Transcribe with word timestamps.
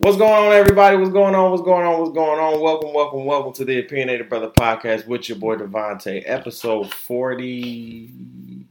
What's 0.00 0.16
going 0.16 0.32
on, 0.32 0.52
everybody? 0.52 0.96
What's 0.96 1.10
going 1.10 1.34
on? 1.34 1.50
What's 1.50 1.62
going 1.64 1.84
on? 1.84 1.98
What's 2.00 2.12
going 2.12 2.38
on? 2.38 2.60
Welcome, 2.60 2.94
welcome, 2.94 3.24
welcome 3.24 3.52
to 3.54 3.64
the 3.64 3.80
Opinionated 3.80 4.28
Brother 4.28 4.48
Podcast 4.48 5.08
with 5.08 5.28
your 5.28 5.38
boy 5.38 5.56
Devontae, 5.56 6.22
episode 6.24 6.92
40. 6.94 8.64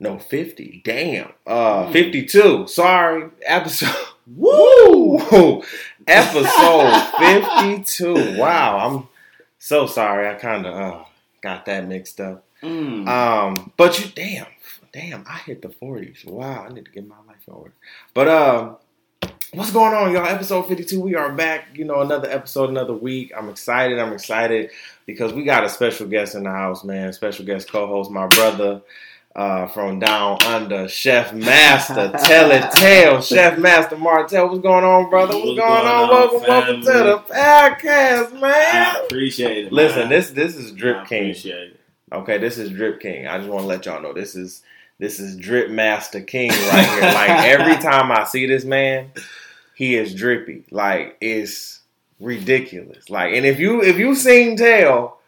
No, 0.00 0.18
50. 0.18 0.82
Damn. 0.84 1.32
Uh 1.46 1.90
52. 1.92 2.66
Sorry. 2.66 3.30
Episode 3.46 3.94
Woo! 4.26 5.62
episode 6.06 7.10
52. 7.18 8.38
Wow. 8.38 8.78
I'm 8.78 9.08
so 9.58 9.86
sorry. 9.86 10.28
I 10.28 10.34
kinda 10.34 10.68
uh 10.68 11.04
got 11.42 11.64
that 11.66 11.86
mixed 11.86 12.20
up. 12.20 12.44
Mm. 12.62 13.06
Um, 13.08 13.72
but 13.76 14.00
you 14.00 14.10
damn, 14.16 14.46
damn, 14.92 15.24
I 15.28 15.38
hit 15.38 15.62
the 15.62 15.68
40s. 15.68 16.24
Wow, 16.26 16.66
I 16.68 16.72
need 16.72 16.86
to 16.86 16.90
get 16.90 17.06
my 17.06 17.14
life 17.28 17.36
order. 17.46 17.72
But 18.14 18.26
um 18.28 18.76
What's 19.54 19.70
going 19.70 19.94
on, 19.94 20.12
y'all? 20.12 20.26
Episode 20.26 20.64
52. 20.68 21.00
We 21.00 21.14
are 21.14 21.32
back. 21.32 21.68
You 21.74 21.86
know, 21.86 22.00
another 22.02 22.28
episode, 22.30 22.68
another 22.68 22.92
week. 22.92 23.32
I'm 23.36 23.48
excited. 23.48 23.98
I'm 23.98 24.12
excited 24.12 24.70
because 25.06 25.32
we 25.32 25.44
got 25.44 25.64
a 25.64 25.70
special 25.70 26.06
guest 26.06 26.34
in 26.34 26.42
the 26.42 26.50
house, 26.50 26.84
man. 26.84 27.12
Special 27.14 27.46
guest 27.46 27.70
co 27.70 27.86
host, 27.86 28.10
my 28.10 28.26
brother 28.26 28.82
uh, 29.34 29.66
from 29.68 30.00
down 30.00 30.42
under, 30.42 30.86
Chef 30.86 31.32
Master. 31.32 32.12
Tell 32.24 32.50
it, 32.50 32.70
tell. 32.72 33.22
Chef 33.22 33.58
Master 33.58 33.96
Martel. 33.96 34.48
What's 34.48 34.60
going 34.60 34.84
on, 34.84 35.08
brother? 35.08 35.34
What's, 35.34 35.46
What's 35.46 35.58
going, 35.58 35.82
going 35.82 35.86
on? 35.86 36.02
on, 36.02 36.10
Welcome, 36.10 36.40
welcome 36.46 36.80
to 36.82 36.86
the 36.86 37.18
podcast, 37.32 38.32
man. 38.38 38.96
I 38.96 39.00
appreciate 39.06 39.66
it. 39.68 39.72
Listen, 39.72 40.00
man. 40.00 40.08
this 40.10 40.30
this 40.30 40.56
is 40.56 40.72
Drip 40.72 40.98
I 40.98 41.04
King. 41.06 41.22
appreciate 41.22 41.68
it. 41.70 41.80
Okay, 42.12 42.36
this 42.36 42.58
is 42.58 42.70
Drip 42.70 43.00
King. 43.00 43.26
I 43.26 43.38
just 43.38 43.48
want 43.48 43.62
to 43.62 43.66
let 43.66 43.86
y'all 43.86 44.02
know 44.02 44.12
this 44.12 44.34
is 44.34 44.62
this 44.98 45.20
is 45.20 45.36
Drip 45.36 45.70
Master 45.70 46.20
King 46.20 46.50
right 46.50 46.88
here. 46.88 47.02
like 47.02 47.30
every 47.44 47.76
time 47.82 48.10
I 48.12 48.24
see 48.24 48.46
this 48.46 48.64
man, 48.64 49.10
he 49.74 49.94
is 49.94 50.14
drippy. 50.14 50.64
Like 50.70 51.16
it's 51.20 51.80
ridiculous. 52.20 53.08
Like, 53.10 53.34
and 53.34 53.46
if 53.46 53.58
you 53.60 53.82
if 53.82 53.98
you 53.98 54.14
seen 54.14 54.56
tell, 54.56 55.18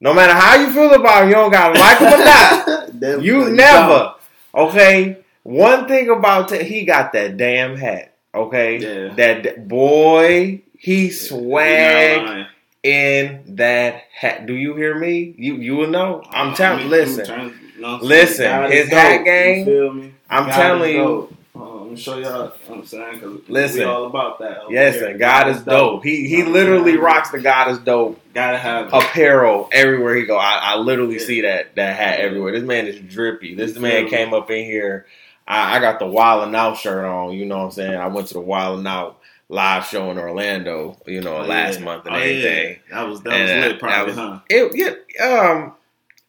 no 0.00 0.14
matter 0.14 0.32
how 0.34 0.56
you 0.56 0.72
feel 0.72 0.94
about 0.94 1.22
him, 1.24 1.28
you 1.30 1.34
don't 1.34 1.50
gotta 1.50 1.78
like 1.78 1.98
him 1.98 2.12
or 2.12 2.24
not. 2.24 2.94
Never- 3.00 3.22
You 3.22 3.50
never. 3.50 4.14
Okay. 4.54 5.18
One 5.44 5.86
thing 5.88 6.10
about 6.10 6.48
Tay, 6.48 6.64
he 6.64 6.84
got 6.84 7.12
that 7.12 7.36
damn 7.36 7.76
hat. 7.76 8.14
Okay. 8.34 8.78
Yeah. 8.78 9.14
That 9.14 9.66
boy, 9.68 10.62
he 10.78 11.10
swag 11.10 12.46
in 12.82 13.56
that 13.56 14.02
hat. 14.12 14.46
Do 14.46 14.54
you 14.54 14.74
hear 14.74 14.98
me? 14.98 15.34
You 15.38 15.54
you 15.56 15.76
will 15.76 15.88
know. 15.88 16.22
I'm 16.30 16.50
I 16.52 16.54
telling. 16.54 16.78
mean, 16.82 16.90
Listen, 16.90 17.58
trying- 17.78 17.80
you 17.80 17.86
know 17.86 17.92
what 17.94 18.02
I'm 18.02 18.08
Listen. 18.08 18.44
God 18.44 18.70
his 18.70 18.88
hat 18.88 19.24
game, 19.24 19.64
feel 19.64 19.92
me? 19.92 20.14
I'm 20.30 20.46
God 20.46 20.52
telling 20.56 20.94
you. 20.94 21.28
Uh, 21.56 21.62
I'm 21.82 21.96
show 21.96 22.18
y'all. 22.18 22.52
What 22.66 22.78
I'm 22.78 22.84
saying, 22.84 23.20
cause 23.20 23.40
Listen. 23.48 23.80
we 23.80 23.84
all 23.86 24.06
about 24.06 24.38
that. 24.40 24.58
yes, 24.70 24.94
here. 24.96 25.08
and 25.08 25.18
God 25.18 25.48
is 25.48 25.62
dope. 25.62 26.04
He 26.04 26.28
he 26.28 26.36
God 26.42 26.46
is 26.48 26.52
literally 26.52 26.92
dope. 26.92 27.02
rocks 27.02 27.30
the 27.30 27.40
God 27.40 27.70
is 27.70 27.78
dope 27.78 28.20
Gotta 28.34 28.58
have. 28.58 28.92
apparel 28.92 29.68
everywhere 29.72 30.14
he 30.14 30.24
go. 30.24 30.36
I, 30.36 30.58
I 30.62 30.76
literally 30.76 31.14
Yeah. 31.18 31.24
see 31.26 31.40
that 31.42 31.74
that 31.76 31.96
hat 31.96 32.20
everywhere. 32.20 32.52
This 32.52 32.62
man 32.62 32.86
is 32.86 33.00
drippy. 33.00 33.54
This 33.56 33.74
You 33.74 33.80
man 33.80 34.08
came 34.08 34.32
up 34.34 34.50
in 34.50 34.64
here. 34.66 35.06
I, 35.48 35.76
I 35.76 35.80
got 35.80 35.98
the 35.98 36.06
Wild 36.06 36.44
and 36.44 36.54
Out 36.54 36.76
shirt 36.76 37.04
on. 37.04 37.32
You 37.32 37.46
know 37.46 37.58
what 37.58 37.64
I'm 37.64 37.70
saying? 37.72 37.94
I 37.94 38.06
went 38.08 38.28
to 38.28 38.34
the 38.34 38.40
Wild 38.40 38.78
and 38.78 38.86
Out 38.86 39.18
live 39.48 39.86
show 39.86 40.10
in 40.12 40.18
Orlando. 40.18 40.96
You 41.06 41.22
know, 41.22 41.38
Oh, 41.38 41.42
last 41.46 41.78
yeah. 41.78 41.84
month 41.86 42.06
and 42.06 42.14
Oh, 42.14 42.18
yeah. 42.18 42.24
everything. 42.24 42.76
That 42.92 43.08
was 43.08 43.22
that 43.22 43.32
And, 43.32 43.60
was 43.62 43.68
lit, 43.72 43.80
probably, 43.80 44.12
that 44.14 44.20
huh? 44.20 44.38
It 44.50 44.72
yeah 45.18 45.26
um. 45.26 45.72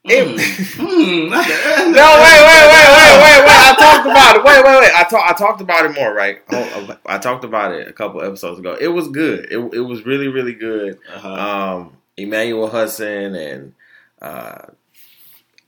Mm. 0.08 0.36
Mm. 0.38 1.30
No, 1.30 1.36
wait, 1.36 2.42
wait, 2.48 2.66
wait, 2.72 2.90
wait, 2.96 3.16
wait, 3.20 3.42
wait. 3.46 3.60
I 3.60 3.76
talked 3.78 4.06
about 4.08 4.36
it. 4.38 4.44
Wait, 4.44 4.64
wait, 4.64 4.80
wait. 4.82 4.92
I 4.96 5.04
talked. 5.04 5.30
I 5.30 5.34
talked 5.34 5.62
about 5.62 5.86
it 5.86 5.94
more, 5.94 6.14
right? 6.14 6.40
Oh, 6.52 6.98
I 7.06 7.18
talked 7.18 7.44
about 7.44 7.74
it 7.74 7.88
a 7.88 7.94
couple 7.94 8.22
episodes 8.22 8.60
ago. 8.60 8.78
It 8.80 8.88
was 8.88 9.10
good. 9.10 9.46
It, 9.52 9.58
it 9.74 9.82
was 9.82 10.06
really, 10.06 10.28
really 10.30 10.54
good. 10.54 11.00
Uh-huh. 11.14 11.34
Um, 11.34 11.98
Emmanuel 12.18 12.70
Hudson 12.70 13.36
and 13.36 13.74
uh, 14.22 14.68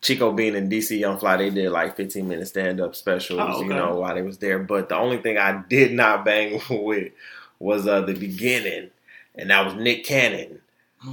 Chico 0.01 0.31
Bean 0.31 0.55
and 0.55 0.72
DC 0.72 0.97
Young 0.97 1.19
Fly, 1.19 1.38
they 1.38 1.50
did 1.50 1.69
like 1.72 1.97
15 1.97 2.28
minute 2.28 2.47
stand 2.47 2.79
up 2.79 2.95
specials, 2.95 3.39
Oh, 3.41 3.57
okay. 3.57 3.63
you 3.67 3.73
know, 3.73 3.95
while 3.95 4.16
they 4.16 4.22
was 4.22 4.38
there. 4.38 4.59
But 4.59 4.88
the 4.89 4.95
only 4.95 5.17
thing 5.17 5.38
I 5.38 5.61
did 5.69 5.91
not 5.91 6.23
bang 6.25 6.59
with 6.69 7.11
was 7.59 7.85
uh, 7.85 8.01
the 8.01 8.13
beginning, 8.13 8.91
and 9.35 9.50
that 9.50 9.66
was 9.66 9.75
Nick 9.75 10.05
Cannon. 10.05 10.61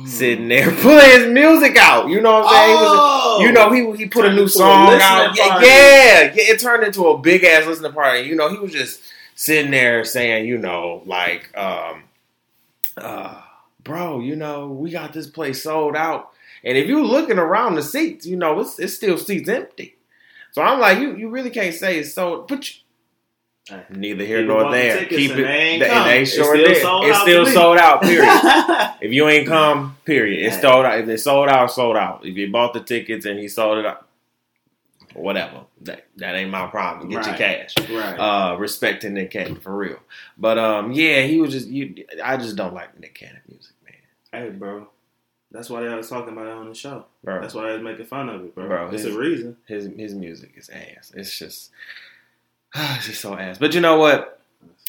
Sitting 0.06 0.48
there 0.48 0.70
pulling 0.82 1.10
his 1.10 1.26
music 1.28 1.76
out. 1.76 2.08
You 2.08 2.20
know 2.20 2.40
what 2.40 2.46
I'm 2.46 2.54
saying? 2.54 2.68
He 2.68 2.82
was 2.82 2.98
Oh, 3.00 3.40
you 3.40 3.52
know, 3.52 3.70
he 3.70 4.04
he 4.04 4.08
put 4.08 4.24
a 4.24 4.28
new 4.28 4.42
into 4.42 4.44
a 4.44 4.48
song 4.48 4.88
out. 5.00 5.36
Yeah, 5.36 5.60
yeah, 5.60 6.22
yeah. 6.22 6.30
It 6.34 6.60
turned 6.60 6.84
into 6.84 7.06
a 7.08 7.18
big 7.18 7.44
ass 7.44 7.66
listening 7.66 7.92
party. 7.92 8.20
You 8.28 8.34
know, 8.34 8.48
he 8.48 8.58
was 8.58 8.72
just 8.72 9.00
sitting 9.34 9.70
there 9.70 10.04
saying, 10.04 10.46
you 10.46 10.58
know, 10.58 11.02
like, 11.06 11.56
um, 11.56 12.04
uh, 12.96 13.40
bro, 13.82 14.20
you 14.20 14.36
know, 14.36 14.68
we 14.68 14.90
got 14.90 15.12
this 15.12 15.26
place 15.28 15.62
sold 15.62 15.96
out, 15.96 16.30
and 16.64 16.76
if 16.76 16.86
you're 16.86 17.04
looking 17.04 17.38
around 17.38 17.76
the 17.76 17.82
seats, 17.82 18.26
you 18.26 18.36
know, 18.36 18.60
it's 18.60 18.78
it's 18.78 18.94
still 18.94 19.16
seats 19.16 19.48
empty. 19.48 19.96
So 20.52 20.62
I'm 20.62 20.80
like, 20.80 20.98
you 20.98 21.16
you 21.16 21.30
really 21.30 21.50
can't 21.50 21.74
say 21.74 21.98
it's 21.98 22.14
sold, 22.14 22.48
but. 22.48 22.68
You, 22.68 22.74
Hey. 22.74 22.87
Neither 23.90 24.24
here 24.24 24.40
People 24.42 24.56
nor 24.60 24.70
the 24.70 24.76
there. 24.76 24.98
tickets 25.00 25.16
Keep 25.16 25.30
it. 25.32 25.34
they 25.36 25.42
ain't 25.46 25.82
they 25.82 26.22
It's 26.22 26.32
sure 26.34 26.54
still 26.56 26.68
did. 26.68 26.82
sold 26.82 27.06
It's 27.06 27.16
out 27.16 27.22
still 27.22 27.46
sold 27.46 27.78
out. 27.78 28.02
Period. 28.02 28.90
If 29.00 29.12
you 29.12 29.28
ain't 29.28 29.46
come, 29.46 29.96
period. 30.04 30.44
It's 30.46 30.60
sold 30.60 30.84
out. 30.86 30.98
If 30.98 31.08
it's 31.08 31.22
sold 31.24 31.48
out, 31.48 31.70
sold 31.70 31.96
out. 31.96 32.26
If 32.26 32.36
you 32.36 32.50
bought 32.50 32.72
the 32.72 32.80
tickets 32.80 33.26
and 33.26 33.38
he 33.38 33.46
sold 33.48 33.78
it 33.78 33.86
out, 33.86 34.06
whatever. 35.14 35.62
That 35.82 36.06
that 36.16 36.34
ain't 36.34 36.50
my 36.50 36.66
problem. 36.66 37.08
Get 37.08 37.24
your 37.26 37.34
cash. 37.36 37.74
right. 37.90 38.14
Uh, 38.18 38.56
respecting 38.58 39.14
Nick 39.14 39.30
Cannon 39.30 39.56
for 39.60 39.76
real. 39.76 39.98
But 40.36 40.58
um, 40.58 40.92
yeah, 40.92 41.22
he 41.22 41.40
was 41.40 41.52
just 41.52 41.68
you. 41.68 42.04
I 42.22 42.36
just 42.36 42.56
don't 42.56 42.74
like 42.74 42.98
Nick 42.98 43.14
Cannon 43.14 43.40
music, 43.48 43.74
man. 43.84 44.42
hey, 44.42 44.50
bro. 44.50 44.88
That's 45.50 45.70
why 45.70 45.80
they 45.82 45.94
was 45.94 46.10
talking 46.10 46.32
about 46.34 46.46
it 46.46 46.52
on 46.52 46.68
the 46.68 46.74
show. 46.74 47.06
Bro, 47.24 47.40
That's 47.40 47.54
why 47.54 47.68
they 47.68 47.72
was 47.74 47.82
making 47.82 48.04
fun 48.04 48.28
of 48.28 48.44
it, 48.44 48.54
bro. 48.54 48.66
Bro, 48.68 48.88
it's 48.90 49.02
his- 49.04 49.14
a 49.14 49.18
reason. 49.18 49.56
his 49.66 49.88
his 49.96 50.14
music 50.14 50.52
is 50.56 50.68
ass. 50.68 51.12
It's 51.16 51.38
just 51.38 51.70
it's 52.74 53.06
just 53.06 53.20
so 53.20 53.36
ass. 53.36 53.58
But 53.58 53.74
you 53.74 53.80
know 53.80 53.98
what? 53.98 54.40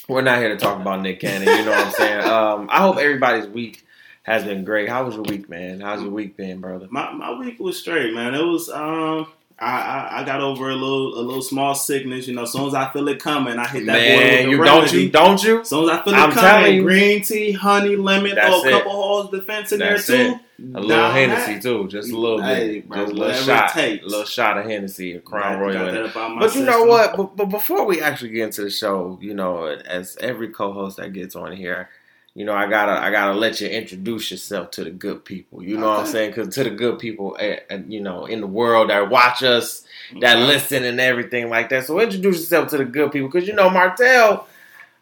We're 0.07 0.21
not 0.21 0.39
here 0.39 0.49
to 0.49 0.57
talk 0.57 0.81
about 0.81 1.01
Nick 1.01 1.19
Cannon. 1.19 1.47
You 1.47 1.65
know 1.65 1.71
what 1.71 1.87
I'm 1.87 1.93
saying? 1.93 2.19
Um, 2.29 2.67
I 2.71 2.79
hope 2.79 2.97
everybody's 2.97 3.47
week 3.47 3.85
has 4.23 4.43
been 4.43 4.63
great. 4.63 4.89
How 4.89 5.03
was 5.05 5.15
your 5.15 5.23
week, 5.23 5.49
man? 5.49 5.81
How's 5.81 6.01
your 6.01 6.11
week 6.11 6.35
been, 6.37 6.59
brother? 6.59 6.87
My 6.89 7.11
my 7.11 7.37
week 7.37 7.59
was 7.59 7.79
straight, 7.79 8.13
man. 8.13 8.33
It 8.35 8.43
was 8.43 8.69
um. 8.69 9.27
I, 9.61 9.81
I, 9.81 10.21
I 10.21 10.23
got 10.23 10.39
over 10.39 10.69
a 10.69 10.73
little 10.75 11.19
a 11.19 11.21
little 11.21 11.41
small 11.41 11.75
sickness, 11.75 12.27
you 12.29 12.33
know. 12.33 12.43
As 12.43 12.51
soon 12.53 12.67
as 12.67 12.73
I 12.73 12.89
feel 12.93 13.07
it 13.09 13.19
coming, 13.21 13.57
I 13.57 13.67
hit 13.67 13.85
that 13.87 13.93
boy 13.93 14.15
with 14.15 14.33
Man, 14.33 14.43
the 14.45 14.49
you 14.51 14.61
remedy. 14.61 14.79
don't 14.79 14.93
you 14.93 15.09
don't 15.09 15.43
you? 15.43 15.59
As 15.61 15.69
soon 15.69 15.83
as 15.83 15.89
I 15.89 16.03
feel 16.03 16.13
it 16.13 16.17
I'm 16.17 16.31
coming, 16.31 16.81
green 16.83 17.21
tea, 17.23 17.51
honey, 17.51 17.97
lemon, 17.97 18.35
throw 18.35 18.61
a 18.63 18.69
couple 18.69 18.91
holes 18.91 19.31
defense 19.31 19.73
in 19.73 19.79
That's 19.79 20.07
there 20.07 20.33
too. 20.33 20.39
A 20.75 20.79
little 20.79 21.09
Hennessy 21.11 21.59
too, 21.59 21.87
just 21.87 22.11
a 22.11 22.17
little 22.17 22.41
Hey, 22.41 22.79
bit, 22.81 22.89
bro, 22.89 22.97
just 23.05 23.11
a 23.11 23.15
little 23.15 23.33
shot, 23.43 23.69
it 23.69 23.73
takes. 23.73 24.03
a 24.05 24.07
little 24.07 24.25
shot 24.25 24.57
of 24.57 24.65
Hennessy, 24.65 25.13
a 25.13 25.19
Crown 25.19 25.53
Got- 25.53 25.59
Royal. 25.61 25.73
got 25.73 25.87
in 25.89 25.95
it. 25.95 26.01
that 26.03 26.11
about 26.11 26.33
my 26.35 26.39
But 26.41 26.55
you 26.55 26.63
know 26.65 26.83
what? 26.83 27.15
But, 27.17 27.35
but 27.35 27.45
before 27.45 27.85
we 27.85 28.01
actually 28.01 28.31
get 28.31 28.43
into 28.45 28.61
the 28.63 28.69
show, 28.69 29.17
you 29.21 29.33
know, 29.33 29.65
as 29.67 30.17
every 30.19 30.49
co-host 30.49 30.97
that 30.97 31.13
gets 31.13 31.35
on 31.35 31.51
here, 31.53 31.89
you 32.35 32.45
know, 32.45 32.53
I 32.53 32.67
gotta 32.69 32.91
I 32.91 33.09
gotta 33.11 33.33
let 33.37 33.59
you 33.59 33.67
introduce 33.67 34.31
yourself 34.31 34.71
to 34.71 34.83
the 34.83 34.91
good 34.91 35.25
people. 35.25 35.63
You 35.63 35.77
know 35.77 35.89
what 35.89 35.99
I'm 36.01 36.05
saying? 36.05 36.31
Because 36.31 36.53
to 36.55 36.63
the 36.63 36.69
good 36.69 36.99
people, 36.99 37.35
eh, 37.39 37.59
eh, 37.69 37.79
you 37.87 38.01
know, 38.01 38.25
in 38.25 38.39
the 38.39 38.47
world 38.47 38.89
that 38.91 39.09
watch 39.09 39.43
us, 39.43 39.83
that 40.21 40.37
Okay. 40.37 40.45
listen, 40.47 40.83
and 40.83 40.99
everything 41.01 41.49
like 41.49 41.69
that. 41.69 41.85
So 41.85 41.99
introduce 41.99 42.37
yourself 42.39 42.69
to 42.69 42.77
the 42.77 42.85
good 42.85 43.11
people, 43.11 43.29
because 43.29 43.47
you 43.47 43.53
know 43.55 43.69
Martel. 43.69 44.47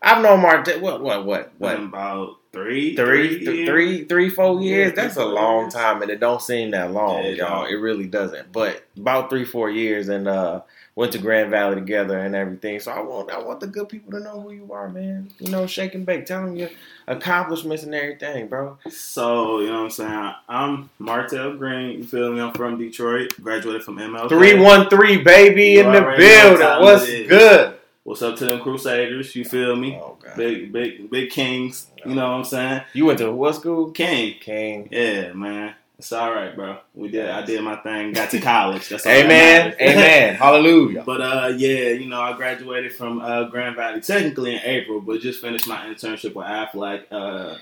I've 0.01 0.21
known 0.23 0.41
Martel. 0.41 0.79
What 0.79 1.01
what 1.01 1.25
what 1.25 1.51
what? 1.57 1.79
About 1.79 2.37
three, 2.63 2.95
Three, 2.95 3.29
th- 3.29 3.41
years. 3.41 3.69
three, 3.69 4.03
three, 4.05 4.29
four 4.29 4.55
Yeah, 4.61 4.69
years. 4.69 4.91
three, 4.93 5.01
That's 5.03 5.15
a 5.17 5.25
long 5.25 5.63
years. 5.63 5.73
time, 5.73 6.01
and 6.01 6.11
it 6.11 6.19
don't 6.19 6.41
seem 6.41 6.71
that 6.71 6.91
long, 6.91 7.23
Yeah, 7.23 7.29
it 7.29 7.37
y'all. 7.37 7.65
It 7.65 7.75
really 7.75 8.05
doesn't. 8.07 8.51
But 8.51 8.83
about 8.97 9.29
three, 9.29 9.45
four 9.45 9.69
years, 9.69 10.09
and 10.09 10.27
uh, 10.27 10.61
went 10.95 11.11
to 11.11 11.19
Grand 11.19 11.51
Valley 11.51 11.75
together 11.75 12.17
and 12.17 12.35
everything. 12.35 12.79
So 12.79 12.91
I 12.91 13.01
want, 13.01 13.29
I 13.31 13.39
want 13.39 13.59
the 13.59 13.67
good 13.67 13.89
people 13.89 14.11
to 14.13 14.19
know 14.19 14.41
who 14.41 14.51
you 14.51 14.71
are, 14.73 14.89
man. 14.89 15.29
You 15.39 15.51
know, 15.51 15.67
shake 15.67 15.93
and 15.95 16.05
bake. 16.05 16.25
Tell 16.25 16.43
them 16.45 16.55
your 16.55 16.69
accomplishments 17.07 17.83
and 17.83 17.93
everything, 17.95 18.47
bro. 18.47 18.77
So, 18.89 19.59
you 19.59 19.67
know 19.67 19.73
what 19.73 19.83
I'm 19.83 19.89
saying? 19.91 20.31
I'm 20.49 20.89
Martel 20.99 21.53
Green. 21.55 21.99
You 21.99 22.03
feel 22.03 22.33
me? 22.33 22.41
I'm 22.41 22.53
from 22.53 22.77
Detroit. 22.77 23.33
Graduated 23.41 23.83
from 23.83 23.97
MLK. 23.97 24.29
Three 24.29 24.59
one 24.59 24.89
three, 24.89 25.17
baby, 25.17 25.71
You 25.73 25.85
in 25.85 25.91
the 25.91 26.03
already 26.03 26.23
know 26.27 26.51
what 26.51 26.59
building. 26.59 26.83
What's 26.83 27.05
good? 27.29 27.76
What's 28.07 28.21
up 28.21 28.37
to 28.37 28.45
them 28.45 28.61
Crusaders? 28.61 29.35
You 29.35 29.43
feel 29.43 29.75
me? 29.75 29.99
Oh 30.01 30.17
God, 30.23 30.37
Big, 30.37 30.71
big, 30.71 31.11
big 31.11 31.29
kings. 31.29 31.87
You 32.05 32.15
know 32.15 32.31
what 32.31 32.37
I'm 32.37 32.43
saying? 32.45 32.81
you 32.93 33.05
went 33.05 33.19
to 33.19 33.29
what 33.33 33.55
school? 33.55 33.91
King. 33.91 34.35
King. 34.39 34.87
Yeah, 34.89 35.33
man. 35.33 35.75
It's 35.99 36.13
all 36.13 36.33
right, 36.33 36.55
bro. 36.55 36.77
We 36.95 37.09
did. 37.09 37.29
I 37.29 37.43
did 37.43 37.61
my 37.61 37.75
thing. 37.75 38.13
Got 38.13 38.29
to 38.29 38.39
college. 38.39 38.87
That's 38.87 39.05
all 39.05 39.11
Amen. 39.11 39.75
Amen. 39.81 40.35
Hallelujah. 40.35 41.03
But 41.03 41.19
uh, 41.21 41.53
yeah, 41.57 41.89
you 41.89 42.07
know, 42.07 42.21
I 42.21 42.31
graduated 42.31 42.93
from 42.95 43.19
uh, 43.19 43.49
Grand 43.49 43.75
Valley 43.75 43.99
technically 43.99 44.55
in 44.55 44.61
April, 44.63 45.01
but 45.01 45.19
just 45.19 45.41
finished 45.41 45.67
my 45.67 45.87
internship 45.87 46.33
with 46.33 46.47
Aflac 46.47 47.03
uh, 47.11 47.57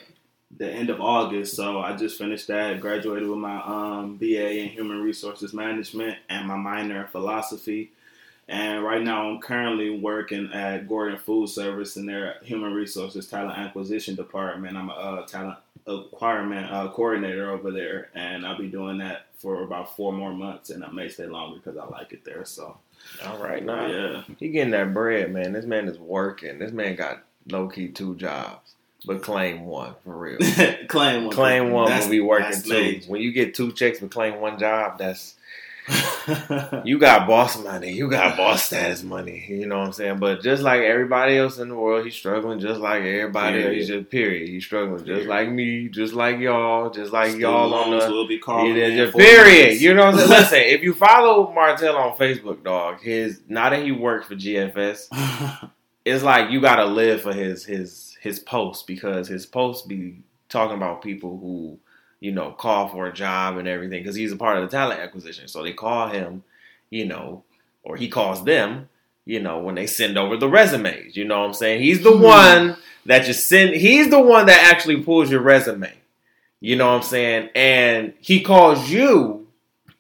the 0.56 0.72
end 0.72 0.92
of 0.92 1.02
August. 1.02 1.56
So 1.56 1.80
I 1.80 1.96
just 1.96 2.20
finished 2.20 2.50
that. 2.50 2.80
Graduated 2.80 3.28
with 3.28 3.40
my 3.40 3.64
um, 3.64 4.18
BA 4.18 4.60
in 4.60 4.70
Human 4.70 5.02
Resources 5.02 5.56
Management 5.56 6.20
and 6.30 6.48
my 6.48 6.56
minor 6.56 7.02
in 7.02 7.08
philosophy. 7.08 7.94
And 8.48 8.84
right 8.84 9.02
now, 9.02 9.30
I'm 9.30 9.42
currently 9.42 9.90
working 9.90 10.52
at 10.54 10.88
Gordon 10.88 11.18
Food 11.18 11.50
Service 11.50 11.98
in 11.98 12.06
their 12.06 12.36
human 12.44 12.74
resources 12.74 13.28
talent 13.28 13.58
acquisition 13.58 14.16
department. 14.16 14.78
I'm 14.78 14.90
a 14.90 14.94
uh, 14.94 15.26
talent 15.26 15.58
acquirement 15.88 16.72
uh, 16.72 16.90
coordinator 16.90 17.50
over 17.52 17.72
there, 17.72 18.10
and 18.14 18.46
I'll 18.46 18.58
be 18.58 18.68
doing 18.68 19.00
that 19.00 19.26
for 19.38 19.64
about 19.64 19.96
four 19.96 20.14
more 20.14 20.34
months, 20.34 20.70
and 20.70 20.84
I 20.84 20.92
may 20.92 21.10
stay 21.10 21.26
longer 21.26 21.60
because 21.60 21.78
I 21.78 21.86
like 21.86 22.14
it 22.14 22.24
there. 22.24 22.46
So, 22.46 22.78
all 23.26 23.38
right, 23.38 23.64
now 23.64 23.88
yeah, 23.88 24.24
he 24.38 24.50
getting 24.50 24.72
that 24.72 24.94
bread, 24.94 25.32
man. 25.32 25.54
This 25.54 25.66
man 25.66 25.88
is 25.88 25.98
working. 25.98 26.60
This 26.60 26.72
man 26.72 26.96
got 26.96 27.24
low 27.50 27.68
key 27.68 27.90
two 27.90 28.16
jobs, 28.16 28.74
but 29.06 29.22
claim 29.22 29.66
one 29.66 29.94
for 30.04 30.18
real. 30.18 30.40
claim 30.88 31.26
one. 31.26 31.36
Claim 31.36 31.72
one 31.72 31.92
will 31.92 32.10
be 32.10 32.20
working 32.20 32.62
too. 32.62 33.02
When 33.08 33.22
you 33.22 33.32
get 33.32 33.54
two 33.54 33.72
checks 33.72 34.00
but 34.00 34.12
claim 34.12 34.40
one 34.40 34.58
job, 34.60 34.98
that's 34.98 35.35
you 36.84 36.98
got 36.98 37.28
boss 37.28 37.62
money. 37.64 37.92
You 37.92 38.10
got 38.10 38.36
boss 38.38 38.64
status 38.66 39.04
money. 39.04 39.46
You 39.48 39.68
know 39.68 39.78
what 39.80 39.88
I'm 39.88 39.94
saying? 39.94 40.18
But 40.18 40.42
just 40.42 40.64
like 40.64 40.82
everybody 40.82 41.38
else 41.38 41.60
in 41.60 41.70
the 41.70 41.76
world, 41.76 42.06
he's 42.06 42.16
struggling 42.16 42.60
just 42.60 42.80
like 42.80 43.04
everybody 43.04 43.62
Period. 43.62 43.80
else. 43.80 43.88
Just 43.88 44.10
period. 44.10 44.50
He's 44.50 44.66
struggling 44.66 45.06
just 45.06 45.28
like 45.28 45.50
me, 45.50 45.88
just 45.90 46.14
like 46.14 46.40
y'all, 46.40 46.90
just 46.90 47.12
like 47.14 47.30
Student 47.30 47.42
y'all 47.42 47.74
on 47.74 47.92
the 47.92 48.12
will 48.12 48.28
be 48.28 48.40
calling 48.40 48.76
Yeah, 48.76 48.90
just 48.90 49.16
period. 49.16 49.68
months. 49.70 49.82
You 49.82 49.94
know 49.94 50.06
what 50.06 50.14
I'm 50.16 50.20
saying? 50.20 50.30
Listen, 50.42 50.60
if 50.60 50.82
you 50.82 50.94
follow 50.94 51.52
Martel 51.54 51.96
on 51.98 52.18
Facebook, 52.18 52.64
dog, 52.64 53.02
his 53.02 53.42
now 53.48 53.70
that 53.70 53.84
he 53.84 53.92
works 53.92 54.28
for 54.28 54.36
GFS, 54.36 55.70
it's 56.06 56.24
like 56.24 56.50
you 56.52 56.62
gotta 56.62 56.86
live 56.86 57.22
for 57.22 57.34
his 57.34 57.64
his 57.66 58.18
his 58.22 58.40
posts 58.40 58.84
because 58.84 59.28
his 59.28 59.46
posts 59.46 59.86
be 59.86 60.20
talking 60.50 60.78
about 60.78 61.02
people 61.02 61.38
who 61.38 61.78
you 62.26 62.32
know 62.32 62.50
call 62.50 62.88
for 62.88 63.06
a 63.06 63.14
job 63.14 63.58
and 63.58 63.68
everything 63.68 64.02
because 64.02 64.16
he's 64.16 64.32
a 64.32 64.36
part 64.36 64.58
of 64.58 64.64
the 64.64 64.76
talent 64.76 65.00
acquisition. 65.00 65.48
So 65.48 65.62
they 65.62 65.74
call 65.74 66.08
him, 66.10 66.44
you 66.90 67.06
know, 67.06 67.44
or 67.84 67.98
he 67.98 68.08
calls 68.08 68.44
them, 68.44 68.90
you 69.26 69.40
know, 69.40 69.60
when 69.60 69.76
they 69.76 69.86
send 69.86 70.18
over 70.18 70.36
the 70.36 70.50
resumes. 70.50 71.16
You 71.16 71.26
know 71.26 71.42
what 71.42 71.46
I'm 71.50 71.54
saying? 71.54 71.84
He's 71.84 72.02
the 72.02 72.18
Hmm. 72.18 72.24
one 72.24 72.78
that 73.06 73.28
you 73.28 73.34
send. 73.34 73.76
He's 73.76 74.10
the 74.10 74.20
one 74.20 74.48
that 74.48 74.74
actually 74.74 75.04
pulls 75.04 75.30
your 75.30 75.42
resume. 75.42 75.94
You 76.62 76.76
know 76.78 76.88
what 76.88 76.96
I'm 76.96 77.04
saying? 77.04 77.50
And 77.54 78.14
he 78.20 78.42
calls 78.42 78.90
you 78.90 79.46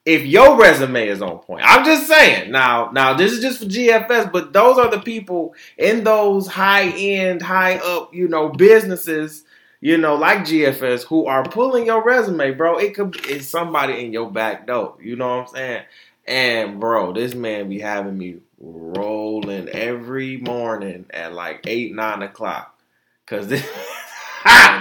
if 0.04 0.26
your 0.26 0.58
resume 0.58 1.08
is 1.08 1.22
on 1.22 1.38
point. 1.40 1.62
I'm 1.64 1.86
just 1.86 2.08
saying. 2.08 2.52
Now, 2.52 2.90
now 2.92 3.14
this 3.14 3.34
is 3.34 3.40
just 3.40 3.60
for 3.60 3.66
GFS, 3.66 4.32
but 4.32 4.52
those 4.52 4.80
are 4.80 4.90
the 4.90 5.00
people 5.00 5.54
in 5.78 6.04
those 6.04 6.48
high 6.48 6.90
end, 6.90 7.44
high 7.44 7.78
up, 7.78 8.16
you 8.16 8.28
know, 8.28 8.50
businesses, 8.50 9.44
you 9.82 9.98
know, 9.98 10.16
like 10.16 10.40
GFS 10.40 11.06
who 11.06 11.26
are 11.26 11.44
pulling 11.44 11.86
your 11.86 12.04
resume, 12.04 12.52
bro. 12.52 12.78
It 12.78 12.96
could 12.96 13.12
be 13.12 13.20
it's 13.28 13.48
somebody 13.48 14.04
in 14.04 14.14
your 14.14 14.30
back 14.30 14.68
door. 14.68 14.96
You 15.02 15.16
know 15.16 15.38
what 15.38 15.50
I'm 15.50 15.56
saying? 15.56 15.84
And 16.28 16.80
bro, 16.80 17.14
this 17.14 17.36
man 17.36 17.70
be 17.70 17.80
having 17.80 18.18
me 18.18 18.38
rolling 18.60 19.70
every 19.70 20.38
morning 20.38 21.06
at 21.12 21.34
like 21.34 21.62
eight, 21.68 21.94
nine 21.94 22.22
o'clock. 22.22 22.78
Cause 23.26 23.48
this 23.48 23.64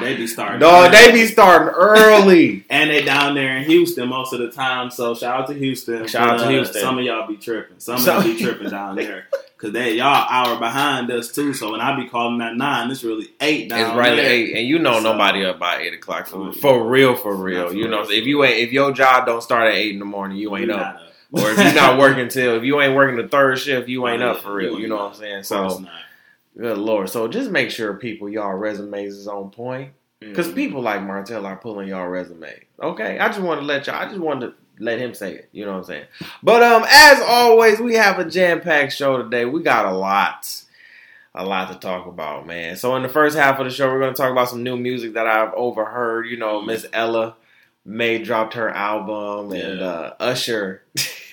They 0.00 0.16
be 0.16 0.26
starting. 0.26 0.60
Dog, 0.60 0.92
they 0.92 1.12
be 1.12 1.26
starting 1.26 1.68
early. 1.68 2.64
And 2.70 2.90
they 2.90 3.02
down 3.02 3.34
there 3.34 3.56
in 3.58 3.64
Houston 3.64 4.08
most 4.08 4.32
of 4.32 4.40
the 4.40 4.50
time. 4.50 4.90
So 4.90 5.14
shout 5.14 5.40
out 5.42 5.46
to 5.48 5.54
Houston. 5.54 6.06
Shout 6.06 6.28
out 6.30 6.38
to 6.40 6.44
uh, 6.46 6.48
Houston. 6.48 6.80
Some 6.80 6.98
of 6.98 7.04
y'all 7.04 7.26
be 7.28 7.36
tripping. 7.36 7.78
Some 7.78 7.96
of 7.96 8.04
y'all 8.06 8.22
be 8.22 8.38
tripping 8.38 8.70
down 8.70 8.96
there. 8.96 9.28
Cause 9.56 9.72
they 9.72 9.94
y'all 9.94 10.26
hour 10.28 10.58
behind 10.58 11.10
us 11.10 11.30
too. 11.32 11.54
So 11.54 11.70
when 11.72 11.80
I 11.80 11.96
be 11.96 12.08
calling 12.08 12.40
at 12.42 12.54
nine, 12.56 12.90
it's 12.90 13.02
really 13.04 13.28
eight 13.40 13.70
down 13.70 13.78
there. 13.78 13.88
It's 13.88 13.96
right 13.96 14.12
at 14.12 14.16
there. 14.16 14.26
eight, 14.30 14.56
and 14.56 14.66
you 14.66 14.78
know 14.78 14.94
So- 14.94 15.12
nobody 15.12 15.44
up 15.46 15.58
by 15.58 15.78
eight 15.78 15.94
o'clock 15.94 16.26
for, 16.26 16.52
for 16.52 16.84
real, 16.86 17.16
for 17.16 17.34
real. 17.34 17.72
You 17.72 17.88
know, 17.88 18.02
if 18.02 18.26
you 18.26 18.44
ain't 18.44 18.58
if 18.58 18.72
your 18.72 18.92
job 18.92 19.24
don't 19.26 19.42
start 19.42 19.68
at 19.68 19.74
eight 19.74 19.92
in 19.92 20.00
the 20.00 20.04
morning, 20.04 20.36
you 20.36 20.54
ain't 20.56 20.68
We 20.68 20.74
up. 20.74 21.00
Or 21.32 21.50
if 21.50 21.58
you're 21.58 21.74
not 21.74 21.98
working 22.04 22.28
till 22.28 22.56
if 22.56 22.64
you 22.64 22.80
ain't 22.80 22.94
working 22.94 23.16
the 23.16 23.28
third 23.28 23.58
shift, 23.58 23.88
you 23.88 24.06
ain't 24.08 24.22
up 24.22 24.40
for 24.42 24.54
real. 24.54 24.78
you 24.78 24.88
know 24.88 24.96
what 24.96 25.12
I'm 25.12 25.14
saying? 25.14 25.42
So 25.44 25.78
not. 25.78 25.88
Good 26.56 26.78
lord. 26.78 27.08
So 27.10 27.26
just 27.28 27.50
make 27.50 27.70
sure 27.70 27.94
people 27.94 28.28
y'all 28.28 28.52
resumes 28.54 29.14
is 29.16 29.26
on 29.28 29.50
point. 29.50 29.90
Because 30.20 30.48
Mhm. 30.48 30.54
people 30.54 30.80
like 30.80 31.02
Martel 31.02 31.44
are 31.44 31.56
pulling 31.56 31.88
y'all 31.88 32.06
resume. 32.08 32.50
Okay, 32.82 33.18
I 33.18 33.28
just 33.28 33.40
want 33.40 33.60
to 33.60 33.66
let 33.66 33.86
y'all. 33.86 33.96
I 33.96 34.06
just 34.06 34.18
wanted 34.20 34.46
to 34.46 34.54
let 34.78 34.98
him 34.98 35.12
say 35.14 35.34
it. 35.34 35.48
You 35.52 35.64
know 35.66 35.72
what 35.72 35.78
I'm 35.78 35.84
saying? 35.84 36.04
But 36.42 36.62
um, 36.62 36.84
as 36.90 37.20
always, 37.20 37.78
we 37.80 37.94
have 37.94 38.18
a 38.18 38.24
jam 38.24 38.60
packed 38.60 38.92
show 38.94 39.18
today. 39.22 39.44
We 39.44 39.62
got 39.62 39.84
a 39.86 39.92
lot, 39.92 40.48
a 41.34 41.44
lot 41.44 41.70
to 41.72 41.78
talk 41.78 42.06
about, 42.06 42.46
man. 42.46 42.76
So 42.76 42.96
in 42.96 43.02
the 43.02 43.08
first 43.08 43.36
half 43.36 43.58
of 43.58 43.66
the 43.66 43.70
show, 43.70 43.88
we're 43.92 44.00
going 44.00 44.14
to 44.14 44.16
talk 44.16 44.32
about 44.32 44.48
some 44.48 44.62
new 44.62 44.76
music 44.78 45.12
that 45.14 45.26
I've 45.26 45.52
overheard. 45.54 46.26
You 46.26 46.38
know, 46.38 46.62
Miss 46.62 46.86
Ella 46.92 47.36
Mai 47.84 48.18
dropped 48.18 48.54
her 48.54 48.70
album, 48.70 49.52
and 49.52 49.80
Yeah. 49.80 49.86
uh, 49.86 50.14
Usher 50.20 50.82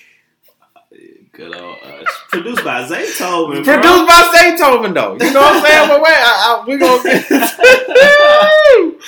Good 1.32 1.54
old 1.56 1.78
uh, 1.82 2.04
produced 2.28 2.62
by 2.62 2.82
Zaytoven. 2.86 3.64
bro. 3.64 3.74
produced 3.74 4.06
by 4.06 4.32
Zaytoven, 4.36 4.92
though. 4.94 5.14
You 5.24 5.32
know 5.32 5.40
what 5.40 5.56
I'm 5.56 5.62
saying? 5.64 5.88
But 5.88 6.02
wait, 6.02 6.12
I, 6.14 6.60
I, 6.60 6.64
we 6.66 6.76
gonna 6.76 7.02
get. 7.02 7.30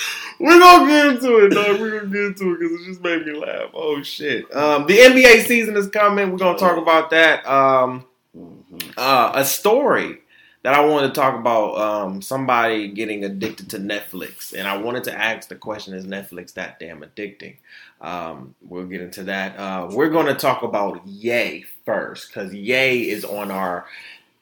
We're 0.41 0.59
gonna 0.59 0.87
get 0.91 1.06
into 1.15 1.37
it, 1.44 1.50
dog. 1.50 1.79
We're 1.81 2.00
gonna 2.00 2.11
get 2.12 2.25
into 2.25 2.55
it 2.55 2.59
because 2.61 2.81
it 2.81 2.85
just 2.87 3.03
made 3.03 3.25
me 3.26 3.32
laugh. 3.35 3.71
Oh 3.75 4.03
shit! 4.03 4.53
Um, 4.55 4.87
the 4.87 4.97
NBA 4.99 5.44
season 5.47 5.76
is 5.76 5.88
coming. 5.88 6.32
We're 6.32 6.38
gonna 6.38 6.59
talk 6.59 6.76
about 6.79 7.11
that. 7.11 7.47
Um, 7.47 8.05
Mhm. 8.37 8.93
uh, 8.97 9.31
a 9.35 9.44
story 9.44 10.19
that 10.62 10.75
I 10.75 10.85
wanted 10.85 11.09
to 11.09 11.12
talk 11.15 11.38
about. 11.38 11.76
Um, 11.79 12.21
somebody 12.23 12.88
getting 12.88 13.25
addicted 13.25 13.71
to 13.71 13.79
Netflix, 13.79 14.53
and 14.53 14.67
I 14.67 14.76
wanted 14.79 15.05
to 15.05 15.15
ask 15.17 15.49
the 15.49 15.55
question: 15.55 15.94
Is 15.94 16.05
Netflix 16.06 16.55
that 16.55 16.81
damn 16.81 17.03
addicting? 17.03 17.56
Um, 18.00 18.55
we'll 18.61 18.87
get 18.87 19.00
into 19.03 19.23
that. 19.25 19.56
Uh, 19.59 19.88
we're 19.93 20.11
gonna 20.11 20.35
talk 20.35 20.62
about 20.62 21.06
Ye 21.06 21.65
first 21.85 22.29
because 22.29 22.53
Ye 22.55 23.11
is 23.11 23.25
on 23.25 23.51
our 23.51 23.87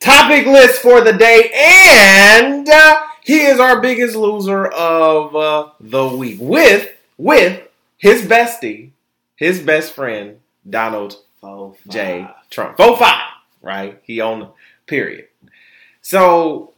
topic 0.01 0.47
list 0.47 0.81
for 0.83 1.01
the 1.01 1.13
day, 1.13 1.51
and 1.55 2.69
uh, 2.69 3.03
he 3.25 3.41
is 3.43 3.61
our 3.61 3.81
biggest 3.81 4.17
loser 4.17 4.67
of 4.67 5.35
uh, 5.37 5.71
the 5.81 6.07
week 6.09 6.39
with 6.41 6.91
with 7.19 7.63
his 7.99 8.23
bestie, 8.23 8.91
his 9.37 9.61
best 9.61 9.93
friend 9.95 10.39
Donald 10.69 11.17
J. 11.89 12.23
five. 12.23 12.35
Trump. 12.51 12.77
Four 12.77 12.97
five, 12.97 13.23
right? 13.61 14.01
He 14.05 14.21
on 14.21 14.41
the 14.41 14.49
period. 14.87 15.29
So 16.01 16.73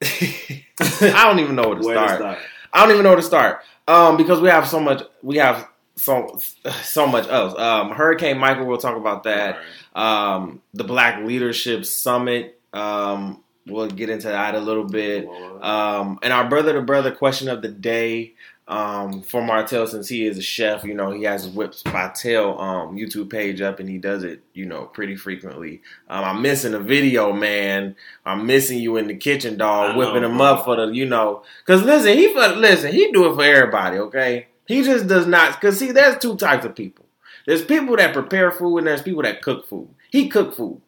I 0.02 1.24
don't 1.24 1.38
even 1.38 1.54
know 1.56 1.68
where 1.68 1.78
to 1.78 1.84
Where 1.84 1.94
to 1.94 2.04
start. 2.06 2.18
start? 2.20 2.38
I 2.72 2.82
don't 2.82 2.90
even 2.92 3.04
know 3.04 3.10
where 3.10 3.16
to 3.16 3.22
start. 3.22 3.60
Um, 3.86 4.16
because 4.16 4.40
we 4.40 4.48
have 4.48 4.66
so 4.66 4.80
much. 4.80 5.02
We 5.22 5.36
have 5.36 5.68
so 6.04 6.38
so 6.82 7.06
much 7.06 7.28
else. 7.28 7.58
Um, 7.58 7.90
Hurricane 7.90 8.38
Michael. 8.38 8.66
We'll 8.66 8.78
talk 8.78 8.96
about 8.96 9.24
that. 9.24 9.58
Um, 9.94 10.62
the 10.72 10.84
Black 10.84 11.24
Leadership 11.24 11.84
Summit. 11.84 12.60
Um, 12.72 13.42
we'll 13.66 13.88
get 13.88 14.10
into 14.10 14.28
that 14.28 14.54
a 14.54 14.60
little 14.60 14.84
bit. 14.84 15.28
Um, 15.62 16.18
and 16.22 16.32
our 16.32 16.48
brother 16.48 16.72
to 16.74 16.82
brother 16.82 17.12
question 17.12 17.48
of 17.48 17.62
the 17.62 17.68
day 17.68 18.34
um, 18.66 19.20
for 19.22 19.42
Martel, 19.42 19.86
since 19.86 20.08
he 20.08 20.26
is 20.26 20.38
a 20.38 20.42
chef, 20.42 20.84
you 20.84 20.94
know, 20.94 21.10
he 21.10 21.24
has 21.24 21.46
Whips 21.46 21.82
by 21.82 22.10
Tel 22.14 22.58
um, 22.58 22.96
YouTube 22.96 23.30
page 23.30 23.60
up 23.60 23.78
and 23.78 23.88
he 23.88 23.98
does 23.98 24.24
it, 24.24 24.42
you 24.54 24.64
know, 24.64 24.86
pretty 24.86 25.16
frequently. 25.16 25.82
Um, 26.08 26.24
I'm 26.24 26.42
missing 26.42 26.72
a 26.72 26.78
video, 26.78 27.32
man. 27.32 27.94
I'm 28.24 28.46
missing 28.46 28.78
you 28.78 28.96
in 28.96 29.06
the 29.06 29.16
kitchen, 29.16 29.58
dog, 29.58 29.90
I 29.90 29.92
know, 29.92 29.98
whipping 29.98 30.24
him 30.24 30.38
bro. 30.38 30.46
up 30.46 30.64
for 30.64 30.76
the, 30.76 30.86
you 30.86 31.04
know, 31.04 31.42
because 31.64 31.82
listen, 31.82 32.16
he 32.16 32.32
listen, 32.34 32.92
he 32.92 33.12
do 33.12 33.30
it 33.30 33.34
for 33.34 33.44
everybody, 33.44 33.98
okay? 33.98 34.46
He 34.66 34.82
just 34.82 35.06
does 35.06 35.26
not, 35.26 35.60
because 35.60 35.78
see, 35.78 35.92
there's 35.92 36.18
two 36.18 36.36
types 36.36 36.64
of 36.64 36.74
people. 36.74 37.04
There's 37.46 37.64
people 37.64 37.96
that 37.96 38.12
prepare 38.14 38.50
food 38.50 38.78
and 38.78 38.86
there's 38.86 39.02
people 39.02 39.22
that 39.22 39.42
cook 39.42 39.68
food. 39.68 39.88
He 40.10 40.28
cook 40.28 40.54
food. 40.54 40.80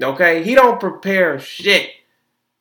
Okay? 0.00 0.42
He 0.44 0.54
don't 0.54 0.78
prepare 0.78 1.38
shit. 1.38 1.90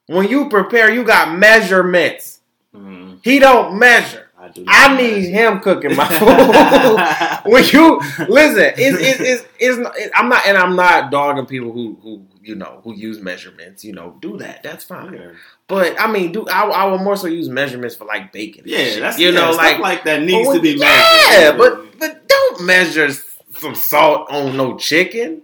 When 0.08 0.28
you 0.28 0.50
prepare, 0.50 0.92
you 0.94 1.04
got 1.04 1.36
measurements. 1.38 2.42
Mhm. 2.76 3.20
He 3.24 3.40
don't 3.40 3.78
measure. 3.80 4.30
I, 4.38 4.50
do 4.50 4.66
I 4.68 4.96
need 4.98 5.30
him 5.30 5.60
cooking 5.60 5.96
my 5.96 6.08
food. 7.46 7.52
when 7.52 7.64
you 7.66 8.00
listen, 8.28 8.74
it's 8.78 9.00
it's 9.00 9.20
it's, 9.20 9.46
it's 9.60 10.12
I'm 10.16 10.30
not 10.30 10.46
and 10.46 10.58
I'm 10.58 10.76
not 10.76 11.10
dogging 11.10 11.46
people 11.46 11.72
who 11.72 11.98
who 12.04 12.22
you 12.46 12.56
know 12.56 12.82
who 12.84 12.94
use 12.96 13.20
measurements. 13.20 13.84
You 13.84 13.94
know, 13.94 14.16
do 14.22 14.38
that. 14.38 14.64
That's 14.64 14.84
fine. 14.84 15.14
Yeah. 15.14 15.32
But 15.68 16.00
I 16.00 16.12
mean, 16.12 16.32
do 16.32 16.48
I, 16.48 16.64
I 16.64 16.86
will 16.86 17.00
more 17.00 17.16
so 17.18 17.28
use 17.28 17.50
measurements 17.50 17.96
for 17.96 18.06
like 18.06 18.32
bacon. 18.32 18.64
Yeah, 18.66 19.00
that's 19.00 19.18
you 19.20 19.30
yeah, 19.30 19.34
know 19.40 19.52
stuff 19.54 19.64
like 19.66 19.80
like 19.80 20.04
that 20.06 20.22
needs 20.24 20.52
to 20.54 20.60
be 20.60 20.72
yeah, 20.72 21.52
measured. 21.52 21.58
but 21.58 22.00
but 22.00 22.28
don't 22.28 22.62
measure 22.66 23.10
some 23.58 23.76
salt 23.76 24.30
on 24.30 24.56
no 24.56 24.78
chicken. 24.78 25.42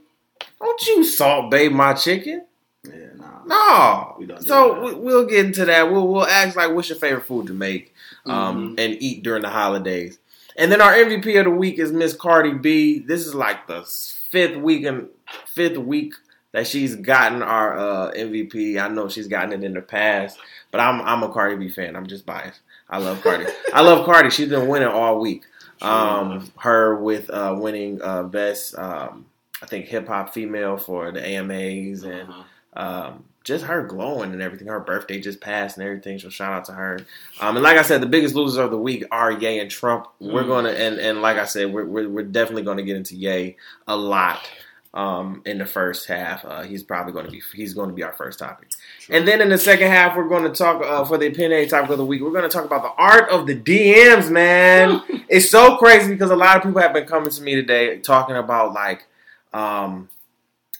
Don't 0.59 0.85
you 0.87 1.03
salt 1.03 1.49
babe 1.51 1.71
my 1.71 1.93
chicken? 1.93 2.45
yeah, 2.83 3.07
nah. 3.15 3.45
No. 3.45 4.15
We 4.19 4.27
So 4.45 4.83
we, 4.85 4.93
we'll 4.95 5.25
get 5.25 5.45
into 5.45 5.65
that. 5.65 5.91
We'll 5.91 6.07
we'll 6.07 6.27
ask 6.27 6.55
like, 6.55 6.71
what's 6.71 6.89
your 6.89 6.97
favorite 6.99 7.25
food 7.25 7.47
to 7.47 7.53
make 7.53 7.93
um, 8.25 8.75
Mhm. 8.75 8.79
and 8.79 9.01
eat 9.01 9.23
during 9.23 9.41
the 9.41 9.49
holidays? 9.49 10.19
And 10.57 10.71
then 10.71 10.81
our 10.81 10.93
MVP 10.93 11.39
of 11.39 11.45
the 11.45 11.49
week 11.51 11.79
is 11.79 11.91
Miss 11.91 12.13
Cardi 12.13 12.53
B. 12.53 12.99
This 12.99 13.25
is 13.25 13.33
like 13.33 13.67
the 13.67 13.83
fifth 14.29 14.57
week 14.57 14.85
and 14.85 15.07
fifth 15.47 15.77
week 15.77 16.13
that 16.53 16.67
she's 16.67 16.95
gotten 16.95 17.41
our 17.41 17.77
uh, 17.77 18.11
MVP. 18.11 18.81
I 18.81 18.87
know 18.87 19.07
she's 19.09 19.27
gotten 19.27 19.53
it 19.53 19.63
in 19.63 19.73
the 19.73 19.81
past, 19.81 20.37
but 20.71 20.79
I'm 20.81 21.01
I'm 21.01 21.23
a 21.23 21.29
Cardi 21.31 21.55
B 21.55 21.69
fan. 21.69 21.95
I'm 21.95 22.07
just 22.07 22.25
biased. 22.25 22.59
I 22.89 22.97
love 22.97 23.21
Cardi. 23.21 23.45
I 23.73 23.81
love 23.81 24.05
Cardi. 24.05 24.29
She's 24.29 24.49
been 24.49 24.67
winning 24.67 24.89
all 24.89 25.19
week. 25.19 25.43
Um, 25.81 26.51
her 26.57 27.01
with 27.01 27.29
uh, 27.31 27.55
winning 27.57 27.99
uh, 28.03 28.23
best 28.23 28.77
um, 28.77 29.25
I 29.61 29.65
think 29.65 29.85
hip 29.87 30.07
hop 30.07 30.33
female 30.33 30.77
for 30.77 31.11
the 31.11 31.25
AMAs 31.25 32.03
and 32.03 32.29
Uh-huh. 32.29 32.43
um, 32.81 33.23
just 33.43 33.65
her 33.65 33.81
glowing 33.81 34.31
and 34.33 34.41
everything. 34.43 34.67
Her 34.67 34.79
birthday 34.79 35.19
just 35.19 35.41
passed 35.41 35.77
and 35.77 35.85
everything. 35.85 36.19
So 36.19 36.29
shout 36.29 36.53
out 36.53 36.65
to 36.65 36.73
her. 36.73 36.99
Um, 37.39 37.55
and 37.57 37.63
like 37.63 37.77
I 37.77 37.81
said, 37.81 37.99
the 38.01 38.05
biggest 38.05 38.35
losers 38.35 38.57
of 38.57 38.69
the 38.69 38.77
week 38.77 39.03
are 39.11 39.31
Ye 39.31 39.57
and 39.59 39.71
Trump. 39.71 40.05
We're 40.19 40.43
Mm. 40.43 40.47
gonna 40.47 40.69
and 40.69 40.99
and 40.99 41.21
like 41.23 41.37
I 41.37 41.45
said, 41.45 41.73
we're 41.73 41.85
we're, 41.85 42.09
we're 42.09 42.23
definitely 42.23 42.61
gonna 42.63 42.83
get 42.83 42.97
into 42.97 43.15
Ye 43.15 43.55
a 43.87 43.95
lot. 43.95 44.47
Um, 44.93 45.41
in 45.45 45.57
the 45.57 45.65
first 45.65 46.05
half, 46.05 46.43
uh, 46.43 46.63
he's 46.63 46.83
probably 46.83 47.13
going 47.13 47.23
to 47.23 47.31
be 47.31 47.41
he's 47.55 47.73
going 47.73 47.87
to 47.87 47.95
be 47.95 48.03
our 48.03 48.11
first 48.11 48.39
topic, 48.39 48.67
Sure. 48.99 49.15
and 49.15 49.25
then 49.25 49.39
in 49.39 49.47
the 49.47 49.57
second 49.57 49.87
half, 49.87 50.17
we're 50.17 50.27
going 50.27 50.43
to 50.43 50.49
talk 50.49 50.83
uh, 50.83 51.05
for 51.05 51.17
the 51.17 51.27
opinion 51.27 51.53
A 51.53 51.65
topic 51.65 51.91
of 51.91 51.97
the 51.97 52.03
week. 52.05 52.21
We're 52.21 52.31
going 52.31 52.43
to 52.43 52.49
talk 52.49 52.65
about 52.65 52.81
the 52.83 53.01
art 53.01 53.29
of 53.29 53.47
the 53.47 53.55
DMs, 53.57 54.29
man. 54.29 55.01
it's 55.29 55.49
so 55.49 55.77
crazy 55.77 56.11
because 56.11 56.29
a 56.29 56.35
lot 56.35 56.57
of 56.57 56.63
people 56.63 56.81
have 56.81 56.91
been 56.91 57.05
coming 57.05 57.29
to 57.29 57.41
me 57.41 57.55
today 57.55 57.99
talking 57.99 58.35
about 58.35 58.73
like, 58.73 59.07
um, 59.53 60.09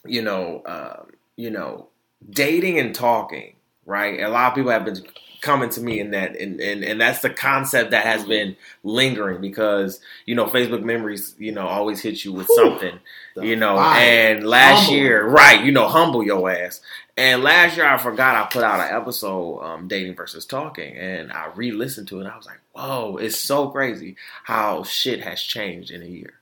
you 0.06 0.22
know, 0.22 0.60
uh, 0.66 1.04
you 1.38 1.50
know, 1.50 1.88
dating 2.32 2.80
and 2.80 2.94
talking, 2.94 3.56
right? 3.86 4.20
A 4.20 4.28
lot 4.28 4.50
of 4.52 4.56
people 4.56 4.72
have 4.72 4.84
been 4.84 5.02
coming 5.42 5.70
to 5.72 5.82
me 5.82 6.00
in 6.00 6.12
that, 6.12 6.36
and 6.38 6.60
and, 6.62 6.84
and 6.84 7.02
that's 7.02 7.20
the 7.20 7.30
concept 7.30 7.92
that 7.92 8.06
has 8.06 8.24
been 8.24 8.56
lingering 8.84 9.42
because 9.42 10.00
you 10.26 10.36
know 10.36 10.46
Facebook 10.46 10.84
memories, 10.84 11.36
you 11.38 11.52
know, 11.52 11.68
always 11.68 12.02
hit 12.02 12.24
you 12.24 12.32
with 12.32 12.48
Whew. 12.48 12.56
something, 12.56 13.00
you 13.36 13.56
know. 13.56 13.76
fire. 13.76 14.00
And 14.00 14.48
last 14.48 14.86
Humble. 14.86 14.96
year, 14.96 15.28
right, 15.28 15.64
you 15.66 15.72
know, 15.72 15.88
humble 15.88 16.24
your 16.24 16.50
ass. 16.50 16.82
And 17.18 17.44
last 17.44 17.76
year, 17.76 17.86
I 17.86 17.98
forgot 17.98 18.36
I 18.36 18.48
put 18.50 18.64
out 18.64 18.80
an 18.80 18.96
episode, 18.96 19.60
um, 19.62 19.88
dating 19.88 20.16
versus 20.16 20.46
talking, 20.46 20.96
and 20.96 21.32
I 21.32 21.52
re-listened 21.56 22.08
to 22.10 22.18
it. 22.18 22.22
and 22.22 22.30
I 22.30 22.38
was 22.38 22.46
like, 22.46 22.62
"Whoa, 22.74 23.18
it's 23.18 23.38
so 23.38 23.68
crazy 23.70 24.16
how 24.44 24.84
shit 24.84 25.22
has 25.22 25.42
changed 25.42 25.92
in 25.92 26.02
a 26.02 26.06
year." 26.08 26.34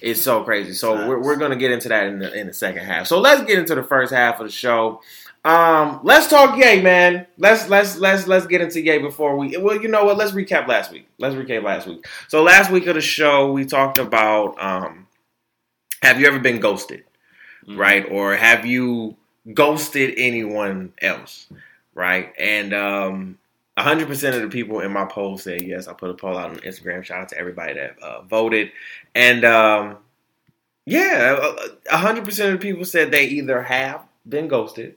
It's 0.00 0.22
so 0.22 0.42
crazy. 0.42 0.72
So 0.72 1.06
we're, 1.06 1.18
we're 1.18 1.36
gonna 1.36 1.56
get 1.56 1.70
into 1.70 1.88
that 1.88 2.06
in 2.06 2.18
the 2.18 2.32
in 2.32 2.46
the 2.46 2.52
second 2.52 2.84
half. 2.84 3.06
So 3.06 3.20
let's 3.20 3.42
get 3.44 3.58
into 3.58 3.74
the 3.74 3.82
first 3.82 4.12
half 4.12 4.40
of 4.40 4.46
the 4.46 4.52
show. 4.52 5.02
Um, 5.44 6.00
let's 6.04 6.28
talk 6.28 6.56
Ye, 6.56 6.80
man. 6.80 7.26
Let's 7.36 7.68
let's 7.68 7.98
let's 7.98 8.26
let's 8.28 8.46
get 8.46 8.60
into 8.60 8.80
Ye 8.80 8.98
before 8.98 9.36
we. 9.36 9.56
Well, 9.56 9.80
you 9.80 9.88
know 9.88 10.04
what? 10.04 10.16
Let's 10.16 10.32
recap 10.32 10.68
last 10.68 10.92
week. 10.92 11.08
Let's 11.18 11.34
recap 11.34 11.64
last 11.64 11.86
week. 11.88 12.06
So 12.28 12.42
last 12.42 12.70
week 12.70 12.86
of 12.86 12.94
the 12.94 13.00
show, 13.00 13.50
we 13.52 13.64
talked 13.64 13.98
about 13.98 14.62
um, 14.62 15.08
have 16.02 16.20
you 16.20 16.26
ever 16.28 16.38
been 16.38 16.60
ghosted, 16.60 17.04
Mhm. 17.66 17.76
right? 17.76 18.06
Or 18.10 18.36
have 18.36 18.64
you 18.64 19.16
ghosted 19.52 20.14
anyone 20.16 20.92
else, 21.02 21.48
right? 21.94 22.32
And 22.38 22.72
um, 22.72 23.38
100% 23.76 24.34
of 24.36 24.42
the 24.42 24.48
people 24.48 24.78
in 24.80 24.92
my 24.92 25.06
poll 25.06 25.38
said 25.38 25.62
yes. 25.62 25.88
I 25.88 25.92
put 25.94 26.10
a 26.10 26.14
poll 26.14 26.38
out 26.38 26.50
on 26.50 26.56
Instagram. 26.58 27.02
Shout 27.02 27.20
out 27.22 27.28
to 27.30 27.38
everybody 27.38 27.74
that 27.74 27.98
uh, 28.00 28.22
voted. 28.22 28.70
And 29.16 29.44
um, 29.44 29.96
yeah, 30.86 31.36
uh, 31.40 31.68
100% 31.96 32.28
of 32.46 32.52
the 32.52 32.58
people 32.58 32.84
said 32.84 33.10
they 33.10 33.24
either 33.26 33.60
have 33.62 34.02
been 34.28 34.46
ghosted 34.46 34.96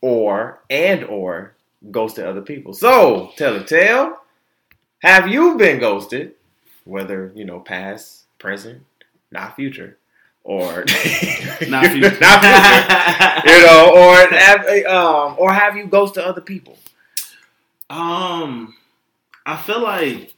or 0.00 0.60
and 0.70 1.04
or 1.04 1.54
ghosted 1.90 2.26
other 2.26 2.42
people. 2.42 2.72
So, 2.72 3.32
tell 3.36 3.56
a 3.56 3.64
tale. 3.64 4.16
Have 5.00 5.28
you 5.28 5.56
been 5.56 5.78
ghosted? 5.78 6.34
Whether, 6.84 7.32
you 7.34 7.44
know, 7.44 7.60
past, 7.60 8.24
present, 8.38 8.82
not 9.30 9.56
future, 9.56 9.98
or 10.44 10.84
Not 10.86 10.86
future. 10.86 11.66
not 11.68 11.90
future 11.90 12.16
you 13.44 13.66
know, 13.66 13.92
or 13.96 14.36
have, 14.36 14.66
um, 14.86 15.34
or 15.38 15.52
have 15.52 15.76
you 15.76 15.86
ghosted 15.86 16.22
other 16.22 16.40
people? 16.40 16.78
Um, 17.90 18.74
I 19.44 19.56
feel 19.56 19.82
like, 19.82 20.34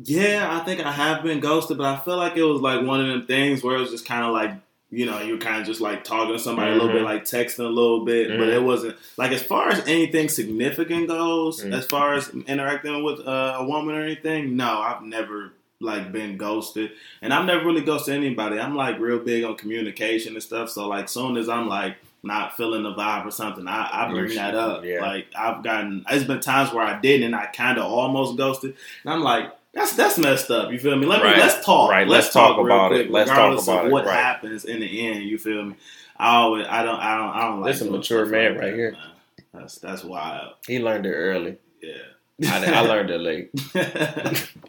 yeah, 0.00 0.48
I 0.60 0.64
think 0.64 0.80
I 0.80 0.90
have 0.90 1.22
been 1.22 1.38
ghosted, 1.38 1.78
but 1.78 1.86
I 1.86 1.96
feel 1.98 2.16
like 2.16 2.36
it 2.36 2.42
was 2.42 2.60
like 2.60 2.84
one 2.84 3.00
of 3.00 3.06
them 3.06 3.26
things 3.26 3.62
where 3.62 3.76
it 3.76 3.80
was 3.80 3.90
just 3.90 4.06
kind 4.06 4.24
of 4.24 4.32
like, 4.32 4.52
you 4.92 5.06
know, 5.06 5.20
you 5.20 5.32
were 5.34 5.40
kind 5.40 5.60
of 5.60 5.66
just 5.66 5.80
like 5.80 6.04
talking 6.04 6.34
to 6.34 6.38
somebody 6.38 6.70
a 6.70 6.74
little 6.74 6.92
bit, 6.92 7.02
like 7.02 7.24
texting 7.24 7.60
a 7.60 7.68
little 7.68 8.04
bit, 8.04 8.28
but 8.38 8.46
Mhm. 8.48 8.54
it 8.54 8.62
wasn't 8.62 8.96
like 9.16 9.32
as 9.32 9.42
far 9.42 9.70
as 9.70 9.80
anything 9.88 10.28
significant 10.28 11.08
goes, 11.08 11.64
Mhm. 11.64 11.72
as 11.72 11.86
far 11.86 12.14
as 12.14 12.28
interacting 12.46 13.02
with 13.02 13.26
uh, 13.26 13.56
a 13.58 13.64
woman 13.64 13.94
or 13.96 14.02
anything. 14.02 14.54
No, 14.56 14.78
I've 14.80 15.02
never 15.02 15.52
like 15.80 16.12
been 16.12 16.36
ghosted, 16.36 16.92
and 17.22 17.32
I've 17.34 17.46
never 17.46 17.64
really 17.64 17.80
ghosted 17.80 18.14
anybody. 18.14 18.60
I'm 18.60 18.76
like 18.76 19.00
real 19.00 19.18
big 19.18 19.42
on 19.44 19.56
communication 19.56 20.34
and 20.34 20.42
stuff, 20.42 20.68
so 20.70 20.86
like 20.88 21.08
soon 21.08 21.36
as 21.36 21.48
I'm 21.48 21.68
like 21.68 21.96
not 22.22 22.56
feeling 22.56 22.84
the 22.84 22.92
vibe 22.94 23.26
or 23.26 23.32
something, 23.32 23.66
I, 23.66 23.88
I 23.90 24.08
bring 24.08 24.26
You're- 24.26 24.34
that 24.36 24.54
up. 24.54 24.84
yeah. 24.84 25.00
Like 25.00 25.26
I've 25.36 25.64
gotten, 25.64 26.04
there's 26.08 26.22
been 26.24 26.38
times 26.38 26.72
where 26.72 26.84
I 26.84 27.00
didn't, 27.00 27.24
and 27.26 27.34
I 27.34 27.46
kind 27.46 27.78
of 27.78 27.90
almost 27.90 28.36
ghosted, 28.36 28.76
and 29.04 29.12
I'm 29.12 29.22
like, 29.24 29.50
that's 29.74 29.94
that's 29.94 30.18
messed 30.18 30.50
up. 30.50 30.70
You 30.72 30.78
feel 30.78 30.96
me? 30.96 31.06
Let 31.06 31.22
Right. 31.22 31.36
me 31.36 31.42
let's 31.42 31.64
talk. 31.64 31.90
Right, 31.90 32.06
Let's, 32.06 32.26
let's 32.26 32.34
talk 32.34 32.56
real 32.58 32.66
about 32.66 32.92
it. 32.92 33.10
Let's 33.10 33.30
talk 33.30 33.62
about 33.62 33.80
of 33.80 33.86
it. 33.86 33.92
what 33.92 34.04
Right. 34.06 34.14
happens 34.16 34.64
in 34.64 34.80
the 34.80 35.06
end. 35.08 35.22
You 35.24 35.38
feel 35.38 35.64
me? 35.64 35.74
I 36.16 36.36
always, 36.36 36.66
I 36.68 36.82
don't, 36.82 37.00
I 37.00 37.16
don't, 37.16 37.28
I 37.36 37.40
don't 37.48 37.60
like. 37.62 37.72
This 37.72 37.80
a 37.82 37.90
mature 37.90 38.26
man 38.26 38.52
like 38.52 38.60
right 38.60 38.70
that, 38.70 38.76
here. 38.76 38.92
man. 38.92 39.00
That's 39.54 39.76
that's 39.78 40.04
wild. 40.04 40.54
He 40.66 40.78
learned 40.78 41.06
it 41.06 41.12
early. 41.12 41.56
Yeah. 41.82 42.50
I, 42.50 42.72
I 42.74 42.80
learned 42.80 43.10
it 43.10 43.18
late. 43.20 43.50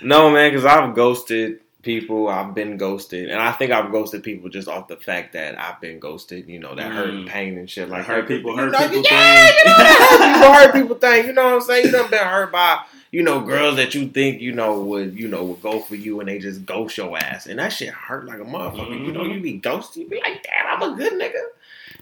No, 0.00 0.30
man, 0.30 0.50
because 0.50 0.64
I've 0.64 0.94
ghosted 0.94 1.60
people. 1.82 2.28
I've 2.28 2.54
been 2.54 2.76
ghosted, 2.78 3.28
and 3.30 3.40
I 3.40 3.52
think 3.52 3.70
I've 3.70 3.92
ghosted 3.92 4.22
people 4.22 4.48
just 4.48 4.66
off 4.68 4.88
the 4.88 4.96
fact 4.96 5.34
that 5.34 5.58
I've 5.60 5.80
been 5.80 5.98
ghosted. 5.98 6.48
You 6.48 6.58
know, 6.58 6.74
that 6.74 6.90
hurt 6.92 7.10
and 7.10 7.26
Mm. 7.28 7.30
pain 7.30 7.58
and 7.58 7.68
shit 7.68 7.88
like 7.88 8.04
hurt 8.06 8.26
people, 8.28 8.56
hurt 8.56 8.72
know, 8.72 8.78
people. 8.88 9.02
Yeah, 9.04 9.46
you 9.46 9.64
know 9.64 9.78
that 9.78 10.32
people 10.40 10.52
hurt 10.54 10.72
people 10.74 10.96
thing. 10.96 11.26
You 11.26 11.32
know 11.34 11.44
what 11.44 11.54
I'm 11.54 11.60
saying? 11.60 11.86
You 11.86 11.92
done 11.92 12.10
been 12.10 12.24
hurt 12.26 12.50
by 12.52 12.78
you 13.16 13.22
know 13.22 13.40
girls 13.40 13.76
that 13.76 13.94
you 13.94 14.08
think 14.08 14.42
you 14.42 14.52
know 14.52 14.78
would 14.78 15.18
you 15.18 15.26
know 15.26 15.42
would 15.42 15.62
go 15.62 15.80
for 15.80 15.94
you, 15.94 16.20
and 16.20 16.28
they 16.28 16.38
just 16.38 16.66
ghost 16.66 16.98
your 16.98 17.16
ass, 17.16 17.46
and 17.46 17.58
that 17.58 17.70
shit 17.72 17.88
hurt 17.88 18.26
like 18.26 18.40
a 18.40 18.44
motherfucker. 18.44 19.06
You 19.06 19.10
know, 19.10 19.24
you 19.24 19.40
be 19.40 19.54
ghosted. 19.54 20.02
You 20.02 20.08
be 20.10 20.20
like, 20.20 20.42
damn, 20.42 20.66
I'm 20.82 20.92
a 20.92 20.94
good 20.94 21.14
nigga. 21.14 21.42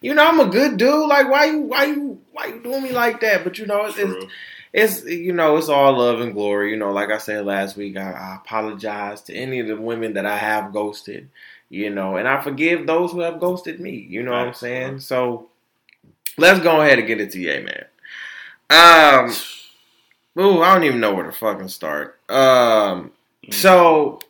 You 0.01 0.13
know, 0.15 0.27
I'm 0.27 0.41
a 0.41 0.47
good 0.47 0.77
dude. 0.77 1.09
Like, 1.09 1.31
why 1.31 1.45
you, 1.45 1.61
why 1.61 1.85
you, 1.85 2.21
why 2.33 2.47
you 2.47 2.61
doing 2.61 2.83
me 2.83 2.91
like 2.91 3.21
that? 3.21 3.45
But 3.45 3.59
you 3.59 3.67
know, 3.67 3.85
it's, 3.85 3.97
it's 3.97 4.27
it's 4.73 5.05
you 5.05 5.33
know 5.33 5.57
it's 5.57 5.69
all 5.69 5.97
love 5.97 6.21
and 6.21 6.35
glory 6.35 6.73
you 6.73 6.77
know 6.77 6.91
like 6.91 7.11
i 7.11 7.19
said 7.19 7.47
last 7.47 7.77
week 7.77 7.97
I, 7.97 8.11
I 8.11 8.35
apologize 8.35 9.21
to 9.23 9.33
any 9.33 9.61
of 9.61 9.69
the 9.69 9.77
women 9.77 10.15
that 10.15 10.27
i 10.27 10.37
have 10.37 10.73
ghosted 10.73 11.31
you 11.69 11.91
know 11.91 12.17
and 12.17 12.27
i 12.27 12.43
forgive 12.43 12.85
those 12.85 13.13
who 13.13 13.21
have 13.21 13.39
ghosted 13.39 13.79
me 13.79 13.93
you 13.93 14.25
know 14.25 14.33
what 14.33 14.41
i'm 14.41 14.53
saying 14.53 14.99
so 14.99 15.47
let's 16.37 16.59
go 16.59 16.81
ahead 16.81 16.99
and 16.99 17.07
get 17.07 17.21
it 17.21 17.31
to 17.31 17.39
you 17.39 17.69
man 18.69 19.27
um 19.29 19.33
ooh, 20.39 20.63
i 20.63 20.75
don't 20.75 20.85
even 20.85 21.01
know 21.01 21.15
where 21.15 21.27
to 21.27 21.33
fucking 21.33 21.69
start. 21.69 22.19
Um 22.31 23.13
so 23.51 24.21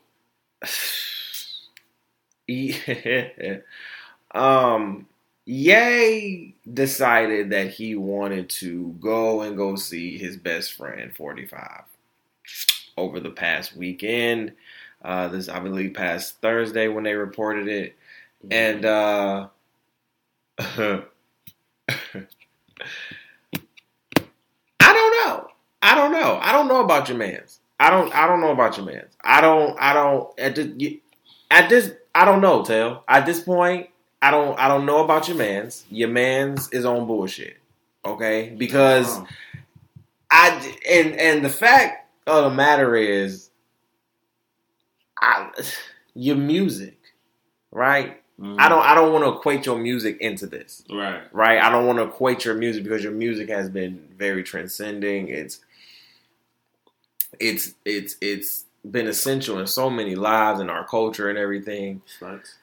yeah. 2.46 3.58
Um 4.34 5.06
Ye 5.46 6.54
decided 6.73 7.50
that 7.50 7.70
he 7.70 7.96
wanted 7.96 8.49
to 8.49 8.96
go 8.99 9.42
and 9.42 9.56
go 9.58 9.76
see 9.76 10.16
his 10.16 10.38
best 10.38 10.73
friend 10.73 11.14
45 11.14 11.82
over 12.96 13.20
the 13.20 13.30
past 13.30 13.76
weekend. 13.76 14.52
Uh, 15.04 15.28
this 15.28 15.50
I 15.50 15.58
believe 15.58 15.92
past 15.92 16.40
Thursday 16.40 16.88
when 16.88 17.04
they 17.04 17.12
reported 17.12 17.68
it, 17.68 17.94
and 18.50 18.87
uh, 18.87 19.49
I 20.58 21.02
don't 24.80 25.26
know. 25.26 25.49
I 25.85 25.95
don't 25.95 26.12
know. 26.12 26.38
I 26.43 26.50
don't 26.53 26.67
know 26.69 26.81
about 26.83 27.09
your 27.09 27.19
man's. 27.19 27.61
I 27.79 27.91
don't. 27.91 28.14
I 28.14 28.26
don't 28.26 28.41
know 28.41 28.53
about 28.53 28.76
your 28.76 28.87
man's. 28.87 29.12
I 29.23 29.41
don't. 29.41 29.76
I 29.81 29.93
don't. 29.93 30.38
At 30.38 30.55
this, 30.57 30.69
you- 30.79 31.00
at 31.50 31.69
this 31.69 31.93
I 32.14 32.25
don't 32.25 32.41
know. 32.41 32.64
Tel. 32.64 33.05
At 33.07 33.26
this 33.26 33.41
point, 33.41 33.91
I 34.23 34.31
don't. 34.31 34.59
I 34.59 34.67
don't 34.69 34.87
know 34.87 35.05
about 35.05 35.29
your 35.29 35.37
man's. 35.37 35.85
Your 35.91 36.09
man's 36.09 36.73
is 36.73 36.85
on 36.85 37.07
bullshit. 37.07 37.59
Okay, 38.05 38.55
because 38.57 39.19
Oh. 39.19 39.26
I 40.31 40.75
and 40.88 41.14
and 41.21 41.45
the 41.45 41.49
fact 41.50 42.09
of 42.26 42.45
the 42.45 42.50
matter 42.57 42.97
is, 42.97 43.50
I 45.21 45.50
your 46.14 46.37
music, 46.37 46.99
right? 47.71 48.21
Mhm. 48.41 48.57
I 48.59 48.69
don't. 48.69 48.83
I 48.85 48.95
don't 48.95 49.12
want 49.12 49.25
to 49.25 49.31
equate 49.38 49.67
your 49.67 49.79
music 49.79 50.19
into 50.21 50.47
this 50.47 50.83
Right. 50.91 51.23
right? 51.33 51.61
I 51.62 51.71
don't 51.71 51.87
want 51.87 51.99
to 51.99 52.05
equate 52.05 52.45
your 52.45 52.55
music 52.55 52.83
because 52.85 53.03
your 53.05 53.12
music 53.12 53.49
has 53.49 53.69
been 53.69 54.09
very 54.17 54.43
transcending. 54.43 55.29
It's 55.29 55.61
it's 57.41 57.75
it's 57.85 58.17
it's 58.21 58.64
been 58.88 59.07
essential 59.07 59.59
in 59.59 59.67
so 59.67 59.88
many 59.88 60.14
lives 60.14 60.61
and 60.61 60.71
our 60.71 60.87
culture 60.87 61.29
and 61.29 61.38
everything. 61.38 62.03
Facts. 62.21 62.57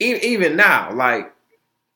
E- 0.00 0.20
even 0.22 0.56
now, 0.56 0.92
like 0.92 1.32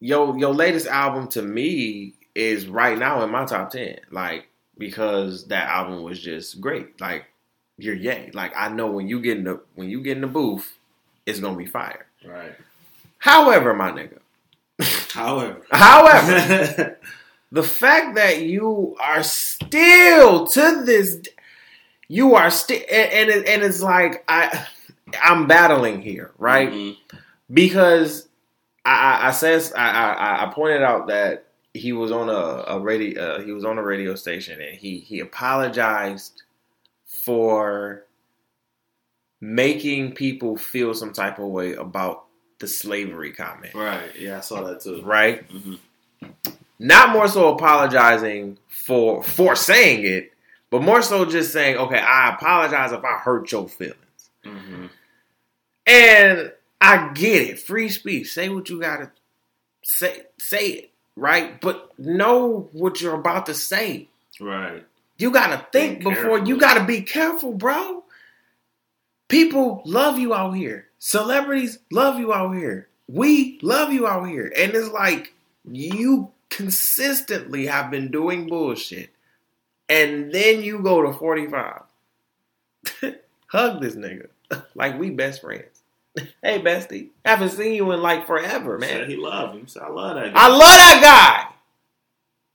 your 0.01 0.37
your 0.39 0.55
latest 0.55 0.87
album 0.87 1.29
to 1.29 1.43
me 1.43 2.15
is 2.35 2.67
right 2.67 2.99
now 2.99 3.23
in 3.23 3.31
my 3.31 3.45
top 3.45 3.71
ten, 3.71 3.99
like 4.11 4.49
because 4.79 5.47
that 5.49 5.69
album 5.69 6.03
was 6.03 6.19
just 6.21 6.61
great. 6.61 7.01
Like 7.01 7.27
you're 7.79 7.95
Ye. 7.95 8.31
Like 8.33 8.53
I 8.57 8.69
know 8.69 8.89
when 8.91 9.09
you 9.09 9.21
get 9.21 9.39
in 9.39 9.45
the 9.45 9.61
when 9.75 9.91
you 9.91 10.03
get 10.03 10.17
in 10.17 10.23
the 10.23 10.27
booth, 10.27 10.77
it's 11.27 11.41
gonna 11.41 11.57
be 11.57 11.67
fire. 11.67 12.07
Right. 12.25 12.55
However, 13.19 13.75
my 13.75 13.93
nigga. 13.93 14.19
However. 15.13 15.63
However, 15.71 16.99
the 17.53 17.63
fact 17.63 18.17
that 18.17 18.43
you 18.43 18.97
are 19.01 19.23
still 19.23 20.47
to 20.49 20.83
this 20.85 21.21
you 22.09 22.35
are 22.35 22.51
still 22.51 22.81
and 22.91 23.13
and, 23.13 23.31
it, 23.31 23.47
and 23.49 23.63
it's 23.63 23.81
like 23.83 24.25
i 24.29 24.67
I'm 25.23 25.47
battling 25.47 26.01
here, 26.01 26.33
right? 26.39 26.71
Mhm. 26.71 26.97
Because 27.53 28.29
I, 28.85 28.91
I, 29.23 29.29
I 29.29 29.31
says 29.33 29.73
I, 29.77 29.91
I, 29.91 30.47
I 30.47 30.53
pointed 30.55 30.83
out 30.83 31.09
that 31.09 31.45
he 31.75 31.93
was 31.93 32.11
on 32.11 32.29
a, 32.31 32.33
a 32.77 32.81
radio 32.81 33.23
uh, 33.23 33.41
he 33.43 33.53
was 33.53 33.65
on 33.65 33.77
a 33.79 33.83
radio 33.83 34.15
station 34.15 34.61
and 34.61 34.77
he 34.77 34.99
he 34.99 35.21
apologized 35.21 36.43
for 37.05 38.05
making 39.41 40.13
people 40.15 40.57
feel 40.57 40.95
some 40.95 41.13
type 41.13 41.39
of 41.39 41.47
way 41.47 41.75
about 41.75 42.25
the 42.61 42.69
slavery 42.69 43.33
comment, 43.33 43.75
Right. 43.75 44.11
Yeah, 44.19 44.39
I 44.39 44.41
saw 44.41 44.63
that 44.63 44.81
too. 44.81 45.03
right? 45.03 45.47
Mhm. 45.51 45.79
Not 46.83 47.11
more 47.11 47.29
so 47.29 47.55
apologizing 47.55 48.59
for 48.69 49.23
for 49.23 49.55
saying 49.55 50.05
it, 50.05 50.33
but 50.69 50.83
more 50.83 51.01
so 51.01 51.25
just 51.25 51.53
saying, 51.53 51.77
okay, 51.77 51.99
I 51.99 52.35
apologize 52.35 52.91
if 52.91 53.05
I 53.05 53.19
hurt 53.19 53.53
your 53.53 53.69
feelings. 53.69 54.31
Mhm. 54.45 54.91
And 55.87 56.53
I 56.81 57.13
get 57.15 57.49
it. 57.49 57.61
Free 57.61 57.89
speech. 57.89 58.33
Say 58.33 58.49
what 58.49 58.69
you 58.69 58.81
gotta 58.81 59.13
say. 59.83 60.25
Say 60.39 60.67
it, 60.67 60.91
right? 61.15 61.61
But 61.61 61.97
know 62.01 62.69
what 62.73 63.01
you're 63.01 63.15
about 63.15 63.47
to 63.47 63.55
say. 63.55 64.09
Right. 64.41 64.85
You 65.19 65.31
gotta 65.31 65.65
think 65.71 66.01
Be 66.01 66.07
before 66.07 66.41
you 66.41 66.59
gotta 66.59 66.85
be 66.85 67.03
careful, 67.03 67.53
bro. 67.53 68.03
People 69.29 69.83
love 69.85 70.19
you 70.19 70.35
out 70.35 70.53
here. 70.53 70.89
Celebrities 70.99 71.79
love 71.93 72.19
you 72.19 72.35
out 72.35 72.57
here. 72.57 72.89
We 73.07 73.61
love 73.63 73.93
you 73.93 74.09
out 74.09 74.29
here. 74.29 74.53
And 74.57 74.75
it's 74.75 74.89
like 74.89 75.33
you 75.71 76.33
consistently 76.53 77.67
have 77.67 77.91
been 77.91 78.11
doing 78.11 78.47
bullshit. 78.47 79.11
And 79.89 80.33
then 80.33 80.63
you 80.63 80.79
go 80.81 81.03
to 81.03 81.13
45. 81.13 81.83
Hug 83.47 83.81
this 83.81 83.97
nigga. 83.97 84.29
like 84.75 84.99
we 84.99 85.11
best 85.11 85.41
friends. 85.41 85.83
hey 86.43 86.61
bestie. 86.61 87.09
Haven't 87.25 87.51
seen 87.51 87.75
you 87.75 87.91
in 87.93 88.03
like 88.03 88.27
forever, 88.27 88.79
Said 88.81 89.01
man. 89.01 89.11
he 89.11 89.17
loved 89.17 89.57
him. 89.57 89.67
Said, 89.67 89.83
I 89.83 89.89
love 89.89 90.17
that 90.17 90.35
guy. 90.35 90.41
I 90.41 90.49
love 90.49 90.61
that 90.79 91.01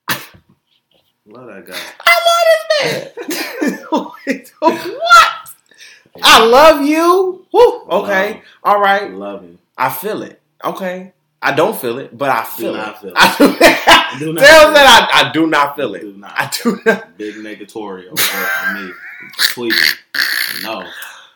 guy. 0.07 0.15
love 1.25 1.47
that 1.47 1.65
guy. 1.67 1.79
I 2.05 2.17
love 2.27 3.13
this 3.13 3.13
man. 3.63 3.79
what? 3.89 5.53
I 6.23 6.45
love 6.45 6.85
you. 6.85 7.45
Woo. 7.51 7.81
Okay. 7.89 8.33
Love 8.33 8.41
All 8.63 8.77
I 8.77 8.79
right. 8.79 9.11
love 9.11 9.41
him. 9.41 9.59
I 9.77 9.89
feel 9.89 10.21
it. 10.23 10.41
Okay. 10.63 11.13
I 11.47 11.53
don't 11.53 11.79
feel 11.79 11.97
it, 11.99 12.17
but 12.17 12.29
I 12.29 12.43
feel 12.43 12.73
not 12.73 12.95
it. 12.95 12.99
feel 12.99 13.09
it. 13.11 13.15
I 13.17 14.15
do. 14.19 14.25
Do 14.25 14.33
Tell 14.33 14.33
not 14.33 14.43
feel 14.43 14.65
them 14.65 14.73
that 14.73 15.09
I, 15.13 15.29
I 15.29 15.31
do 15.31 15.47
not 15.47 15.75
feel 15.77 15.95
it. 15.95 16.01
Do 16.01 16.11
not. 16.11 16.33
I 16.35 16.51
do 16.61 16.81
not. 16.85 17.17
Big 17.17 17.41
there 17.41 17.55
for 17.65 18.73
me. 18.73 18.91
Tweaking. 19.37 19.79
No. 20.61 20.85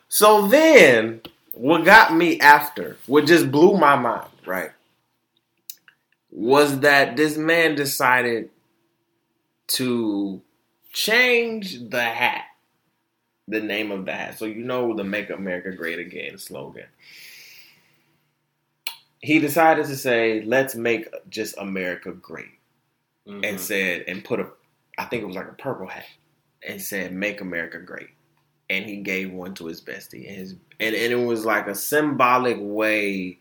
So 0.09 0.47
then, 0.47 1.21
what 1.53 1.85
got 1.85 2.13
me 2.13 2.41
after, 2.41 2.97
what 3.07 3.25
just 3.25 3.49
blew 3.51 3.77
my 3.77 3.95
mind, 3.95 4.27
right, 4.45 4.71
was 6.29 6.81
that 6.81 7.15
this 7.15 7.37
man 7.37 7.75
decided 7.75 8.49
to 9.67 10.41
change 10.91 11.89
the 11.89 12.03
hat, 12.03 12.43
the 13.47 13.61
name 13.61 13.91
of 13.91 14.05
the 14.05 14.11
hat. 14.11 14.37
So 14.37 14.43
you 14.43 14.65
know 14.65 14.93
the 14.93 15.05
"Make 15.05 15.29
America 15.29 15.71
Great 15.71 15.99
Again" 15.99 16.37
slogan. 16.37 16.87
He 19.21 19.39
decided 19.39 19.85
to 19.85 19.95
say, 19.95 20.41
"Let's 20.41 20.75
make 20.75 21.07
just 21.29 21.55
America 21.57 22.11
great," 22.11 22.57
Mhm. 23.27 23.45
and 23.45 23.59
said, 23.59 24.05
and 24.07 24.23
put 24.23 24.39
a, 24.39 24.51
I 24.97 25.05
think 25.05 25.23
it 25.23 25.27
was 25.27 25.35
like 25.35 25.49
a 25.49 25.53
purple 25.53 25.87
hat, 25.87 26.05
and 26.63 26.81
said, 26.81 27.13
"Make 27.13 27.41
America 27.41 27.79
Great." 27.79 28.09
and 28.71 28.85
he 28.85 28.95
gave 28.97 29.33
one 29.33 29.53
to 29.53 29.65
his 29.65 29.81
bestie 29.81 30.25
and 30.27 30.37
his 30.37 30.51
and, 30.79 30.95
and 30.95 31.11
it 31.11 31.25
was 31.27 31.43
like 31.45 31.67
a 31.67 31.75
symbolic 31.75 32.55
way 32.57 33.37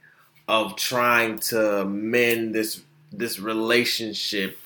of 0.48 0.74
trying 0.74 1.38
to 1.38 1.84
mend 1.84 2.52
this 2.52 2.82
this 3.12 3.38
relationship 3.38 4.58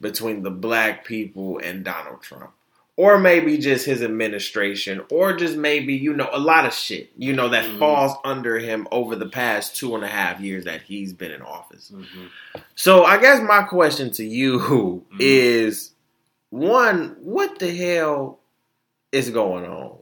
between 0.00 0.42
the 0.42 0.50
black 0.50 1.04
people 1.06 1.58
and 1.58 1.84
Donald 1.84 2.20
Trump. 2.22 2.52
Or 2.96 3.18
maybe 3.18 3.56
just 3.56 3.86
his 3.86 4.02
administration, 4.02 5.00
or 5.10 5.34
just 5.34 5.56
maybe, 5.56 5.94
you 5.94 6.12
know, 6.12 6.28
a 6.32 6.38
lot 6.38 6.66
of 6.66 6.74
shit, 6.74 7.10
you 7.16 7.32
know, 7.32 7.48
that 7.48 7.64
Mhm. 7.64 7.78
falls 7.78 8.12
under 8.24 8.58
him 8.58 8.86
over 8.92 9.16
the 9.16 9.28
past 9.28 9.74
two 9.76 9.94
and 9.94 10.04
a 10.04 10.08
half 10.08 10.38
years 10.40 10.64
that 10.64 10.82
he's 10.82 11.12
been 11.14 11.30
in 11.30 11.40
office. 11.40 11.90
Mhm. 11.94 12.28
So 12.74 13.04
I 13.04 13.18
guess 13.18 13.40
my 13.40 13.62
question 13.62 14.10
to 14.12 14.24
you 14.24 14.58
Mhm. 15.12 15.16
is 15.18 15.92
one, 16.50 17.16
what 17.20 17.58
the 17.58 17.74
hell 17.74 18.40
is 19.12 19.30
going 19.30 19.64
on? 19.64 19.96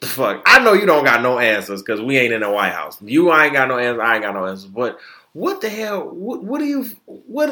The 0.00 0.06
fuck. 0.06 0.42
I 0.46 0.58
know 0.60 0.72
you 0.72 0.86
don't 0.86 1.04
got 1.04 1.22
no 1.22 1.38
answers 1.38 1.82
because 1.82 2.00
we 2.00 2.16
ain't 2.18 2.32
in 2.32 2.40
the 2.40 2.50
White 2.50 2.72
House. 2.72 2.98
You 3.02 3.32
ain't 3.32 3.52
got 3.52 3.68
no 3.68 3.78
answers. 3.78 4.02
I 4.04 4.14
ain't 4.14 4.24
got 4.24 4.34
no 4.34 4.46
answers. 4.46 4.70
But 4.70 4.98
what 5.34 5.60
the 5.60 5.68
hell? 5.68 6.08
What, 6.08 6.42
what 6.42 6.58
do 6.58 6.64
you? 6.64 6.84
What? 7.06 7.48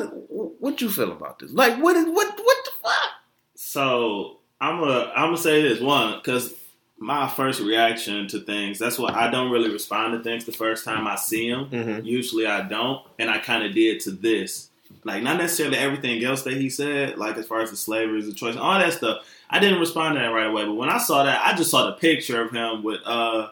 What 0.61 0.81
you 0.81 0.89
feel 0.91 1.13
about 1.13 1.39
this? 1.41 1.53
Like 1.53 1.77
what? 1.81 1.95
Is, 1.97 2.07
what? 2.07 2.27
What 2.37 2.65
the 2.65 2.71
fuck? 2.83 3.11
So 3.55 4.39
I'm 4.61 4.81
gonna 4.81 5.13
I'm 5.15 5.29
gonna 5.29 5.39
say 5.39 5.63
this 5.63 5.81
one 5.81 6.19
because 6.19 6.55
my 6.99 7.29
first 7.29 7.61
reaction 7.61 8.27
to 8.29 8.41
things 8.41 8.79
that's 8.79 8.99
why 8.99 9.11
I 9.11 9.31
don't 9.31 9.51
really 9.51 9.71
respond 9.71 10.15
to 10.15 10.23
things 10.23 10.47
the 10.47 10.53
first 10.53 10.85
time 10.85 11.07
I 11.07 11.17
see 11.17 11.51
them. 11.51 11.69
Mm-hmm. 11.69 12.07
Usually 12.07 12.47
I 12.47 12.63
don't, 12.63 13.07
and 13.19 13.31
I 13.31 13.39
kind 13.39 13.65
of 13.65 13.75
did 13.75 14.01
to 14.01 14.11
this. 14.11 14.71
Like 15.05 15.23
not 15.23 15.37
necessarily 15.37 15.77
everything 15.77 16.23
else 16.25 16.43
that 16.43 16.55
he 16.55 16.71
said, 16.71 17.19
like 17.19 17.37
as 17.37 17.47
far 17.47 17.61
as 17.61 17.71
the 17.71 17.77
slavery, 17.77 18.19
is 18.19 18.27
the 18.27 18.33
choice, 18.33 18.57
all 18.57 18.79
that 18.79 18.93
stuff. 18.93 19.27
I 19.51 19.59
didn't 19.59 19.81
respond 19.81 20.15
to 20.15 20.21
that 20.21 20.29
right 20.29 20.47
away. 20.47 20.65
But 20.65 20.75
when 20.75 20.89
I 20.89 20.99
saw 20.99 21.25
that, 21.25 21.45
I 21.45 21.57
just 21.57 21.71
saw 21.71 21.87
the 21.87 21.93
picture 21.93 22.41
of 22.43 22.51
him 22.51 22.83
with 22.83 23.01
uh 23.05 23.51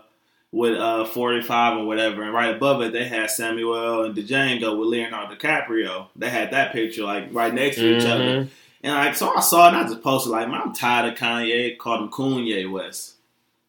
with 0.53 0.79
uh 0.79 1.05
45 1.05 1.79
or 1.79 1.85
whatever, 1.85 2.23
and 2.23 2.33
right 2.33 2.55
above 2.55 2.81
it 2.81 2.93
they 2.93 3.07
had 3.07 3.31
Samuel 3.31 4.05
and 4.05 4.17
Django 4.17 4.79
with 4.79 4.89
Leonardo 4.89 5.35
DiCaprio. 5.35 6.09
They 6.17 6.31
had 6.31 6.53
that 6.53 6.73
picture 6.73 7.05
like 7.05 7.29
right 7.33 7.53
next 7.53 7.77
to 7.77 7.99
each 7.99 8.07
other. 8.07 8.49
Mm-hmm. 8.85 8.97
And 8.97 9.07
like, 9.07 9.17
so 9.17 9.35
I 9.35 9.41
saw 9.41 9.67
it 9.67 9.75
and 9.75 9.77
I 9.79 9.89
just 9.89 10.03
posted 10.03 10.33
like, 10.33 10.49
man, 10.49 10.61
I'm 10.65 10.75
tired 10.75 11.13
of 11.13 11.19
Kanye. 11.19 11.79
Called 11.79 12.03
him 12.03 12.09
Kanye 12.11 12.71
West. 12.71 13.15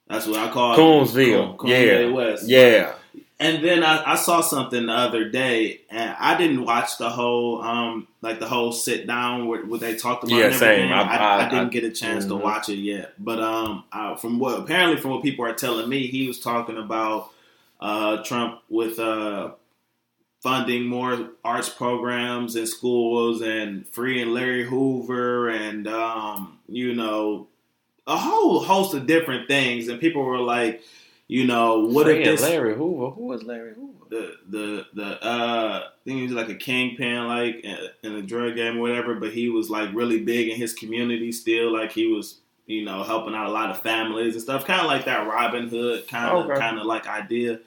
That's 0.07 0.27
what 0.27 0.37
I 0.37 0.51
call 0.51 0.75
Coonsville. 0.75 1.57
Coon- 1.57 1.69
Yeah. 1.69 1.77
Kanye 1.77 2.13
West. 2.13 2.47
Yeah. 2.47 2.93
And 3.37 3.61
then 3.63 3.83
I, 3.83 4.13
I 4.13 4.15
saw 4.15 4.39
something 4.39 4.85
the 4.85 4.93
other 4.93 5.27
day, 5.29 5.81
and 5.89 6.15
I 6.17 6.37
didn't 6.37 6.63
watch 6.63 6.97
the 6.97 7.09
whole, 7.09 7.61
um, 7.61 8.07
like 8.21 8.39
the 8.39 8.47
whole 8.47 8.71
sit 8.71 9.07
down 9.07 9.47
where, 9.49 9.65
where 9.65 9.77
they 9.79 9.95
talked 9.95 10.23
about. 10.23 10.37
Yeah, 10.37 10.51
same. 10.55 10.89
I- 10.93 11.01
I, 11.01 11.45
I- 11.45 11.49
didn't 11.49 11.71
get 11.71 11.83
a 11.83 11.91
chance 11.91 12.23
to 12.25 12.31
mhm. 12.33 12.41
watch 12.41 12.69
it 12.69 12.77
yet, 12.77 13.11
but 13.19 13.41
um, 13.41 13.83
I, 13.91 14.15
from 14.15 14.39
what 14.39 14.57
apparently 14.59 15.01
from 15.01 15.11
what 15.11 15.21
people 15.23 15.43
are 15.43 15.53
telling 15.53 15.89
me, 15.89 16.07
he 16.07 16.27
was 16.29 16.39
talking 16.39 16.77
about 16.77 17.31
uh, 17.81 18.23
Trump 18.23 18.61
with 18.69 18.99
uh, 18.99 19.51
funding 20.45 20.85
more 20.85 21.31
arts 21.43 21.69
programs 21.69 22.55
in 22.55 22.67
schools 22.67 23.41
and 23.41 23.87
freeing 23.87 24.29
Larry 24.29 24.63
Hoover 24.63 25.49
and 25.49 25.87
um, 25.87 26.59
you 26.69 26.93
know 26.93 27.47
a 28.05 28.15
whole 28.15 28.59
host 28.63 28.93
of 28.93 29.07
different 29.07 29.47
things. 29.47 29.87
And 29.87 29.99
people 29.99 30.23
were 30.23 30.37
like, 30.37 30.83
you 31.27 31.47
know, 31.47 31.79
what 31.79 32.07
if 32.07 32.23
this 32.23 32.41
Larry 32.43 32.75
Hoover? 32.75 33.09
Who 33.15 33.23
was 33.25 33.41
Larry 33.41 33.73
Hoover? 33.73 33.91
the 34.07 34.35
the 34.47 34.85
the 34.93 35.25
uh 35.25 35.81
I 35.83 35.89
think 36.05 36.17
he 36.17 36.23
was 36.25 36.31
like 36.33 36.49
a 36.49 36.53
kingpin 36.55 37.25
like 37.27 37.55
in, 37.65 37.77
in 38.03 38.11
a 38.13 38.21
drug 38.21 38.55
game 38.55 38.77
or 38.77 38.81
whatever, 38.81 39.15
but 39.15 39.33
he 39.33 39.49
was 39.49 39.71
like 39.71 39.89
really 39.95 40.23
big 40.23 40.49
in 40.49 40.57
his 40.57 40.73
community 40.73 41.31
still. 41.31 41.73
Like 41.73 41.91
he 41.91 42.05
was 42.05 42.37
you 42.67 42.85
know 42.85 43.01
helping 43.01 43.33
out 43.33 43.47
a 43.47 43.51
lot 43.51 43.71
of 43.71 43.81
families 43.81 44.35
and 44.35 44.43
stuff, 44.43 44.65
kind 44.65 44.81
of 44.81 44.85
like 44.85 45.05
that 45.05 45.27
Robin 45.27 45.67
Hood 45.69 46.07
kind 46.07 46.29
of 46.37 46.45
Okay. 46.51 46.59
kind 46.59 46.77
of 46.77 46.85
like 46.85 47.07
idea. 47.07 47.59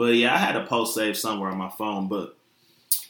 But 0.00 0.14
yeah, 0.14 0.34
I 0.34 0.38
had 0.38 0.56
a 0.56 0.64
post 0.64 0.94
saved 0.94 1.18
somewhere 1.18 1.50
on 1.50 1.58
my 1.58 1.68
phone, 1.68 2.08
but. 2.08 2.34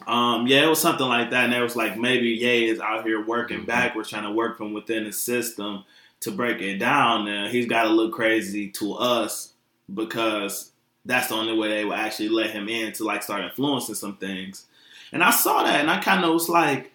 Um, 0.07 0.47
yeah, 0.47 0.65
it 0.65 0.69
was 0.69 0.81
something 0.81 1.07
like 1.07 1.31
that, 1.31 1.45
and 1.45 1.53
it 1.55 1.61
was 1.61 1.77
like 1.77 1.97
maybe 1.97 2.29
Ye 2.31 2.69
is 2.71 2.81
out 2.81 3.05
here 3.07 3.23
working 3.25 3.61
Mhm. 3.61 3.67
backwards, 3.67 4.09
trying 4.09 4.25
to 4.25 4.31
work 4.31 4.57
from 4.57 4.73
within 4.73 5.05
the 5.05 5.13
system 5.13 5.85
to 6.21 6.31
break 6.31 6.61
it 6.63 6.79
down. 6.79 7.29
And 7.29 7.53
he's 7.53 7.67
got 7.67 7.83
to 7.83 7.91
look 7.91 8.13
crazy 8.15 8.69
to 8.71 8.95
us 8.95 9.53
because 9.95 10.71
that's 11.05 11.29
the 11.29 11.35
only 11.35 11.57
way 11.57 11.69
they 11.69 11.85
will 11.85 11.93
actually 11.95 12.31
let 12.31 12.51
him 12.51 12.69
in 12.69 12.93
to 12.95 13.05
like 13.05 13.23
start 13.23 13.45
influencing 13.45 13.95
some 13.95 14.17
things. 14.17 14.65
And 15.13 15.23
I 15.23 15.31
saw 15.31 15.63
that, 15.65 15.81
and 15.83 15.91
I 15.91 15.99
kind 15.99 16.25
of 16.25 16.33
was 16.33 16.49
like, 16.49 16.93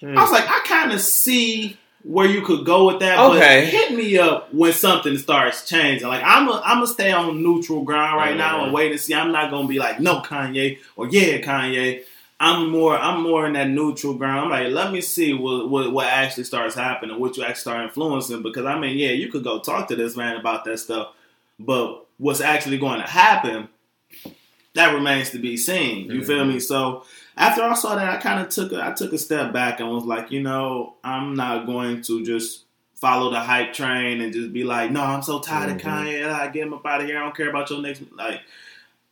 Hmm. 0.00 0.18
I 0.18 0.22
was 0.22 0.30
like, 0.32 0.46
I 0.46 0.60
kind 0.66 0.92
of 0.92 1.00
see 1.00 1.78
where 2.04 2.26
you 2.26 2.42
could 2.42 2.64
go 2.66 2.86
with 2.86 3.00
that. 3.00 3.18
Okay. 3.18 3.64
But 3.64 3.70
hit 3.70 3.94
me 3.96 4.18
up 4.18 4.52
when 4.52 4.72
something 4.72 5.16
starts 5.18 5.68
changing. 5.68 6.08
Like 6.08 6.22
I'm 6.24 6.48
a, 6.48 6.60
I'm 6.64 6.78
gonna 6.78 6.86
stay 6.86 7.12
on 7.12 7.42
neutral 7.42 7.82
ground 7.82 8.16
right 8.16 8.36
now 8.36 8.58
and 8.58 8.66
mm-hmm. 8.66 8.74
wait 8.74 8.90
and 8.92 9.00
see. 9.00 9.14
I'm 9.14 9.32
not 9.32 9.50
gonna 9.50 9.68
be 9.68 9.78
like 9.78 10.00
no 10.00 10.20
Kanye 10.20 10.78
or 10.96 11.08
yeah 11.08 11.38
Kanye. 11.38 12.02
I'm 12.40 12.70
more 12.70 12.98
I'm 12.98 13.22
more 13.22 13.46
in 13.46 13.52
that 13.52 13.68
neutral 13.68 14.14
ground. 14.14 14.40
I'm 14.40 14.50
like, 14.50 14.72
let 14.72 14.92
me 14.92 15.00
see 15.00 15.32
what, 15.32 15.70
what 15.70 15.92
what 15.92 16.06
actually 16.06 16.44
starts 16.44 16.74
happening, 16.74 17.20
what 17.20 17.36
you 17.36 17.44
actually 17.44 17.60
start 17.60 17.84
influencing. 17.84 18.42
Because 18.42 18.66
I 18.66 18.78
mean, 18.78 18.98
yeah, 18.98 19.10
you 19.10 19.30
could 19.30 19.44
go 19.44 19.60
talk 19.60 19.88
to 19.88 19.96
this 19.96 20.16
man 20.16 20.36
about 20.36 20.64
that 20.64 20.78
stuff, 20.78 21.14
but 21.58 22.04
what's 22.18 22.40
actually 22.40 22.78
going 22.78 23.00
to 23.00 23.06
happen, 23.06 23.68
that 24.74 24.92
remains 24.92 25.30
to 25.30 25.38
be 25.38 25.56
seen. 25.56 26.10
You 26.10 26.24
feel 26.24 26.38
mm-hmm. 26.38 26.54
me? 26.54 26.60
So 26.60 27.04
after 27.36 27.62
I 27.62 27.74
saw 27.74 27.94
that, 27.96 28.08
I 28.08 28.16
kind 28.20 28.40
of 28.40 28.48
took 28.48 28.72
a, 28.72 28.84
I 28.84 28.92
took 28.92 29.12
a 29.12 29.18
step 29.18 29.52
back 29.52 29.80
and 29.80 29.88
was 29.90 30.04
like, 30.04 30.30
you 30.30 30.42
know, 30.42 30.94
I'm 31.02 31.34
not 31.34 31.66
going 31.66 32.02
to 32.02 32.24
just 32.24 32.64
follow 32.94 33.30
the 33.30 33.40
hype 33.40 33.72
train 33.72 34.20
and 34.20 34.32
just 34.32 34.52
be 34.52 34.64
like, 34.64 34.90
no, 34.90 35.02
I'm 35.02 35.22
so 35.22 35.40
tired 35.40 35.70
Mhm. 35.70 35.74
of 35.76 35.82
Kanye. 35.82 36.30
I 36.32 36.48
get 36.48 36.66
him 36.66 36.74
up 36.74 36.86
out 36.86 37.00
of 37.00 37.06
here. 37.06 37.18
I 37.18 37.22
don't 37.22 37.36
care 37.36 37.48
about 37.50 37.68
your 37.70 37.80
next. 37.82 38.02
Like, 38.12 38.40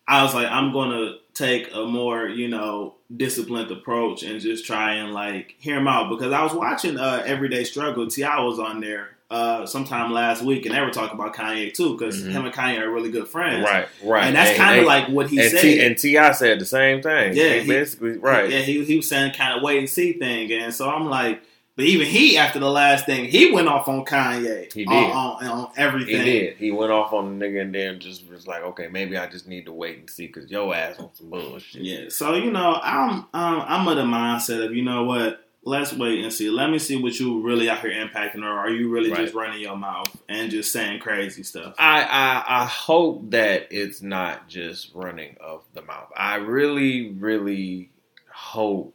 I 0.07 0.23
was 0.23 0.35
like, 0.35 0.49
I'm 0.49 0.73
gonna 0.73 1.15
take 1.35 1.73
a 1.75 1.85
more, 1.87 2.27
you 2.29 2.49
know, 2.49 2.95
disciplined 3.17 3.71
approach 3.71 4.23
and 4.23 4.41
just 4.41 4.65
try 4.67 4.95
and 4.95 5.13
like 5.13 5.55
hear 5.59 5.77
him 5.79 5.89
out 5.89 6.09
because 6.11 6.33
I 6.33 6.43
was 6.43 6.53
watching 6.53 6.99
uh, 6.99 7.23
Everyday 7.25 7.65
Struggle. 7.65 8.07
T.I. 8.09 8.41
was 8.41 8.59
on 8.59 8.81
there 8.81 9.11
uh, 9.31 9.65
sometime 9.65 10.13
last 10.13 10.43
week, 10.43 10.67
and 10.67 10.75
they 10.75 10.81
were 10.81 10.91
talking 10.91 11.15
about 11.15 11.35
Kanye 11.37 11.73
too 11.73 11.97
because 11.97 12.21
Mhm. 12.23 12.31
him 12.33 12.45
and 12.47 12.55
Kanye 12.55 12.81
are 12.81 12.91
really 12.91 13.11
good 13.11 13.29
friends. 13.29 13.65
Right, 13.65 13.87
right. 14.05 14.25
And 14.25 14.35
that's 14.35 14.57
kind 14.57 14.81
of 14.81 14.87
like 14.87 15.09
what 15.09 15.29
he 15.31 15.39
and 15.41 15.51
said. 15.51 15.61
T 15.61 15.81
and 15.81 15.97
T.I. 15.97 16.33
said 16.33 16.59
the 16.59 16.65
same 16.67 17.01
thing. 17.01 17.35
Yeah, 17.37 17.55
He 17.55 17.61
he- 17.61 17.69
basically 17.69 18.19
right. 18.19 18.51
Yeah, 18.51 18.59
he, 18.61 18.85
he 18.85 18.97
was 18.97 19.09
saying 19.09 19.33
kind 19.35 19.57
of 19.57 19.63
wait 19.63 19.79
and 19.79 19.89
see 19.89 20.15
thing, 20.15 20.51
and 20.53 20.75
so 20.75 20.91
I'm 20.91 21.09
like, 21.09 21.43
but 21.77 21.85
even 21.85 22.09
he 22.09 22.37
after 22.37 22.59
the 22.59 22.69
last 22.69 23.07
thing, 23.07 23.27
he 23.27 23.53
went 23.53 23.69
off 23.69 23.87
on 23.89 24.05
Kanye. 24.05 24.71
He 24.73 24.85
did. 24.85 24.93
on, 24.93 25.47
on 25.47 25.69
He 25.77 25.81
everything. 25.81 26.25
did. 26.25 26.57
He 26.57 26.73
went 26.73 26.91
off 26.91 27.13
on 27.13 27.39
the 27.39 27.47
nigga 27.47 27.63
and 27.63 27.75
then 27.75 28.01
just 28.01 28.29
was 28.29 28.47
like, 28.49 28.63
okay, 28.63 28.89
maybe 28.91 29.17
I 29.17 29.27
just 29.29 29.47
need 29.47 29.65
to 29.67 29.73
wait 29.73 29.99
and 29.99 30.11
see 30.11 30.27
because 30.27 30.51
your 30.51 30.75
ass 30.75 30.99
on 30.99 31.09
some 31.15 31.31
bullshit. 31.31 31.83
Yeah, 31.83 32.09
so 32.09 32.35
you 32.35 32.51
know, 32.51 32.81
I'm 32.83 33.11
um, 33.33 33.65
I'm 33.67 33.87
of 33.89 33.97
the 33.97 34.03
mindset 34.03 34.65
of 34.65 34.75
you 34.75 34.83
know 34.83 35.05
what, 35.05 35.43
let's 35.63 35.93
wait 35.93 36.23
and 36.23 36.33
see. 36.33 36.51
Let 36.51 36.71
me 36.71 36.79
see 36.79 36.97
what 37.01 37.19
you 37.21 37.41
really 37.43 37.69
out 37.69 37.81
here 37.81 37.91
impacting, 37.91 38.43
or 38.43 38.49
are 38.51 38.71
you 38.71 38.89
really 38.89 39.11
Right. 39.11 39.21
just 39.21 39.35
running 39.35 39.61
your 39.61 39.77
mouth 39.77 40.15
and 40.29 40.51
just 40.51 40.73
saying 40.73 41.01
crazy 41.01 41.43
stuff? 41.43 41.75
I, 41.79 42.03
I 42.03 42.63
I 42.63 42.65
hope 42.67 43.31
that 43.31 43.69
it's 43.71 44.03
not 44.03 44.49
just 44.49 44.91
running 44.95 45.37
of 45.41 45.63
the 45.75 45.83
mouth. 45.83 46.11
I 46.17 46.37
really, 46.37 47.11
really 47.11 47.91
hope. 48.33 48.95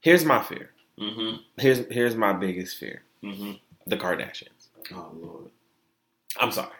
Here's 0.00 0.24
my 0.24 0.42
fear. 0.42 0.70
Mm-hmm. 0.98 1.36
Here's 1.56 1.78
here's 1.90 2.14
my 2.14 2.32
biggest 2.32 2.76
fear. 2.78 3.02
Mm-hmm. 3.22 3.52
The 3.86 3.96
Kardashians. 3.96 4.68
Oh 4.92 5.10
lord. 5.14 5.50
I'm 6.38 6.52
sorry. 6.52 6.70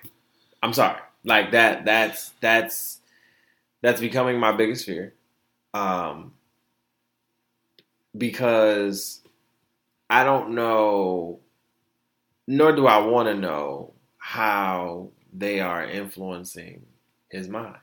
I'm 0.63 0.73
sorry. 0.73 1.01
Like 1.25 1.51
that. 1.53 1.85
That's 1.85 2.31
that's 2.41 3.01
that's 3.83 4.01
becoming 4.01 4.39
my 4.39 4.53
biggest 4.53 4.87
fear. 4.87 5.15
Um, 5.75 6.33
because 8.17 9.21
I 10.09 10.25
don't 10.25 10.55
know, 10.55 11.41
nor 12.47 12.73
do 12.73 12.87
I 12.87 12.99
want 12.99 13.29
to 13.29 13.35
know 13.35 13.95
how 14.19 15.11
they 15.33 15.61
are 15.61 15.85
influencing 15.85 16.85
his 17.29 17.49
mind. 17.49 17.77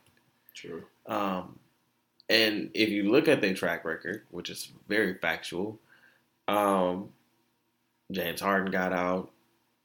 True. 0.54 0.84
Um, 1.06 1.60
and 2.30 2.70
if 2.74 2.90
you 2.90 3.10
look 3.10 3.28
at 3.28 3.42
their 3.42 3.54
track 3.54 3.86
record, 3.86 4.24
which 4.32 4.50
is 4.50 4.72
very 4.88 5.14
factual, 5.16 5.80
um, 6.48 7.10
James 8.12 8.42
Harden 8.42 8.72
got 8.72 8.94
out, 8.94 9.32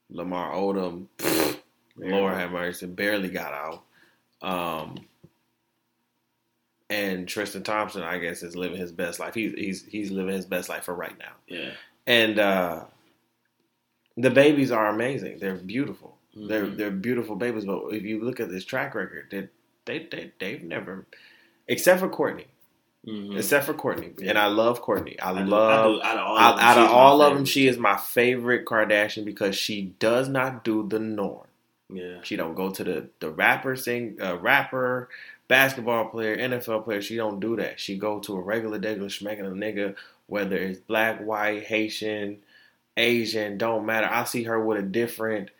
Lamar 0.09 0.53
Odom, 0.53 1.07
pfft, 1.17 1.59
Lord 1.95 2.33
have 2.33 2.51
mercy, 2.51 2.85
barely 2.87 3.29
got 3.29 3.53
out. 3.53 3.83
Um, 4.41 4.97
and 6.89 7.27
Tristan 7.27 7.63
Thompson, 7.63 8.03
I 8.03 8.17
guess, 8.19 8.43
is 8.43 8.55
living 8.55 8.77
his 8.77 8.91
best 8.91 9.19
life. 9.19 9.33
He's 9.33 9.53
he's 9.53 9.85
he's 9.85 10.11
living 10.11 10.35
his 10.35 10.45
best 10.45 10.69
life 10.69 10.83
for 10.85 10.93
right 10.95 11.17
now. 11.17 11.33
Yeah. 11.47 11.71
And 12.05 12.37
uh, 12.39 12.83
the 14.17 14.29
babies 14.29 14.71
are 14.71 14.87
amazing. 14.87 15.39
They're 15.39 15.55
beautiful. 15.55 16.17
They're 16.35 16.65
Mhm. 16.65 16.77
they're 16.77 16.91
beautiful 16.91 17.35
babies. 17.35 17.65
But 17.65 17.87
if 17.91 18.03
you 18.03 18.23
look 18.23 18.39
at 18.39 18.49
this 18.49 18.65
track 18.65 18.95
record, 18.95 19.27
they 19.31 19.49
they 19.85 20.07
they 20.09 20.31
they've 20.39 20.63
never, 20.63 21.05
except 21.67 21.99
for 21.99 22.09
Kourtney, 22.09 22.45
Mhm. 23.07 23.37
except 23.37 23.65
for 23.65 23.73
Kourtney, 23.73 24.19
Yeah. 24.19 24.29
and 24.31 24.37
I 24.39 24.47
love 24.47 24.81
Kourtney. 24.83 25.15
I, 25.21 25.31
I 25.31 25.43
do- 25.43 25.49
love. 25.49 25.85
I 25.85 25.87
do- 25.95 26.01
out 26.03 26.17
of 26.17 26.23
all 26.25 26.37
out, 26.37 26.53
of 26.53 26.57
them, 26.59 26.65
out 26.65 26.77
of 26.77 26.89
all 26.91 27.21
of 27.21 27.33
them, 27.35 27.45
she 27.45 27.67
is 27.67 27.77
my 27.77 27.97
favorite 27.97 28.65
Kardashian 28.65 29.25
because 29.25 29.55
she 29.55 29.93
does 29.99 30.27
not 30.27 30.63
do 30.63 30.87
the 30.87 30.99
norm. 30.99 31.47
Yeah. 31.89 32.17
She 32.23 32.35
don't 32.35 32.55
go 32.55 32.71
to 32.71 32.83
the 32.83 33.09
the 33.19 33.29
rapper 33.29 33.75
sing 33.75 34.17
uh, 34.21 34.37
rapper, 34.37 35.09
basketball 35.53 36.05
player, 36.05 36.35
NFL 36.35 36.83
player. 36.83 36.99
She 36.99 37.15
don't 37.15 37.39
do 37.39 37.55
that. 37.57 37.79
She 37.79 37.95
go 37.95 38.19
to 38.21 38.35
a 38.35 38.41
regular 38.41 38.79
regular 38.79 39.07
schmecking 39.07 39.41
a 39.41 39.51
nigga, 39.51 39.95
whether 40.25 40.57
it's 40.57 40.79
black, 40.79 41.23
white, 41.23 41.61
Haitian, 41.61 42.39
Asian, 42.97 43.59
don't 43.59 43.85
matter. 43.85 44.07
I 44.09 44.23
see 44.23 44.41
her 44.45 44.59
with 44.59 44.79
a 44.79 44.81
different 44.81 45.51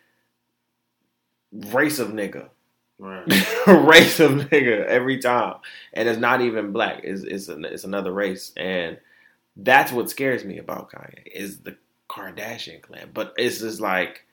race 1.52 2.00
of 2.00 2.08
nigga. 2.08 2.48
Right. 2.98 3.24
race 3.68 4.18
of 4.18 4.32
nigga 4.32 4.84
every 4.84 5.18
time, 5.18 5.58
and 5.92 6.08
it's 6.08 6.18
not 6.18 6.40
even 6.40 6.72
black. 6.72 7.02
It's 7.04 7.22
it's, 7.22 7.46
an, 7.46 7.64
it's 7.64 7.84
another 7.84 8.10
race, 8.10 8.50
and 8.56 8.98
that's 9.56 9.92
what 9.92 10.10
scares 10.10 10.44
me 10.44 10.58
about 10.58 10.90
Kanye 10.90 11.24
is 11.32 11.60
the 11.60 11.76
Kardashian 12.10 12.82
clan. 12.82 13.10
But 13.14 13.34
it's 13.36 13.60
just 13.60 13.80
like 13.80 14.26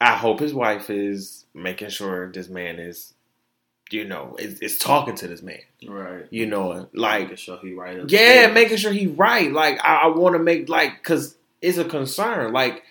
I 0.00 0.16
hope 0.16 0.40
his 0.40 0.54
wife 0.54 0.90
is 0.90 1.46
making 1.54 1.90
sure 1.90 2.32
this 2.32 2.48
man 2.48 2.80
is, 2.80 3.14
you 3.90 4.04
know, 4.04 4.36
is, 4.38 4.58
is 4.60 4.78
talking 4.78 5.14
to 5.16 5.28
this 5.28 5.42
man. 5.42 5.60
right. 5.86 6.26
You 6.30 6.46
know, 6.46 6.88
like 6.92 7.22
Making 7.22 7.36
sure 7.36 7.58
he 7.62 7.72
right 7.74 7.98
yeah, 8.08 8.48
making 8.48 8.76
sure 8.78 8.92
he 8.92 9.06
right. 9.06 9.52
Like 9.52 9.78
I, 9.84 10.02
I 10.04 10.06
want 10.08 10.34
to 10.34 10.38
make 10.38 10.68
like 10.68 10.94
because 11.02 11.36
it's 11.62 11.78
a 11.78 11.84
concern. 11.84 12.52
Like 12.52 12.82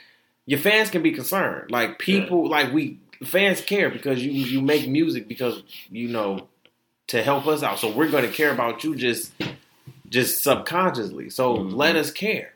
your 0.45 0.59
fans 0.59 0.89
can 0.89 1.01
be 1.03 1.11
concerned. 1.11 1.71
Like 1.71 1.99
people, 1.99 2.49
like 2.49 2.71
we 2.71 2.99
fans 3.23 3.61
care 3.61 3.89
because 3.89 4.23
you 4.23 4.31
you 4.31 4.61
make 4.61 4.87
music 4.87 5.27
because 5.27 5.63
you 5.89 6.07
know 6.07 6.47
to 7.07 7.21
help 7.21 7.45
us 7.47 7.61
out. 7.63 7.79
So 7.79 7.91
we're 7.91 8.09
going 8.09 8.25
to 8.25 8.31
care 8.31 8.51
about 8.51 8.83
you 8.83 8.95
just 8.95 9.31
just 10.09 10.43
subconsciously. 10.43 11.29
So 11.29 11.57
Mhm. 11.57 11.75
let 11.75 11.95
us 11.95 12.11
care. 12.11 12.53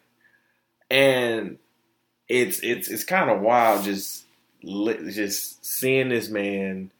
And 0.90 1.58
it's 2.28 2.60
it's 2.62 2.88
it's 2.88 3.04
kind 3.04 3.30
of 3.30 3.42
wild 3.42 3.84
just 3.84 4.24
just 4.64 5.66
seeing 5.66 6.10
this 6.10 6.30
man 6.30 6.92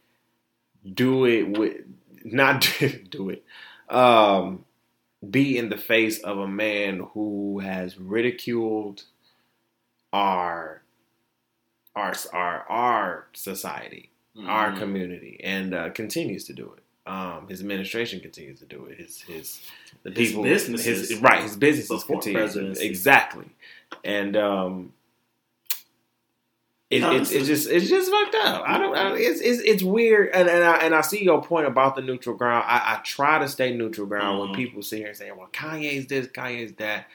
do 0.94 1.26
it 1.26 1.58
with 1.58 1.78
not 2.24 2.62
do 3.10 3.30
it 3.30 3.44
um 3.90 4.66
be 5.30 5.58
in 5.58 5.70
the 5.70 5.78
face 5.78 6.20
of 6.20 6.38
a 6.38 6.48
man 6.48 7.00
who 7.14 7.60
has 7.60 7.98
ridiculed 8.00 9.04
our 10.14 10.82
our 11.96 12.14
our 12.34 12.66
our 12.70 13.28
society, 13.34 14.12
our 14.46 14.72
Mhm. 14.72 14.78
community, 14.80 15.40
and 15.44 15.74
uh, 15.74 15.90
continues 15.90 16.46
to 16.46 16.54
do 16.54 16.74
it. 16.78 16.84
Um, 17.10 17.48
his 17.48 17.60
administration 17.60 18.20
continues 18.20 18.60
to 18.60 18.66
do 18.66 18.86
it. 18.86 18.98
His 19.00 19.22
his 19.22 19.60
the 20.04 20.12
His 20.12 20.30
people 20.30 20.44
businesses 20.44 21.10
his, 21.10 21.20
right 21.20 21.44
his 21.44 21.58
businesses 21.58 22.04
continue 22.04 22.72
exactly, 22.80 23.50
and 24.04 24.38
um. 24.38 24.94
It, 26.90 27.04
it's, 27.04 27.32
it's 27.32 27.48
just 27.48 27.70
it's 27.70 27.88
just 27.88 28.10
fucked 28.10 28.36
up. 28.36 28.64
I 28.66 28.78
don't. 28.80 28.96
I, 28.98 29.16
it's, 29.16 29.42
it's 29.42 29.62
it's 29.62 29.84
weird, 29.84 30.30
and 30.34 30.50
and 30.50 30.64
I, 30.64 30.78
and 30.78 30.96
I 30.96 31.02
see 31.02 31.24
your 31.24 31.42
point 31.44 31.68
about 31.68 31.96
the 31.96 32.02
neutral 32.02 32.36
ground. 32.36 32.66
I, 32.68 32.96
I 32.96 33.02
try 33.04 33.38
to 33.38 33.48
stay 33.48 33.76
neutral 33.76 34.08
ground 34.08 34.40
when 34.40 34.50
Mhm. 34.50 34.56
people 34.56 34.82
sit 34.82 34.98
here 34.98 35.10
and 35.10 35.16
say, 35.18 35.32
"Well, 35.32 35.50
Kanye's 35.54 36.08
this, 36.08 36.28
Kanye's 36.28 36.74
that." 36.74 37.06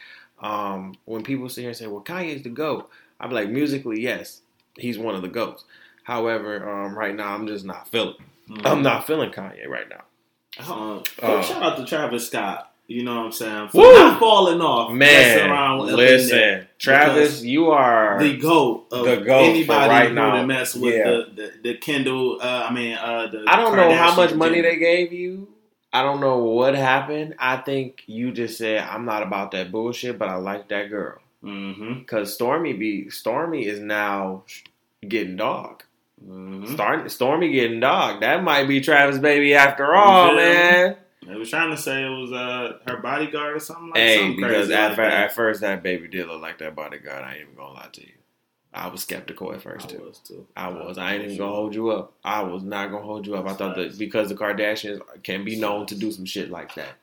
Um, 0.41 0.95
when 1.07 1.23
people 1.25 1.49
sit 1.49 1.63
here 1.63 1.71
and 1.71 1.77
say, 1.77 1.87
"Well, 1.89 2.03
Kanye's 2.03 2.43
the 2.43 2.51
goat," 2.51 2.89
I'm 3.19 3.31
like, 3.33 3.49
musically, 3.49 4.01
yes, 4.01 4.43
he's 4.77 4.97
one 4.99 5.15
of 5.17 5.23
the 5.23 5.29
goats. 5.29 5.65
However, 6.05 6.69
um, 6.85 6.97
right 6.97 7.15
now, 7.15 7.35
I'm 7.35 7.47
just 7.49 7.65
not 7.65 7.89
feeling. 7.89 8.15
Mhm. 8.49 8.67
I'm 8.67 8.83
not 8.83 9.07
feeling 9.07 9.31
Kanye 9.31 9.67
right 9.67 9.89
now. 9.89 10.05
Uh, 10.61 11.01
Uh, 11.21 11.43
shout 11.43 11.63
out 11.63 11.77
to 11.79 11.85
Travis 11.85 12.27
Scott. 12.29 12.73
You 12.87 13.03
know 13.03 13.17
what 13.17 13.27
I'm 13.27 13.33
saying? 13.33 13.69
For 13.71 13.79
Woo! 13.81 13.93
not 13.95 14.21
falling 14.21 14.61
off. 14.61 14.93
Man, 14.93 15.49
with 15.81 15.89
up 15.89 15.91
in 15.91 15.97
there. 15.97 16.19
listen, 16.19 16.69
Travis, 16.79 17.43
you 17.43 17.71
are 17.71 18.19
the 18.23 18.37
goat 18.37 18.89
of 18.93 19.07
The 19.07 19.17
goat 19.17 19.45
anybody 19.45 19.89
right 19.89 20.09
who 20.09 20.15
now. 20.15 20.45
mess 20.45 20.75
with 20.75 20.95
Yeah. 20.95 21.05
the, 21.05 21.27
the 21.35 21.53
the 21.63 21.75
Kendall. 21.79 22.39
Uh, 22.43 22.67
I 22.69 22.73
mean, 22.75 22.95
uh, 22.97 23.29
the 23.29 23.45
I 23.49 23.57
don't 23.57 23.75
know 23.75 23.95
how 23.95 24.11
Kardashian 24.13 24.17
much 24.17 24.35
money 24.35 24.61
they 24.61 24.77
gave 24.77 25.13
you. 25.15 25.49
I 25.95 26.03
don't 26.03 26.21
know 26.21 26.39
what 26.39 26.75
happened. 26.75 27.37
I 27.39 27.57
think 27.57 28.03
you 28.07 28.33
just 28.33 28.59
said 28.59 28.81
I'm 28.87 29.07
not 29.07 29.23
about 29.23 29.53
that 29.53 29.73
bullshit, 29.73 30.19
but 30.19 30.29
I 30.29 30.35
like 30.37 30.69
that 30.69 30.91
girl 30.91 31.19
Mhm. 31.43 32.01
because 32.01 32.37
Stormi 32.37 32.79
be 32.79 33.07
Stormi 33.07 33.65
is 33.65 33.81
now 33.81 34.43
getting 35.09 35.37
dog. 35.37 35.85
Mhm. 36.29 36.73
Star, 36.75 36.99
Stormi 37.05 37.51
getting 37.53 37.81
dog. 37.81 38.21
That 38.21 38.43
might 38.43 38.67
be 38.69 38.81
Travis 38.81 39.19
baby 39.19 39.55
after 39.55 39.95
all, 39.95 40.35
man. 40.35 40.97
They 41.27 41.35
was 41.37 41.51
trying 41.51 41.71
to 41.71 41.77
say 41.77 42.05
it 42.05 42.09
was 42.11 42.33
uh 42.33 42.79
her 42.87 42.99
bodyguard 42.99 43.57
or 43.57 43.61
something 43.61 43.89
like 43.91 43.97
Hey, 43.99 44.17
something 44.19 44.37
because 44.37 44.67
crazy 44.69 44.75
at, 44.75 44.87
like 44.89 44.97
fir- 44.97 45.03
that. 45.11 45.25
at 45.25 45.35
first 45.35 45.61
that 45.63 45.83
baby 45.83 46.09
did 46.09 46.27
look 46.29 46.41
like 46.43 46.59
that 46.59 46.75
bodyguard. 46.75 47.23
I 47.25 47.33
ain't 47.35 47.43
even 47.43 47.55
gonna 47.55 47.75
lie 47.75 47.89
to 47.93 48.01
you. 48.03 48.09
I 48.73 48.89
was 48.89 49.03
skeptical 49.03 49.53
at 49.53 49.63
first 49.63 49.87
I 49.87 49.91
too. 49.91 50.03
was 50.03 50.19
too. 50.19 50.47
I 50.57 50.69
was. 50.69 50.99
I 50.99 51.15
ain't 51.15 51.25
even 51.25 51.39
gonna 51.39 51.53
hold 51.53 51.75
you 51.75 51.91
up. 51.91 52.13
I 52.25 52.43
was 52.43 52.63
not 52.65 52.91
gonna 52.91 53.05
hold 53.05 53.27
you 53.27 53.37
up. 53.37 53.47
I 53.47 53.55
thought 53.55 53.77
that 53.77 53.97
because 53.99 54.29
the 54.31 54.35
Kardashians 54.35 55.01
can 55.23 55.45
be 55.45 55.57
known 55.57 55.87
to 55.87 55.95
do 55.95 56.11
some 56.11 56.25
shit 56.25 56.51
like 56.51 56.75
that. 56.75 56.95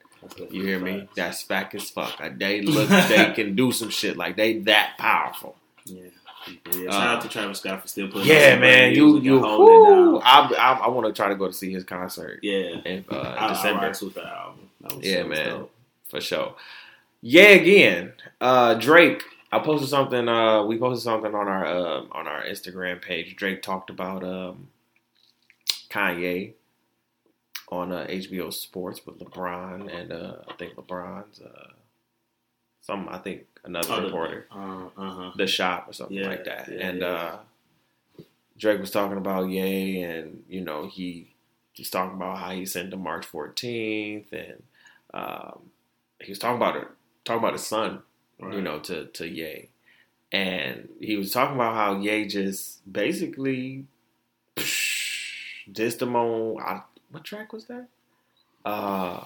You 0.50 0.64
hear 0.64 0.78
me? 0.78 1.08
That's 1.16 1.42
fact 1.42 1.74
as 1.74 1.90
fuck. 1.90 2.20
Like, 2.20 2.38
They 2.38 2.60
look, 2.62 2.88
they 2.88 3.32
can 3.34 3.56
do 3.56 3.72
some 3.72 3.88
shit 3.90 4.16
like 4.16 4.36
they 4.36 4.58
that 4.60 4.96
powerful. 4.98 5.56
Yeah. 5.84 6.02
Yeah, 6.46 6.90
shout 6.90 7.06
out 7.06 7.18
Uh, 7.18 7.20
to 7.22 7.28
Travis 7.28 7.58
Scott 7.58 7.82
for 7.82 7.88
still 7.88 8.08
putting. 8.08 8.28
Yeah, 8.28 8.58
man. 8.58 8.94
You 8.94 9.18
you. 9.20 9.36
and 9.36 9.44
holding 9.44 9.74
it 9.74 9.96
whoo. 9.96 10.20
I 10.20 10.52
I, 10.58 10.72
I 10.84 10.88
want 10.88 11.06
to 11.06 11.12
try 11.12 11.28
to 11.28 11.34
go 11.36 11.46
to 11.46 11.52
see 11.52 11.72
his 11.72 11.84
concert 11.84 12.40
Yeah, 12.42 12.80
in 12.84 13.04
uh, 13.10 13.14
I, 13.16 13.46
I 13.46 13.48
December 13.54 13.82
rocks 13.86 14.02
with 14.02 14.14
the 14.14 14.26
album. 14.26 14.68
That 14.80 14.96
was, 14.96 15.06
Yeah, 15.06 15.22
that 15.22 15.28
man. 15.28 15.48
dope. 15.50 15.74
for 16.08 16.20
sure. 16.20 16.54
Yeah, 17.20 17.48
again, 17.50 18.12
uh, 18.40 18.74
Drake 18.74 19.22
I 19.52 19.58
posted 19.58 19.88
something. 19.90 20.28
Uh, 20.28 20.64
we 20.64 20.78
posted 20.78 21.02
something 21.04 21.34
on 21.34 21.46
our 21.46 21.64
uh, 21.66 22.00
on 22.12 22.26
our 22.26 22.42
Instagram 22.44 23.00
page. 23.02 23.36
Drake 23.36 23.62
talked 23.62 23.90
about 23.90 24.24
um, 24.24 24.68
Kanye 25.90 26.54
on 27.68 27.92
uh, 27.92 28.06
HBO 28.08 28.52
Sports 28.52 29.00
with 29.06 29.18
LeBron 29.18 29.92
and 29.94 30.12
uh, 30.12 30.36
I 30.48 30.54
think 30.54 30.74
LeBron's 30.74 31.40
uh, 31.40 31.68
some 32.80 33.08
I 33.08 33.18
think 33.18 33.44
another 33.64 33.88
Oh, 33.92 33.96
the- 34.00 34.06
reporter, 34.06 34.46
Uh, 34.50 34.86
uh-huh. 34.96 35.32
the 35.36 35.46
shop 35.46 35.88
or 35.88 35.92
something 35.92 36.16
Yeah, 36.16 36.28
like 36.28 36.44
that. 36.44 36.68
yeah, 36.70 36.86
and 36.88 37.00
yeah. 37.00 37.06
uh, 37.06 37.38
Drake 38.58 38.80
was 38.80 38.90
talking 38.90 39.18
about 39.18 39.48
Ye, 39.48 40.02
and 40.02 40.44
you 40.48 40.60
know 40.60 40.86
he 40.86 41.34
was 41.78 41.90
talking 41.90 42.16
about 42.16 42.38
how 42.38 42.50
he 42.52 42.66
sent 42.66 42.92
him 42.92 43.00
March 43.02 43.26
14th, 43.26 44.32
and 44.32 44.62
um, 45.14 45.70
he 46.20 46.30
was 46.30 46.38
talking 46.38 46.56
about 46.56 46.76
it, 46.76 46.88
talking 47.24 47.38
about 47.40 47.54
his 47.54 47.66
son 47.66 48.02
you 48.50 48.60
know, 48.60 48.80
to 48.80 49.06
to 49.06 49.28
Ye. 49.28 49.68
And 50.32 50.88
he 51.00 51.16
was 51.16 51.30
talking 51.30 51.54
about 51.54 51.74
how 51.74 52.00
Ye 52.00 52.26
just 52.26 52.80
basically 52.92 53.86
dissed 55.70 56.02
him 56.02 56.16
on 56.16 56.60
I, 56.60 56.82
what 57.10 57.24
track 57.24 57.52
was 57.52 57.66
that? 57.66 57.86
Uh 58.64 59.24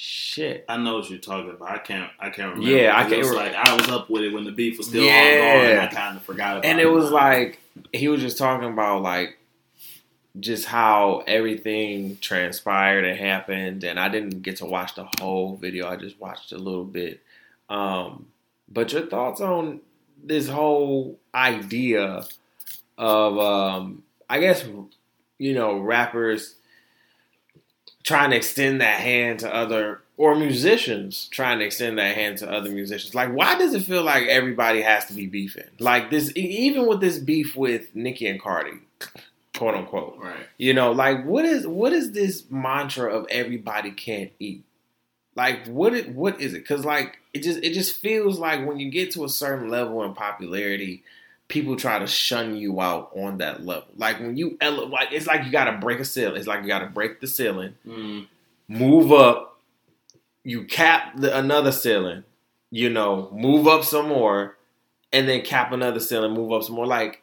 shit. 0.00 0.64
I 0.68 0.76
know 0.76 0.98
what 0.98 1.10
you're 1.10 1.18
talking 1.18 1.50
about. 1.50 1.70
I 1.70 1.78
can't. 1.78 2.10
I 2.20 2.30
can't 2.30 2.54
remember. 2.54 2.70
Yeah, 2.70 2.92
I 2.96 3.02
can't 3.02 3.14
It 3.14 3.18
was 3.18 3.32
like 3.32 3.52
I 3.54 3.74
was 3.74 3.88
up 3.88 4.08
with 4.08 4.22
it 4.22 4.32
when 4.32 4.44
the 4.44 4.52
beef 4.52 4.78
was 4.78 4.86
still 4.86 5.02
Yeah. 5.04 5.12
ongoing. 5.12 5.70
And 5.72 5.80
I 5.80 5.86
kind 5.88 6.16
of 6.16 6.22
forgot 6.22 6.58
about. 6.58 6.64
It. 6.64 6.68
And 6.68 6.80
it 6.80 6.86
was 6.86 7.10
like 7.10 7.58
he 7.92 8.06
was 8.06 8.20
just 8.20 8.38
talking 8.38 8.68
about 8.68 9.02
like 9.02 9.38
just 10.38 10.66
how 10.66 11.24
everything 11.26 12.16
transpired 12.20 13.04
and 13.04 13.18
happened 13.18 13.82
and 13.82 13.98
I 13.98 14.08
didn't 14.08 14.42
get 14.42 14.58
to 14.58 14.66
watch 14.66 14.94
the 14.94 15.08
whole 15.20 15.56
video. 15.56 15.88
I 15.88 15.96
just 15.96 16.20
watched 16.20 16.52
a 16.52 16.58
little 16.58 16.84
bit. 16.84 17.20
Um 17.68 18.26
but 18.68 18.92
your 18.92 19.06
thoughts 19.06 19.40
on 19.40 19.80
this 20.22 20.48
whole 20.48 21.18
idea 21.34 22.24
of 22.96 23.38
um 23.38 24.04
I 24.30 24.38
guess 24.38 24.64
you 25.38 25.54
know 25.54 25.78
rappers 25.80 26.54
trying 28.08 28.30
to 28.30 28.36
extend 28.36 28.80
that 28.80 29.00
hand 29.00 29.40
to 29.40 29.54
other 29.54 30.00
or 30.16 30.34
musicians 30.34 31.28
trying 31.28 31.58
to 31.58 31.66
extend 31.66 31.98
that 31.98 32.14
hand 32.14 32.38
to 32.38 32.50
other 32.50 32.70
musicians. 32.70 33.14
Like 33.14 33.30
why 33.34 33.58
does 33.58 33.74
it 33.74 33.82
feel 33.82 34.02
like 34.02 34.24
everybody 34.24 34.80
has 34.80 35.04
to 35.06 35.12
be 35.12 35.26
beefing? 35.26 35.68
Like 35.78 36.10
this 36.10 36.32
even 36.34 36.86
with 36.86 37.00
this 37.00 37.18
beef 37.18 37.54
with 37.54 37.94
Nicki 37.94 38.26
and 38.26 38.40
Cardi, 38.40 38.78
quote 39.54 39.74
unquote. 39.74 40.16
right. 40.18 40.46
You 40.56 40.72
know, 40.72 40.90
like 40.92 41.26
what 41.26 41.44
is 41.44 41.66
what 41.66 41.92
is 41.92 42.12
this 42.12 42.44
mantra 42.50 43.14
of 43.14 43.26
everybody 43.28 43.90
can't 43.90 44.32
eat? 44.38 44.64
Like 45.36 45.66
what 45.66 45.92
it, 45.92 46.08
what 46.08 46.40
is 46.40 46.54
it? 46.54 46.60
Because 46.60 46.86
like 46.86 47.18
it 47.34 47.42
just 47.42 47.62
it 47.62 47.74
just 47.74 48.00
feels 48.00 48.38
like 48.38 48.66
when 48.66 48.80
you 48.80 48.90
get 48.90 49.10
to 49.12 49.26
a 49.26 49.28
certain 49.28 49.68
level 49.68 50.02
in 50.02 50.14
popularity, 50.14 51.04
people 51.48 51.76
try 51.76 51.98
to 51.98 52.06
shun 52.06 52.56
you 52.56 52.80
out 52.80 53.10
on 53.16 53.38
that 53.38 53.64
level. 53.64 53.88
Like 53.96 54.20
when 54.20 54.36
you 54.36 54.56
ele- 54.60 54.88
like 54.88 55.08
it's 55.12 55.26
like 55.26 55.44
you 55.44 55.50
got 55.50 55.64
to 55.64 55.78
break 55.78 55.98
a 55.98 56.04
ceiling. 56.04 56.36
It's 56.36 56.46
like 56.46 56.62
you 56.62 56.68
got 56.68 56.80
to 56.80 56.86
break 56.86 57.20
the 57.20 57.26
ceiling, 57.26 57.74
Mm, 57.86 58.26
move 58.68 59.12
up, 59.12 59.58
you 60.44 60.64
cap 60.64 61.16
the, 61.16 61.36
another 61.36 61.72
ceiling, 61.72 62.24
you 62.70 62.90
know, 62.90 63.30
move 63.32 63.66
up 63.66 63.84
some 63.84 64.08
more, 64.08 64.56
and 65.12 65.28
then 65.28 65.42
cap 65.42 65.72
another 65.72 66.00
ceiling, 66.00 66.32
move 66.34 66.52
up 66.52 66.62
some 66.62 66.74
more. 66.74 66.86
Like 66.86 67.22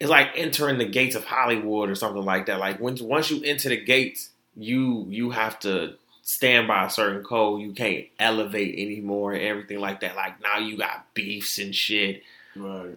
it's 0.00 0.10
like 0.10 0.28
entering 0.34 0.78
the 0.78 0.84
gates 0.86 1.14
of 1.16 1.24
Hollywood 1.24 1.88
or 1.90 1.94
something 1.94 2.24
like 2.24 2.46
that. 2.46 2.58
Like 2.58 2.80
once 2.80 3.00
once 3.00 3.30
you 3.30 3.42
enter 3.44 3.68
the 3.68 3.76
gates, 3.82 4.30
you 4.56 5.06
you 5.10 5.30
have 5.30 5.58
to 5.60 5.94
stand 6.22 6.66
by 6.66 6.84
a 6.86 6.90
certain 6.90 7.22
code. 7.22 7.60
You 7.62 7.72
can't 7.72 8.06
elevate 8.18 8.74
anymore 8.78 9.32
and 9.32 9.42
everything 9.42 9.78
like 9.78 10.00
that. 10.00 10.16
Like 10.16 10.40
now 10.42 10.58
you 10.58 10.76
got 10.78 11.12
beefs 11.14 11.58
and 11.58 11.74
shit. 11.74 12.22
right. 12.56 12.96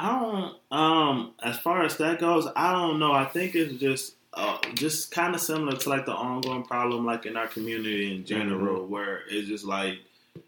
I 0.00 0.18
don't. 0.18 0.56
Um, 0.70 1.32
as 1.42 1.58
far 1.58 1.84
as 1.84 1.96
that 1.98 2.20
goes, 2.20 2.46
I 2.56 2.72
don't 2.72 2.98
know. 2.98 3.12
I 3.12 3.26
think 3.26 3.54
it's 3.54 3.78
just. 3.80 4.16
Uh, 4.32 4.56
just 4.74 5.10
kind 5.10 5.34
of 5.34 5.40
similar 5.40 5.76
to 5.76 5.88
like 5.88 6.06
the 6.06 6.12
ongoing 6.12 6.62
problem, 6.62 7.04
like 7.04 7.26
in 7.26 7.36
our 7.36 7.48
community 7.48 8.14
in 8.14 8.24
general, 8.24 8.86
where 8.86 9.22
it's 9.28 9.48
just 9.48 9.64
like, 9.64 9.98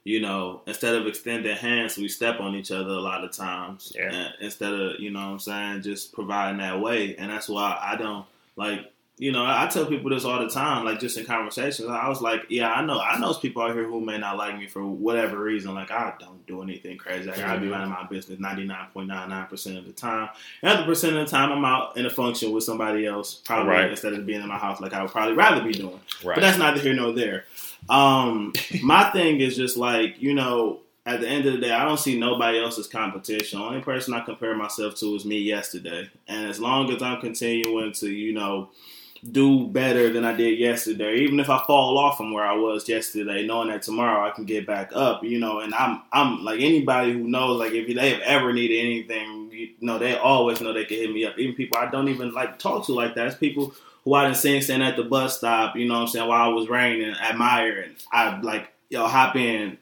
you 0.04 0.20
know, 0.20 0.62
instead 0.68 0.94
of 0.94 1.04
extending 1.08 1.56
hands, 1.56 1.98
we 1.98 2.06
step 2.06 2.38
on 2.38 2.54
each 2.54 2.70
other 2.70 2.90
a 2.90 3.00
lot 3.00 3.24
of 3.24 3.32
times. 3.32 3.92
Yeah. 3.92 4.28
Instead 4.40 4.72
of, 4.72 5.00
you 5.00 5.10
know 5.10 5.18
what 5.18 5.32
I'm 5.32 5.38
saying, 5.40 5.82
just 5.82 6.12
providing 6.12 6.58
that 6.58 6.80
way. 6.80 7.16
And 7.16 7.32
that's 7.32 7.48
why 7.48 7.76
I 7.82 7.96
don't 7.96 8.24
like, 8.54 8.91
you 9.22 9.30
know, 9.30 9.44
I 9.46 9.68
tell 9.72 9.86
people 9.86 10.10
this 10.10 10.24
all 10.24 10.40
the 10.40 10.48
time, 10.48 10.84
like 10.84 10.98
just 10.98 11.16
in 11.16 11.24
conversations. 11.24 11.88
I 11.88 12.08
was 12.08 12.20
like, 12.20 12.42
yeah, 12.48 12.72
I 12.72 12.84
know, 12.84 12.98
I 12.98 13.20
know 13.20 13.32
people 13.34 13.62
out 13.62 13.72
here 13.72 13.84
who 13.84 14.00
may 14.00 14.18
not 14.18 14.36
like 14.36 14.58
me 14.58 14.66
for 14.66 14.84
whatever 14.84 15.38
reason. 15.38 15.76
Like, 15.76 15.92
I 15.92 16.12
don't 16.18 16.44
do 16.44 16.60
anything 16.60 16.98
crazy. 16.98 17.30
Like, 17.30 17.38
I 17.38 17.56
be 17.56 17.68
running 17.68 17.88
my 17.88 18.04
business 18.08 18.40
99.99% 18.40 19.78
of 19.78 19.86
the 19.86 19.92
time. 19.92 20.28
Another 20.60 20.84
percent 20.84 21.14
of 21.14 21.24
the 21.24 21.30
time, 21.30 21.52
I'm 21.52 21.64
out 21.64 21.96
in 21.96 22.04
a 22.04 22.10
function 22.10 22.50
with 22.50 22.64
somebody 22.64 23.06
else, 23.06 23.34
probably 23.34 23.70
Right. 23.72 23.90
instead 23.90 24.12
of 24.12 24.26
being 24.26 24.42
in 24.42 24.48
my 24.48 24.58
house, 24.58 24.80
like 24.80 24.92
I 24.92 25.02
would 25.02 25.12
probably 25.12 25.34
rather 25.36 25.62
be 25.62 25.72
doing. 25.72 26.00
Right. 26.24 26.34
But 26.34 26.40
that's 26.40 26.58
neither 26.58 26.80
here 26.80 26.94
nor 26.94 27.12
there. 27.12 27.44
Um, 27.88 28.52
my 28.82 29.04
thing 29.10 29.40
is 29.40 29.54
just 29.56 29.76
like, 29.76 30.20
you 30.20 30.34
know, 30.34 30.80
at 31.06 31.20
the 31.20 31.28
end 31.28 31.46
of 31.46 31.52
the 31.52 31.60
day, 31.60 31.70
I 31.72 31.84
don't 31.84 31.98
see 31.98 32.18
nobody 32.18 32.58
else's 32.60 32.88
competition. 32.88 33.60
The 33.60 33.64
only 33.64 33.80
person 33.82 34.14
I 34.14 34.20
compare 34.20 34.56
myself 34.56 34.96
to 34.96 35.14
is 35.14 35.24
me 35.24 35.38
yesterday. 35.38 36.10
And 36.26 36.48
as 36.48 36.58
long 36.60 36.90
as 36.92 37.02
I'm 37.02 37.20
continuing 37.20 37.92
to, 37.94 38.08
you 38.10 38.32
know, 38.32 38.70
do 39.30 39.68
better 39.68 40.12
than 40.12 40.24
I 40.24 40.34
did 40.34 40.58
yesterday, 40.58 41.18
even 41.18 41.38
if 41.38 41.48
I 41.48 41.64
fall 41.64 41.96
off 41.96 42.16
from 42.16 42.32
where 42.32 42.44
I 42.44 42.54
was 42.56 42.88
yesterday, 42.88 43.46
knowing 43.46 43.68
that 43.68 43.82
tomorrow 43.82 44.26
I 44.26 44.32
can 44.32 44.44
get 44.44 44.66
back 44.66 44.90
up, 44.94 45.22
you 45.22 45.38
know, 45.38 45.60
and 45.60 45.72
I'm 45.74 46.02
I'm 46.12 46.44
like 46.44 46.60
anybody 46.60 47.12
who 47.12 47.28
knows, 47.28 47.58
like 47.60 47.72
if 47.72 47.94
they 47.94 48.10
have 48.10 48.20
ever 48.22 48.52
needed 48.52 48.80
anything, 48.80 49.50
you 49.52 49.70
know, 49.80 49.98
they 49.98 50.16
always 50.16 50.60
know 50.60 50.72
they 50.72 50.84
can 50.84 50.96
hit 50.96 51.12
me 51.12 51.24
up. 51.24 51.38
Even 51.38 51.54
people 51.54 51.78
I 51.78 51.88
don't 51.88 52.08
even 52.08 52.32
like 52.32 52.58
talk 52.58 52.86
to 52.86 52.92
like 52.92 53.14
that. 53.14 53.28
It's 53.28 53.36
people 53.36 53.74
who 54.04 54.14
I 54.14 54.24
didn't 54.24 54.38
see 54.38 54.60
standing 54.60 54.88
at 54.88 54.96
the 54.96 55.04
bus 55.04 55.38
stop, 55.38 55.76
you 55.76 55.86
know 55.86 55.94
what 55.94 56.00
I'm 56.00 56.08
saying, 56.08 56.28
while 56.28 56.50
I 56.50 56.52
was 56.52 56.68
raining, 56.68 57.14
admire 57.14 57.82
and 57.82 57.94
I 58.10 58.40
like, 58.40 58.72
yo, 58.90 59.06
hop 59.06 59.36
in, 59.36 59.78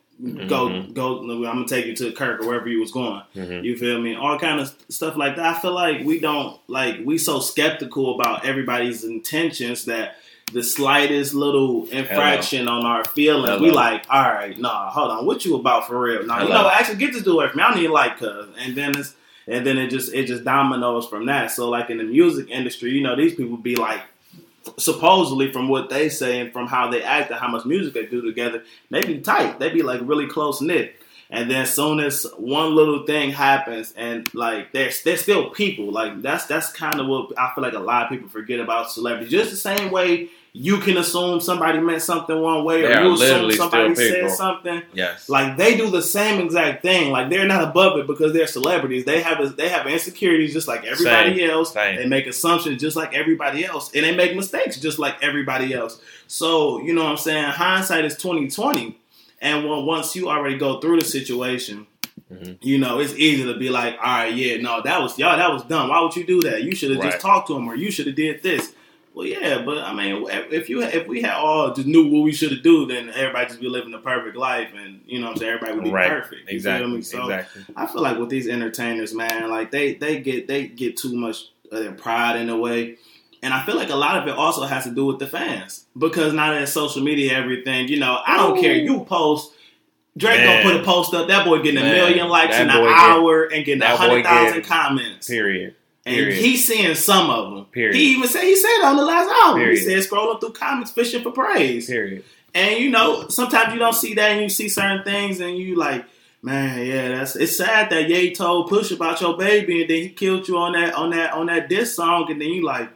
go 0.48 0.68
Mhm. 0.68 0.92
go 0.94 1.18
I'm 1.20 1.42
gonna 1.42 1.66
take 1.66 1.86
you 1.86 1.96
to 1.96 2.12
Kirk 2.12 2.42
or 2.42 2.46
wherever 2.48 2.68
you 2.68 2.80
was 2.80 2.90
going. 2.90 3.22
Mhm. 3.36 3.64
You 3.64 3.76
feel 3.76 4.00
me? 4.00 4.14
All 4.14 4.38
kind 4.38 4.60
of 4.60 4.72
stuff 4.88 5.16
like 5.16 5.36
that. 5.36 5.56
I 5.56 5.58
feel 5.58 5.72
like 5.72 6.04
we 6.04 6.20
don't 6.20 6.58
like 6.68 6.96
we 7.04 7.16
so 7.18 7.40
skeptical 7.40 8.14
about 8.14 8.44
everybody's 8.44 9.04
intentions 9.04 9.86
that 9.86 10.16
the 10.52 10.62
slightest 10.62 11.32
little 11.32 11.84
infraction 11.92 12.66
on 12.66 12.84
our 12.84 13.04
feelings, 13.04 13.60
we 13.60 13.70
like, 13.70 14.04
all 14.10 14.20
right, 14.22 14.58
nah, 14.58 14.90
hold 14.90 15.10
on, 15.12 15.24
what 15.24 15.44
you 15.44 15.54
about 15.54 15.86
for 15.86 16.00
real? 16.00 16.26
Nah, 16.26 16.42
you 16.42 16.48
know, 16.48 16.68
actually 16.68 16.96
get 16.98 17.12
this 17.12 17.22
dude 17.22 17.34
away 17.34 17.48
from 17.48 17.58
me. 17.58 17.62
I 17.62 17.70
don't 17.70 17.80
need 17.80 17.88
like 17.88 18.18
cuz, 18.18 18.48
and 18.58 18.74
then 18.74 18.90
it's 18.98 19.14
and 19.46 19.64
then 19.66 19.78
it 19.78 19.88
just 19.90 20.12
it 20.12 20.26
just 20.26 20.44
dominoes 20.44 21.06
from 21.06 21.26
that. 21.26 21.50
So 21.52 21.68
like 21.70 21.88
in 21.88 21.98
the 21.98 22.04
music 22.04 22.50
industry, 22.50 22.90
you 22.90 23.00
know, 23.00 23.16
these 23.16 23.34
people 23.34 23.56
be 23.56 23.76
like 23.76 24.00
supposedly 24.78 25.52
from 25.52 25.68
what 25.68 25.88
they 25.88 26.08
say 26.08 26.40
and 26.40 26.52
from 26.52 26.66
how 26.66 26.90
they 26.90 27.02
act 27.02 27.30
and 27.30 27.40
how 27.40 27.48
much 27.48 27.64
music 27.64 27.94
they 27.94 28.06
do 28.06 28.22
together, 28.22 28.64
they 28.90 29.02
be 29.02 29.20
tight. 29.20 29.58
They 29.58 29.70
be 29.70 29.82
like 29.82 30.00
really 30.02 30.26
close 30.26 30.60
knit. 30.60 30.96
And 31.32 31.48
then 31.48 31.64
soon 31.64 32.00
as 32.00 32.26
one 32.38 32.74
little 32.74 33.06
thing 33.06 33.30
happens, 33.30 33.92
and 33.96 34.32
like 34.34 34.72
they're 34.72 34.90
they're 35.04 35.16
still 35.16 35.50
people. 35.50 35.92
Like 35.92 36.22
that's 36.22 36.46
that's 36.46 36.72
kind 36.72 36.98
of 37.00 37.06
what 37.06 37.38
I 37.38 37.52
feel 37.54 37.62
like 37.62 37.74
a 37.74 37.78
lot 37.78 38.02
of 38.04 38.08
people 38.10 38.28
forget 38.28 38.58
about 38.58 38.90
celebrities. 38.90 39.30
Just 39.30 39.50
the 39.50 39.56
same 39.56 39.92
way 39.92 40.28
you 40.52 40.78
can 40.78 40.96
assume 40.96 41.40
somebody 41.40 41.78
meant 41.78 42.02
something 42.02 42.40
one 42.40 42.64
way, 42.64 42.82
They 42.82 42.94
or 42.96 43.02
you 43.02 43.12
assume 43.14 43.52
somebody 43.52 43.94
said 43.94 44.30
something. 44.32 44.82
Yes. 44.92 45.28
Like 45.28 45.56
they 45.56 45.76
do 45.76 45.90
the 45.90 46.02
same 46.02 46.40
exact 46.44 46.82
thing. 46.82 47.12
Like 47.12 47.30
they're 47.30 47.46
not 47.46 47.62
above 47.62 47.98
it 47.98 48.06
because 48.08 48.32
they're 48.32 48.48
celebrities. 48.48 49.04
They 49.04 49.20
have 49.22 49.38
a, 49.40 49.48
they 49.50 49.68
have 49.68 49.86
insecurities 49.86 50.52
just 50.52 50.66
like 50.66 50.84
everybody 50.84 51.36
Same. 51.38 51.50
else. 51.50 51.72
Same. 51.72 51.96
They 51.96 52.06
make 52.06 52.26
assumptions 52.26 52.80
just 52.80 52.96
like 52.96 53.14
everybody 53.14 53.64
else, 53.64 53.94
and 53.94 54.04
they 54.04 54.14
make 54.14 54.34
mistakes 54.34 54.78
just 54.80 54.98
like 54.98 55.22
everybody 55.22 55.72
else. 55.72 56.00
So 56.26 56.80
you 56.82 56.94
know 56.94 57.04
what 57.04 57.10
I'm 57.12 57.16
saying? 57.16 57.44
Hindsight 57.44 58.04
is 58.04 58.16
2020, 58.16 58.98
and 59.40 59.68
when, 59.68 59.86
once 59.86 60.16
you 60.16 60.28
already 60.28 60.58
go 60.58 60.80
through 60.80 60.98
the 61.00 61.04
situation. 61.06 61.86
Mhm. 62.32 62.58
You 62.60 62.78
know, 62.78 63.00
it's 63.00 63.14
easy 63.14 63.42
to 63.52 63.58
be 63.58 63.70
like, 63.70 63.94
all 63.94 64.04
right, 64.04 64.32
yeah, 64.32 64.56
no, 64.60 64.80
that 64.82 65.00
was 65.02 65.18
y'all, 65.18 65.36
that 65.36 65.52
was 65.52 65.64
dumb. 65.64 65.88
Why 65.88 66.00
would 66.00 66.14
you 66.14 66.22
do 66.24 66.40
that? 66.42 66.62
You 66.62 66.76
should 66.76 66.90
have 66.92 67.00
Right. 67.00 67.10
just 67.10 67.20
talked 67.22 67.48
to 67.48 67.56
him, 67.56 67.66
or 67.68 67.74
you 67.74 67.90
should 67.90 68.06
have 68.06 68.14
did 68.14 68.40
this. 68.40 68.72
Well, 69.12 69.26
yeah, 69.26 69.62
but 69.64 69.78
I 69.78 69.92
mean, 69.92 70.24
if 70.52 70.68
you 70.68 70.82
if 70.82 71.06
we 71.08 71.20
had 71.20 71.34
all 71.34 71.74
just 71.74 71.86
knew 71.88 72.06
what 72.08 72.22
we 72.22 72.32
should 72.32 72.52
have 72.52 72.62
do, 72.62 72.86
then 72.86 73.10
everybody 73.10 73.46
just 73.48 73.60
be 73.60 73.68
living 73.68 73.90
the 73.90 73.98
perfect 73.98 74.36
life, 74.36 74.68
and 74.76 75.00
you 75.04 75.18
know, 75.18 75.26
what 75.26 75.32
I'm 75.32 75.38
saying 75.38 75.52
everybody 75.54 75.74
would 75.74 75.84
be 75.84 75.90
Right. 75.90 76.08
perfect. 76.10 76.48
You 76.48 76.54
Exactly. 76.56 76.90
me? 76.90 77.02
So 77.02 77.22
exactly. 77.24 77.62
I 77.76 77.86
feel 77.86 78.02
like 78.02 78.18
with 78.18 78.28
these 78.28 78.46
entertainers, 78.48 79.12
man, 79.12 79.50
like 79.50 79.72
they 79.72 79.94
they 79.94 80.20
get 80.20 80.46
they 80.46 80.66
get 80.68 80.96
too 80.96 81.14
much 81.16 81.46
of 81.72 81.80
their 81.82 81.92
pride 81.92 82.36
in 82.40 82.48
a 82.50 82.56
way. 82.56 82.96
And 83.42 83.52
I 83.54 83.62
feel 83.64 83.74
like 83.74 83.88
a 83.90 83.96
lot 83.96 84.20
of 84.22 84.28
it 84.28 84.34
also 84.34 84.64
has 84.64 84.84
to 84.84 84.90
do 84.90 85.06
with 85.06 85.18
the 85.18 85.26
fans. 85.26 85.86
Because 85.98 86.32
now 86.34 86.52
that 86.52 86.68
social 86.68 87.02
media 87.02 87.32
everything, 87.36 87.88
you 87.88 87.98
know, 87.98 88.20
I 88.26 88.36
don't 88.36 88.58
Ooh. 88.58 88.60
care. 88.60 88.74
You 88.76 89.00
post 89.04 89.52
Drake 90.16 90.40
Man. 90.40 90.62
gonna 90.62 90.74
put 90.76 90.82
a 90.82 90.84
post 90.84 91.14
up, 91.14 91.26
that 91.28 91.46
boy 91.46 91.62
getting 91.62 91.80
a 91.80 91.84
million 91.84 92.28
likes 92.28 92.56
That 92.56 92.62
in 92.64 92.70
an 92.70 92.76
boy 92.80 92.88
get- 92.88 92.98
hour 92.98 93.44
and 93.44 93.64
getting 93.64 93.82
a 93.82 93.96
hundred 93.96 94.24
thousand 94.24 94.62
comments. 94.64 95.26
Period. 95.28 95.74
And 96.10 96.18
Period. 96.18 96.38
he's 96.38 96.66
seeing 96.66 96.94
some 96.94 97.30
of 97.30 97.54
them. 97.54 97.64
Period. 97.66 97.94
He 97.96 98.12
even 98.12 98.28
said 98.28 98.42
he 98.44 98.56
said 98.56 98.82
on 98.84 98.96
the 98.96 99.04
last 99.04 99.30
album. 99.42 99.60
Period. 99.60 99.78
He 99.78 99.84
said 99.84 100.10
scrolling 100.10 100.40
through 100.40 100.52
comments, 100.52 100.90
fishing 100.92 101.22
for 101.22 101.30
praise. 101.32 101.86
Period. 101.86 102.24
And 102.54 102.78
you 102.78 102.90
know, 102.90 103.28
sometimes 103.28 103.72
you 103.72 103.78
don't 103.78 103.94
see 103.94 104.14
that 104.14 104.32
and 104.32 104.42
you 104.42 104.48
see 104.48 104.68
certain 104.68 105.04
things 105.04 105.40
and 105.40 105.56
you 105.56 105.76
like, 105.76 106.04
Man, 106.42 106.86
yeah, 106.86 107.08
that's 107.08 107.36
it's 107.36 107.56
sad 107.56 107.90
that 107.90 108.08
Ye 108.08 108.34
told 108.34 108.70
Push 108.70 108.92
about 108.92 109.20
your 109.20 109.36
baby, 109.36 109.82
and 109.82 109.90
then 109.90 109.96
he 109.98 110.08
killed 110.08 110.48
you 110.48 110.56
on 110.56 110.72
that 110.72 110.94
on 110.94 111.10
that 111.10 111.34
on 111.34 111.46
that 111.46 111.68
diss 111.68 111.94
song, 111.94 112.30
and 112.30 112.40
then 112.40 112.48
you 112.48 112.64
like, 112.64 112.88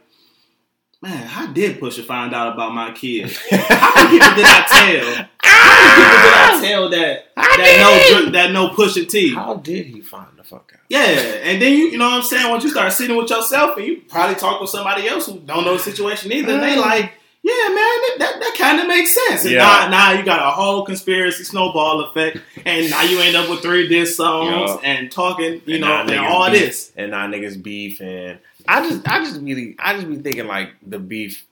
man, 0.99 1.27
how 1.27 1.45
did 1.45 1.79
Pusha 1.79 2.03
find 2.03 2.33
out 2.33 2.53
about 2.53 2.73
my 2.73 2.91
kid? 2.91 3.31
How 3.51 4.03
many 4.03 4.19
people 4.19 4.35
did 4.35 4.45
I 4.47 4.65
tell? 4.67 5.29
How 5.55 5.71
many 5.79 6.05
people 6.05 6.21
did 6.21 6.33
I 6.35 6.67
tell 6.67 6.89
that 6.89 7.25
How 7.37 7.57
that 7.57 7.77
no 7.79 8.19
did 8.19 8.21
dr- 8.23 8.33
that 8.33 8.51
no 8.51 8.69
Pusha 8.69 9.07
T? 9.09 9.33
How 9.33 9.55
did 9.55 9.85
he 9.87 10.01
find 10.01 10.27
the 10.37 10.43
fuck 10.43 10.71
out? 10.73 10.81
Yeah, 10.89 10.99
and 11.03 11.61
then 11.61 11.71
you 11.73 11.85
you 11.89 11.97
know 11.97 12.05
what 12.09 12.17
I'm 12.17 12.23
saying. 12.23 12.49
Once 12.49 12.63
you 12.63 12.69
start 12.69 12.91
sitting 12.93 13.15
with 13.17 13.29
yourself, 13.29 13.77
and 13.77 13.85
you 13.85 14.01
probably 14.07 14.35
talk 14.35 14.61
with 14.61 14.69
somebody 14.69 15.07
else 15.07 15.25
who 15.25 15.39
don't 15.39 15.65
know 15.65 15.73
the 15.77 15.83
situation 15.83 16.31
either, 16.31 16.53
and 16.53 16.61
they 16.63 16.77
uh. 16.77 16.81
like, 16.81 17.11
yeah, 17.41 17.53
man, 17.69 17.75
that 17.77 18.15
that, 18.19 18.33
that 18.39 18.55
kind 18.57 18.79
of 18.79 18.87
makes 18.87 19.13
sense. 19.27 19.43
And 19.45 19.53
Yeah. 19.53 19.59
now, 19.59 19.87
now 19.89 20.11
you 20.13 20.23
got 20.23 20.39
a 20.39 20.51
whole 20.51 20.83
conspiracy 20.85 21.43
snowball 21.43 22.01
effect, 22.05 22.39
and 22.65 22.89
now 22.89 23.03
you 23.03 23.19
end 23.19 23.35
up 23.35 23.49
with 23.49 23.61
three 23.61 23.87
diss 23.87 24.15
songs 24.17 24.71
Yeah. 24.71 24.89
and 24.91 25.11
talking, 25.11 25.61
you 25.65 25.75
And 25.75 25.81
know, 25.81 25.93
and 26.01 26.19
all 26.25 26.49
beef. 26.51 26.59
this. 26.59 26.91
and 26.95 27.11
now 27.11 27.27
niggas 27.27 27.61
beef 27.61 27.99
and 28.01 28.39
I 28.67 28.87
just 28.87 29.07
I 29.07 29.19
just 29.23 29.39
really 29.41 29.75
I 29.79 29.93
just 29.95 30.07
be 30.09 30.17
thinking 30.17 30.47
like 30.47 30.71
the 30.85 30.97
beef. 30.99 31.45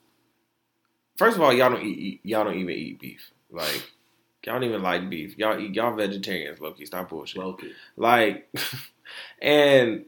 First 1.18 1.38
of 1.38 1.44
all, 1.44 1.54
y'all 1.54 1.70
don't 1.70 1.84
eat, 1.86 1.98
eat 2.00 2.20
y'all 2.24 2.44
don't 2.44 2.56
even 2.58 2.76
eat 2.76 3.00
beef. 3.00 3.30
Like 3.52 3.84
y'all 4.45 4.56
don't 4.56 4.63
even 4.63 4.82
like 4.82 5.10
beef. 5.10 5.38
Y'all 5.38 5.60
eat 5.60 5.75
y'all 5.75 5.95
vegetarians, 5.95 6.60
Loki. 6.60 6.86
Stop 6.86 7.10
bullshit. 7.10 7.41
Loki. 7.41 7.71
Like 7.97 8.49
and 9.41 10.06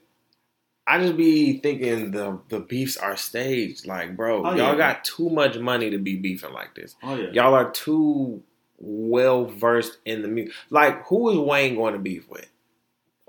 I 0.87 0.99
just 0.99 1.17
be 1.17 1.57
thinking 1.59 2.11
the 2.11 2.39
the 2.49 2.59
beefs 2.59 2.97
are 2.97 3.17
staged. 3.17 3.87
Like, 3.87 4.15
bro, 4.15 4.43
Oh, 4.45 4.49
y'all 4.55 4.73
yeah. 4.73 4.75
got 4.75 5.03
too 5.03 5.29
much 5.29 5.57
money 5.57 5.89
to 5.89 5.97
be 5.97 6.15
beefing 6.15 6.53
like 6.53 6.75
this. 6.75 6.95
Oh 7.03 7.15
yeah. 7.15 7.29
Y'all 7.31 7.53
are 7.55 7.71
too 7.71 8.43
well 8.77 9.45
versed 9.45 9.97
in 10.05 10.21
the 10.21 10.27
music. 10.27 10.53
Like, 10.69 11.05
who 11.07 11.29
is 11.31 11.37
Wayne 11.39 11.75
going 11.75 11.93
to 11.93 11.99
beef 11.99 12.29
with? 12.29 12.47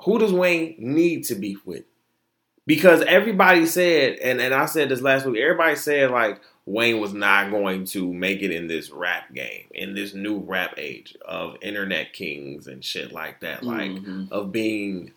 Who 0.03 0.19
does 0.19 0.33
Wayne 0.33 0.75
need 0.79 1.25
to 1.25 1.35
beef 1.35 1.65
with? 1.65 1.85
Because 2.67 3.01
everybody 3.03 3.65
said, 3.65 4.15
and, 4.19 4.41
and 4.41 4.53
I 4.53 4.67
said 4.67 4.89
this 4.89 5.01
last 5.01 5.25
week, 5.25 5.41
everybody 5.41 5.77
said 5.77 6.11
like 6.11 6.41
Wayne 6.67 7.01
was 7.01 7.13
not 7.15 7.51
going 7.53 7.85
to 7.87 8.13
make 8.13 8.43
it 8.43 8.51
in 8.51 8.67
this 8.67 8.91
rap 8.91 9.33
game, 9.33 9.65
in 9.73 9.95
this 9.95 10.15
new 10.15 10.39
rap 10.39 10.75
age 10.77 11.17
of 11.25 11.57
internet 11.63 12.13
kings 12.13 12.67
and 12.67 12.85
shit 12.85 13.13
like 13.13 13.41
that. 13.41 13.63
Like 13.63 13.93
Mhm. 13.93 14.31
of 14.33 14.51
being 14.51 15.13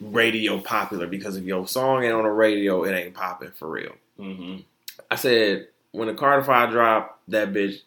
radio 0.00 0.58
popular 0.60 1.06
because 1.06 1.36
if 1.36 1.44
your 1.44 1.66
song 1.66 2.04
ain't 2.04 2.12
on 2.12 2.24
the 2.24 2.30
radio, 2.30 2.84
it 2.84 2.92
ain't 2.94 3.14
popping 3.14 3.50
for 3.52 3.68
real. 3.70 3.96
Mhm. 4.18 4.64
I 5.10 5.16
said 5.16 5.68
when 5.92 6.08
the 6.08 6.14
Carter 6.14 6.42
Five 6.44 6.70
drop, 6.70 7.20
that 7.28 7.52
bitch, 7.52 7.80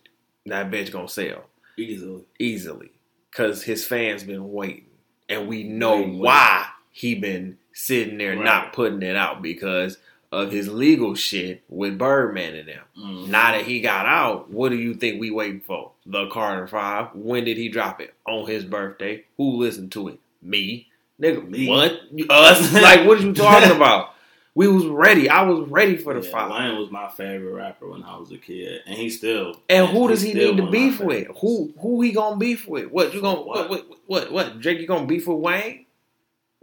that 0.46 0.72
bitch 0.72 0.91
gonna 0.91 1.10
sell 1.10 1.46
easily. 1.78 2.24
easily 2.39 2.89
because 3.32 3.63
his 3.63 3.86
fans 3.86 4.24
been 4.24 4.52
waiting, 4.52 4.86
and 5.30 5.48
we 5.48 5.63
know 5.63 6.02
why 6.02 6.65
he 6.91 7.13
been 7.15 7.58
sitting 7.74 8.17
there 8.17 8.36
Right. 8.36 8.43
not 8.43 8.74
putting 8.74 9.04
it 9.04 9.15
out 9.15 9.41
because 9.41 9.98
of 10.32 10.52
his 10.52 10.68
legal 10.68 11.16
shit 11.16 11.63
with 11.70 11.98
Birdman 11.98 12.56
and 12.56 12.68
them. 12.68 12.84
Mhm. 13.00 13.28
Now 13.28 13.52
that 13.54 13.63
he 13.66 13.80
got 13.80 14.06
out, 14.06 14.50
what 14.50 14.70
do 14.70 14.76
you 14.76 14.94
think 14.94 15.20
we 15.22 15.32
waiting 15.32 15.62
for? 15.62 15.92
The 16.06 16.28
Carter 16.28 16.68
Five. 16.68 17.08
When 17.16 17.46
did 17.46 17.58
he 17.58 17.70
drop 17.70 18.02
it? 18.02 18.13
On 18.26 18.46
his 18.48 18.63
birthday. 18.66 19.24
Who 19.38 19.52
listened 19.58 19.92
to 19.94 20.10
it? 20.10 20.20
Me. 20.42 20.88
Nigga, 21.22 21.48
Me. 21.48 21.68
what? 21.68 22.00
Us? 22.30 22.74
like, 22.74 23.08
what 23.08 23.20
are 23.20 23.24
you 23.26 23.34
talking 23.34 23.72
about? 23.76 24.13
We 24.54 24.68
was 24.68 24.86
ready. 24.88 25.30
I 25.30 25.44
was 25.44 25.70
ready 25.70 25.98
for 25.98 26.13
the 26.20 26.26
Yeah, 26.26 26.32
five. 26.32 26.50
Wayne 26.52 26.80
was 26.80 26.90
my 26.90 27.08
favorite 27.10 27.54
rapper 27.54 27.88
when 27.90 28.02
I 28.04 28.18
was 28.18 28.32
a 28.32 28.38
kid, 28.38 28.82
and 28.88 28.98
he 28.98 29.10
still. 29.12 29.62
And 29.70 29.86
who 29.88 30.08
does 30.08 30.22
he 30.24 30.34
need 30.34 30.40
to 30.42 30.50
one 30.52 30.60
of 30.60 30.66
my 30.66 30.72
beef 30.72 31.00
with? 31.00 31.28
Who 31.42 31.74
who 31.80 32.02
he 32.02 32.12
gonna 32.12 32.38
beef 32.38 32.68
with? 32.68 32.88
What 32.92 33.13
you 33.13 33.22
gonna 33.22 33.42
what 33.42 33.70
what 33.70 33.86
what 34.08 34.32
what 34.32 34.60
Drake? 34.60 34.80
You 34.80 34.88
gonna 34.88 35.06
beef 35.06 35.28
with 35.28 35.38
Wayne? 35.38 35.86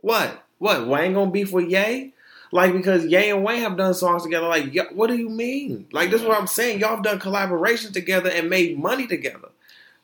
What 0.01 0.43
what 0.59 0.87
Wayne 0.89 1.13
gonna 1.15 1.31
beef 1.31 1.53
with 1.53 1.69
Ye? 1.71 2.13
Like 2.55 2.73
because 2.73 3.05
Ye 3.05 3.31
and 3.31 3.43
Wayne 3.43 3.63
have 3.63 3.77
done 3.77 3.95
songs 3.95 4.23
together. 4.23 4.47
Like 4.47 4.73
what 4.93 5.09
do 5.09 5.17
you 5.17 5.29
mean? 5.29 5.89
Like 5.91 6.13
this 6.13 6.23
is 6.23 6.27
what 6.29 6.39
I'm 6.41 6.47
saying. 6.47 6.79
Y'all 6.79 6.95
have 6.95 7.03
done 7.03 7.19
collaborations 7.19 7.93
together 7.93 8.31
and 8.31 8.49
made 8.49 8.79
money 8.79 9.09
together. 9.09 9.49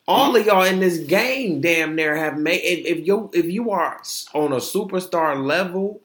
All 0.08 0.34
of 0.34 0.44
y'all 0.44 0.64
in 0.64 0.80
this 0.80 0.98
game, 0.98 1.60
damn 1.60 1.94
near, 1.94 2.16
have 2.16 2.36
made. 2.36 2.60
If, 2.62 2.98
if 2.98 3.06
you 3.06 3.30
if 3.32 3.46
you 3.46 3.70
are 3.70 4.02
on 4.34 4.52
a 4.52 4.56
superstar 4.56 5.40
level, 5.40 6.00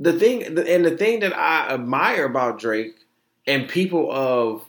the 0.00 0.14
thing 0.14 0.42
and 0.42 0.84
the 0.84 0.96
thing 0.96 1.20
that 1.20 1.32
I 1.32 1.68
admire 1.74 2.24
about 2.24 2.58
Drake 2.58 2.96
and 3.46 3.68
people 3.68 4.10
of 4.10 4.68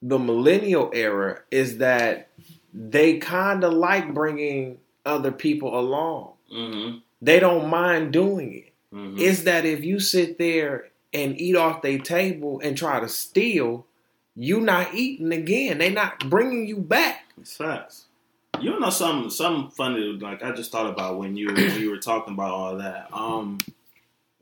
the 0.00 0.18
millennial 0.18 0.90
era 0.94 1.40
is 1.50 1.76
that 1.76 2.30
they 2.72 3.18
kind 3.18 3.64
of 3.64 3.74
like 3.74 4.14
bringing 4.14 4.78
other 5.04 5.30
people 5.30 5.78
along. 5.78 6.32
Mhm. 6.50 7.02
They 7.20 7.38
don't 7.38 7.68
mind 7.68 8.14
doing 8.14 8.54
it. 8.54 8.69
Mhm. 8.92 9.20
It's 9.20 9.42
that 9.42 9.64
if 9.64 9.84
you 9.84 10.00
sit 10.00 10.38
there 10.38 10.88
and 11.12 11.40
eat 11.40 11.56
off 11.56 11.82
their 11.82 11.98
table 11.98 12.60
and 12.62 12.76
try 12.76 13.00
to 13.00 13.08
steal, 13.08 13.86
you 14.34 14.60
not 14.60 14.94
eating 14.94 15.32
again. 15.32 15.78
They 15.78 15.90
not 15.90 16.28
bringing 16.30 16.66
you 16.66 16.78
back. 16.78 17.26
It's 17.40 17.56
facts. 17.56 18.06
You 18.60 18.78
know 18.78 18.90
something 18.90 19.30
something 19.30 19.70
funny 19.70 20.00
like 20.20 20.42
I 20.42 20.52
just 20.52 20.70
thought 20.70 20.90
about 20.90 21.18
when 21.18 21.36
you 21.36 21.52
when 21.52 21.80
you 21.80 21.90
were 21.90 21.98
talking 21.98 22.34
about 22.34 22.50
all 22.50 22.76
that. 22.76 23.08
Um 23.12 23.58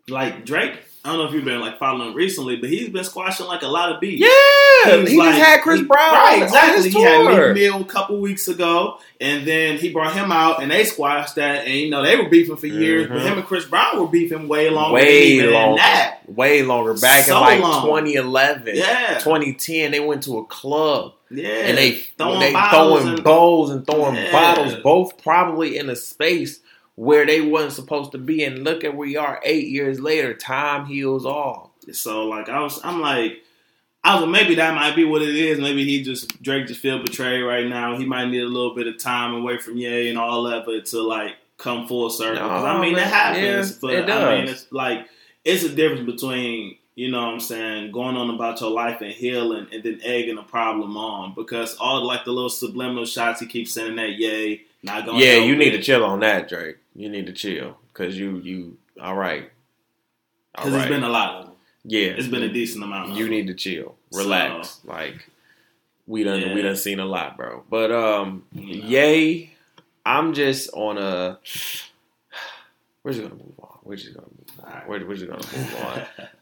like 0.08 0.44
Drake, 0.44 0.72
I 1.04 1.10
don't 1.10 1.18
know 1.18 1.26
if 1.28 1.32
you've 1.34 1.44
been 1.44 1.60
like 1.60 1.78
following 1.78 2.08
him 2.08 2.14
recently, 2.14 2.56
but 2.56 2.68
he's 2.68 2.88
been 2.88 3.04
squashing 3.04 3.46
like 3.46 3.62
a 3.62 3.68
lot 3.68 3.92
of 3.92 4.00
beats. 4.00 4.20
Yeah, 4.20 4.96
He's 5.00 5.10
he 5.10 5.16
like- 5.16 5.30
just 5.30 5.42
had 5.42 5.60
Chris 5.62 5.80
he- 5.80 5.86
Brown 5.86 6.12
Right, 6.12 6.36
on 6.38 6.42
exactly. 6.42 6.90
He 6.90 7.02
had. 7.02 7.54
Meek 7.54 7.62
Mill 7.70 7.80
a 7.80 7.84
couple 7.84 8.18
weeks 8.20 8.48
ago, 8.48 8.98
and 9.20 9.46
then 9.46 9.78
he 9.78 9.90
brought 9.90 10.12
him 10.12 10.30
out, 10.32 10.60
and 10.62 10.70
they 10.70 10.84
squashed 10.84 11.36
that. 11.36 11.66
And 11.66 11.74
you 11.74 11.88
know 11.90 12.02
they 12.04 12.16
were 12.16 12.28
beefing 12.28 12.56
for 12.56 12.66
years, 12.66 13.06
but 13.08 13.18
Mhm. 13.18 13.22
him 13.22 13.38
and 13.38 13.46
Chris 13.46 13.64
Brown 13.64 13.98
were 14.00 14.06
beefing 14.08 14.48
way 14.48 14.70
longer. 14.70 14.94
Way 14.94 15.40
longer. 15.42 15.76
that. 15.80 16.18
Way 16.28 16.62
longer. 16.62 16.94
Back 16.94 17.24
So 17.24 17.36
in 17.36 17.40
like 17.42 17.60
long. 17.60 17.82
2011, 17.86 18.76
Yeah, 18.76 19.18
2010, 19.18 19.92
they 19.92 20.00
went 20.00 20.24
to 20.24 20.38
a 20.38 20.44
club. 20.44 21.14
yeah. 21.30 21.48
and 21.48 21.78
they 21.78 21.92
Throwing 22.18 22.40
they 22.40 22.52
bottles 22.52 23.00
throwing 23.02 23.14
and- 23.14 23.24
bowls 23.24 23.70
and 23.70 23.86
throwing 23.86 24.16
Yeah. 24.16 24.32
bottles, 24.32 24.74
both 24.82 25.22
probably 25.22 25.76
in 25.78 25.88
a 25.90 25.96
space 25.96 26.60
where 26.98 27.24
they 27.24 27.40
wasn't 27.40 27.72
supposed 27.72 28.10
to 28.10 28.18
be. 28.18 28.42
And 28.42 28.64
look 28.64 28.82
at 28.82 28.90
where 28.90 29.06
we 29.06 29.16
are 29.16 29.40
eight 29.44 29.68
years 29.68 30.00
later. 30.00 30.34
Time 30.34 30.84
heals 30.84 31.24
all. 31.24 31.72
So 31.92 32.26
like 32.26 32.48
I 32.48 32.60
was, 32.60 32.80
I'm 32.82 33.00
like, 33.00 33.44
I 34.02 34.20
was 34.20 34.28
maybe 34.28 34.56
that 34.56 34.74
might 34.74 34.96
be 34.96 35.04
what 35.04 35.22
it 35.22 35.34
is. 35.36 35.60
Maybe 35.60 35.84
he 35.84 36.02
just 36.02 36.42
Drake 36.42 36.66
just 36.66 36.80
feel 36.80 37.00
betrayed 37.00 37.42
right 37.44 37.66
now. 37.66 37.96
He 37.96 38.04
might 38.04 38.26
need 38.26 38.42
a 38.42 38.48
little 38.48 38.74
bit 38.74 38.88
of 38.88 38.98
time 38.98 39.32
away 39.32 39.58
from 39.58 39.76
Ye 39.76 40.08
and 40.08 40.18
all 40.18 40.42
that, 40.44 40.66
but 40.66 40.86
to 40.86 41.00
like 41.00 41.36
come 41.56 41.86
full 41.86 42.10
circle. 42.10 42.48
'Cause 42.48 42.64
I 42.64 42.80
mean, 42.80 42.94
man. 42.94 43.06
it 43.06 43.12
happens, 43.12 43.70
Yeah, 43.70 43.78
but 43.80 43.94
it 43.94 44.10
I 44.10 44.36
mean, 44.40 44.48
it's 44.48 44.66
like 44.72 45.06
it's 45.44 45.62
a 45.62 45.68
difference 45.68 46.10
between 46.10 46.78
you 46.96 47.12
know 47.12 47.26
what 47.26 47.34
I'm 47.34 47.40
saying 47.40 47.92
going 47.92 48.16
on 48.16 48.28
about 48.34 48.60
your 48.60 48.70
life 48.70 49.00
and 49.02 49.12
healing, 49.12 49.68
and 49.72 49.84
then 49.84 50.00
egging 50.02 50.36
a 50.38 50.42
problem 50.42 50.96
on 50.96 51.32
because 51.36 51.76
all 51.76 52.04
like 52.04 52.24
the 52.24 52.32
little 52.32 52.50
subliminal 52.50 53.04
shots 53.04 53.38
he 53.40 53.46
keeps 53.46 53.72
sending 53.72 53.96
that 53.96 54.18
Ye 54.18 54.62
not 54.82 55.06
going. 55.06 55.20
Yeah, 55.20 55.36
you 55.36 55.56
need 55.56 55.70
to 55.70 55.82
chill 55.82 56.04
on 56.04 56.20
that, 56.20 56.48
Drake. 56.48 56.76
You 56.98 57.08
need 57.08 57.26
to 57.26 57.32
chill 57.32 57.76
because 57.92 58.18
you 58.18 58.38
you 58.38 58.76
all 59.00 59.14
right. 59.14 59.50
Because 60.54 60.72
right. 60.72 60.80
it's 60.82 60.88
been 60.90 61.04
a 61.04 61.08
lot 61.08 61.34
of 61.36 61.44
them. 61.46 61.54
yeah, 61.84 62.08
It's 62.18 62.26
been 62.26 62.42
a 62.42 62.52
decent 62.52 62.82
amount. 62.82 63.12
You 63.14 63.28
need 63.28 63.46
to 63.46 63.54
chill, 63.54 63.94
So- 64.10 64.18
relax. 64.18 64.80
like 64.84 65.30
we 66.08 66.24
done 66.24 66.40
Yeah. 66.40 66.54
we 66.54 66.62
done 66.62 66.74
seen 66.76 66.98
a 66.98 67.04
lot, 67.04 67.36
bro. 67.36 67.62
But 67.70 67.92
um, 67.92 68.44
You 68.52 68.82
know. 68.82 68.88
yay! 68.88 69.50
I'm 70.04 70.32
just 70.34 70.70
on 70.72 70.98
a. 70.98 71.38
We're 73.04 73.12
just 73.12 73.22
gonna 73.22 73.34
move 73.42 73.54
on. 73.62 73.78
We're 73.84 73.96
just 73.96 74.14
gonna 74.14 74.26
move 74.26 74.60
on. 74.64 74.64
Alright. 74.72 74.88
We're, 74.88 75.06
we're 75.06 75.14
just 75.16 75.28
gonna 75.30 75.56
move 75.56 75.76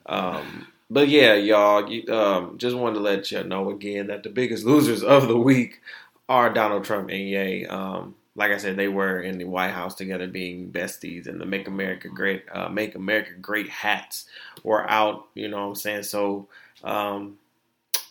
on. 0.08 0.36
Um, 0.36 0.66
but 0.88 1.08
yeah, 1.08 1.34
y'all, 1.34 1.90
you, 1.90 2.06
um, 2.14 2.56
just 2.58 2.76
wanted 2.76 2.94
to 2.94 3.00
let 3.00 3.30
you 3.30 3.44
know 3.44 3.70
again 3.70 4.06
that 4.06 4.22
the 4.22 4.30
biggest 4.30 4.64
losers 4.72 5.02
of 5.02 5.28
the 5.28 5.36
week 5.36 5.80
are 6.28 6.48
Donald 6.52 6.84
Trump 6.84 7.10
and 7.10 7.28
Ye. 7.28 7.66
Um, 7.66 8.14
like 8.36 8.52
I 8.52 8.58
said, 8.58 8.76
they 8.76 8.88
were 8.88 9.20
in 9.20 9.38
the 9.38 9.44
White 9.44 9.72
House 9.72 9.94
together, 9.94 10.26
being 10.28 10.70
besties, 10.70 11.26
and 11.26 11.40
the 11.40 11.46
"Make 11.46 11.66
America 11.66 12.08
Great," 12.08 12.44
uh, 12.52 12.68
"Make 12.68 12.94
America 12.94 13.32
Great" 13.40 13.68
hats 13.68 14.26
were 14.62 14.88
out. 14.88 15.26
You 15.34 15.48
know 15.48 15.62
what 15.62 15.68
I'm 15.68 15.74
saying? 15.74 16.02
So, 16.04 16.48
um, 16.84 17.38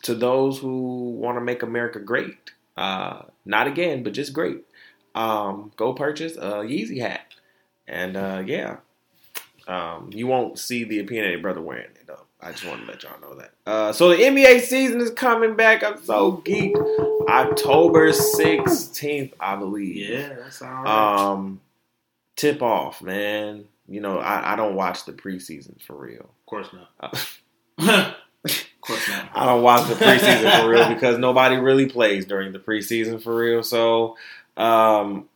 to 0.03 0.15
those 0.15 0.57
who 0.57 1.11
want 1.11 1.37
to 1.37 1.41
make 1.41 1.61
America 1.61 1.99
great, 1.99 2.51
uh, 2.75 3.23
not 3.45 3.67
again, 3.67 4.03
but 4.03 4.13
just 4.13 4.33
great, 4.33 4.65
um, 5.13 5.71
go 5.77 5.93
purchase 5.93 6.35
a 6.37 6.63
Yeezy 6.63 6.99
hat, 6.99 7.33
and 7.87 8.17
uh, 8.17 8.43
yeah, 8.45 8.77
um, 9.67 10.09
you 10.11 10.27
won't 10.27 10.57
see 10.57 10.83
the 10.83 10.99
opinionated 10.99 11.41
brother 11.43 11.61
wearing 11.61 11.91
it. 12.01 12.04
I 12.45 12.51
just 12.51 12.63
want 12.63 12.81
to 12.81 12.87
let 12.87 13.01
y'all 13.01 13.19
know 13.21 13.35
that. 13.35 13.53
Uh, 13.65 13.91
so 13.91 14.09
the 14.09 14.17
NBA 14.17 14.61
season 14.61 15.01
is 15.01 15.09
coming 15.09 15.55
back. 15.55 15.83
I'm 15.83 15.97
so 16.03 16.43
geeked. 16.45 16.75
October 17.27 18.11
16th, 18.11 19.33
I 19.39 19.55
believe. 19.55 19.95
Yeah, 19.95 20.33
that's 20.35 20.61
all 20.61 20.69
right. 20.69 21.31
Um, 21.31 21.59
tip 22.35 22.61
off, 22.61 23.01
man. 23.01 23.65
You 23.87 23.99
know, 23.99 24.19
I, 24.19 24.53
I 24.53 24.55
don't 24.55 24.75
watch 24.75 25.05
the 25.05 25.13
preseason 25.13 25.81
for 25.81 25.95
real. 25.95 26.21
of 26.21 26.45
course 26.45 26.67
not. 26.71 27.27
Uh, 27.79 28.13
of 28.45 28.55
course 28.79 29.09
not. 29.09 29.29
I 29.35 29.45
don't 29.47 29.63
watch 29.63 29.87
the 29.87 29.95
preseason 29.95 30.61
for 30.61 30.69
real 30.69 30.89
because 30.89 31.17
nobody 31.17 31.55
really 31.55 31.87
plays 31.87 32.27
during 32.27 32.51
the 32.51 32.59
preseason 32.59 33.23
for 33.23 33.35
real. 33.35 33.63
So, 33.63 34.17
um, 34.55 35.27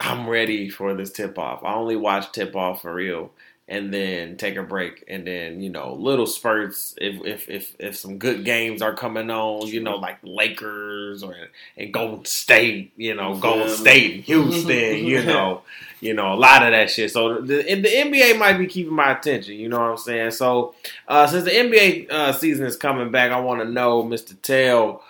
I'm 0.00 0.26
ready 0.26 0.70
for 0.70 0.94
this 0.94 1.12
tip 1.12 1.38
off. 1.38 1.62
I 1.64 1.74
only 1.74 1.96
watch 1.96 2.32
tip 2.32 2.56
off 2.56 2.80
for 2.80 2.94
real 2.94 3.30
and 3.68 3.92
then 3.92 4.36
take 4.36 4.56
a 4.56 4.62
break 4.62 5.02
and 5.08 5.26
then 5.26 5.60
you 5.60 5.68
know 5.68 5.94
little 5.94 6.26
spurts 6.26 6.94
if 7.00 7.24
if 7.24 7.48
if, 7.48 7.76
if 7.78 7.96
some 7.96 8.18
good 8.18 8.44
games 8.44 8.80
are 8.80 8.94
coming 8.94 9.30
on 9.30 9.66
you 9.66 9.80
know 9.80 9.96
like 9.96 10.18
lakers 10.22 11.22
or 11.22 11.34
and 11.76 11.92
golden 11.92 12.24
state 12.24 12.92
you 12.96 13.14
know 13.14 13.36
golden 13.36 13.68
state 13.68 14.24
houston 14.24 15.04
you 15.04 15.22
know 15.24 15.62
you 16.00 16.14
know 16.14 16.32
a 16.32 16.36
lot 16.36 16.62
of 16.62 16.72
that 16.72 16.90
shit. 16.90 17.10
So 17.10 17.40
the, 17.40 17.62
the 17.62 17.88
nba 17.88 18.38
might 18.38 18.58
be 18.58 18.66
keeping 18.66 18.94
my 18.94 19.12
attention 19.12 19.54
you 19.54 19.68
know 19.68 19.80
what 19.80 19.90
i'm 19.90 19.96
saying? 19.96 20.30
So 20.32 20.74
uh, 21.08 21.26
since 21.26 21.44
the 21.44 21.50
nba 21.50 22.10
uh, 22.10 22.32
season 22.32 22.66
is 22.66 22.76
coming 22.76 23.10
back 23.10 23.32
i 23.32 23.40
want 23.40 23.60
to 23.60 23.68
know 23.68 24.02
mr 24.02 24.40
Tel 24.42 25.02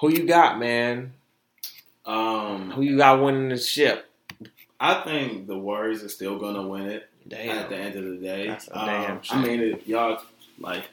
who 0.00 0.10
you 0.10 0.26
got 0.26 0.58
man? 0.58 1.12
Um, 2.06 2.70
who 2.70 2.82
you 2.82 2.96
got 2.96 3.22
winning 3.22 3.50
the 3.50 3.58
ship? 3.58 4.10
I 4.80 5.02
think 5.04 5.46
the 5.46 5.58
Warriors 5.58 6.02
are 6.02 6.08
still 6.08 6.38
gonna 6.38 6.66
win 6.66 6.86
it. 6.86 7.09
Damn 7.30 7.56
at 7.58 7.68
the 7.70 7.76
end 7.76 7.96
of 7.96 8.04
the 8.04 8.16
day. 8.16 8.46
That's 8.48 8.68
a 8.68 8.78
Um, 8.78 8.86
damn 8.86 9.20
I 9.30 9.42
mean, 9.42 9.60
if 9.60 9.88
y'all 9.88 10.18
like, 10.58 10.84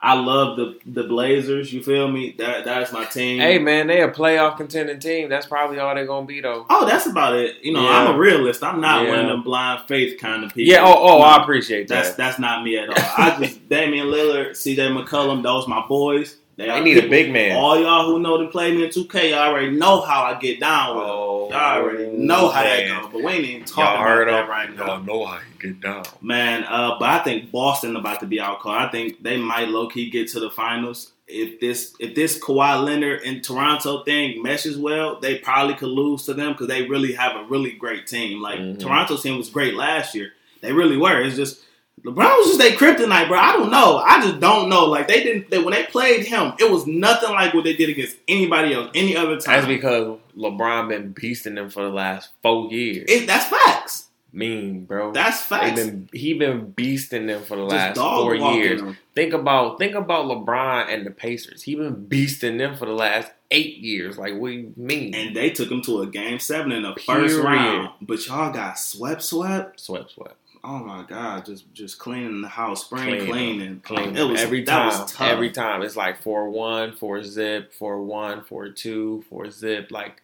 I 0.00 0.14
love 0.14 0.56
the 0.56 0.78
the 0.86 1.02
Blazers. 1.02 1.72
You 1.72 1.82
feel 1.82 2.06
me? 2.08 2.36
That 2.38 2.64
that's 2.64 2.92
my 2.92 3.04
team. 3.06 3.40
hey 3.40 3.58
man 3.58 3.88
they 3.88 4.00
a 4.00 4.08
playoff 4.08 4.56
contending 4.56 5.00
team 5.00 5.28
that's 5.28 5.46
probably 5.46 5.80
all 5.80 5.92
they're 5.92 6.06
gonna 6.06 6.24
be 6.24 6.40
though 6.40 6.66
Oh, 6.70 6.86
that's 6.86 7.06
about 7.06 7.34
it. 7.34 7.56
You 7.64 7.72
know, 7.72 7.82
Yeah. 7.82 8.02
I'm 8.06 8.14
a 8.14 8.16
realist. 8.16 8.62
I'm 8.62 8.80
not 8.80 9.02
Yeah. 9.02 9.10
one 9.10 9.18
of 9.18 9.26
them 9.26 9.42
blind 9.42 9.88
faith 9.88 10.20
kind 10.20 10.44
of 10.44 10.54
people. 10.54 10.72
Yeah. 10.72 10.84
Oh, 10.84 10.94
oh, 10.96 11.18
No, 11.18 11.24
I 11.24 11.42
appreciate 11.42 11.88
That's 11.88 12.10
that. 12.10 12.16
that's 12.16 12.38
not 12.38 12.62
me 12.62 12.78
at 12.78 12.88
all. 12.90 12.94
I 13.16 13.36
just 13.40 13.68
Damian 13.68 14.06
Lillard, 14.06 14.54
C.J. 14.54 14.82
McCollum, 14.90 15.42
those 15.42 15.66
my 15.66 15.84
boys. 15.88 16.36
They 16.58 16.80
need 16.80 16.98
a 16.98 17.08
big 17.08 17.32
man. 17.32 17.56
All 17.56 17.78
y'all 17.80 18.06
who 18.06 18.18
know 18.18 18.36
to 18.38 18.48
play 18.48 18.74
me 18.74 18.82
in 18.84 18.90
2K, 18.90 19.30
y'all 19.30 19.38
already 19.50 19.70
know 19.70 20.00
how 20.00 20.24
I 20.24 20.38
get 20.40 20.58
down 20.58 20.96
with. 20.96 21.04
Oh, 21.06 21.48
Y'all 21.50 21.82
already 21.82 22.08
know 22.08 22.48
how 22.48 22.64
that 22.64 22.86
man. 22.88 23.02
goes. 23.02 23.12
But 23.12 23.22
we 23.22 23.32
ain't 23.32 23.44
even 23.44 23.64
talking 23.64 24.02
about 24.02 24.26
that 24.26 24.48
right 24.48 24.76
now. 24.76 24.86
Y'all 24.86 25.02
know 25.04 25.24
how 25.24 25.38
he 25.38 25.68
get 25.68 25.80
down. 25.80 26.02
Man, 26.20 26.64
uh, 26.64 26.96
but 26.98 27.08
I 27.10 27.20
think 27.20 27.52
Boston 27.52 27.94
about 27.94 28.18
to 28.20 28.26
be 28.26 28.40
out 28.40 28.58
cold. 28.58 28.74
I 28.74 28.88
think 28.90 29.22
they 29.22 29.36
might 29.36 29.68
low 29.68 29.88
key 29.88 30.10
get 30.10 30.28
to 30.32 30.40
the 30.40 30.50
finals. 30.50 31.12
If 31.28 31.60
this 31.60 31.94
if 32.00 32.14
this 32.16 32.38
Kawhi 32.40 32.82
Leonard 32.84 33.22
and 33.22 33.44
Toronto 33.44 34.02
thing 34.02 34.42
meshes 34.42 34.76
well, 34.76 35.20
they 35.20 35.38
probably 35.38 35.74
could 35.74 35.90
lose 35.90 36.24
to 36.24 36.34
them 36.34 36.52
because 36.52 36.66
they 36.68 36.88
really 36.88 37.12
have 37.12 37.36
a 37.36 37.44
really 37.44 37.70
great 37.72 38.06
team. 38.08 38.40
Like 38.42 38.58
Mhm. 38.58 38.80
Toronto's 38.80 39.22
team 39.22 39.36
was 39.38 39.48
great 39.50 39.74
last 39.74 40.14
year. 40.14 40.32
They 40.60 40.72
really 40.72 40.96
were. 40.96 41.20
It's 41.20 41.36
just 41.36 41.62
LeBron 42.04 42.16
was 42.16 42.56
just 42.56 42.58
their 42.58 42.72
kryptonite, 42.72 43.28
bro. 43.28 43.38
I 43.38 43.52
don't 43.52 43.70
know. 43.70 43.98
I 43.98 44.20
just 44.22 44.40
don't 44.40 44.68
know. 44.68 44.86
Like 44.86 45.08
they 45.08 45.22
didn't 45.22 45.50
they, 45.50 45.58
when 45.58 45.72
they 45.72 45.84
played 45.84 46.26
him, 46.26 46.52
it 46.58 46.70
was 46.70 46.86
nothing 46.86 47.30
like 47.30 47.54
what 47.54 47.64
they 47.64 47.74
did 47.74 47.88
against 47.88 48.16
anybody 48.28 48.74
else 48.74 48.90
any 48.94 49.16
other 49.16 49.40
time. 49.40 49.56
That's 49.56 49.66
because 49.66 50.18
LeBron 50.36 50.88
been 50.88 51.14
beasting 51.14 51.54
them 51.54 51.70
for 51.70 51.82
the 51.82 51.90
last 51.90 52.30
four 52.42 52.70
years. 52.70 53.06
it, 53.08 53.26
that's 53.26 53.46
facts. 53.46 54.08
mean, 54.32 54.84
bro. 54.84 55.12
That's 55.12 55.40
facts. 55.40 55.80
been 55.80 56.08
he 56.12 56.34
been 56.34 56.72
beasting 56.72 57.26
them 57.26 57.42
for 57.42 57.56
the 57.56 57.62
last 57.62 57.96
four 57.96 58.34
years. 58.34 58.80
them. 58.80 58.96
Think 59.14 59.32
about 59.32 59.78
think 59.78 59.94
about 59.94 60.26
LeBron 60.26 60.92
and 60.92 61.06
the 61.06 61.10
Pacers. 61.10 61.62
He 61.62 61.74
been 61.74 62.06
beasting 62.06 62.58
them 62.58 62.76
for 62.76 62.86
the 62.86 62.92
last 62.92 63.30
eight 63.50 63.78
years. 63.78 64.18
Like 64.18 64.34
what 64.34 64.48
do 64.48 64.54
you 64.54 64.72
mean? 64.76 65.14
And 65.14 65.34
they 65.34 65.50
took 65.50 65.70
him 65.70 65.82
to 65.82 66.02
a 66.02 66.06
game 66.06 66.38
seven 66.38 66.72
in 66.72 66.82
the 66.82 66.94
first 67.04 67.38
round. 67.38 67.90
But 68.00 68.26
y'all 68.26 68.52
got 68.52 68.78
swept, 68.78 69.22
swept. 69.22 69.80
swept, 69.80 70.12
swept. 70.12 70.36
Oh 70.64 70.78
my 70.78 71.04
god, 71.04 71.44
just 71.44 71.72
just 71.72 71.98
cleaning 71.98 72.40
the 72.40 72.48
house, 72.48 72.84
spring 72.84 73.04
Clean, 73.04 73.26
cleaning, 73.30 73.80
Clean 73.80 74.16
It 74.16 74.22
was 74.22 74.40
every 74.40 74.64
that 74.64 74.72
time. 74.78 74.86
was 75.02 75.12
tough. 75.12 75.28
Every 75.28 75.50
time 75.50 75.82
it's 75.82 75.96
like 75.96 76.22
four 76.22 76.50
one, 76.50 76.92
four 76.96 77.22
zip, 77.22 77.72
four 77.74 78.02
one, 78.02 78.44
four 78.44 78.68
two, 78.70 79.24
four 79.30 79.50
zip. 79.50 79.90
Like 79.90 80.22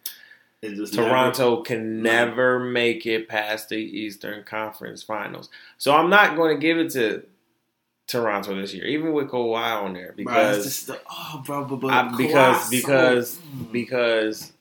Toronto 0.91 1.61
can 1.61 2.01
never 2.01 2.59
make 2.59 3.05
it 3.05 3.27
past 3.27 3.69
the 3.69 3.77
Eastern 3.77 4.43
Conference 4.43 5.03
Finals. 5.03 5.49
So 5.77 5.93
I'm 5.93 6.09
not 6.09 6.35
going 6.35 6.55
to 6.55 6.59
give 6.61 6.77
it 6.77 6.91
to 6.91 7.23
Toronto 8.07 8.55
this 8.55 8.73
year, 8.73 8.85
even 8.85 9.13
with 9.13 9.27
Kawhi 9.29 9.83
on 9.83 9.93
there, 9.93 10.13
never, 10.15 10.23
bro, 10.23 10.33
because 10.33 10.63
just 10.63 10.87
the, 10.87 10.99
oh, 11.09 11.43
bro, 11.45 11.65
I- 11.89 12.15
because- 12.15 12.69
because- 12.69 13.29
so, 13.31 13.41
mm. 13.41 13.71
because 13.71 14.53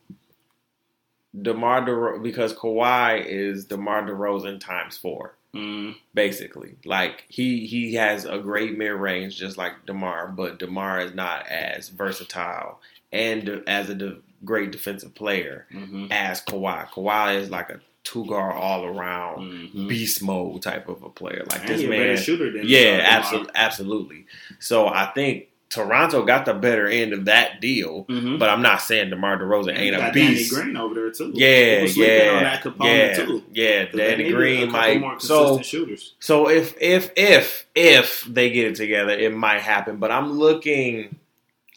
DeMar 1.41 1.87
DeRozan, 1.87 2.23
because 2.23 2.55
Kawhi 2.55 3.25
is 3.25 3.65
DeMar 3.67 4.03
DeRozan 4.09 4.61
times 4.61 4.97
four. 4.97 5.35
Mm, 5.55 5.95
basically. 6.15 6.75
Like 6.85 7.25
he 7.29 7.67
he 7.67 7.95
has 7.95 8.25
a 8.25 8.39
great 8.39 8.77
mid 8.77 8.93
range, 8.93 9.37
just 9.37 9.57
like 9.57 9.87
DeMar, 9.87 10.29
but 10.29 10.59
DeMar 10.59 11.01
is 11.01 11.15
not 11.15 11.47
as 11.47 11.89
versatile 11.91 12.81
and 13.13 13.63
as 13.67 13.89
a 13.89 13.95
de- 13.95 14.17
great 14.45 14.73
defensive 14.73 15.15
player 15.15 15.67
mhm, 15.73 16.11
as 16.11 16.43
Kawhi. 16.43 16.89
Kawhi 16.89 17.37
is 17.41 17.51
like 17.51 17.71
a 17.71 17.81
two 18.03 18.27
guard 18.27 18.55
all 18.55 18.85
around 18.85 19.71
mhm. 19.73 19.89
beast 19.89 20.23
mode 20.23 20.61
type 20.63 20.89
of 20.89 21.03
a 21.03 21.09
player. 21.09 21.45
Like 21.51 21.67
this 21.67 21.83
man, 21.89 22.17
shooter 22.17 22.53
than 22.53 22.67
yeah, 22.67 23.01
absolutely, 23.05 23.53
absolutely. 23.55 24.27
So 24.59 24.89
I 24.89 25.07
think 25.07 25.49
Toronto 25.75 26.23
got 26.25 26.45
the 26.47 26.55
better 26.55 26.87
end 26.87 27.13
of 27.13 27.25
that 27.25 27.61
deal, 27.61 28.05
Mhm. 28.09 28.39
but 28.39 28.49
I'm 28.49 28.63
not 28.63 28.81
saying 28.81 29.11
DeMar 29.11 29.39
DeRozan 29.39 29.77
ain't 29.77 29.97
a 29.97 29.99
got 29.99 30.15
Danny. 30.15 30.47
Green 30.49 30.77
over 30.77 30.95
there 30.95 31.11
too. 31.11 31.33
Yeah, 31.35 31.83
yeah, 31.83 32.35
on 32.37 32.43
that 32.45 32.75
yeah, 32.81 33.15
too. 33.25 33.43
yeah. 33.53 33.85
Danny 33.87 34.31
Green 34.31 34.71
might 34.71 35.21
so 35.21 35.61
shooters. 35.61 36.15
So 36.21 36.49
if 36.49 36.75
if 36.81 37.11
if 37.17 37.67
if 37.75 38.23
they 38.25 38.51
get 38.51 38.67
it 38.69 38.77
together, 38.77 39.13
it 39.13 39.35
might 39.35 39.63
happen. 39.63 39.97
But 39.97 40.13
I'm 40.13 40.33
looking, 40.39 41.17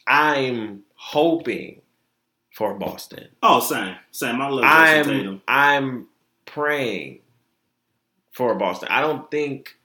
I'm 0.06 0.84
hoping 0.93 1.82
for 2.54 2.76
Boston. 2.76 3.28
Oh, 3.41 3.60
same, 3.60 3.95
same. 4.12 4.39
I 4.41 4.48
love 4.50 4.64
Jayson 4.64 4.70
I'm 4.74 5.06
Tatum. 5.06 5.41
I'm 5.48 6.08
praying 6.45 7.20
for 8.32 8.54
Boston. 8.56 8.89
I 8.91 9.02
don't 9.02 9.30
think, 9.32 9.77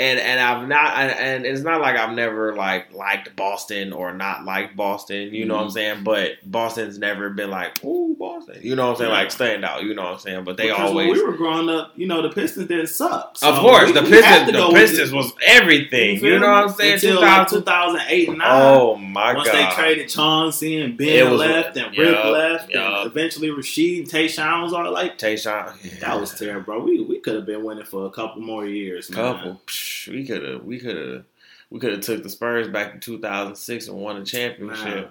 and 0.00 0.18
and 0.18 0.40
I've 0.40 0.66
not, 0.68 0.94
and, 0.98 1.10
and 1.12 1.46
it's 1.46 1.60
not 1.62 1.80
like 1.80 1.96
I've 1.96 2.14
never 2.14 2.54
like 2.56 2.92
liked 2.92 3.36
Boston 3.36 3.92
or 3.92 4.12
not 4.14 4.44
liked 4.44 4.76
Boston. 4.76 5.34
You 5.34 5.44
know 5.44 5.56
what 5.56 5.62
I'm 5.64 5.68
Mhm. 5.68 5.72
saying? 5.74 6.04
But 6.04 6.32
Boston's 6.44 6.98
never 6.98 7.30
been 7.30 7.50
like, 7.50 7.84
ooh, 7.84 8.16
Boston. 8.18 8.58
You 8.62 8.74
know 8.76 8.86
what 8.86 8.92
I'm 8.92 8.96
saying? 8.98 9.10
Yeah. 9.10 9.16
Like 9.18 9.30
stand 9.30 9.64
out. 9.64 9.82
You 9.84 9.94
know 9.94 10.02
what 10.04 10.12
I'm 10.14 10.18
saying? 10.18 10.44
But 10.44 10.56
they 10.56 10.68
Because 10.68 10.80
always. 10.90 11.08
when 11.08 11.18
we 11.18 11.24
were 11.24 11.36
growing 11.36 11.68
up, 11.68 11.92
you 11.96 12.06
know, 12.06 12.22
the 12.22 12.30
Pistons 12.30 12.66
didn't 12.68 12.88
suck. 12.88 13.36
So 13.36 13.48
of 13.50 13.58
course, 13.58 13.86
we- 13.86 13.92
the 13.92 14.02
Pistons. 14.02 14.52
The 14.52 14.70
Pistons 14.72 15.12
was 15.12 15.32
everything. 15.46 16.14
You, 16.14 16.20
feel 16.20 16.40
know 16.40 16.46
what 16.50 16.64
I'm 16.64 16.68
saying? 16.70 16.94
Until 16.94 17.20
like 17.20 17.48
2008 17.48 18.28
and 18.28 18.38
9. 18.38 18.46
Oh 18.50 18.96
my 18.96 19.34
Once 19.34 19.48
god! 19.48 19.58
Once 19.64 19.76
they 19.76 19.82
traded 19.82 20.08
Chauncey 20.08 20.80
and 20.80 20.96
Ben 20.96 21.30
was- 21.30 21.40
left 21.40 21.76
and 21.76 21.96
Rip 21.96 22.14
yup, 22.14 22.24
left 22.26 22.70
yup. 22.70 22.98
and 23.02 23.06
eventually 23.06 23.48
Rasheed, 23.48 24.08
Tayshaun 24.10 24.62
was 24.62 24.72
all 24.72 24.90
like, 24.92 25.18
Tayshaun, 25.18 26.00
that 26.00 26.18
was 26.20 26.32
terrible, 26.38 26.60
bro. 26.62 26.80
We 26.84 27.00
we 27.00 27.18
could 27.20 27.34
have 27.34 27.46
been 27.46 27.62
winning 27.64 27.84
for 27.84 28.06
a 28.06 28.10
couple 28.10 28.40
more 28.42 28.66
years. 28.66 29.10
man. 29.10 29.16
couple. 29.34 29.60
Psh, 29.66 29.89
we 30.10 30.24
could 30.26 30.42
have. 30.42 30.64
We 30.64 30.78
could 30.78 30.96
have. 30.96 31.24
We 31.70 31.78
could 31.78 31.92
have 31.92 32.00
took 32.00 32.22
the 32.22 32.28
Spurs 32.30 32.68
back 32.68 32.94
in 32.94 33.00
2006 33.00 33.86
and 33.88 33.96
won 33.96 34.16
a 34.16 34.24
championship 34.24 35.10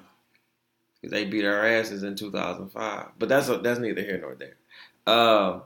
because 1.02 1.12
they 1.12 1.24
beat 1.24 1.46
our 1.46 1.66
asses 1.66 2.04
in 2.04 2.16
2005. 2.16 3.08
But 3.18 3.30
that's 3.30 3.48
a, 3.48 3.58
that's 3.60 3.80
neither 3.80 4.02
here 4.02 4.18
nor 4.20 4.36
there. 4.36 4.56
Um, 5.08 5.62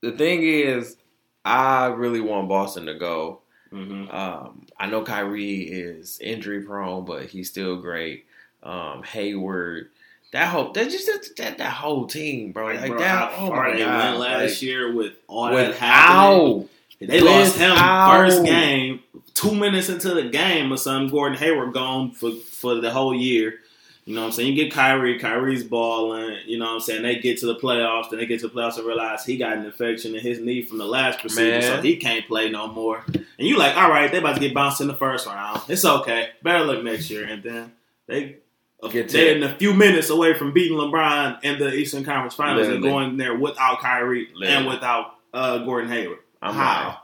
the 0.00 0.12
thing 0.12 0.42
is, 0.42 0.96
I 1.44 1.86
really 1.86 2.20
want 2.20 2.48
Boston 2.48 2.86
to 2.86 2.94
go. 2.94 3.40
Mhm. 3.72 4.12
Um, 4.12 4.66
I 4.78 4.86
know 4.86 5.02
Kyrie 5.02 5.62
is 5.62 6.18
injury 6.20 6.62
prone, 6.62 7.04
but 7.04 7.26
he's 7.26 7.48
still 7.48 7.76
great. 7.76 8.26
Um, 8.62 9.02
Hayward, 9.04 9.90
that 10.36 10.48
whole 10.48 10.70
that 10.72 10.90
just 10.90 11.06
that, 11.38 11.56
that 11.56 11.72
whole 11.72 12.06
team, 12.06 12.52
bro. 12.52 12.66
Like, 12.66 12.90
bro, 12.90 12.98
that, 12.98 13.32
how 13.32 13.46
oh 13.46 13.48
far 13.48 13.68
my 13.68 13.72
they 13.72 13.78
god, 13.82 14.04
went 14.04 14.18
last 14.18 14.50
like, 14.50 14.62
year 14.62 14.92
with 14.92 15.14
all 15.26 15.50
that 15.50 15.74
happening. 15.76 16.68
They 17.00 17.20
lost 17.20 17.56
him 17.56 17.74
first 17.74 18.44
game, 18.44 19.00
two 19.32 19.54
minutes 19.54 19.88
into 19.88 20.12
the 20.12 20.28
game 20.28 20.70
or 20.70 20.76
something. 20.76 21.10
Gordon 21.10 21.38
Hayward 21.38 21.72
gone 21.72 22.10
for 22.12 22.32
for 22.32 22.74
the 22.74 22.90
whole 22.90 23.14
year. 23.14 23.60
You 24.04 24.14
know 24.14 24.20
what 24.20 24.26
I'm 24.26 24.32
saying? 24.32 24.54
You 24.54 24.64
get 24.64 24.72
Kyrie, 24.72 25.18
Kyrie's 25.18 25.64
balling. 25.64 26.36
You 26.44 26.58
know 26.58 26.66
what 26.66 26.74
I'm 26.74 26.80
saying? 26.80 27.02
They 27.02 27.16
get 27.16 27.38
to 27.38 27.46
the 27.46 27.56
playoffs, 27.56 28.10
then 28.10 28.20
they 28.20 28.26
get 28.26 28.40
to 28.40 28.48
the 28.48 28.54
playoffs 28.54 28.76
and 28.76 28.86
realize 28.86 29.24
he 29.24 29.38
got 29.38 29.56
an 29.56 29.64
infection 29.64 30.14
in 30.14 30.20
his 30.20 30.38
knee 30.38 30.62
from 30.62 30.78
the 30.78 30.84
last 30.84 31.18
procedure, 31.20 31.60
Man. 31.60 31.62
so 31.62 31.80
he 31.82 31.96
can't 31.96 32.26
play 32.28 32.50
no 32.50 32.68
more. 32.68 33.02
And 33.06 33.24
you're 33.38 33.58
like, 33.58 33.76
all 33.76 33.90
right, 33.90 34.12
they 34.12 34.18
about 34.18 34.34
to 34.34 34.40
get 34.40 34.54
bounced 34.54 34.82
in 34.82 34.86
the 34.86 34.94
first 34.94 35.26
round. 35.26 35.62
It's 35.68 35.84
okay. 35.84 36.28
Better 36.42 36.64
look 36.64 36.84
next 36.84 37.10
year. 37.10 37.24
And 37.24 37.42
then 37.42 37.72
they 38.06 38.36
they're 38.82 39.36
in 39.36 39.42
a 39.42 39.56
few 39.56 39.72
minutes 39.72 40.10
away 40.10 40.34
from 40.34 40.52
beating 40.52 40.76
LeBron 40.76 41.42
in 41.42 41.58
the 41.58 41.72
Eastern 41.72 42.04
Conference 42.04 42.34
Finals 42.34 42.68
and 42.68 42.82
going 42.82 43.16
there 43.16 43.36
without 43.36 43.80
Kyrie 43.80 44.28
and 44.44 44.66
without 44.66 45.14
uh, 45.32 45.58
Gordon 45.58 45.90
Hayward. 45.90 46.18
I'm 46.42 46.54
How? 46.54 46.88
like, 46.88 46.98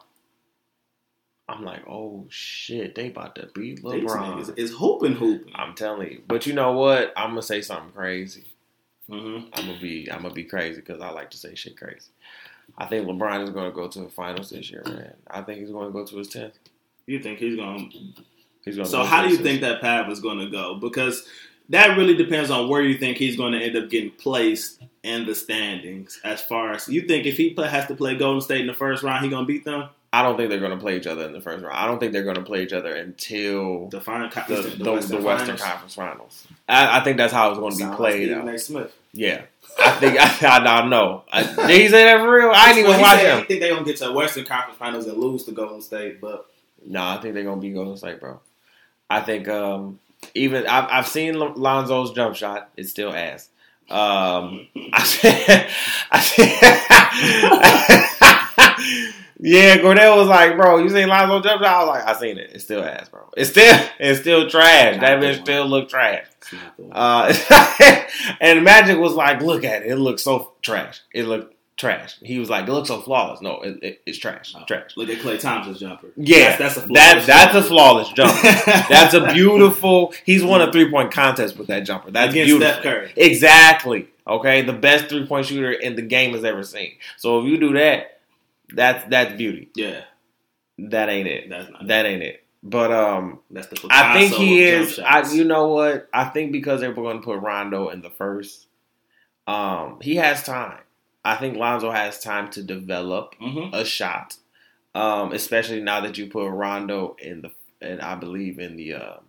I'm 1.48 1.64
like, 1.64 1.88
oh 1.88 2.26
shit, 2.28 2.94
they 2.94 3.08
about 3.08 3.34
to 3.36 3.48
beat 3.54 3.76
These 3.76 3.84
LeBron. 3.84 4.36
niggas 4.36 4.58
is 4.58 4.72
hooping 4.72 5.14
hooping. 5.14 5.52
I'm 5.54 5.74
telling 5.74 6.10
you, 6.10 6.22
but 6.26 6.46
you 6.46 6.52
know 6.52 6.72
what? 6.72 7.12
I'm 7.16 7.30
gonna 7.30 7.42
say 7.42 7.60
something 7.62 7.92
crazy. 7.92 8.44
Mm-hmm. 9.10 9.48
I'm 9.52 9.66
gonna 9.66 9.80
be, 9.80 10.10
I'm 10.10 10.22
gonna 10.22 10.34
be 10.34 10.44
crazy 10.44 10.80
because 10.80 11.00
I 11.00 11.10
like 11.10 11.30
to 11.32 11.36
say 11.36 11.54
shit 11.54 11.76
crazy. 11.76 12.10
I 12.78 12.86
think 12.86 13.06
LeBron 13.06 13.44
is 13.44 13.50
gonna 13.50 13.72
go 13.72 13.88
to 13.88 14.00
the 14.00 14.08
finals 14.08 14.50
this 14.50 14.70
year, 14.70 14.82
man. 14.86 15.14
I 15.28 15.42
think 15.42 15.60
he's 15.60 15.70
gonna 15.70 15.90
go 15.90 16.06
to 16.06 16.16
his 16.16 16.28
tenth. 16.28 16.54
You 17.06 17.20
think 17.20 17.38
he's 17.38 17.56
gonna? 17.56 17.88
He's 18.64 18.76
gonna. 18.76 18.88
So 18.88 18.98
go 18.98 19.04
how 19.04 19.22
do 19.22 19.28
you 19.28 19.36
think 19.36 19.60
that 19.62 19.80
path 19.80 20.10
is 20.10 20.20
going 20.20 20.38
to 20.38 20.50
go? 20.50 20.76
Because 20.76 21.26
that 21.72 21.96
really 21.96 22.14
depends 22.14 22.50
on 22.50 22.68
where 22.68 22.82
you 22.82 22.98
think 22.98 23.16
he's 23.16 23.36
going 23.36 23.52
to 23.52 23.58
end 23.58 23.76
up 23.76 23.88
getting 23.88 24.10
placed 24.10 24.82
in 25.02 25.24
the 25.24 25.34
standings. 25.34 26.20
As 26.22 26.40
far 26.42 26.72
as 26.72 26.86
you 26.86 27.02
think, 27.02 27.26
if 27.26 27.36
he 27.36 27.50
play, 27.50 27.68
has 27.68 27.86
to 27.86 27.94
play 27.94 28.14
Golden 28.16 28.42
State 28.42 28.60
in 28.60 28.66
the 28.66 28.74
first 28.74 29.02
round, 29.02 29.24
he 29.24 29.30
going 29.30 29.46
to 29.46 29.52
beat 29.52 29.64
them. 29.64 29.88
I 30.12 30.22
don't 30.22 30.36
think 30.36 30.50
they're 30.50 30.60
going 30.60 30.72
to 30.72 30.76
play 30.76 30.98
each 30.98 31.06
other 31.06 31.24
in 31.24 31.32
the 31.32 31.40
first 31.40 31.64
round. 31.64 31.74
I 31.74 31.86
don't 31.86 31.98
think 31.98 32.12
they're 32.12 32.24
going 32.24 32.36
to 32.36 32.42
play 32.42 32.62
each 32.62 32.74
other 32.74 32.94
until 32.94 33.88
The 33.88 34.02
final, 34.02 34.28
the, 34.28 34.54
the, 34.54 34.62
the, 34.62 34.84
the, 34.84 34.92
Western, 34.92 35.24
Western, 35.24 35.56
Conference 35.56 35.94
Finals. 35.94 36.46
I, 36.68 37.00
I 37.00 37.04
think 37.04 37.16
that's 37.16 37.32
how 37.32 37.50
it's 37.50 37.58
going 37.58 37.72
to 37.72 37.78
be 37.78 37.82
Sound 37.84 37.96
played 37.96 38.28
Stephen 38.28 38.58
Smith. 38.58 38.94
Yeah, 39.14 39.42
I 39.80 39.90
think 39.92 40.18
I, 40.42 40.58
I, 40.58 40.82
I 40.82 40.88
know. 40.88 41.24
I, 41.32 41.42
did 41.42 41.80
he 41.80 41.88
say 41.88 42.04
that 42.04 42.18
for 42.18 42.30
real? 42.30 42.50
I 42.54 42.74
didn't 42.74 42.90
even 42.90 43.00
watch 43.00 43.20
him. 43.20 43.38
He 43.38 43.44
think 43.44 43.60
they're 43.60 43.72
gonna 43.72 43.86
get 43.86 43.96
to 43.98 44.04
the 44.06 44.12
Western 44.12 44.44
Conference 44.44 44.78
Finals 44.78 45.06
and 45.06 45.16
lose 45.16 45.44
to 45.44 45.52
Golden 45.52 45.80
State, 45.80 46.20
but 46.20 46.46
No, 46.86 47.02
I 47.02 47.18
think 47.20 47.34
they're 47.34 47.44
gonna 47.44 47.60
be 47.60 47.72
Golden 47.72 47.96
State, 47.96 48.20
bro. 48.20 48.40
I 49.12 49.20
think 49.20 49.46
um, 49.48 50.00
even 50.34 50.66
I've, 50.66 50.88
I've 50.90 51.06
seen 51.08 51.34
Lonzo's 51.34 52.12
jump 52.12 52.36
shot; 52.36 52.70
it's 52.76 52.90
still 52.90 53.12
ass. 53.12 53.48
Um, 53.90 54.68
I 54.92 55.02
said, 55.04 55.70
I 56.10 56.20
said, 56.20 56.48
yeah. 59.40 59.76
Gordell 59.78 60.16
was 60.16 60.28
like, 60.28 60.56
"Bro, 60.56 60.78
you 60.78 60.88
seen 60.88 61.08
Lonzo 61.08 61.40
jump 61.40 61.62
shot?" 61.62 61.74
I 61.74 61.84
was 61.84 61.88
like, 61.88 62.16
"I 62.16 62.20
seen 62.20 62.38
it. 62.38 62.50
It's 62.54 62.64
still 62.64 62.82
ass, 62.84 63.08
bro. 63.08 63.28
It's 63.36 63.50
still, 63.50 63.78
it's 63.98 64.20
still 64.20 64.48
trash. 64.48 65.00
That 65.00 65.20
bitch 65.20 65.42
still 65.42 65.66
look 65.66 65.88
trash." 65.88 66.26
Uh, 66.90 67.34
and 68.40 68.64
Magic 68.64 68.98
was 68.98 69.14
like, 69.14 69.42
"Look 69.42 69.64
at 69.64 69.82
it. 69.82 69.88
It 69.88 69.96
looks 69.96 70.22
so 70.22 70.52
trash. 70.62 71.00
It 71.12 71.24
looked 71.24 71.54
trash." 71.76 72.16
He 72.22 72.38
was 72.38 72.48
like, 72.50 72.68
"It 72.68 72.72
looks 72.72 72.88
so 72.88 73.00
flawless." 73.00 73.40
No, 73.40 73.60
it, 73.62 73.78
it, 73.82 74.02
it's 74.06 74.18
trash. 74.18 74.54
Oh. 74.56 74.64
Trash. 74.66 74.96
look 74.96 75.08
at 75.08 75.18
Klay 75.18 75.38
Thompson's 75.40 75.80
jumper. 75.80 76.08
Yeah, 76.16 76.56
that's, 76.56 76.74
that's 76.76 76.86
a 76.86 76.92
That 76.92 77.24
that's 77.26 77.54
a 77.54 77.62
flawless 77.62 78.08
jumper. 78.10 78.40
That's 78.42 78.88
That's 78.88 79.14
a 79.14 79.32
beautiful. 79.32 80.12
He's 80.24 80.44
won 80.44 80.62
a 80.62 80.70
three 80.72 80.90
point 80.90 81.12
contest 81.12 81.56
with 81.56 81.68
that 81.68 81.80
jumper. 81.80 82.10
That's 82.10 82.32
against 82.32 82.48
beautiful. 82.48 82.72
Steph 82.72 82.82
Curry. 82.82 83.12
Exactly. 83.16 84.08
Okay, 84.26 84.62
the 84.62 84.72
best 84.72 85.06
three 85.06 85.26
point 85.26 85.46
shooter 85.46 85.72
in 85.72 85.96
the 85.96 86.02
game 86.02 86.32
has 86.34 86.44
ever 86.44 86.62
seen. 86.62 86.92
So 87.16 87.40
if 87.40 87.46
you 87.46 87.58
do 87.58 87.72
that, 87.74 88.20
that's 88.74 89.04
that's 89.10 89.36
beauty. 89.36 89.68
Yeah, 89.74 90.02
That 90.78 91.08
ain't 91.08 91.26
it. 91.28 91.50
that's 91.50 91.70
not. 91.70 91.86
That 91.88 92.06
ain't 92.06 92.22
it. 92.22 92.44
But 92.62 92.92
um, 92.92 93.40
that's 93.50 93.66
the. 93.66 93.84
I 93.90 94.14
think 94.14 94.34
he 94.34 94.62
is. 94.62 95.00
I 95.00 95.28
you 95.32 95.42
know 95.44 95.68
what? 95.68 96.08
I 96.14 96.24
think 96.26 96.52
because 96.52 96.80
they 96.80 96.86
were 96.88 96.94
going 96.94 97.18
to 97.18 97.24
put 97.24 97.40
Rondo 97.40 97.88
in 97.88 98.02
the 98.02 98.10
first, 98.10 98.68
um, 99.48 99.98
he 100.00 100.14
has 100.16 100.44
time. 100.44 100.78
I 101.24 101.36
think 101.36 101.56
Lonzo 101.56 101.90
has 101.90 102.20
time 102.20 102.50
to 102.50 102.62
develop 102.62 103.34
Mhm. 103.40 103.72
a 103.72 103.84
shot, 103.84 104.36
um, 104.94 105.32
especially 105.32 105.80
now 105.80 106.00
that 106.00 106.18
you 106.18 106.26
put 106.26 106.48
Rondo 106.48 107.16
in 107.20 107.42
the 107.42 107.50
and 107.80 108.00
I 108.00 108.14
believe 108.14 108.58
in 108.60 108.76
the 108.76 108.94
um 108.94 109.24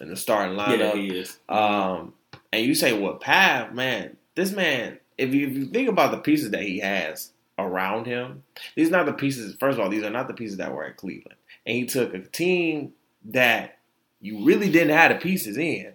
in 0.00 0.08
the 0.08 0.16
starting 0.16 0.56
Yeah, 0.58 0.64
lineup. 0.92 0.94
he 0.96 1.18
is. 1.18 1.38
um, 1.48 2.12
and 2.52 2.64
you 2.66 2.74
say, 2.74 2.92
"What 2.98 3.20
Pav, 3.20 3.74
man? 3.74 4.16
This 4.34 4.52
man. 4.52 4.98
If 5.18 5.32
you, 5.32 5.46
if 5.46 5.54
you 5.54 5.66
think 5.66 5.88
about 5.88 6.10
the 6.10 6.18
pieces 6.18 6.50
that 6.50 6.62
he 6.62 6.78
has 6.80 7.32
around 7.58 8.06
him, 8.06 8.42
these 8.74 8.88
are 8.88 8.92
not 8.92 9.06
the 9.06 9.12
pieces. 9.14 9.56
First 9.58 9.78
of 9.78 9.84
all, 9.84 9.88
these 9.90 10.02
are 10.02 10.10
not 10.10 10.28
the 10.28 10.34
pieces 10.34 10.58
that 10.58 10.74
were 10.74 10.84
at 10.84 10.96
Cleveland, 10.98 11.38
and 11.64 11.76
he 11.76 11.86
took 11.86 12.12
a 12.12 12.18
team 12.20 12.92
that 13.24 13.78
you 14.20 14.44
really 14.44 14.70
didn't 14.70 14.96
have 14.96 15.10
the 15.12 15.18
pieces 15.18 15.56
in." 15.56 15.92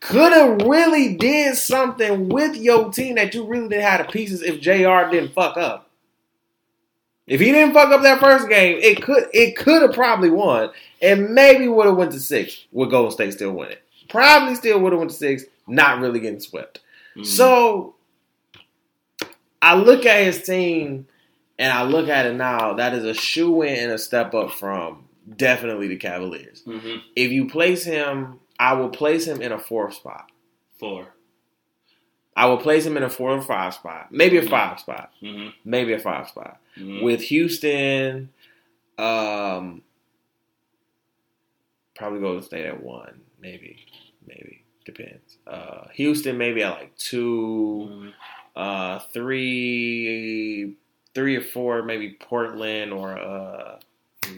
Could 0.00 0.32
have 0.32 0.62
really 0.62 1.14
did 1.14 1.56
something 1.56 2.28
with 2.30 2.56
your 2.56 2.90
team 2.90 3.16
that 3.16 3.34
you 3.34 3.44
really 3.44 3.68
didn't 3.68 3.84
have 3.84 4.06
the 4.06 4.12
pieces 4.12 4.42
if 4.42 4.60
J.R. 4.60 5.10
didn't 5.10 5.34
fuck 5.34 5.56
up. 5.58 5.90
If 7.26 7.38
he 7.40 7.52
didn't 7.52 7.74
fuck 7.74 7.90
up 7.90 8.02
that 8.02 8.18
first 8.18 8.48
game, 8.48 8.78
it 8.82 9.02
could 9.02 9.28
it 9.32 9.56
could 9.56 9.82
have 9.82 9.92
probably 9.92 10.30
won, 10.30 10.70
and 11.00 11.32
maybe 11.32 11.68
would 11.68 11.86
have 11.86 11.96
went 11.96 12.12
to 12.12 12.18
six 12.18 12.64
with 12.72 12.90
Golden 12.90 13.12
State 13.12 13.34
still 13.34 13.52
winning. 13.52 13.76
Probably 14.08 14.56
still 14.56 14.80
would 14.80 14.92
have 14.92 14.98
went 14.98 15.12
to 15.12 15.16
six, 15.16 15.44
not 15.68 16.00
really 16.00 16.18
getting 16.18 16.40
swept. 16.40 16.80
Mhm. 17.16 17.24
So 17.26 17.94
I 19.62 19.76
look 19.76 20.06
at 20.06 20.24
his 20.24 20.42
team, 20.42 21.06
and 21.58 21.72
I 21.72 21.84
look 21.84 22.08
at 22.08 22.26
it 22.26 22.34
now. 22.34 22.72
That 22.72 22.94
is 22.94 23.04
a 23.04 23.14
shoe 23.14 23.62
in 23.62 23.74
and 23.78 23.92
a 23.92 23.98
step 23.98 24.34
up 24.34 24.50
from 24.52 25.04
definitely 25.36 25.86
the 25.86 25.96
Cavaliers. 25.96 26.62
Mhm. 26.66 27.02
If 27.14 27.30
you 27.30 27.46
place 27.48 27.84
him, 27.84 28.40
I 28.60 28.74
will 28.74 28.90
place 28.90 29.26
him 29.26 29.40
in 29.42 29.50
a 29.52 29.58
fourth 29.58 29.94
spot. 29.94 30.30
four. 30.78 31.08
I 32.36 32.46
will 32.46 32.58
place 32.58 32.86
him 32.86 32.96
in 32.96 33.02
a 33.02 33.10
four 33.10 33.30
or 33.32 33.42
five 33.42 33.74
spot, 33.74 34.08
maybe 34.12 34.36
a 34.38 34.42
five 34.48 34.78
spot, 34.80 35.10
Mm-hmm. 35.22 35.48
maybe 35.64 35.92
a 35.94 35.98
five 35.98 36.28
spot. 36.28 36.58
Mhm. 36.76 37.02
with 37.02 37.22
Houston, 37.22 38.30
um, 38.98 39.82
probably 41.96 42.20
go 42.20 42.36
to 42.38 42.42
stay 42.42 42.64
at 42.66 42.82
one, 42.82 43.20
maybe, 43.40 43.84
maybe 44.26 44.62
depends. 44.84 45.36
Uh, 45.46 45.88
Houston 45.94 46.38
maybe 46.38 46.62
at 46.62 46.70
like 46.78 46.96
two, 46.96 47.88
Mhm. 47.90 48.12
uh, 48.56 48.98
three, 49.12 50.76
three 51.14 51.36
or 51.36 51.40
four, 51.42 51.82
maybe 51.82 52.10
Portland 52.20 52.92
or 52.92 53.18
uh, 53.18 53.80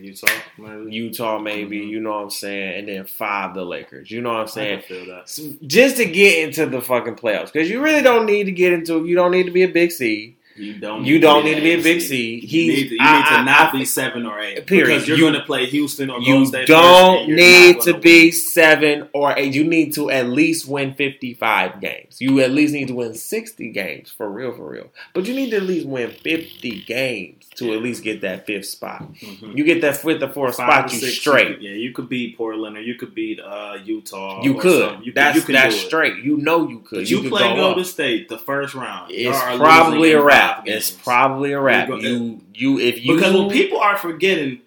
Utah, 0.01 0.27
maybe. 0.59 0.95
Utah, 0.95 1.39
maybe. 1.39 1.81
Mhm. 1.81 1.89
You 1.91 2.01
know 2.01 2.11
what 2.11 2.23
I'm 2.23 2.31
saying, 2.31 2.79
and 2.81 2.89
then 2.89 3.05
five 3.05 3.55
the 3.55 3.65
Lakers. 3.65 4.11
You 4.11 4.21
know 4.21 4.31
what 4.31 4.41
I'm 4.41 4.47
saying. 4.49 4.83
can 4.83 4.97
feel 4.97 5.07
that. 5.15 5.29
So, 5.29 5.43
Just 5.67 5.97
to 5.97 6.05
get 6.05 6.45
into 6.47 6.67
the 6.67 6.81
fucking 6.81 7.17
playoffs, 7.17 7.53
because 7.53 7.69
you 7.71 7.81
really 7.83 8.03
don't 8.03 8.27
need 8.27 8.45
to 8.45 8.53
get 8.53 8.73
into. 8.73 9.05
You 9.05 9.15
don't 9.15 9.31
need 9.33 9.45
to 9.45 9.51
be 9.53 9.63
a 9.63 9.69
big 9.69 9.91
seed. 9.93 10.35
You 10.57 10.75
don't. 10.79 11.05
You 11.05 11.19
don't 11.19 11.45
need 11.45 11.55
to 11.57 11.61
be 11.61 11.73
a 11.73 11.83
big 11.83 12.01
seed. 12.01 12.43
seed. 12.43 12.53
You 12.53 12.73
need 12.73 12.89
to, 12.91 12.95
you 12.95 12.99
I- 13.01 13.17
need 13.19 13.25
to 13.27 13.33
I- 13.33 13.45
not 13.45 13.75
I- 13.75 13.79
be 13.79 13.85
seven 13.85 14.27
or 14.27 14.39
eight. 14.41 14.67
Period. 14.67 14.87
Because 14.87 15.09
you're 15.09 15.17
You- 15.17 15.25
going 15.25 15.35
to 15.35 15.41
play 15.41 15.67
Houston 15.67 16.11
or 16.11 16.21
You 16.21 16.45
Golden 16.45 16.65
don't 16.67 17.29
need 17.31 17.81
to 17.83 17.95
be 17.99 18.25
win. 18.27 18.33
seven 18.33 19.09
or 19.13 19.35
eight. 19.37 19.55
You 19.55 19.65
need 19.65 19.95
to 19.95 20.11
at 20.11 20.29
least 20.29 20.69
win 20.69 20.95
55 20.95 21.81
games. 21.81 22.17
You 22.21 22.41
at 22.41 22.51
least 22.51 22.73
need 22.75 22.89
to 22.89 22.95
win 22.95 23.15
60 23.15 23.71
games 23.71 24.11
for 24.11 24.31
real, 24.31 24.53
for 24.53 24.69
real. 24.69 24.89
But 25.15 25.27
you 25.27 25.35
need 25.35 25.51
to 25.51 25.57
at 25.57 25.63
least 25.63 25.87
win 25.87 26.11
50 26.11 26.83
games 26.87 27.47
to 27.57 27.73
at 27.75 27.83
least 27.83 28.03
get 28.03 28.21
that 28.23 28.47
fifth 28.47 28.67
spot. 28.67 29.13
Mhm. 29.15 29.57
You 29.57 29.65
get 29.65 29.81
that 29.83 29.97
fifth 29.97 30.23
or 30.23 30.29
fourth 30.29 30.57
Five 30.57 30.69
spot, 30.69 30.91
or 30.91 30.95
you 30.95 31.01
six, 31.01 31.19
straight. 31.19 31.49
could- 31.57 31.63
yeah, 31.63 31.73
you 31.73 31.93
could 31.93 32.09
beat 32.09 32.37
Portland 32.37 32.77
or 32.77 32.83
you 32.83 32.95
could 32.95 33.15
beat 33.15 33.41
uh, 33.41 33.77
Utah. 33.85 34.43
You 34.43 34.57
or 34.59 34.61
could. 34.61 34.81
something. 34.81 35.05
You 35.05 35.13
that's 35.13 35.37
you 35.37 35.43
can 35.43 35.55
that's 35.55 35.77
straight. 35.77 36.17
You 36.23 36.37
know 36.39 36.69
you 36.69 36.81
could. 36.81 37.01
But 37.01 37.11
you, 37.11 37.21
could 37.23 37.31
play 37.31 37.49
go 37.49 37.57
Golden. 37.57 37.85
State 37.85 38.29
the 38.29 38.39
first 38.39 38.75
round. 38.75 39.11
It's 39.13 39.39
probably 39.39 40.13
a 40.13 40.21
in 40.21 40.25
wrap. 40.59 40.69
It's 40.69 40.91
probably 40.91 41.53
a 41.53 41.61
wrap. 41.61 41.89
You 41.89 42.41
you 42.55 42.79
if 42.79 43.05
you 43.05 43.15
because 43.15 43.35
what 43.35 43.53
people 43.53 43.79
are 43.79 43.97
forgetting, 43.97 44.61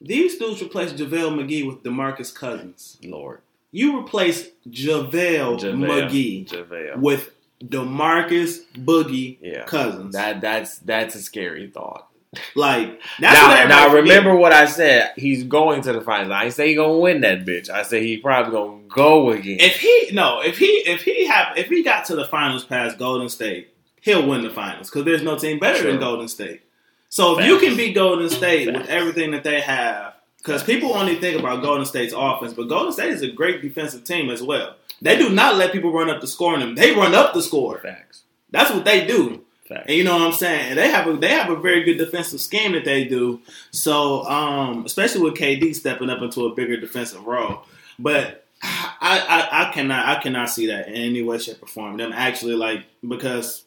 these 0.00 0.38
dudes 0.38 0.62
replaced 0.62 0.96
JaVale 0.96 1.34
McGee 1.34 1.66
with 1.66 1.82
DeMarcus 1.82 2.34
Cousins. 2.34 2.98
Lord 3.04 3.40
You 3.72 4.00
replaced 4.00 4.50
JaVale, 4.68 5.60
JaVale. 5.60 6.08
McGee 6.10 6.48
JaVale. 6.48 6.96
with 6.98 7.30
DeMarcus 7.62 8.60
Boogie 8.76 9.38
Yeah. 9.40 9.64
Cousins. 9.64 10.14
That 10.14 10.40
that's 10.40 10.78
that's 10.78 11.14
a 11.14 11.22
scary 11.22 11.68
thought. 11.68 12.06
like 12.54 13.00
that's 13.20 13.34
now, 13.34 13.66
now 13.88 13.94
remember 13.94 14.36
what 14.36 14.52
I 14.52 14.66
said. 14.66 15.12
He's 15.16 15.44
going 15.44 15.82
to 15.82 15.92
the 15.92 16.00
finals. 16.00 16.30
I 16.32 16.50
say 16.50 16.68
he 16.68 16.74
gonna 16.74 16.98
win 16.98 17.22
that 17.22 17.44
bitch. 17.44 17.70
I 17.70 17.82
said 17.82 18.02
he 18.02 18.18
probably 18.18 18.52
gonna 18.52 18.82
go 18.88 19.30
again. 19.30 19.58
if 19.60 19.80
he 19.80 20.10
no 20.12 20.40
if 20.42 20.58
he 20.58 20.66
if 20.86 21.02
he 21.02 21.26
have 21.26 21.56
if 21.56 21.68
he 21.68 21.82
got 21.82 22.04
to 22.06 22.16
the 22.16 22.26
finals 22.26 22.64
past 22.64 22.98
Golden 22.98 23.28
State, 23.28 23.74
he'll 24.00 24.26
win 24.26 24.42
the 24.42 24.50
finals 24.50 24.90
because 24.90 25.04
there's 25.04 25.22
no 25.22 25.36
team 25.38 25.58
better 25.58 25.78
Sure. 25.78 25.90
than 25.90 26.00
Golden 26.00 26.28
State. 26.28 26.62
So 27.08 27.38
if 27.38 27.46
you 27.46 27.58
can 27.58 27.76
beat 27.76 27.94
Golden 27.94 28.28
State 28.28 28.72
with 28.72 28.86
everything 28.88 29.30
that 29.30 29.42
they 29.44 29.60
have, 29.60 30.14
because 30.38 30.62
people 30.62 30.94
only 30.94 31.16
think 31.16 31.38
about 31.38 31.62
Golden 31.62 31.86
State's 31.86 32.14
offense, 32.16 32.52
but 32.52 32.68
Golden 32.68 32.92
State 32.92 33.10
is 33.12 33.22
a 33.22 33.28
great 33.30 33.62
defensive 33.62 34.04
team 34.04 34.30
as 34.30 34.42
well. 34.42 34.76
They 35.00 35.16
do 35.16 35.30
not 35.30 35.56
let 35.56 35.72
people 35.72 35.92
run 35.92 36.10
up 36.10 36.20
the 36.20 36.26
score 36.26 36.54
on 36.54 36.60
them. 36.60 36.74
They 36.74 36.92
run 36.92 37.14
up 37.14 37.32
the 37.34 37.42
score. 37.42 37.78
Facts. 37.78 38.22
That's 38.50 38.70
what 38.70 38.84
they 38.84 39.06
do. 39.06 39.44
Facts. 39.68 39.84
And 39.88 39.96
you 39.96 40.04
know 40.04 40.14
what 40.14 40.22
I'm 40.22 40.32
saying? 40.32 40.70
And 40.70 40.78
they 40.78 40.90
have 40.90 41.06
a 41.06 41.16
they 41.16 41.28
have 41.28 41.50
a 41.50 41.56
very 41.56 41.82
good 41.84 41.98
defensive 41.98 42.40
scheme 42.40 42.72
that 42.72 42.84
they 42.84 43.04
do. 43.04 43.40
So 43.70 44.24
um, 44.24 44.84
especially 44.84 45.22
with 45.22 45.34
KD 45.34 45.74
stepping 45.74 46.10
up 46.10 46.20
into 46.22 46.46
a 46.46 46.54
bigger 46.54 46.76
defensive 46.78 47.24
role. 47.26 47.62
But 47.98 48.44
I, 48.62 49.48
I 49.52 49.68
I 49.68 49.72
cannot 49.72 50.06
I 50.06 50.20
cannot 50.22 50.50
see 50.50 50.66
that 50.68 50.88
in 50.88 50.94
any 50.94 51.22
way, 51.22 51.38
shape, 51.38 51.62
or 51.62 51.66
form. 51.66 51.96
Them 51.96 52.12
actually 52.14 52.54
like 52.54 52.84
because 53.06 53.64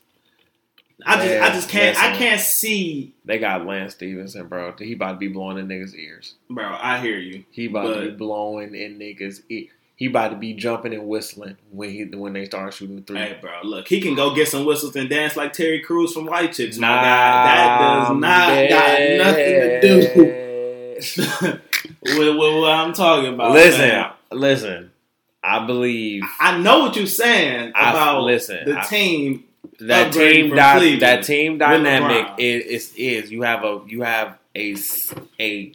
I 1.06 1.16
just 1.26 1.42
I 1.42 1.50
just 1.54 1.70
can't 1.70 1.98
I 1.98 2.16
can't 2.16 2.40
see 2.42 3.14
They 3.26 3.38
got 3.40 3.66
Lance 3.66 3.94
Stephenson, 3.94 4.48
bro. 4.48 4.74
He 4.80 4.94
about 4.94 5.14
to 5.14 5.18
be 5.18 5.28
blowing 5.28 5.58
in 5.58 5.68
niggas' 5.68 5.96
ears. 5.96 6.36
bro, 6.50 6.66
I 6.66 7.00
hear 7.00 7.18
you. 7.18 7.44
He 7.52 7.66
about 7.66 7.94
to 7.96 8.02
be 8.02 8.12
blowing 8.12 8.76
in 8.76 8.98
niggas' 9.00 9.42
ears. 9.50 9.70
He 9.96 10.08
about 10.08 10.30
to 10.30 10.36
be 10.36 10.54
jumping 10.56 10.94
and 10.96 11.08
whistling 11.08 11.58
when 11.72 11.90
he 11.92 12.06
when 12.06 12.34
they 12.34 12.46
start 12.46 12.74
shooting 12.74 12.96
the 12.96 13.02
three. 13.04 13.20
Hey 13.20 13.38
bro, 13.40 13.52
look, 13.64 13.88
he 13.88 14.02
can 14.02 14.16
go 14.16 14.34
get 14.34 14.48
some 14.48 14.66
whistles 14.66 14.96
and 14.96 15.08
dance 15.10 15.36
like 15.38 15.54
Terry 15.54 15.80
Crews 15.82 16.12
from 16.14 16.26
White 16.26 16.54
Chicks. 16.54 16.78
Nah. 16.78 17.02
That 17.04 17.78
does 18.08 18.18
not 18.18 18.70
got 18.70 19.00
nothing 19.18 19.46
to 19.46 19.82
do 19.82 20.42
with, 22.04 22.18
with 22.38 22.38
what 22.38 22.72
I'm 22.72 22.94
talking 22.94 23.34
about. 23.34 23.52
listen, 23.52 23.80
man. 23.82 24.12
listen. 24.32 24.92
I 25.44 25.66
believe 25.66 26.24
I 26.40 26.60
know 26.60 26.80
what 26.82 26.96
you're 26.96 27.08
saying 27.08 27.72
I- 27.76 27.90
about 27.92 28.24
listen, 28.24 28.66
the 28.66 28.80
I- 28.80 28.84
team. 28.84 29.44
That 29.88 30.14
team 30.14 30.52
Cleveland 30.52 31.02
that 31.02 31.24
team 31.24 31.58
dynamic 31.58 32.28
is, 32.38 32.92
is 32.92 32.94
is 32.96 33.32
you 33.32 33.42
have 33.44 33.64
a 33.64 33.82
you 33.88 34.02
have 34.02 34.38
a 34.56 34.76
a 35.40 35.74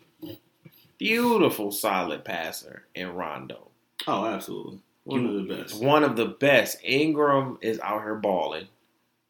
beautiful 0.98 1.70
solid 1.72 2.24
passer 2.24 2.84
in 2.94 3.14
Rondo. 3.14 3.68
Oh, 4.06 4.24
absolutely. 4.26 4.78
One 5.04 5.22
You- 5.24 5.38
of 5.38 5.46
the 5.48 5.54
best. 5.54 5.82
One 5.82 6.04
of 6.04 6.16
the 6.16 6.26
best. 6.26 6.78
Ingram 6.82 7.58
is 7.60 7.78
out 7.80 8.02
here 8.02 8.14
balling. 8.16 8.68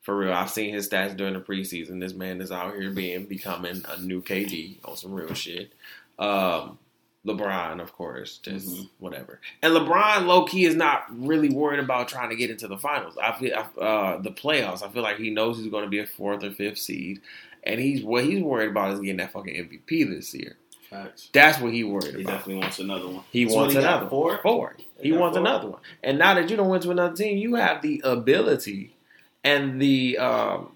For 0.03 0.17
real. 0.17 0.33
I've 0.33 0.51
seen 0.51 0.73
his 0.73 0.89
stats 0.89 1.17
during 1.17 1.35
the 1.35 1.41
preseason. 1.41 2.01
This 2.01 2.15
man 2.15 2.41
is 2.41 2.53
out 2.53 2.77
here 2.77 2.91
being 2.93 3.25
becoming 3.27 3.83
a 3.89 4.01
new 4.01 4.23
KD 4.23 4.77
on 4.85 4.97
some 4.97 5.13
real 5.13 5.35
shit. 5.35 5.73
Um, 6.19 6.79
LeBron, 7.27 7.81
of 7.83 7.93
course, 7.93 8.39
just 8.39 8.69
Mhm. 8.69 8.89
whatever. 8.99 9.41
And 9.63 9.75
LeBron, 9.75 10.27
low 10.27 10.45
key, 10.45 10.65
is 10.65 10.77
not 10.77 11.05
really 11.11 11.49
worried 11.51 11.81
about 11.81 12.09
trying 12.09 12.31
to 12.31 12.37
get 12.37 12.51
into 12.51 12.69
the 12.69 12.79
finals. 12.79 13.17
I 13.21 13.33
feel 13.33 13.55
uh, 13.81 14.19
the 14.19 14.31
playoffs. 14.31 14.83
I 14.83 14.89
feel 14.91 15.03
like 15.03 15.17
he 15.19 15.31
knows 15.31 15.59
he's 15.59 15.69
going 15.71 15.85
to 15.85 15.91
be 15.91 15.99
a 15.99 16.07
fourth 16.07 16.45
or 16.45 16.51
fifth 16.53 16.79
seed, 16.79 17.21
and 17.65 17.81
he's 17.81 18.03
what 18.03 18.25
he's 18.25 18.43
worried 18.43 18.71
about 18.71 18.93
is 18.95 19.01
getting 19.01 19.17
that 19.17 19.33
fucking 19.33 19.55
MVP 19.57 20.05
this 20.05 20.33
year. 20.35 20.57
Facts. 20.89 21.31
That's 21.33 21.61
what 21.61 21.73
he 21.73 21.83
worried 21.83 22.05
He 22.05 22.11
about. 22.11 22.19
He 22.21 22.25
definitely 22.25 22.55
wants 22.63 22.79
another 22.79 23.09
one. 23.09 23.25
He 23.33 23.49
So 23.49 23.57
wants 23.57 23.75
he 23.75 23.81
another 23.81 24.09
four. 24.09 24.39
Four. 24.39 24.77
He 25.03 25.11
got 25.11 25.19
wants 25.21 25.37
four? 25.37 25.45
another 25.47 25.69
one. 25.71 25.81
And 26.05 26.17
now 26.17 26.35
that 26.35 26.49
you 26.49 26.57
don't 26.57 26.69
went 26.69 26.85
to 26.85 26.93
another 26.93 27.17
team, 27.17 27.39
you 27.39 27.57
have 27.57 27.83
the 27.83 28.01
ability 28.05 28.95
and 29.43 29.83
the 29.83 30.17
um 30.19 30.76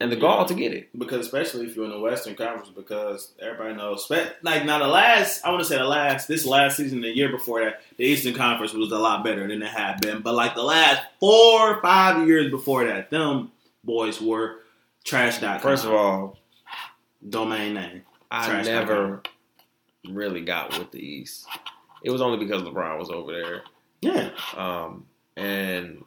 and 0.00 0.10
the 0.10 0.16
gall 0.16 0.44
to 0.46 0.54
get 0.54 0.72
it. 0.72 0.88
Because 0.98 1.24
especially 1.24 1.66
if 1.66 1.76
you're 1.76 1.84
in 1.84 1.90
the 1.90 2.00
Western 2.00 2.34
Conference, 2.34 2.68
because 2.74 3.32
everybody 3.40 3.74
knows, 3.74 4.10
like 4.10 4.64
now 4.64 4.78
the 4.78 4.86
last, 4.86 5.44
I 5.44 5.50
want 5.50 5.62
to 5.62 5.68
say 5.68 5.78
the 5.78 5.84
last, 5.84 6.26
this 6.28 6.44
last 6.44 6.76
season, 6.76 7.00
the 7.00 7.14
year 7.14 7.30
before 7.30 7.64
that, 7.64 7.80
the 7.96 8.04
Eastern 8.04 8.34
Conference 8.34 8.72
was 8.72 8.90
a 8.90 8.98
lot 8.98 9.24
better 9.24 9.46
than 9.46 9.62
it 9.62 9.68
had 9.68 10.00
been. 10.00 10.20
But 10.22 10.34
like 10.34 10.54
the 10.54 10.62
last 10.62 11.02
four, 11.20 11.76
or 11.76 11.82
five 11.82 12.26
years 12.26 12.50
before 12.50 12.84
that, 12.86 13.10
them 13.10 13.52
boys 13.84 14.20
were 14.20 14.60
trash.com. 15.04 15.60
First 15.60 15.84
of 15.84 15.92
all, 15.92 16.38
domain 17.28 17.74
name. 17.74 18.02
I 18.30 18.46
Trash 18.46 18.66
never 18.66 19.22
really 20.08 20.40
got 20.40 20.76
with 20.78 20.90
the 20.90 20.98
East. 20.98 21.46
It 22.02 22.10
was 22.10 22.20
only 22.20 22.44
because 22.44 22.62
LeBron 22.62 22.98
was 22.98 23.10
over 23.10 23.32
there. 23.32 23.62
Yeah, 24.02 24.30
Um, 24.56 25.06
and 25.36 26.03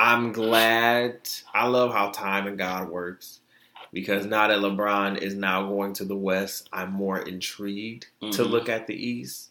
I'm 0.00 0.30
glad. 0.30 1.28
I 1.52 1.66
love 1.66 1.92
how 1.92 2.10
time 2.10 2.46
and 2.46 2.56
God 2.56 2.88
works 2.88 3.40
because 3.92 4.26
now 4.26 4.46
that 4.46 4.58
LeBron 4.60 5.18
is 5.20 5.34
now 5.34 5.66
going 5.68 5.92
to 5.94 6.04
the 6.04 6.14
West, 6.14 6.68
I'm 6.72 6.92
more 6.92 7.18
intrigued 7.18 8.06
to 8.20 8.44
Mhm. 8.44 8.48
look 8.50 8.68
at 8.68 8.86
the 8.86 8.94
East 8.94 9.50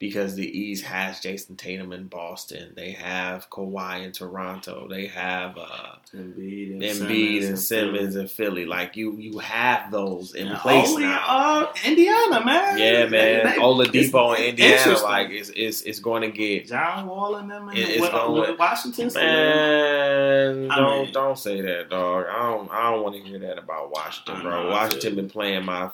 because 0.00 0.36
the 0.36 0.46
East 0.46 0.84
has 0.84 1.18
Jayson 1.20 1.56
Tatum 1.56 1.92
in 1.92 2.06
Boston. 2.06 2.72
They 2.76 2.92
have 2.92 3.50
Kawhi 3.50 4.04
in 4.04 4.12
Toronto. 4.12 4.86
They 4.88 5.06
have 5.06 5.58
uh, 5.58 5.96
Embiid 6.14 6.72
and 6.74 6.82
Embiid 6.82 7.38
and 7.38 7.44
Philly. 7.44 7.56
Simmons 7.56 8.14
in 8.14 8.28
Philly. 8.28 8.64
Like 8.64 8.96
you, 8.96 9.16
you 9.16 9.38
have 9.38 9.90
those 9.90 10.34
in 10.36 10.46
And 10.48 10.58
place 10.58 10.88
only, 10.88 11.02
now. 11.02 11.24
Uh, 11.26 11.72
Indiana, 11.84 12.44
man. 12.44 12.78
Yeah, 12.78 13.06
man. 13.06 13.10
They- 13.10 13.42
they- 13.50 13.58
Oladipo 13.58 14.36
in 14.38 14.44
Indiana, 14.50 14.98
like 15.02 15.30
it's 15.30 15.50
it's 15.56 15.82
it's 15.82 15.98
going 15.98 16.22
to 16.22 16.30
get 16.30 16.68
John 16.68 17.06
Wall 17.08 17.34
and 17.34 17.50
them 17.50 17.68
in 17.70 17.76
It- 17.78 17.88
it's 17.90 18.08
gonna- 18.08 18.32
with 18.40 18.56
Washington. 18.58 19.10
Man, 19.14 20.70
I 20.70 20.76
don't 20.76 21.02
mean- 21.06 21.12
don't 21.12 21.38
say 21.38 21.60
that, 21.60 21.90
dog. 21.90 22.26
I 22.30 22.50
don't 22.50 22.70
I 22.70 22.90
don't 22.92 23.02
want 23.02 23.16
to 23.16 23.22
hear 23.22 23.38
that 23.40 23.58
about 23.58 23.90
Washington, 23.90 24.42
bro. 24.42 24.70
Washington 24.70 25.16
been 25.16 25.28
playing 25.30 25.64
my 25.64 25.90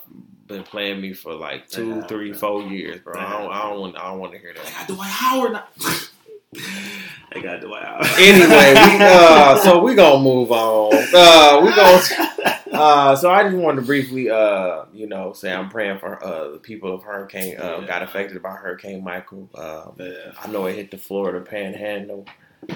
been 0.47 0.62
playing 0.62 1.01
me 1.01 1.12
for 1.12 1.34
like 1.34 1.68
two, 1.68 2.01
have, 2.01 2.09
three, 2.09 2.32
four 2.32 2.62
years, 2.62 3.01
bro. 3.01 3.18
I 3.18 3.30
don't. 3.30 3.53
I 3.53 3.62
don't 3.68 3.80
want 3.80 3.97
I 3.97 4.09
don't 4.11 4.18
want 4.18 4.32
to 4.32 4.38
hear 4.38 4.55
that. 4.55 4.64
got 4.88 4.88
Dwight 4.88 5.11
Howard 5.11 5.53
now. 5.53 5.64
they 7.32 7.40
got 7.42 7.61
Dwight 7.61 7.82
Howard. 7.84 8.07
Anyway, 8.18 8.74
we 8.74 9.05
uh 9.05 9.57
so 9.59 9.82
we 9.82 9.95
gonna 9.95 10.22
move 10.22 10.53
on. 10.53 10.95
Uh 11.14 11.61
we 11.64 11.74
gonna 11.74 12.61
uh 12.72 13.16
so 13.16 13.30
I 13.30 13.45
just 13.45 13.57
wanted 13.57 13.80
to 13.80 13.86
briefly 13.86 14.30
uh 14.30 14.84
you 14.92 15.07
know 15.07 15.32
say 15.32 15.53
I'm 15.53 15.68
praying 15.68 15.99
for 15.99 16.22
uh 16.22 16.51
the 16.53 16.59
people 16.59 16.92
of 16.95 17.03
Hurricane 17.03 17.57
uh 17.59 17.78
Yeah. 17.80 17.86
got 17.86 18.03
affected 18.03 18.42
by 18.42 18.53
Hurricane 18.53 19.03
Michael. 19.03 19.49
Um 19.55 19.95
Yeah. 19.99 20.32
I 20.40 20.49
know 20.49 20.66
it 20.66 20.76
hit 20.76 20.90
the 20.90 20.99
Florida 20.99 21.40
Panhandle, 21.40 22.26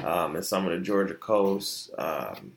um, 0.05 0.37
and 0.37 0.45
some 0.45 0.67
of 0.67 0.73
the 0.73 0.81
Georgia 0.85 1.15
coast, 1.15 1.91
um, 1.99 2.53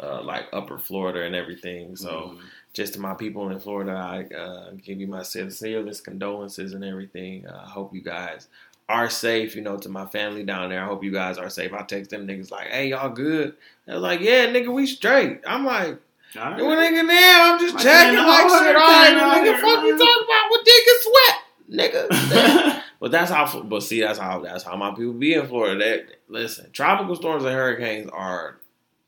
uh, 0.00 0.22
like 0.22 0.44
Upper 0.52 0.78
Florida 0.78 1.22
and 1.24 1.34
everything. 1.34 1.94
So, 1.96 2.08
Mhm. 2.36 2.40
Just 2.74 2.94
to 2.94 3.00
my 3.00 3.14
people 3.14 3.48
in 3.50 3.58
Florida, 3.60 3.92
I 3.92 4.34
uh, 4.34 4.70
give 4.82 5.00
you 5.00 5.06
my 5.06 5.22
sincerest 5.22 6.04
condolences 6.04 6.74
and 6.74 6.84
everything. 6.84 7.46
Uh, 7.46 7.62
I 7.64 7.68
hope 7.68 7.94
you 7.94 8.02
guys 8.02 8.48
are 8.88 9.08
safe. 9.08 9.54
You 9.54 9.62
know, 9.62 9.78
to 9.78 9.88
my 9.88 10.06
family 10.06 10.42
down 10.42 10.68
there, 10.68 10.82
I 10.82 10.86
hope 10.86 11.04
you 11.04 11.12
guys 11.12 11.38
are 11.38 11.48
safe. 11.48 11.72
I 11.72 11.82
text 11.84 12.10
them 12.10 12.26
niggas 12.26 12.50
like, 12.50 12.66
"Hey, 12.66 12.88
y'all 12.88 13.08
good?" 13.08 13.54
They're 13.86 13.98
like, 13.98 14.20
"Yeah, 14.20 14.46
nigga, 14.46 14.72
we 14.72 14.86
straight." 14.86 15.40
I'm 15.46 15.64
like, 15.64 16.00
All 16.36 16.50
right. 16.50 16.60
"Well, 16.60 16.76
nigga, 16.76 17.06
now 17.06 17.54
I'm 17.54 17.60
just 17.60 17.74
My 17.76 17.82
checking." 17.82 18.18
Like, 18.18 18.48
shit, 18.48 18.76
all 18.76 18.82
right, 18.82 19.14
nigga, 19.16 19.44
here, 19.44 19.58
fuck 19.58 19.84
you 19.84 19.96
talking 19.96 20.24
about? 20.24 20.50
What 20.50 20.64
dick 20.64 20.84
is 20.88 21.08
sweat, 21.08 22.10
nigga? 22.10 22.80
But 23.00 23.10
that's 23.10 23.30
how. 23.30 23.62
But 23.62 23.82
see, 23.82 24.00
that's 24.00 24.18
how. 24.18 24.40
That's 24.40 24.64
how 24.64 24.76
my 24.76 24.90
people 24.90 25.12
be 25.12 25.34
in 25.34 25.46
Florida. 25.46 25.78
That 25.78 26.06
listen, 26.28 26.70
tropical 26.72 27.14
storms 27.14 27.44
and 27.44 27.52
hurricanes 27.52 28.08
are 28.10 28.56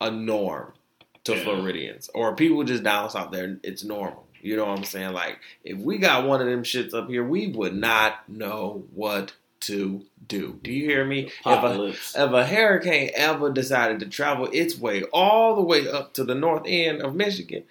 a 0.03 0.11
norm 0.11 0.75
to 1.27 1.37
Yeah. 1.37 1.45
Floridians 1.45 2.11
or 2.15 2.35
people 2.35 2.65
just 2.65 2.83
down 2.83 3.11
south 3.11 3.31
there. 3.31 3.59
It's 3.63 3.85
normal. 3.85 4.27
You 4.43 4.57
know 4.57 4.67
what 4.67 4.79
I'm 4.79 4.85
saying? 4.85 5.13
Like 5.13 5.39
if 5.65 5.79
we 5.79 5.99
got 5.99 6.27
one 6.27 6.41
of 6.41 6.47
them 6.47 6.63
shits 6.63 6.95
up 6.95 7.09
here, 7.09 7.25
we 7.25 7.49
would 7.49 7.75
not 7.75 8.29
know 8.29 8.85
what 8.95 9.33
to 9.61 10.05
do. 10.29 10.59
Do 10.63 10.71
you 10.73 10.85
hear 10.85 11.05
me? 11.05 11.31
If 11.45 11.63
a, 11.63 11.89
if 11.89 12.33
a 12.33 12.47
hurricane 12.47 13.11
ever 13.15 13.51
decided 13.53 14.01
to 14.01 14.07
travel 14.07 14.49
its 14.53 14.79
way 14.79 15.03
all 15.13 15.57
the 15.57 15.63
way 15.63 15.89
up 15.89 16.13
to 16.15 16.25
the 16.25 16.35
north 16.35 16.63
end 16.67 17.03
of 17.03 17.15
Michigan, 17.17 17.65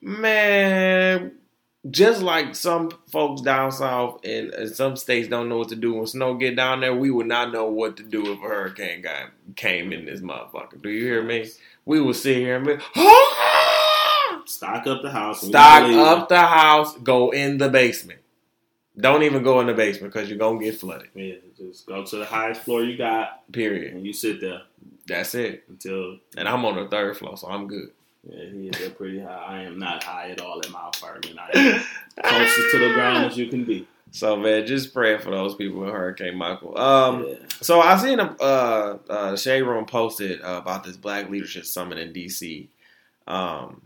man, 0.00 1.32
just 1.90 2.22
like 2.22 2.54
some 2.54 2.90
folks 3.10 3.40
down 3.42 3.72
south 3.72 4.24
and 4.24 4.68
some 4.74 4.96
states 4.96 5.28
don't 5.28 5.48
know 5.48 5.58
what 5.58 5.68
to 5.70 5.76
do 5.76 5.94
when 5.94 6.06
snow 6.06 6.34
get 6.34 6.56
down 6.56 6.80
there, 6.80 6.94
we 6.94 7.10
would 7.10 7.26
not 7.26 7.52
know 7.52 7.66
what 7.66 7.96
to 7.96 8.02
do 8.02 8.32
if 8.32 8.38
a 8.38 8.42
hurricane 8.42 9.02
got, 9.02 9.30
came 9.56 9.92
in 9.92 10.04
this 10.04 10.20
motherfucker. 10.20 10.80
Do 10.80 10.90
you 10.90 11.04
hear 11.04 11.22
me? 11.22 11.48
We 11.86 12.00
would 12.00 12.16
sit 12.16 12.36
here 12.36 12.56
and 12.56 12.66
be, 12.66 12.76
"Ah!" 12.96 14.42
Stock 14.44 14.86
up 14.86 15.02
the 15.02 15.10
house. 15.10 15.40
stock 15.46 15.82
up 15.90 16.28
the 16.28 16.38
house, 16.40 16.96
go 16.98 17.30
in 17.30 17.58
the 17.58 17.68
basement. 17.68 18.20
Don't 18.98 19.22
even 19.22 19.42
go 19.42 19.60
in 19.60 19.66
the 19.66 19.74
basement 19.74 20.12
because 20.12 20.28
you're 20.28 20.38
gonna 20.38 20.58
get 20.58 20.76
flooded. 20.76 21.08
Yeah, 21.14 21.34
just 21.56 21.86
go 21.86 22.04
to 22.04 22.16
the 22.16 22.24
highest 22.24 22.62
floor 22.62 22.82
you 22.82 22.96
got, 22.96 23.50
Period. 23.52 23.94
and 23.94 24.06
you 24.06 24.12
sit 24.12 24.40
there 24.40 24.62
That's 25.06 25.34
it. 25.34 25.64
until. 25.68 26.18
And 26.36 26.48
I'm 26.48 26.64
on 26.64 26.76
the 26.76 26.88
third 26.88 27.16
floor, 27.16 27.36
so 27.36 27.48
I'm 27.48 27.66
good. 27.68 27.90
Yeah, 28.28 28.44
he 28.50 28.68
is 28.68 28.86
up 28.86 28.96
pretty 28.96 29.20
high. 29.20 29.44
I 29.46 29.62
am 29.62 29.78
not 29.78 30.02
high 30.02 30.30
at 30.30 30.40
all 30.40 30.58
in 30.60 30.72
my 30.72 30.88
apartment. 30.88 31.38
I 31.38 31.50
am 31.58 31.80
closest 32.24 32.70
to 32.72 32.78
the 32.78 32.94
ground 32.94 33.26
as 33.26 33.36
you 33.36 33.46
can 33.48 33.64
be. 33.64 33.86
So 34.16 34.34
man, 34.34 34.64
just 34.66 34.94
pray 34.94 35.18
for 35.18 35.30
those 35.30 35.54
people 35.56 35.80
with 35.80 35.90
Hurricane 35.90 36.38
Michael. 36.38 36.78
Um, 36.78 37.26
yeah. 37.28 37.34
so 37.60 37.82
I 37.82 37.98
seen 37.98 38.18
a 38.18 38.34
uh, 38.40 38.98
uh, 39.10 39.36
Shade 39.36 39.60
Room 39.60 39.84
posted 39.84 40.40
uh, 40.40 40.58
about 40.62 40.84
this 40.84 40.96
Black 40.96 41.28
Leadership 41.28 41.66
Summit 41.66 41.98
in 41.98 42.14
DC. 42.14 42.68
Um, 43.26 43.82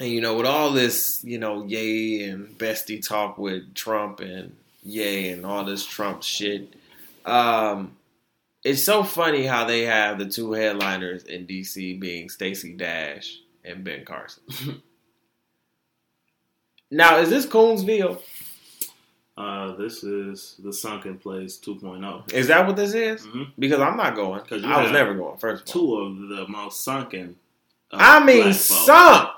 and 0.00 0.08
you 0.08 0.22
know, 0.22 0.36
with 0.36 0.46
all 0.46 0.70
this, 0.70 1.22
you 1.22 1.38
know, 1.38 1.66
Ye 1.66 2.24
and 2.24 2.56
bestie 2.56 3.06
talk 3.06 3.36
with 3.36 3.74
Trump 3.74 4.20
and 4.20 4.56
Ye 4.82 5.28
and 5.28 5.44
all 5.44 5.64
this 5.64 5.84
Trump 5.84 6.22
shit. 6.22 6.72
Um, 7.26 7.94
it's 8.64 8.84
so 8.86 9.04
funny 9.04 9.44
how 9.44 9.66
they 9.66 9.82
have 9.82 10.18
the 10.18 10.24
two 10.24 10.52
headliners 10.52 11.24
in 11.24 11.46
DC 11.46 12.00
being 12.00 12.30
Stacey 12.30 12.72
Dash 12.72 13.38
and 13.62 13.84
Ben 13.84 14.06
Carson. 14.06 14.44
now, 16.90 17.18
is 17.18 17.28
this 17.28 17.44
Coonsville? 17.44 18.22
Uh, 19.36 19.76
this 19.76 20.02
is 20.02 20.56
the 20.64 20.72
Sunken 20.72 21.18
Place 21.18 21.58
2.0. 21.58 22.32
Is 22.32 22.46
that 22.48 22.66
what 22.66 22.74
this 22.76 22.94
is? 22.94 23.26
Mhm. 23.26 23.52
Because 23.58 23.80
I'm 23.80 23.96
not 23.96 24.14
going. 24.14 24.40
'Cause 24.40 24.62
you 24.62 24.68
I 24.68 24.82
was 24.82 24.90
never 24.92 25.12
going. 25.14 25.36
First 25.36 25.68
of 25.68 25.76
all, 25.76 25.82
Two 25.82 25.96
of 25.96 26.28
the 26.30 26.48
most 26.48 26.82
sunken. 26.82 27.36
uh, 27.92 27.96
I 28.00 28.24
mean, 28.24 28.52
some. 28.54 29.28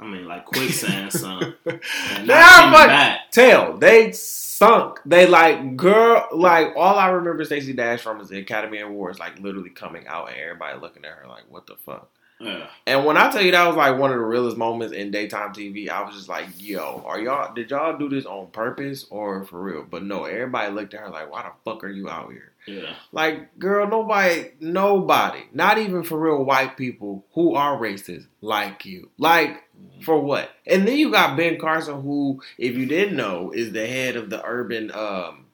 I 0.00 0.06
mean, 0.06 0.26
like 0.26 0.44
quicksand 0.44 1.10
sunk. 1.12 1.54
And 1.64 1.80
They 2.28 2.34
not 2.34 2.36
are 2.36 2.60
coming 2.60 2.72
fucking- 2.74 2.88
back. 2.88 3.30
Tell 3.30 3.76
they 3.78 4.12
sunk. 4.12 5.00
They 5.06 5.26
like 5.26 5.74
girl. 5.76 6.28
Like 6.32 6.74
all 6.76 6.98
I 6.98 7.08
remember 7.08 7.44
Stacey 7.44 7.72
Dash 7.72 8.02
from 8.02 8.20
is 8.20 8.28
the 8.28 8.38
Academy 8.40 8.80
Awards. 8.80 9.18
Like 9.18 9.38
literally 9.38 9.70
coming 9.70 10.06
out 10.06 10.28
and 10.28 10.36
everybody 10.36 10.78
looking 10.78 11.04
at 11.06 11.12
her 11.12 11.26
like, 11.28 11.44
what 11.48 11.66
the 11.66 11.76
fuck. 11.76 12.10
Yeah. 12.40 12.66
And 12.86 13.04
when 13.06 13.16
I 13.16 13.30
tell 13.30 13.42
you 13.42 13.52
that 13.52 13.66
was 13.66 13.76
like 13.76 13.96
one 13.98 14.10
of 14.10 14.18
the 14.18 14.24
realest 14.24 14.56
moments 14.56 14.92
in 14.92 15.10
daytime 15.12 15.52
TV, 15.52 15.88
I 15.88 16.02
was 16.02 16.14
just 16.16 16.28
like, 16.28 16.46
yo, 16.58 17.02
are 17.06 17.18
y'all? 17.20 17.54
Did 17.54 17.70
y'all 17.70 17.96
do 17.96 18.08
this 18.08 18.26
on 18.26 18.48
purpose 18.48 19.06
or 19.08 19.44
for 19.44 19.62
real? 19.62 19.86
But 19.88 20.02
no, 20.02 20.24
everybody 20.24 20.72
looked 20.72 20.94
at 20.94 21.00
her 21.00 21.10
like, 21.10 21.30
why 21.30 21.42
the 21.44 21.50
fuck 21.64 21.84
are 21.84 21.88
you 21.88 22.08
out 22.08 22.32
here? 22.32 22.52
Yeah. 22.66 22.94
Like, 23.12 23.58
girl, 23.58 23.86
nobody, 23.86 24.50
nobody, 24.58 25.40
not 25.52 25.78
even 25.78 26.02
for 26.02 26.18
real 26.18 26.42
white 26.44 26.76
people 26.76 27.24
who 27.34 27.54
are 27.54 27.78
racist 27.78 28.26
like 28.40 28.84
you. 28.84 29.10
Like, 29.16 29.62
for 30.02 30.18
what? 30.20 30.50
And 30.66 30.86
then 30.88 30.96
you 30.98 31.10
got 31.12 31.36
Ben 31.36 31.58
Carson, 31.58 32.02
who, 32.02 32.42
if 32.58 32.74
you 32.74 32.86
didn't 32.86 33.16
know, 33.16 33.52
is 33.52 33.72
the 33.72 33.86
head 33.86 34.16
of 34.16 34.28
the 34.30 34.42
urban, 34.44 34.90
um, 34.92 35.46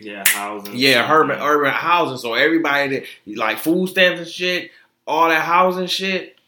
Yeah, 0.00 0.24
housing. 0.26 0.74
yeah, 0.74 1.10
urban 1.12 1.38
urban 1.40 1.70
housing. 1.70 2.18
So 2.18 2.34
everybody 2.34 2.88
that 2.98 3.04
like 3.38 3.58
food 3.58 3.88
stamps 3.88 4.20
and 4.20 4.28
shit, 4.28 4.70
all 5.06 5.28
that 5.28 5.42
housing 5.42 5.86
shit, 5.86 6.38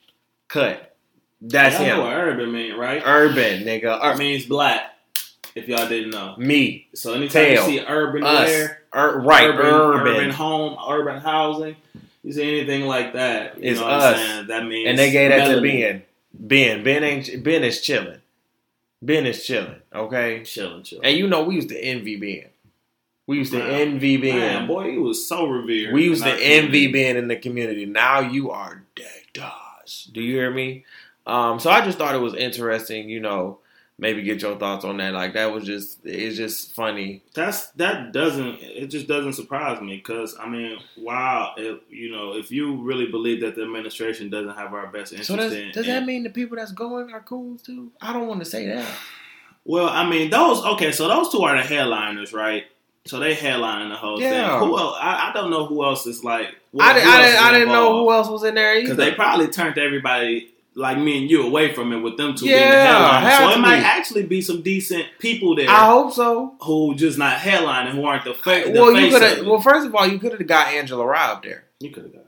cut. 0.49 0.95
That's 1.41 1.77
Y'all 1.79 1.87
know 1.87 1.95
him. 1.95 2.01
what 2.05 2.15
urban 2.17 2.53
mean, 2.53 2.75
right? 2.77 3.03
Urban 3.05 3.65
nigga. 3.65 3.99
It 4.03 4.15
Ur- 4.15 4.17
means 4.17 4.47
black. 4.47 4.91
If 5.55 5.69
y'all 5.69 5.89
didn't 5.89 6.11
know, 6.11 6.35
Me. 6.37 6.89
so 6.95 7.15
anytime 7.15 7.53
you 7.53 7.59
see 7.59 7.81
urban 7.87 8.25
Us. 8.25 8.49
wear, 8.49 8.83
Ur- 8.97 9.21
right. 9.21 9.49
urban, 9.51 9.67
Urban. 9.67 10.07
urban 10.17 10.31
home, 10.31 10.77
urban 10.89 11.21
housing, 11.21 11.77
you 12.25 12.33
see 12.33 12.59
anything 12.59 12.87
like 12.87 13.13
that, 13.13 13.57
you 13.63 13.71
It's 13.71 13.79
know 13.81 13.87
what 13.87 13.95
us. 13.95 14.19
I'm 14.19 14.27
saying? 14.27 14.47
That 14.49 14.65
means 14.67 14.89
And 14.89 14.99
they 14.99 15.11
gave 15.13 15.31
that 15.31 15.47
to 15.47 15.61
melanin. 15.61 15.63
Ben. 15.63 16.03
Ben. 16.35 16.83
Ben 16.85 17.05
ain't. 17.05 17.45
Ben 17.45 17.63
is 17.63 17.81
chilling. 17.81 18.19
Ben 19.01 19.27
is 19.27 19.45
chilling. 19.47 19.77
Okay. 19.95 20.43
Chilling, 20.45 20.83
chilling. 20.83 21.05
And 21.05 21.17
you 21.17 21.29
know 21.29 21.45
we 21.45 21.55
used 21.57 21.69
to 21.69 21.79
envy 21.79 22.17
Ben. 22.17 22.49
We 23.27 23.39
used 23.39 23.53
to 23.53 23.59
Wow. 23.59 23.67
envy 23.67 24.17
Ben. 24.19 24.37
Man, 24.39 24.67
boy, 24.67 24.91
he 24.93 24.99
was 24.99 25.27
so 25.27 25.47
revered. 25.47 25.95
We 25.95 26.05
used 26.05 26.25
to 26.25 26.35
envy. 26.35 26.89
Ben 26.93 27.17
in 27.17 27.29
the 27.29 27.37
community. 27.37 27.87
Now 27.87 28.21
you 28.21 28.51
are 28.51 28.85
dead 28.95 29.23
dust. 29.33 30.13
Do 30.13 30.21
you 30.23 30.35
hear 30.35 30.51
me? 30.51 30.85
Um, 31.27 31.59
so 31.59 31.71
I 31.71 31.83
just 31.85 31.97
thought 31.97 32.15
it 32.15 32.19
was 32.21 32.35
interesting, 32.35 33.09
you 33.09 33.21
know, 33.21 33.61
maybe 33.99 34.23
get 34.23 34.43
your 34.43 34.57
thoughts 34.57 34.85
on 34.85 34.99
that. 34.99 35.15
Like 35.15 35.33
that 35.35 35.53
was 35.55 35.65
just 35.65 36.05
it's 36.05 36.37
just 36.37 36.75
funny. 36.75 37.23
That's 37.35 37.69
that 37.73 38.13
doesn't 38.13 38.59
it 38.61 38.89
just 38.89 39.07
doesn't 39.07 39.33
surprise 39.33 39.81
me 39.81 39.97
because 39.97 40.37
I 40.39 40.47
mean, 40.47 40.79
wow, 40.99 41.55
if 41.57 41.81
you 41.89 42.11
know, 42.13 42.35
if 42.35 42.51
you 42.51 42.77
really 42.83 43.07
believe 43.07 43.41
that 43.41 43.55
the 43.57 43.63
administration 43.63 44.29
doesn't 44.29 44.55
have 44.55 44.75
our 44.75 44.89
best 44.89 45.13
interest 45.13 45.29
So 45.29 45.37
does, 45.37 45.53
in, 45.55 45.71
does 45.73 45.87
that 45.87 46.05
mean 46.05 46.25
the 46.25 46.31
people 46.31 46.59
that's 46.59 46.73
going 46.73 47.11
are 47.13 47.21
cool 47.23 47.57
too? 47.57 47.91
I 48.03 48.13
don't 48.13 48.29
want 48.29 48.41
to 48.41 48.47
say 48.47 48.67
that. 48.67 48.87
Well, 49.65 49.89
I 49.89 50.07
mean, 50.07 50.29
those 50.29 50.63
okay. 50.63 50.93
So 50.93 51.09
those 51.09 51.31
two 51.31 51.41
are 51.41 51.57
the 51.57 51.63
headliners, 51.63 52.35
right? 52.35 52.65
So 53.07 53.19
they 53.21 53.35
headlining 53.35 53.91
the 53.91 53.97
whole 53.97 54.21
Yeah. 54.21 54.59
thing. 54.59 54.69
Who 54.69 54.79
else? 54.79 54.97
I, 55.01 55.31
I 55.31 55.33
don't 55.35 55.51
know 55.51 55.67
who 55.67 55.85
else 55.85 56.07
is 56.07 56.25
like. 56.25 56.49
I, 56.81 56.95
didn't, 56.95 57.09
I, 57.09 57.23
didn't, 57.23 57.43
I 57.45 57.53
didn't 57.53 57.69
know 57.69 57.99
who 58.01 58.11
else 58.13 58.29
was 58.29 58.45
in 58.45 58.55
there 58.55 58.75
either. 58.77 58.83
because 58.83 58.97
they 58.97 59.13
probably 59.13 59.49
turned 59.49 59.77
everybody 59.79 60.51
like 60.75 60.99
me 60.99 61.19
and 61.21 61.31
you 61.31 61.47
away 61.47 61.73
from 61.73 61.93
it 61.93 61.99
with 61.99 62.17
them 62.17 62.35
two 62.35 62.47
being 62.47 62.57
the 62.57 62.63
Yeah, 62.65 63.21
had 63.21 63.39
So 63.39 63.51
it 63.51 63.55
to 63.57 63.61
might 63.61 63.79
be. 63.79 63.85
actually 63.85 64.23
be 64.25 64.41
some 64.41 64.63
decent 64.63 65.05
people 65.21 65.55
there 65.55 65.69
I 65.71 65.85
hope 65.87 66.13
so. 66.13 66.55
who 66.63 66.95
just 66.97 67.17
not 67.19 67.39
headlining, 67.39 67.91
who 67.93 68.05
aren't 68.07 68.25
the, 68.25 68.35
fa- 68.35 68.63
the 68.67 68.73
Well, 68.73 68.93
you 68.99 69.11
could 69.11 69.23
have. 69.23 69.47
Well, 69.47 69.61
first 69.61 69.87
of 69.87 69.95
all, 69.95 70.07
you 70.07 70.19
could 70.19 70.33
have 70.33 70.45
got 70.47 70.69
Angela 70.69 71.07
Rye 71.07 71.27
up 71.31 71.43
there. 71.45 71.65
You 71.81 71.91
could 71.91 72.05
have 72.05 72.13
got 72.13 72.24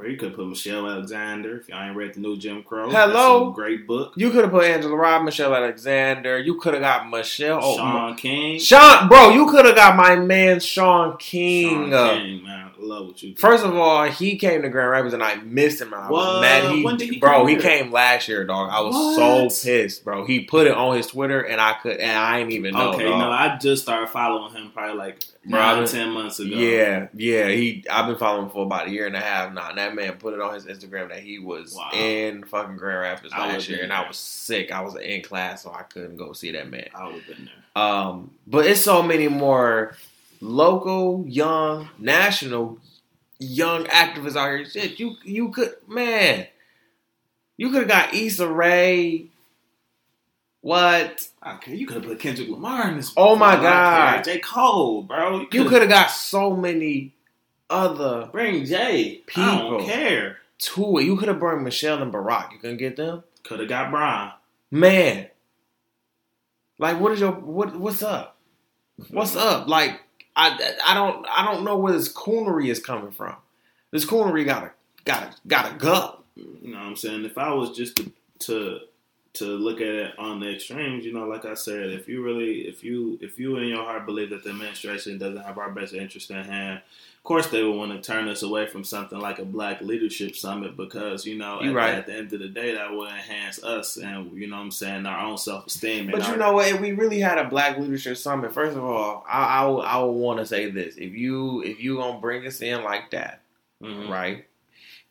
bro. 0.00 0.08
You 0.08 0.16
could 0.16 0.34
put 0.34 0.46
Michelle 0.46 0.88
Alexander 0.88 1.56
if 1.58 1.68
y'all 1.68 1.82
ain't 1.82 1.96
read 1.96 2.14
the 2.14 2.20
new 2.20 2.36
Jim 2.36 2.62
Crow. 2.62 2.90
Hello? 2.90 3.50
Great 3.50 3.86
book. 3.86 4.12
You 4.16 4.30
could 4.30 4.44
have 4.44 4.50
put 4.50 4.64
Angela 4.64 4.96
Rye, 4.96 5.22
Michelle 5.22 5.54
Alexander. 5.54 6.38
You 6.38 6.56
could 6.56 6.74
have 6.74 6.82
got 6.82 7.08
Michelle. 7.08 7.60
Oh, 7.62 7.76
Shaun 7.76 8.16
King. 8.16 8.58
Shaun, 8.58 9.08
bro, 9.08 9.30
you 9.30 9.46
could 9.46 9.66
have 9.66 9.76
got 9.76 9.96
my 9.96 10.16
man 10.16 10.60
Shaun 10.60 11.16
King. 11.18 11.90
Shaun 11.90 12.18
King, 12.18 12.44
man. 12.44 12.69
Love 12.82 13.06
what 13.08 13.22
you. 13.22 13.34
First 13.36 13.64
of 13.64 13.74
all, 13.76 14.04
he 14.04 14.36
came 14.36 14.62
to 14.62 14.68
Grand 14.68 14.90
Rapids 14.90 15.14
and 15.14 15.22
I 15.22 15.36
missed 15.36 15.80
him. 15.80 15.92
And 15.92 16.02
I 16.02 16.10
was 16.10 16.40
mad. 16.40 16.72
He, 17.00 17.12
he 17.12 17.18
bro, 17.20 17.44
he 17.46 17.56
came 17.56 17.92
last 17.92 18.26
year, 18.28 18.44
dog. 18.44 18.70
I 18.72 18.80
was 18.80 18.94
What? 18.94 19.50
so 19.52 19.68
pissed, 19.68 20.04
bro. 20.04 20.24
He 20.24 20.40
put 20.40 20.66
it 20.66 20.72
on 20.74 20.96
his 20.96 21.06
Twitter 21.08 21.40
and 21.40 21.60
I 21.60 21.74
could, 21.74 21.98
and 21.98 22.16
I 22.18 22.38
didn't 22.38 22.52
even 22.52 22.74
know. 22.74 22.92
okay, 22.94 23.04
dog. 23.04 23.18
no, 23.18 23.30
I 23.30 23.58
just 23.58 23.82
started 23.82 24.08
following 24.08 24.52
him 24.54 24.70
probably 24.72 24.96
like 24.96 25.22
nine, 25.44 25.86
ten 25.86 26.10
months 26.10 26.38
ago. 26.40 26.54
Yeah, 26.56 27.08
yeah. 27.14 27.48
He, 27.48 27.84
I've 27.90 28.06
been 28.06 28.16
following 28.16 28.44
him 28.46 28.50
for 28.50 28.64
about 28.64 28.88
a 28.88 28.90
year 28.90 29.06
and 29.06 29.16
a 29.16 29.20
half 29.20 29.52
now. 29.52 29.68
And 29.70 29.78
that 29.78 29.94
man 29.94 30.14
put 30.14 30.34
it 30.34 30.40
on 30.40 30.54
his 30.54 30.66
Instagram 30.66 31.08
that 31.10 31.20
he 31.20 31.38
was 31.38 31.74
Wow. 31.74 31.90
in 31.92 32.44
fucking 32.44 32.76
Grand 32.76 33.00
Rapids 33.00 33.32
last 33.32 33.68
year, 33.68 33.82
and 33.82 33.92
I 33.92 34.06
was 34.08 34.16
sick. 34.16 34.72
I 34.72 34.80
was 34.80 34.96
in 34.96 35.22
class, 35.22 35.62
so 35.62 35.72
I 35.72 35.82
couldn't 35.82 36.16
go 36.16 36.32
see 36.32 36.52
that 36.52 36.70
man. 36.70 36.88
I 36.94 37.04
would 37.06 37.16
have 37.16 37.26
been 37.26 37.44
there. 37.44 37.82
Um, 37.84 38.32
but 38.46 38.66
it's 38.66 38.80
so 38.80 39.02
many 39.02 39.28
more 39.28 39.94
local, 40.40 41.24
young, 41.26 41.88
national, 41.98 42.78
young 43.38 43.84
activists 43.84 44.36
out 44.36 44.50
here. 44.56 44.64
Shit, 44.64 44.98
you 45.00 45.16
you 45.24 45.50
could 45.50 45.74
man, 45.88 46.46
you 47.56 47.70
could 47.70 47.80
have 47.82 47.88
got 47.88 48.14
Issa 48.14 48.48
Rae. 48.48 49.26
What 50.62 51.28
Okay, 51.46 51.74
you 51.74 51.86
could 51.86 51.96
have 51.98 52.04
put 52.04 52.20
Kendrick 52.20 52.48
Lamar 52.50 52.88
in 52.90 52.96
this. 52.98 53.12
Oh 53.16 53.34
my 53.34 53.56
I. 53.56 53.62
God. 53.62 54.24
J 54.24 54.38
Cole, 54.40 55.02
bro. 55.02 55.46
you 55.50 55.64
could 55.64 55.80
have 55.80 55.88
got 55.90 56.10
so 56.10 56.54
many 56.54 57.14
other 57.70 58.28
bring 58.30 58.64
Jay. 58.66 59.22
I 59.22 59.22
People. 59.26 59.78
don't 59.78 59.86
care. 59.86 60.38
to 60.58 60.98
it. 60.98 61.04
You 61.04 61.16
could 61.16 61.28
have 61.28 61.38
brought 61.38 61.62
Michelle 61.62 62.02
and 62.02 62.12
Barack. 62.12 62.52
You 62.52 62.58
couldn't 62.58 62.76
get 62.76 62.96
them, 62.96 63.24
Could 63.42 63.60
have 63.60 63.68
got 63.70 63.90
Brian. 63.90 64.32
man. 64.70 65.28
Like, 66.78 67.00
what 67.00 67.12
is 67.12 67.20
your 67.20 67.32
what? 67.32 67.74
What's 67.78 68.02
up? 68.02 68.36
What's 69.10 69.36
up? 69.36 69.66
Like, 69.66 70.00
I 70.36 70.74
I 70.86 70.94
don't 70.94 71.26
I 71.28 71.44
don't 71.44 71.64
know 71.64 71.76
where 71.76 71.92
this 71.92 72.12
coonery 72.12 72.68
is 72.68 72.80
coming 72.80 73.10
from. 73.10 73.36
This 73.90 74.04
coonery 74.04 74.44
got 74.44 74.64
a 74.64 74.70
got 75.04 75.22
a, 75.22 75.48
got 75.48 75.72
a 75.72 75.74
gut. 75.76 76.22
You 76.36 76.72
know 76.72 76.78
what 76.78 76.86
I'm 76.86 76.96
saying? 76.96 77.24
If 77.24 77.38
I 77.38 77.52
was 77.52 77.76
just 77.76 77.96
to 77.96 78.12
to 78.40 78.80
to 79.32 79.44
look 79.44 79.80
at 79.80 79.88
it 79.88 80.18
on 80.18 80.40
the 80.40 80.54
extremes, 80.54 81.04
you 81.04 81.12
know, 81.12 81.26
like 81.26 81.44
I 81.44 81.54
said, 81.54 81.90
if 81.90 82.08
you 82.08 82.22
really 82.22 82.62
if 82.62 82.82
you 82.82 83.18
if 83.20 83.38
you 83.38 83.56
in 83.58 83.68
your 83.68 83.84
heart 83.84 84.06
believe 84.06 84.30
that 84.30 84.44
the 84.44 84.50
administration 84.50 85.18
doesn't 85.18 85.42
have 85.42 85.58
our 85.58 85.70
best 85.70 85.94
interest 85.94 86.30
in 86.30 86.44
hand, 86.44 86.80
of 87.20 87.24
course 87.24 87.48
they 87.48 87.62
would 87.62 87.76
want 87.76 87.92
to 87.92 88.00
turn 88.00 88.28
us 88.28 88.42
away 88.42 88.66
from 88.66 88.82
something 88.82 89.18
like 89.18 89.38
a 89.38 89.44
black 89.44 89.82
leadership 89.82 90.34
summit 90.34 90.74
because, 90.74 91.26
you 91.26 91.36
know, 91.36 91.60
at, 91.60 91.72
right. 91.74 91.94
at 91.94 92.06
the 92.06 92.14
end 92.14 92.32
of 92.32 92.40
the 92.40 92.48
day 92.48 92.74
that 92.74 92.90
would 92.90 93.10
enhance 93.10 93.62
us 93.62 93.98
and 93.98 94.32
you 94.32 94.46
know 94.46 94.56
what 94.56 94.62
I'm 94.62 94.70
saying, 94.70 95.04
our 95.04 95.26
own 95.26 95.36
self 95.36 95.66
esteem 95.66 96.10
But 96.10 96.26
you 96.28 96.36
know 96.38 96.52
what? 96.54 96.68
If 96.68 96.80
we 96.80 96.92
really 96.92 97.20
had 97.20 97.36
a 97.36 97.44
Black 97.44 97.76
Leadership 97.76 98.16
Summit, 98.16 98.54
first 98.54 98.74
of 98.74 98.82
all, 98.82 99.22
I 99.28 99.58
I 99.58 99.66
I 99.66 99.98
will 99.98 100.14
want 100.14 100.40
to 100.40 100.46
say 100.46 100.70
this: 100.70 100.96
if 100.96 101.12
you 101.14 101.62
if 101.62 101.78
you 101.78 101.98
gonna 101.98 102.18
bring 102.20 102.46
us 102.46 102.62
in 102.62 102.82
like 102.82 103.10
that, 103.10 103.42
Mm-hmm. 103.82 104.10
right? 104.10 104.46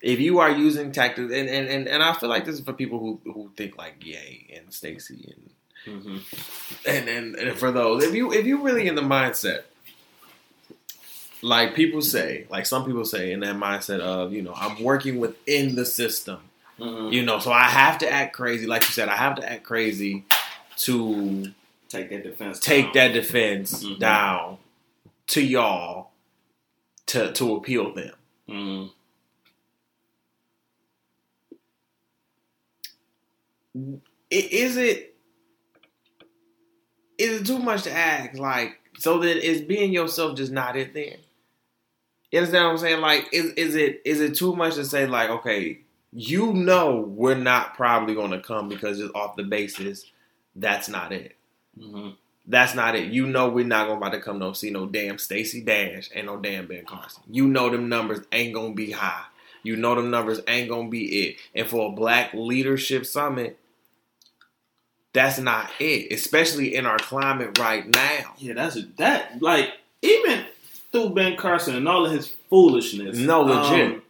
If 0.01 0.19
you 0.19 0.39
are 0.39 0.49
using 0.49 0.91
tactics, 0.91 1.31
and, 1.33 1.49
and, 1.49 1.67
and, 1.67 1.87
and 1.87 2.01
I 2.01 2.13
feel 2.13 2.29
like 2.29 2.45
this 2.45 2.55
is 2.55 2.61
for 2.61 2.73
people 2.73 2.99
who, 2.99 3.19
who 3.25 3.51
think 3.57 3.77
like 3.77 4.03
Ye 4.03 4.49
and 4.55 4.73
Stacey 4.73 5.33
and 5.35 5.49
hmm 6.03 6.17
and, 6.85 7.07
and 7.07 7.35
and 7.35 7.57
for 7.57 7.71
those 7.71 8.03
if 8.03 8.13
you 8.13 8.33
if 8.33 8.45
you 8.45 8.61
really 8.61 8.87
in 8.87 8.95
the 8.95 9.01
mindset 9.01 9.61
like 11.41 11.73
people 11.75 12.01
say 12.01 12.45
like 12.49 12.65
some 12.65 12.85
people 12.85 13.05
say 13.05 13.31
in 13.31 13.39
that 13.41 13.55
mindset 13.55 13.99
of 14.01 14.33
you 14.33 14.41
know 14.41 14.53
i'm 14.55 14.81
working 14.83 15.19
within 15.19 15.75
the 15.75 15.85
system 15.85 16.39
hmm 16.77 17.09
you 17.11 17.23
know 17.23 17.39
so 17.39 17.51
i 17.51 17.63
have 17.63 17.97
to 17.97 18.09
act 18.11 18.33
crazy 18.35 18.65
like 18.67 18.81
you 18.83 18.89
said 18.89 19.07
i 19.09 19.15
have 19.15 19.35
to 19.35 19.49
act 19.51 19.63
crazy 19.63 20.25
to 20.77 21.51
Take 21.89 22.09
that 22.11 22.23
defense. 22.23 22.59
take 22.59 22.85
down. 22.85 22.93
that 22.93 23.13
defense 23.13 23.83
Mhm. 23.83 23.99
down 23.99 24.57
to 25.27 25.41
y'all 25.41 26.11
to 27.07 27.31
to 27.33 27.55
appeal 27.55 27.93
them 27.93 28.13
Mhm. 28.47 28.89
Is 34.29 34.77
it 34.77 35.15
is 37.17 37.41
it 37.41 37.45
too 37.47 37.59
much 37.59 37.83
to 37.83 37.91
ask? 37.91 38.37
Like, 38.39 38.79
so 38.97 39.19
that 39.19 39.37
is 39.45 39.61
being 39.61 39.91
yourself 39.91 40.37
just 40.37 40.51
not 40.51 40.75
it 40.77 40.93
then? 40.93 41.17
You 42.31 42.39
understand 42.39 42.65
what 42.65 42.71
I'm 42.71 42.77
saying? 42.77 43.01
Like, 43.01 43.29
is 43.31 43.53
is 43.53 43.75
it 43.75 44.01
is 44.05 44.21
it 44.21 44.35
too 44.35 44.55
much 44.55 44.75
to 44.75 44.85
say 44.85 45.07
like, 45.07 45.29
okay, 45.29 45.79
you 46.11 46.53
know 46.53 47.01
we're 47.01 47.35
not 47.35 47.75
probably 47.75 48.15
gonna 48.15 48.39
come 48.41 48.69
because 48.69 48.99
just 48.99 49.13
off 49.15 49.35
the 49.35 49.43
basis 49.43 50.05
that's 50.55 50.89
not 50.89 51.11
it. 51.11 51.35
Mhm. 51.79 52.15
That's 52.47 52.73
not 52.73 52.95
it. 52.95 53.11
You 53.11 53.27
know 53.27 53.49
we're 53.49 53.65
not 53.65 53.87
gonna 53.87 53.97
about 53.97 54.13
to 54.13 54.19
come 54.19 54.39
no 54.39 54.53
see 54.53 54.69
no 54.71 54.85
damn 54.87 55.17
Stacey 55.17 55.61
Dash 55.61 56.09
and 56.13 56.25
no 56.27 56.37
damn 56.37 56.67
Ben 56.67 56.85
Carson. 56.85 57.23
You 57.29 57.47
know 57.47 57.69
them 57.69 57.89
numbers 57.89 58.25
ain't 58.31 58.53
gonna 58.53 58.73
be 58.73 58.91
high. 58.91 59.23
You 59.63 59.75
know 59.75 59.95
them 59.95 60.09
numbers 60.09 60.39
ain't 60.47 60.69
gonna 60.69 60.89
be 60.89 61.27
it. 61.27 61.37
And 61.53 61.67
for 61.67 61.89
a 61.89 61.91
black 61.95 62.33
leadership 62.33 63.05
summit, 63.05 63.59
that's 65.13 65.39
not 65.39 65.69
it. 65.79 66.11
Especially 66.11 66.75
in 66.75 66.85
our 66.85 66.97
climate 66.97 67.57
right 67.57 67.87
now. 67.87 68.33
Yeah, 68.37 68.53
that's 68.53 68.77
that. 68.97 69.41
Like 69.41 69.69
even 70.01 70.45
through 70.91 71.11
Ben 71.11 71.35
Carson 71.37 71.75
and 71.75 71.87
all 71.87 72.05
of 72.05 72.11
his 72.11 72.29
foolishness, 72.49 73.17
No, 73.17 73.41
legit. 73.41 73.95
um, 73.95 74.01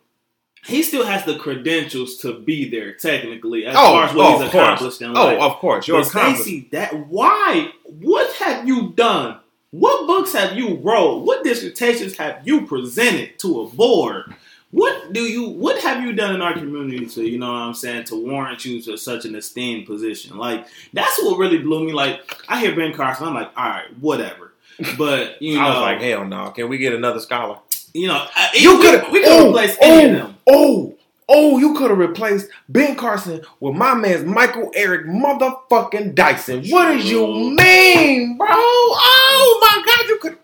he 0.65 0.84
still 0.84 1.05
has 1.05 1.23
the 1.25 1.38
credentials 1.38 2.17
to 2.17 2.38
be 2.39 2.69
there 2.69 2.93
technically 2.93 3.65
as 3.65 3.75
Oh, 3.75 3.80
far 3.80 4.03
as 4.05 4.13
what 4.15 4.25
oh, 4.25 4.39
he's 4.39 4.49
accomplished 4.49 5.01
in 5.01 5.13
life. 5.13 5.38
Oh, 5.39 5.45
of 5.45 5.53
course. 5.57 5.88
You're 5.88 6.01
but 6.01 6.07
accomplished. 6.07 6.41
Stacey, 6.43 6.67
that 6.71 7.07
why? 7.07 7.71
What 7.86 8.32
have 8.38 8.67
you 8.67 8.91
done? 8.95 9.39
What 9.71 10.07
books 10.07 10.34
have 10.34 10.57
you 10.57 10.75
wrote? 10.77 11.19
What 11.25 11.43
dissertations 11.43 12.17
have 12.17 12.41
you 12.45 12.65
presented 12.65 13.38
to 13.39 13.61
a 13.61 13.67
board? 13.69 14.34
What 14.71 15.13
do 15.13 15.21
you? 15.21 15.47
What 15.49 15.82
have 15.82 16.03
you 16.03 16.13
done 16.13 16.36
in 16.36 16.41
our 16.41 16.53
community 16.53 17.05
to 17.05 17.23
you 17.23 17.39
know 17.39 17.47
what 17.51 17.57
I'm 17.59 17.73
saying 17.73 18.03
to 18.05 18.15
warrant 18.23 18.65
you 18.65 18.82
to 18.84 18.97
such 18.97 19.25
an 19.25 19.36
esteemed 19.36 19.88
position? 19.88 20.38
Like 20.38 20.67
that's 20.93 21.21
what 21.23 21.38
really 21.39 21.57
blew 21.59 21.86
me. 21.86 21.93
Like 21.93 22.19
I 22.47 22.59
hear 22.59 22.75
Ben 22.75 22.93
Carson, 22.93 23.27
I'm 23.27 23.34
like, 23.34 23.51
all 23.57 23.67
right, 23.69 23.97
whatever. 23.99 24.49
But 24.97 25.41
you 25.41 25.55
know, 25.55 25.61
I 25.61 25.69
was 25.69 25.82
like, 25.82 26.01
hell 26.01 26.25
no. 26.25 26.51
Can 26.51 26.69
we 26.69 26.77
get 26.77 26.93
another 26.93 27.19
scholar? 27.19 27.59
you 27.93 28.07
know, 28.07 28.25
You 28.53 28.80
could 28.80 29.11
we 29.11 29.21
could 29.21 29.30
oh, 29.30 29.49
replace 29.49 29.77
any 29.82 30.15
of 30.19 30.21
oh, 30.21 30.25
them. 30.25 30.36
oh, 30.47 30.97
oh, 31.27 31.57
you 31.57 31.73
could 31.75 31.89
have 31.89 31.99
replaced 31.99 32.49
Ben 32.67 32.95
Carson 32.95 33.41
with 33.59 33.75
my 33.75 33.93
man's 33.93 34.23
Michael 34.23 34.71
Eric 34.75 35.07
motherfucking 35.07 36.15
Dyson. 36.15 36.65
What 36.67 36.93
did 36.93 37.05
you 37.05 37.27
mean, 37.27 38.38
bro? 38.38 38.47
Oh 38.49 39.59
my 39.61 39.84
god, 39.86 40.07
you 40.09 40.17
could 40.19 40.38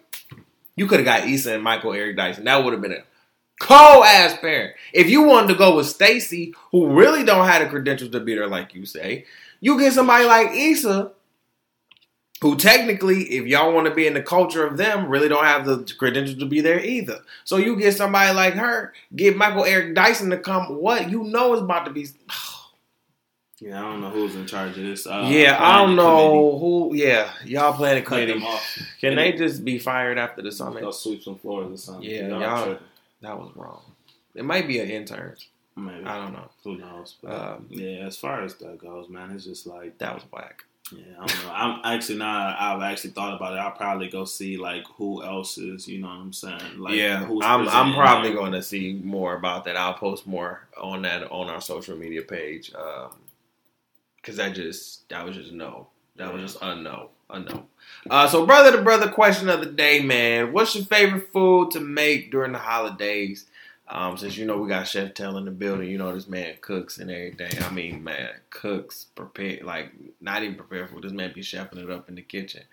you 0.75 0.88
could 0.88 0.99
have 0.99 1.05
got 1.05 1.29
Issa 1.29 1.55
and 1.55 1.63
Michael 1.63 1.93
Eric 1.93 2.17
Dyson. 2.17 2.45
That 2.45 2.63
would 2.63 2.73
have 2.73 2.81
been 2.81 2.91
a 2.93 3.03
cold 3.59 4.05
ass 4.05 4.38
pairing. 4.39 4.73
If 4.93 5.09
you 5.09 5.23
wanted 5.23 5.47
to 5.49 5.55
go 5.55 5.75
with 5.75 5.88
Stacey, 5.88 6.53
who 6.71 6.88
really 6.97 7.23
don't 7.23 7.47
have 7.47 7.63
the 7.63 7.69
credentials 7.69 8.11
to 8.11 8.19
be 8.19 8.36
there, 8.36 8.47
like 8.47 8.73
you 8.73 8.86
say, 8.86 9.25
you 9.61 9.79
get 9.79 9.93
somebody 9.93 10.25
like 10.25 10.51
Issa. 10.51 11.11
Who 12.41 12.55
technically, 12.57 13.23
if 13.36 13.45
y'all 13.47 13.73
want 13.73 13.88
to 13.88 13.93
be 13.95 14.07
in 14.07 14.13
the 14.13 14.21
culture 14.21 14.65
of 14.67 14.77
them, 14.77 15.07
really 15.07 15.29
don't 15.29 15.45
have 15.45 15.65
the 15.65 15.83
credentials 15.97 16.38
to 16.39 16.45
be 16.45 16.61
there 16.61 16.79
either. 16.83 17.19
So 17.45 17.57
you 17.57 17.75
get 17.77 17.95
somebody 17.95 18.33
like 18.33 18.53
her, 18.55 18.93
get 19.15 19.38
Michael 19.38 19.63
Eric 19.63 19.95
Dyson 19.95 20.29
to 20.31 20.38
come. 20.38 20.65
What 20.81 21.09
you 21.09 21.23
know 21.23 21.53
is 21.53 21.61
about 21.61 21.86
to 21.86 21.91
be. 21.91 22.07
Yeah, 23.61 23.79
I 23.79 23.83
don't 23.89 24.01
know 24.01 24.09
who's 24.09 24.36
in 24.36 24.45
charge 24.45 24.71
of 24.77 24.83
this. 24.83 25.07
Uh, 25.07 25.29
yeah, 25.31 25.57
I 25.59 25.77
don't 25.81 25.95
know 25.95 26.57
who. 26.59 26.93
Yeah, 26.93 27.31
y'all 27.45 27.71
planning 27.71 28.03
to 28.03 28.07
Cut 28.09 28.17
them 28.17 28.27
committee. 28.39 28.45
off. 28.45 28.77
Can 28.99 29.15
they 29.15 29.31
just 29.31 29.63
be 29.63 29.79
fired 29.79 30.17
after 30.17 30.41
the 30.41 30.51
summit? 30.51 30.81
Go 30.83 30.91
sweep 30.91 31.23
some 31.23 31.38
floors 31.38 31.71
or 31.71 31.77
something. 31.77 32.03
Yeah, 32.03 32.27
Y'all. 32.27 32.77
That 33.21 33.39
was 33.39 33.51
wrong. 33.55 33.81
It 34.36 34.43
might 34.43 34.67
be 34.67 34.79
an 34.81 34.89
intern. 34.89 35.38
Maybe. 35.77 36.03
I 36.03 36.17
don't 36.17 36.33
know. 36.33 36.49
Who 36.65 36.77
knows? 36.77 37.15
But, 37.23 37.31
Um, 37.31 37.65
yeah, 37.69 38.05
as 38.05 38.17
far 38.17 38.41
as 38.43 38.55
that 38.55 38.77
goes, 38.77 39.07
man, 39.07 39.31
it's 39.31 39.45
just 39.45 39.65
like 39.65 39.97
That 39.99 40.15
was 40.15 40.23
whack. 40.33 40.65
Yeah, 40.91 41.03
I 41.19 41.25
don't 41.25 41.43
know. 41.45 41.51
I'm 41.51 41.81
actually 41.83 42.19
now 42.19 42.55
I've 42.59 42.81
actually 42.81 43.11
thought 43.11 43.36
about 43.36 43.53
it. 43.53 43.57
I'll 43.57 43.71
probably 43.71 44.07
go 44.07 44.25
see 44.25 44.57
like 44.57 44.86
who 44.95 45.23
else 45.23 45.57
is. 45.57 45.88
You 45.88 45.99
know 45.99 46.07
what 46.07 46.17
I'm 46.17 46.33
saying? 46.33 46.77
Like 46.77 46.95
yeah, 46.95 47.25
who's 47.25 47.43
I'm. 47.43 47.67
I'm 47.67 47.93
probably 47.93 48.29
there. 48.29 48.38
going 48.38 48.51
to 48.51 48.61
see 48.61 48.99
more 49.03 49.36
about 49.36 49.63
that. 49.65 49.77
I'll 49.77 49.95
post 49.95 50.27
more 50.27 50.67
on 50.77 51.01
that 51.03 51.31
on 51.31 51.49
our 51.49 51.61
social 51.61 51.97
media 51.97 52.21
page. 52.21 52.71
Um, 52.75 53.11
because 54.17 54.38
that 54.38 54.55
just 54.55 55.07
that 55.09 55.25
was 55.25 55.36
just 55.36 55.51
no. 55.51 55.88
That 56.17 56.33
was 56.33 56.41
just 56.41 56.57
unknown. 56.61 57.09
Unknown. 57.29 57.65
Uh, 58.09 58.27
so 58.27 58.45
brother 58.45 58.71
to 58.71 58.81
brother 58.81 59.09
question 59.09 59.49
of 59.49 59.59
the 59.59 59.65
day, 59.67 60.01
man. 60.01 60.53
What's 60.53 60.75
your 60.75 60.86
favorite 60.86 61.31
food 61.31 61.71
to 61.71 61.79
make 61.79 62.31
during 62.31 62.51
the 62.51 62.59
holidays? 62.59 63.45
Um, 63.88 64.17
since 64.17 64.36
you 64.36 64.45
know 64.45 64.57
we 64.57 64.67
got 64.67 64.88
Chef 64.88 65.13
Tel 65.13 65.38
in 65.38 65.45
the 65.45 65.51
building, 65.51 65.89
you 65.89 65.97
know 65.97 66.13
this 66.13 66.27
man 66.27 66.55
cooks 66.61 66.97
and 66.97 67.11
everything. 67.11 67.63
I 67.63 67.69
mean, 67.71 68.03
man, 68.03 68.29
cooks, 68.49 69.05
prepare 69.15 69.59
like 69.63 69.91
not 70.19 70.41
even 70.43 70.55
prepare 70.55 70.88
for 70.88 71.01
This 71.01 71.11
man 71.11 71.31
be 71.33 71.41
chefing 71.41 71.77
it 71.83 71.89
up 71.91 72.09
in 72.09 72.15
the 72.15 72.21
kitchen. 72.21 72.63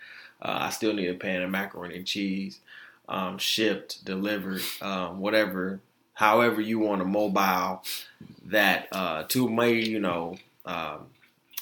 Uh, 0.41 0.59
I 0.63 0.71
still 0.71 0.95
need 0.95 1.09
a 1.09 1.15
pan 1.15 1.43
of 1.43 1.51
macaroni 1.51 1.97
and 1.97 2.07
cheese, 2.07 2.61
um, 3.09 3.39
shipped, 3.39 4.05
delivered, 4.05 4.63
um, 4.81 5.21
whatever, 5.21 5.81
however 6.15 6.61
you 6.61 6.79
want 6.79 7.01
to 7.01 7.05
mobile 7.05 7.83
that 8.47 8.89
uh, 8.93 9.25
to 9.29 9.49
me, 9.49 9.83
you 9.83 10.01
know, 10.01 10.37
um, 10.65 11.07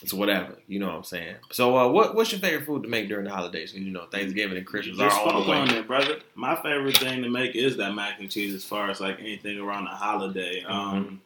it's 0.03 0.13
whatever. 0.15 0.57
You 0.67 0.79
know 0.79 0.87
what 0.89 0.95
I'm 0.97 1.05
saying. 1.05 1.37
So, 1.53 1.77
uh, 1.77 1.89
what 1.89 2.15
what's 2.15 2.33
your 2.33 2.41
favorite 2.41 2.67
food 2.67 2.83
to 2.85 2.89
make 2.89 3.09
during 3.09 3.25
the 3.25 3.31
holidays? 3.31 3.75
you 3.75 3.91
know, 3.91 4.07
Thanksgiving 4.07 4.57
and 4.57 4.67
Christmas 4.67 4.97
just 4.99 5.17
are 5.19 5.29
on 5.33 5.43
the 5.45 5.51
way. 5.51 5.57
on 5.59 5.71
it, 5.71 5.87
brother. 5.87 6.19
My 6.35 6.57
favorite 6.57 6.97
thing 6.97 7.23
to 7.23 7.29
make 7.29 7.55
is 7.57 7.77
that 7.77 7.95
mac 7.95 8.21
and 8.21 8.31
cheese. 8.31 8.55
As 8.55 8.65
far 8.65 8.91
as 8.91 9.01
like 9.01 9.19
anything 9.21 9.59
around 9.59 9.85
the 9.85 9.91
holiday, 9.91 10.63
Mm-hmm. 10.63 10.73
um, 10.73 11.21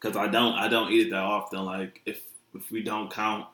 because 0.00 0.16
I 0.16 0.26
don't 0.28 0.54
I 0.54 0.68
don't 0.68 0.92
eat 0.92 1.06
it 1.06 1.10
that 1.10 1.22
often. 1.22 1.64
Like 1.64 2.00
if 2.04 2.20
if 2.54 2.70
we 2.70 2.82
don't 2.82 3.10
count, 3.10 3.46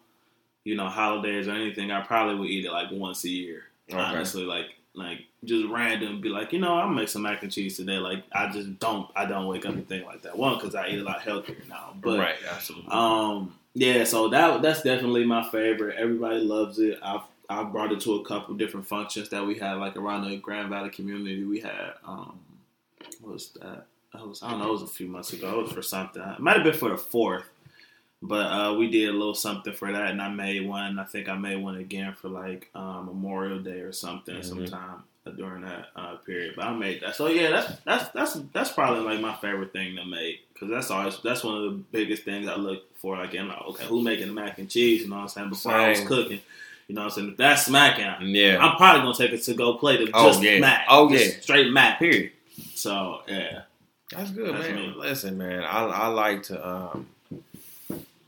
you 0.65 0.75
know, 0.75 0.89
holidays 0.89 1.47
or 1.49 1.53
anything, 1.53 1.91
I 1.91 2.01
probably 2.01 2.35
would 2.37 2.49
eat 2.51 2.65
it 2.65 2.73
like 2.73 2.91
once 2.91 3.25
a 3.25 3.29
year. 3.31 3.65
Okay. 3.91 3.99
Honestly, 4.01 4.43
like 4.45 4.67
like 4.95 5.21
just 5.45 5.67
random, 5.69 6.21
be 6.21 6.29
like, 6.29 6.53
you 6.53 6.59
know, 6.59 6.75
I'll 6.77 6.89
make 6.89 7.09
some 7.09 7.23
mac 7.23 7.43
and 7.45 7.53
cheese 7.53 7.77
today. 7.77 7.99
Like 7.99 8.25
I 8.33 8.51
just 8.51 8.79
don't 8.81 9.09
I 9.15 9.27
don't 9.27 9.47
wake 9.47 9.65
up 9.65 9.75
and 9.75 9.87
think 9.89 10.05
like 10.07 10.23
that. 10.23 10.37
One 10.37 10.57
because 10.57 10.75
I 10.75 10.89
eat 10.89 10.99
a 10.99 11.05
lot 11.05 11.21
healthier 11.23 11.57
now, 11.69 11.95
but 12.01 12.19
right, 12.19 12.37
absolutely. 12.51 12.91
um, 12.91 13.55
yeah, 13.75 14.05
so 14.05 14.29
that 14.29 14.63
that's 14.63 14.83
definitely 14.83 15.25
my 15.25 15.49
favorite. 15.51 15.97
Everybody 15.99 16.41
loves 16.41 16.79
it. 16.79 16.99
I've 17.03 17.23
I've 17.49 17.73
brought 17.73 17.93
it 17.93 18.01
to 18.03 18.15
a 18.15 18.25
couple 18.25 18.55
different 18.55 18.87
functions 18.87 19.29
that 19.31 19.45
we 19.47 19.57
had, 19.57 19.75
like 19.75 19.97
around 19.97 20.29
the 20.29 20.37
Grand 20.37 20.69
Valley 20.71 20.91
community. 20.91 21.45
We 21.45 21.61
had 21.61 21.95
um, 22.07 22.39
what 23.21 23.33
was 23.35 23.51
that? 23.61 23.87
I 24.15 24.23
was 24.23 24.43
I 24.43 24.51
don't 24.51 24.61
know. 24.61 24.69
It 24.69 24.73
was 24.73 24.83
a 24.83 24.87
few 24.87 25.07
months 25.09 25.33
ago. 25.33 25.61
It 25.61 25.63
was 25.65 25.73
for 25.73 25.83
something. 25.83 26.23
It 26.23 26.41
might 26.41 26.57
have 26.57 26.65
been 26.65 26.75
for 26.75 26.89
the 26.91 26.97
fourth, 26.99 27.45
but 28.23 28.47
uh, 28.47 28.75
we 28.79 28.91
did 28.91 29.09
a 29.09 29.13
little 29.13 29.35
something 29.35 29.73
for 29.73 29.93
that, 29.93 30.11
and 30.11 30.21
I 30.21 30.29
made 30.29 30.67
one. 30.67 30.99
I 30.99 31.05
think 31.05 31.29
I 31.29 31.37
made 31.37 31.57
one 31.63 31.77
again 31.77 32.15
for 32.21 32.29
like 32.29 32.69
um, 32.75 33.07
Memorial 33.07 33.61
Day 33.61 33.81
or 33.81 33.93
something 33.93 34.35
Mhm. 34.37 34.45
sometime 34.45 35.03
during 35.37 35.63
that 35.63 35.89
uh, 35.95 36.17
period. 36.17 36.55
But 36.57 36.65
I 36.67 36.73
made 36.75 37.03
that. 37.03 37.15
So 37.15 37.29
yeah, 37.29 37.51
that's 37.51 37.73
that's 37.85 38.09
that's 38.11 38.35
that's 38.53 38.73
probably 38.73 39.05
like 39.05 39.21
my 39.21 39.35
favorite 39.37 39.73
thing 39.73 39.95
to 39.97 40.05
make 40.05 40.41
because 40.61 40.71
that's 40.75 40.91
always 40.91 41.19
that's 41.23 41.43
one 41.43 41.57
of 41.57 41.63
the 41.65 41.71
biggest 41.91 42.25
things 42.25 42.47
I 42.49 42.57
look 42.57 42.95
for. 42.99 43.17
Like, 43.17 43.35
I'm 43.35 43.49
like, 43.49 43.63
okay, 43.63 43.85
who 43.87 44.03
making 44.03 44.27
the 44.27 44.33
mac 44.35 44.59
and 44.59 44.69
cheese? 44.69 45.03
You 45.03 45.09
know 45.09 45.17
what 45.17 45.23
I'm 45.23 45.29
saying? 45.29 45.49
Before 45.49 45.73
I 45.73 45.89
was 45.91 46.01
cooking, 46.03 46.41
you 46.87 46.95
know 46.95 47.01
what 47.03 47.07
I'm 47.07 47.11
saying? 47.13 47.31
If 47.31 47.37
that's 47.39 47.65
smacking, 47.67 48.29
yeah. 48.35 48.59
I'm 48.61 48.77
probably 48.77 49.03
gonna 49.03 49.15
take 49.15 49.33
it 49.33 49.43
to 49.45 49.55
go 49.55 49.75
plate 49.79 50.03
of 50.03 50.11
Oh, 50.15 50.29
just 50.29 50.43
yeah. 50.43 50.59
mac. 50.59 50.85
Oh, 50.89 51.11
yeah. 51.11 51.29
straight 51.41 51.73
mac. 51.73 51.99
Period. 51.99 52.33
So 52.75 53.23
yeah, 53.27 53.63
That's 54.15 54.31
good, 54.33 54.55
That's 54.55 54.69
man. 54.69 54.77
me. 54.77 54.95
Listen, 54.97 55.39
man, 55.39 55.63
I 55.65 55.85
I 55.87 56.07
like 56.09 56.43
to 56.45 56.69
um 56.69 57.07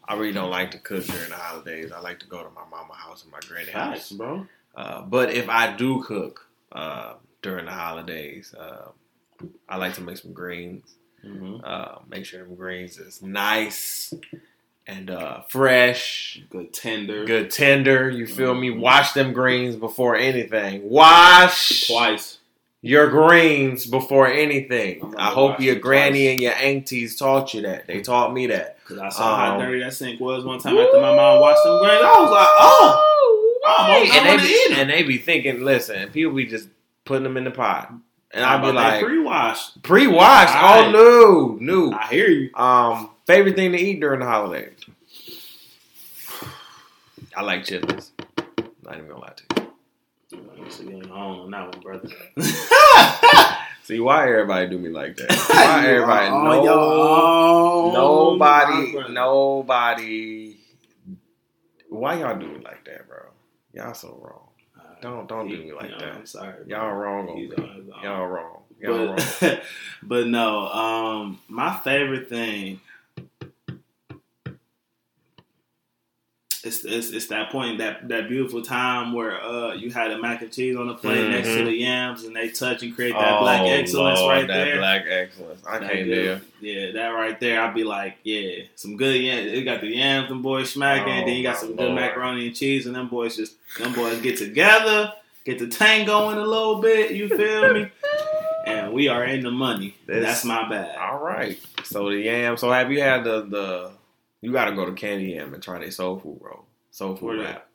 I 0.09 0.15
really 0.15 0.33
don't 0.33 0.51
like 0.51 0.71
to 0.73 0.79
cook 0.79 1.05
during 1.05 1.29
the 1.31 1.37
holidays. 1.37 1.93
I 1.93 2.01
like 2.01 2.19
to 2.21 2.27
go 2.27 2.43
to 2.43 2.51
my 2.51 2.63
mama 2.71 2.95
house 2.95 3.23
and 3.23 3.33
my 3.33 3.39
granny 3.47 3.67
facts, 3.71 4.11
house. 4.11 4.13
bro. 4.13 4.47
Uh, 4.75 5.03
but 5.03 5.31
if 5.33 5.49
I 5.49 5.75
do 5.77 6.03
cook 6.03 6.47
uh, 6.73 7.15
during 7.43 7.67
the 7.67 7.73
holidays, 7.73 8.55
uh, 8.59 8.89
I 9.69 9.77
like 9.77 9.95
to 9.95 10.01
make 10.01 10.17
some 10.19 10.33
greens. 10.33 10.95
Hmm 11.23 11.57
Uh, 11.65 11.97
make 12.09 12.25
sure 12.25 12.43
them 12.45 12.55
greens 12.57 12.99
is 12.99 13.23
nice 13.23 14.13
and 14.87 15.11
uh, 15.11 15.43
fresh, 15.49 16.41
Good 16.51 16.73
tender. 16.73 17.25
good 17.25 17.51
tender. 17.51 18.11
You 18.11 18.27
feel 18.27 18.55
me? 18.55 18.71
Wash 18.71 19.13
them 19.13 19.33
greens 19.33 19.77
before 19.77 20.17
anything. 20.17 20.89
Wash 20.91 21.87
Twice. 21.87 22.39
your 22.81 23.09
greens 23.09 23.87
before 23.87 24.27
anything. 24.27 25.15
I 25.17 25.31
hope 25.31 25.61
your 25.61 25.77
granny 25.77 26.25
twice. 26.25 26.33
and 26.33 26.43
your 26.43 26.53
aunties 26.55 27.17
taught 27.17 27.55
you 27.55 27.63
that. 27.63 27.87
They 27.87 28.01
taught 28.01 28.35
me 28.35 28.49
that. 28.49 28.79
Cause 28.85 28.99
I 28.99 29.09
saw 29.11 29.37
how 29.37 29.55
Um, 29.55 29.61
dirty 29.61 29.79
that 29.85 29.95
sink 29.95 30.21
was 30.21 30.45
one 30.45 30.59
time 30.59 30.77
after 30.77 31.01
my 31.01 31.15
mom 31.15 31.41
washed 31.41 31.63
them 31.65 31.79
greens. 31.79 32.03
I 32.03 32.21
was 32.21 32.31
like, 32.33 32.49
oh, 32.59 33.59
I 33.65 33.95
almost 33.95 34.13
and 34.15 34.41
they, 34.41 34.45
be, 34.45 34.75
and 34.81 34.91
they 34.91 35.03
be 35.05 35.19
thinking, 35.19 35.63
listen, 35.63 36.11
people 36.11 36.33
be 36.35 36.47
just 36.47 36.69
putting 37.05 37.23
them 37.23 37.37
in 37.37 37.45
the 37.45 37.53
pot. 37.53 37.93
And 38.35 38.45
I'll 38.45 38.61
be 38.65 38.73
like, 38.73 39.05
pre-washed. 39.05 39.83
pre-washed. 39.83 40.55
Oh, 40.55 40.57
Alright. 40.57 40.93
no, 40.93 41.59
no. 41.61 41.93
I 41.93 42.07
hear 42.07 42.29
you. 42.29 42.55
Um, 42.55 43.11
favorite 43.27 43.57
thing 43.57 43.73
to 43.73 43.79
eat 43.79 44.01
during 44.01 44.21
the 44.21 44.27
holidays? 44.27 44.73
I 47.37 47.43
like 47.43 47.63
chitlins. 47.65 48.11
Not 48.83 48.97
even 48.97 49.09
gonna 49.09 49.21
lie 49.21 49.33
to 49.37 49.63
you. 49.63 50.71
So 50.71 50.83
you 50.85 50.97
ain't 50.97 51.07
home 51.07 51.41
on 51.41 51.51
that 51.51 51.71
one, 51.75 51.81
brother. 51.83 52.09
See 53.83 54.01
why 54.01 54.29
everybody 54.29 54.69
do 54.69 54.79
me 54.79 54.89
like 54.91 55.17
that? 55.17 55.33
Why 55.51 55.87
everybody? 55.89 56.31
No, 56.31 56.37
on 56.37 56.65
your 56.65 56.79
own, 56.79 58.39
my 58.39 58.63
nobody, 58.73 59.13
nobody. 59.13 60.57
Why 61.89 62.21
y'all 62.21 62.39
do 62.39 62.47
me 62.47 62.61
like 62.65 62.85
that, 62.85 63.09
bro? 63.09 63.19
Y'all 63.75 63.93
so 63.93 64.19
wrong. 64.23 64.49
Don't- 65.03 65.29
don't 65.29 65.49
do 65.49 65.59
me 65.59 65.73
like 65.73 65.91
know, 65.91 65.99
that. 65.99 66.15
I'm 66.15 66.27
sorry. 66.27 66.55
Y'all 66.67 66.93
wrong 66.93 67.29
on 67.29 67.37
me. 67.37 67.51
on 67.55 67.69
his 67.77 67.89
own. 67.91 68.03
Y'all 68.03 68.27
wrong. 68.27 68.59
Y'all 68.81 69.07
wrong. 69.07 69.19
but, 69.41 69.63
but 70.03 70.27
no, 70.27 70.69
um, 70.69 71.41
my 71.49 71.77
favorite 71.79 72.29
thing 72.29 72.81
it's, 76.65 76.85
it's 76.85 77.11
it's 77.11 77.27
that 77.27 77.51
point 77.51 77.79
that 77.79 78.09
that 78.09 78.29
beautiful 78.29 78.63
time 78.63 79.13
where 79.13 79.43
uh 79.43 79.75
you 79.75 79.91
had 79.91 80.11
the 80.13 80.19
mac 80.19 80.43
and 80.43 80.53
cheese 80.53 80.77
on 80.77 80.87
the 80.87 80.95
plate 80.95 81.29
next 81.29 81.49
to 81.49 81.65
the 81.65 81.73
yams 81.75 82.25
and 82.25 82.37
they 82.37 82.51
touch 82.51 82.83
and 82.83 82.95
create 82.95 83.15
that 83.15 83.41
black 83.41 83.63
excellence 83.63 84.19
Oh, 84.21 84.25
Lord, 84.27 84.37
right 84.39 84.47
that 84.47 84.65
there. 84.65 84.77
black 84.79 85.05
excellence. 85.09 85.63
I 85.67 85.79
That 85.81 85.91
can't 85.93 86.05
do. 86.05 86.41
Yeah, 86.61 86.93
that 86.93 87.09
right 87.09 87.39
there, 87.41 87.61
I'd 87.61 87.75
be 87.75 87.83
like, 87.85 88.17
yeah, 88.23 88.63
some 88.77 88.97
good 88.97 89.21
yams. 89.21 89.53
It 89.53 89.63
got 89.65 89.81
the 89.81 89.89
yams, 89.89 90.29
them 90.29 90.43
boys 90.43 90.71
smacking. 90.71 91.23
Oh, 91.25 91.27
then 91.27 91.37
you 91.37 91.43
got 91.43 91.57
some 91.59 91.71
Lord. 91.75 91.79
good 91.79 91.95
macaroni 91.95 92.47
and 92.47 92.55
cheese, 92.57 92.87
and 92.87 92.95
them 92.95 93.09
boys 93.09 93.37
just 93.37 93.57
them 93.79 93.93
boys 93.95 94.21
get 94.21 94.39
together, 94.39 95.13
get 95.45 95.59
the 95.59 95.67
tango 95.67 96.31
in 96.31 96.39
a 96.39 96.47
little 96.47 96.81
bit. 96.81 97.11
You 97.13 97.29
feel 97.29 97.75
me? 97.75 97.89
And 98.65 98.93
we 98.93 99.09
are 99.09 99.25
in 99.25 99.43
the 99.43 99.51
money. 99.51 99.97
This- 100.07 100.25
That's 100.25 100.45
my 100.45 100.69
bad. 100.69 100.97
All 100.97 101.19
right. 101.19 101.59
So 101.83 102.11
the 102.11 102.19
yam. 102.21 102.57
So 102.57 102.71
have 102.71 102.93
you 102.93 103.01
had 103.01 103.25
the 103.25 103.41
the? 103.43 103.91
You 104.43 104.53
got 104.53 104.67
to 104.67 104.75
go 104.75 104.85
to 104.85 104.93
Candy 104.93 105.31
Yam 105.33 105.55
and 105.55 105.63
try 105.63 105.79
their 105.79 105.91
soul 105.91 106.19
food 106.19 106.39
roll. 106.43 106.67
Soul 106.91 107.17
food 107.17 107.41
that? 107.41 107.45
wrap. 107.45 107.69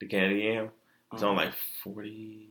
The 0.00 0.06
Candy 0.06 0.40
Yam. 0.40 0.70
It's 1.12 1.22
on 1.22 1.30
Um, 1.30 1.36
like 1.36 1.52
forty. 1.82 2.48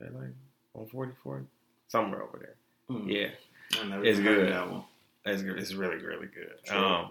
Is 0.00 0.06
that 0.06 0.14
like 0.14 0.30
on 0.74 0.86
44? 0.86 1.44
Somewhere 1.88 2.22
over 2.22 2.38
there. 2.38 2.54
mm, 2.90 3.12
Yeah. 3.12 3.28
It's 3.70 3.76
even 3.76 3.90
heard 3.92 4.06
of 4.08 4.24
good. 4.24 4.52
That 4.52 4.70
one. 4.70 4.84
It's 5.26 5.42
good. 5.42 5.58
It's 5.58 5.74
really, 5.74 5.96
really 6.02 6.28
good. 6.28 6.52
True. 6.64 6.78
Um, 6.78 7.08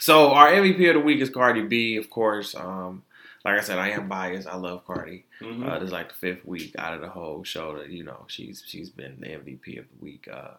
so 0.00 0.30
our 0.32 0.50
MVP 0.50 0.88
of 0.88 0.94
the 0.94 1.00
week 1.00 1.20
is 1.20 1.30
Cardi 1.30 1.62
B, 1.62 1.96
of 1.96 2.08
course. 2.10 2.54
Um, 2.56 3.02
like 3.44 3.58
I 3.58 3.60
said, 3.60 3.78
I 3.78 3.90
am 3.90 4.08
biased. 4.08 4.48
I 4.48 4.56
love 4.56 4.84
Cardi. 4.86 5.26
Mhm. 5.40 5.68
Uh, 5.68 5.78
this 5.78 5.88
is 5.88 5.92
like 5.92 6.08
the 6.08 6.14
fifth 6.14 6.44
week 6.44 6.74
out 6.78 6.94
of 6.94 7.00
the 7.02 7.08
whole 7.08 7.44
show 7.44 7.76
that 7.78 7.90
you 7.90 8.02
know 8.04 8.24
she's 8.28 8.64
she's 8.66 8.90
been 8.90 9.18
the 9.20 9.28
MVP 9.28 9.78
of 9.78 9.84
the 9.88 9.96
week. 10.04 10.28
Uh, 10.32 10.52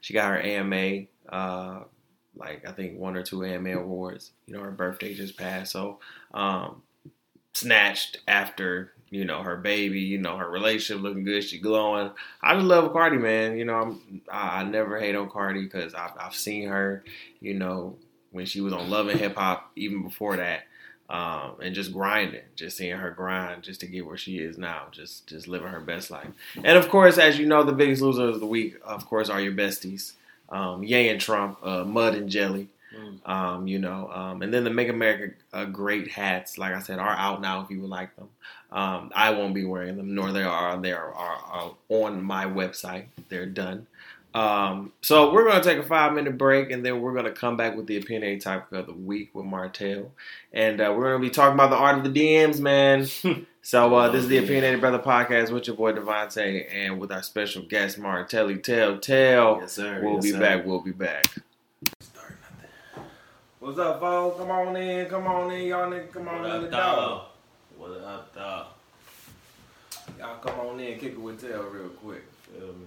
she 0.00 0.12
got 0.12 0.28
her 0.30 0.40
AMA, 0.40 1.06
uh, 1.28 1.84
like 2.38 2.66
I 2.66 2.72
think 2.72 2.98
one 2.98 3.16
or 3.16 3.22
two 3.22 3.44
AMA 3.44 3.72
awards. 3.78 4.30
You 4.46 4.54
know, 4.54 4.62
her 4.62 4.70
birthday 4.70 5.14
just 5.14 5.36
passed, 5.36 5.72
so 5.72 5.98
um, 6.34 6.82
snatched 7.54 8.18
after 8.28 8.92
you 9.10 9.24
know 9.24 9.42
her 9.42 9.56
baby. 9.56 10.00
You 10.00 10.18
know, 10.18 10.36
her 10.36 10.48
relationship 10.50 11.02
looking 11.02 11.24
good. 11.24 11.42
She 11.44 11.58
glowing. 11.58 12.10
I 12.42 12.54
just 12.54 12.66
love 12.66 12.92
Cardi, 12.92 13.18
man. 13.18 13.58
You 13.58 13.64
know, 13.64 13.74
I'm, 13.74 14.22
I, 14.30 14.60
I 14.60 14.64
never 14.64 14.98
hate 15.00 15.16
on 15.16 15.30
Cardi 15.30 15.62
because 15.64 15.94
I've, 15.94 16.12
I've 16.18 16.34
seen 16.34 16.68
her. 16.68 17.04
You 17.40 17.54
know, 17.54 17.96
when 18.30 18.46
she 18.46 18.60
was 18.60 18.72
on 18.72 18.90
Love 18.90 19.08
and 19.08 19.18
Hip 19.20 19.36
Hop, 19.36 19.70
even 19.76 20.02
before 20.02 20.36
that. 20.36 20.62
um, 21.10 21.56
and 21.62 21.74
just 21.74 21.92
grinding, 21.92 22.42
just 22.54 22.76
seeing 22.76 22.96
her 22.96 23.10
grind, 23.10 23.62
just 23.62 23.80
to 23.80 23.86
get 23.86 24.04
where 24.06 24.18
she 24.18 24.38
is 24.38 24.58
now, 24.58 24.88
just 24.92 25.26
just 25.26 25.48
living 25.48 25.68
her 25.68 25.80
best 25.80 26.10
life. 26.10 26.28
And 26.62 26.76
of 26.76 26.88
course, 26.90 27.16
as 27.18 27.38
you 27.38 27.46
know, 27.46 27.64
the 27.64 27.72
biggest 27.72 28.02
losers 28.02 28.34
of 28.34 28.40
the 28.40 28.46
week, 28.46 28.76
of 28.84 29.06
course, 29.06 29.30
are 29.30 29.40
your 29.40 29.52
besties, 29.54 30.12
um, 30.48 30.82
Ye 30.82 31.08
and 31.08 31.20
Trump, 31.20 31.58
uh, 31.62 31.84
Mud 31.84 32.14
and 32.14 32.28
Jelly. 32.28 32.68
Mm. 32.96 33.28
Um, 33.28 33.66
you 33.68 33.78
know, 33.78 34.10
um, 34.12 34.42
and 34.42 34.52
then 34.52 34.64
the 34.64 34.70
Make 34.70 34.88
America 34.88 35.34
uh, 35.52 35.66
Great 35.66 36.08
hats, 36.08 36.56
like 36.56 36.72
I 36.72 36.80
said, 36.80 36.98
are 36.98 37.10
out 37.10 37.40
now 37.42 37.60
if 37.60 37.70
you 37.70 37.80
would 37.80 37.90
like 37.90 38.16
them. 38.16 38.28
Um, 38.72 39.12
I 39.14 39.30
won't 39.30 39.54
be 39.54 39.64
wearing 39.64 39.96
them, 39.96 40.14
nor 40.14 40.32
they 40.32 40.42
are 40.42 40.80
they 40.80 40.92
are, 40.92 41.12
are, 41.12 41.36
are 41.36 41.74
on 41.90 42.22
my 42.22 42.46
website. 42.46 43.06
They're 43.28 43.46
done. 43.46 43.86
Um, 44.34 44.92
so 45.00 45.32
we're 45.32 45.48
gonna 45.48 45.62
take 45.62 45.78
a 45.78 45.82
five 45.82 46.12
minute 46.12 46.36
break, 46.36 46.70
and 46.70 46.84
then 46.84 47.00
we're 47.00 47.14
gonna 47.14 47.32
come 47.32 47.56
back 47.56 47.76
with 47.76 47.86
the 47.86 47.96
opinionated 47.96 48.42
topic 48.42 48.78
of 48.78 48.86
the 48.86 48.92
week 48.92 49.34
with 49.34 49.46
Martel, 49.46 50.12
and 50.52 50.80
uh, 50.80 50.94
we're 50.96 51.12
gonna 51.12 51.22
be 51.22 51.30
talking 51.30 51.54
about 51.54 51.70
the 51.70 51.76
art 51.76 51.98
of 51.98 52.12
the 52.12 52.20
DMs, 52.20 52.60
man. 52.60 53.06
so 53.68 53.94
uh, 53.94 54.08
this 54.08 54.22
is 54.22 54.28
the 54.28 54.38
Opinionated 54.38 54.80
Brother 54.80 54.98
podcast 54.98 55.50
with 55.50 55.66
your 55.66 55.76
boy 55.76 55.92
Devontae, 55.92 56.74
and 56.74 56.98
with 56.98 57.12
our 57.12 57.22
special 57.22 57.60
guest 57.60 57.98
Martelli. 57.98 58.56
Tell, 58.56 58.96
tell. 58.96 59.58
Yes, 59.60 59.72
sir. 59.72 60.00
We'll 60.02 60.14
Yes, 60.14 60.22
be 60.22 60.30
sir. 60.30 60.40
back. 60.40 60.64
We'll 60.64 60.80
be 60.80 60.92
back. 60.92 61.26
What's 63.60 63.78
up, 63.78 64.00
folks? 64.00 64.38
Come 64.38 64.50
on 64.50 64.74
in. 64.74 65.06
Come 65.10 65.26
on 65.26 65.50
in, 65.50 65.66
y'all 65.66 65.90
niggas. 65.90 66.10
Come 66.10 66.28
on 66.28 66.40
What 66.40 66.54
in 66.54 66.62
the 66.62 66.66
up, 66.68 66.70
door. 66.70 66.80
dog? 66.80 67.22
What 67.76 68.00
up, 68.00 68.34
dog? 68.34 68.66
Y'all 70.18 70.38
come 70.38 70.60
on 70.60 70.80
in, 70.80 70.98
kick 70.98 71.12
it 71.12 71.20
with 71.20 71.38
Tel 71.38 71.64
real 71.64 71.90
quick. 71.90 72.24
Feel 72.50 72.68
me? 72.68 72.86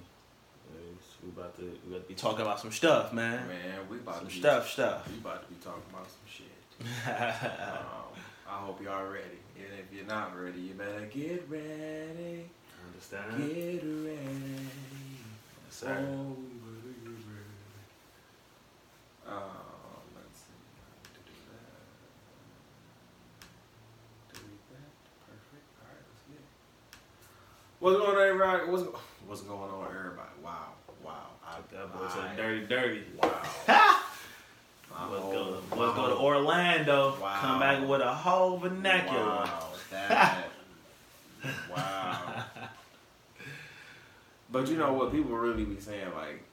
We 1.24 1.30
about 1.30 1.56
to 1.58 1.62
we 1.88 1.94
about 1.96 2.04
to 2.06 2.08
be 2.10 2.16
talking 2.16 2.42
about 2.42 2.60
some 2.60 2.72
stuff, 2.72 3.14
man. 3.14 3.48
Man, 3.48 3.88
we 3.88 3.98
about 3.98 4.16
Some 4.16 4.28
to 4.30 4.34
be, 4.34 4.40
stuff, 4.40 4.68
stuff. 4.72 5.08
We 5.08 5.20
about 5.20 5.48
to 5.48 5.54
be 5.54 5.60
talking 5.64 5.84
about 5.92 6.08
some 6.08 6.26
shit. 6.28 6.48
Um, 7.06 8.08
I 8.50 8.66
hope 8.66 8.82
y'all 8.84 9.06
ready. 9.06 9.38
And 9.72 9.80
if 9.80 9.96
you're 9.96 10.06
not 10.06 10.38
ready, 10.38 10.60
you 10.60 10.74
better 10.74 11.06
get 11.06 11.46
ready. 11.50 12.46
Understand? 12.88 13.38
Get 13.38 13.84
ready. 13.84 14.68
Yes, 15.64 15.70
sir. 15.70 15.96
Oh, 16.12 16.36
we 16.36 16.60
better 16.60 16.92
get 17.00 17.16
ready. 17.32 17.56
Um, 19.26 20.04
let's 20.16 20.40
see. 20.40 20.60
I 20.76 20.92
need 21.00 21.14
to 21.16 21.22
do 21.24 21.36
that. 21.48 21.80
Delete 24.34 24.68
that. 24.72 24.92
Perfect. 25.24 25.68
All 25.80 25.88
right, 25.88 26.04
let's 26.04 26.24
get 26.28 26.36
it. 26.36 26.52
What's 27.80 27.98
going 27.98 28.18
on, 28.18 28.24
everybody? 28.28 28.62
What's, 28.70 28.84
what's 29.26 29.42
going 29.42 29.72
on, 29.72 29.88
everybody? 29.88 30.36
Wow. 30.44 30.76
Wow. 31.02 31.28
I, 31.48 31.60
That 31.74 31.94
boy 31.98 32.10
said 32.14 32.36
dirty, 32.36 32.66
dirty. 32.66 33.04
Wow. 33.24 33.88
Let's 35.10 35.24
go, 35.24 35.58
let's 35.72 35.95
go 35.95 36.08
to 36.10 36.18
Orlando. 36.18 37.18
Wow. 37.22 37.38
Come 37.39 37.60
back 37.60 37.88
with 37.88 38.02
a 38.02 38.14
whole 38.14 38.58
vernacular. 38.58 39.24
Wow, 39.24 39.68
that. 39.91 40.45
wow. 41.72 42.43
But 44.52 44.68
you 44.68 44.78
know 44.78 44.93
what? 44.93 45.12
People 45.12 45.36
really 45.38 45.64
be 45.64 45.80
saying 45.80 46.08
like 46.16 46.43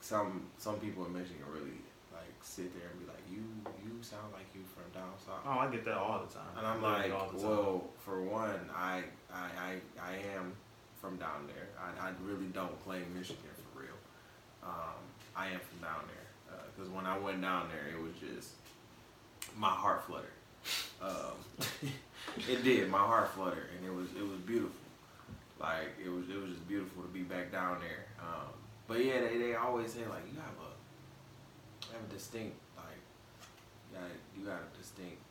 some 0.00 0.42
some 0.58 0.76
people 0.76 1.04
in 1.06 1.12
Michigan 1.12 1.44
really 1.52 1.76
like 2.12 2.32
sit 2.40 2.72
there 2.78 2.88
and 2.90 3.00
be 3.00 3.06
like, 3.06 3.22
you 3.30 3.44
you 3.84 4.02
sound 4.02 4.32
like 4.32 4.46
you 4.54 4.62
from 4.74 4.90
down 4.92 5.12
south. 5.24 5.42
Oh, 5.46 5.58
I 5.58 5.70
get 5.70 5.84
that 5.84 5.96
all 5.96 6.24
the 6.26 6.32
time. 6.32 6.52
And 6.56 6.66
I'm 6.66 6.82
like, 6.82 7.12
all 7.12 7.30
the 7.30 7.38
time. 7.38 7.48
well, 7.48 7.84
for 8.04 8.22
one, 8.22 8.60
I 8.74 9.02
I 9.32 9.46
I, 9.60 9.70
I 10.00 10.12
am 10.36 10.52
from 11.00 11.16
down 11.16 11.46
there. 11.48 11.68
I, 11.78 12.08
I 12.08 12.10
really 12.24 12.46
don't 12.46 12.82
claim 12.84 13.04
Michigan 13.14 13.42
for 13.72 13.80
real. 13.80 13.98
Um, 14.62 15.02
I 15.36 15.46
am 15.46 15.60
from 15.60 15.80
down 15.80 16.04
there 16.06 16.21
because 16.82 16.94
when 16.94 17.06
I 17.06 17.16
went 17.16 17.40
down 17.40 17.68
there, 17.70 17.94
it 17.94 18.02
was 18.02 18.12
just 18.18 18.50
my 19.56 19.70
heart 19.70 20.02
fluttered. 20.04 20.34
Um, 21.00 21.38
it 22.50 22.64
did. 22.64 22.90
My 22.90 22.98
heart 22.98 23.30
fluttered, 23.30 23.70
and 23.76 23.86
it 23.86 23.94
was 23.94 24.08
it 24.18 24.26
was 24.26 24.38
beautiful. 24.42 24.82
Like 25.60 25.94
it 26.02 26.10
was 26.10 26.28
it 26.28 26.40
was 26.40 26.50
just 26.50 26.66
beautiful 26.66 27.02
to 27.02 27.08
be 27.08 27.22
back 27.22 27.52
down 27.52 27.78
there. 27.78 28.06
Um, 28.18 28.50
but 28.88 29.04
yeah, 29.04 29.20
they, 29.20 29.38
they 29.38 29.54
always 29.54 29.92
say 29.92 30.02
like 30.10 30.26
you 30.26 30.38
have 30.42 30.58
a 30.58 30.70
have 31.94 32.02
a 32.02 32.12
distinct 32.12 32.58
like 32.74 32.98
you 33.86 33.98
got 33.98 34.10
you 34.34 34.42
got 34.42 34.58
a 34.58 34.70
distinct 34.78 35.22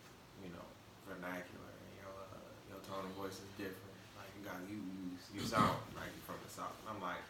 you 0.44 0.52
know 0.56 0.68
vernacular. 1.04 1.68
And 1.68 1.92
your 2.00 2.16
uh, 2.32 2.48
your 2.72 2.80
tone 2.88 3.04
of 3.04 3.16
voice 3.20 3.44
is 3.44 3.52
different. 3.60 3.92
Like 4.16 4.32
you 4.40 4.48
got 4.48 4.56
you 4.72 4.80
you, 4.80 5.20
you 5.36 5.42
sound 5.44 5.76
like 6.00 6.16
you're 6.16 6.28
from 6.32 6.40
the 6.48 6.52
south. 6.52 6.80
And 6.88 6.96
I'm 6.96 7.02
like, 7.04 7.24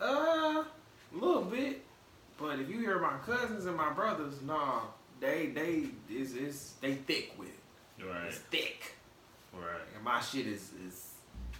uh, 0.00 0.64
a 0.64 1.16
little 1.20 1.44
bit. 1.44 1.89
But 2.40 2.58
if 2.58 2.68
you 2.70 2.78
hear 2.78 2.98
my 2.98 3.18
cousins 3.26 3.66
and 3.66 3.76
my 3.76 3.92
brothers, 3.92 4.40
nah, 4.42 4.80
they 5.20 5.46
they 5.48 5.86
is 6.12 6.34
is 6.34 6.72
they 6.80 6.94
thick 6.94 7.34
with 7.38 7.48
it. 7.48 8.04
right, 8.06 8.28
It's 8.28 8.38
thick. 8.38 8.94
right. 9.52 9.80
And 9.94 10.02
my 10.04 10.20
shit 10.20 10.46
is 10.46 10.70
is 10.86 11.06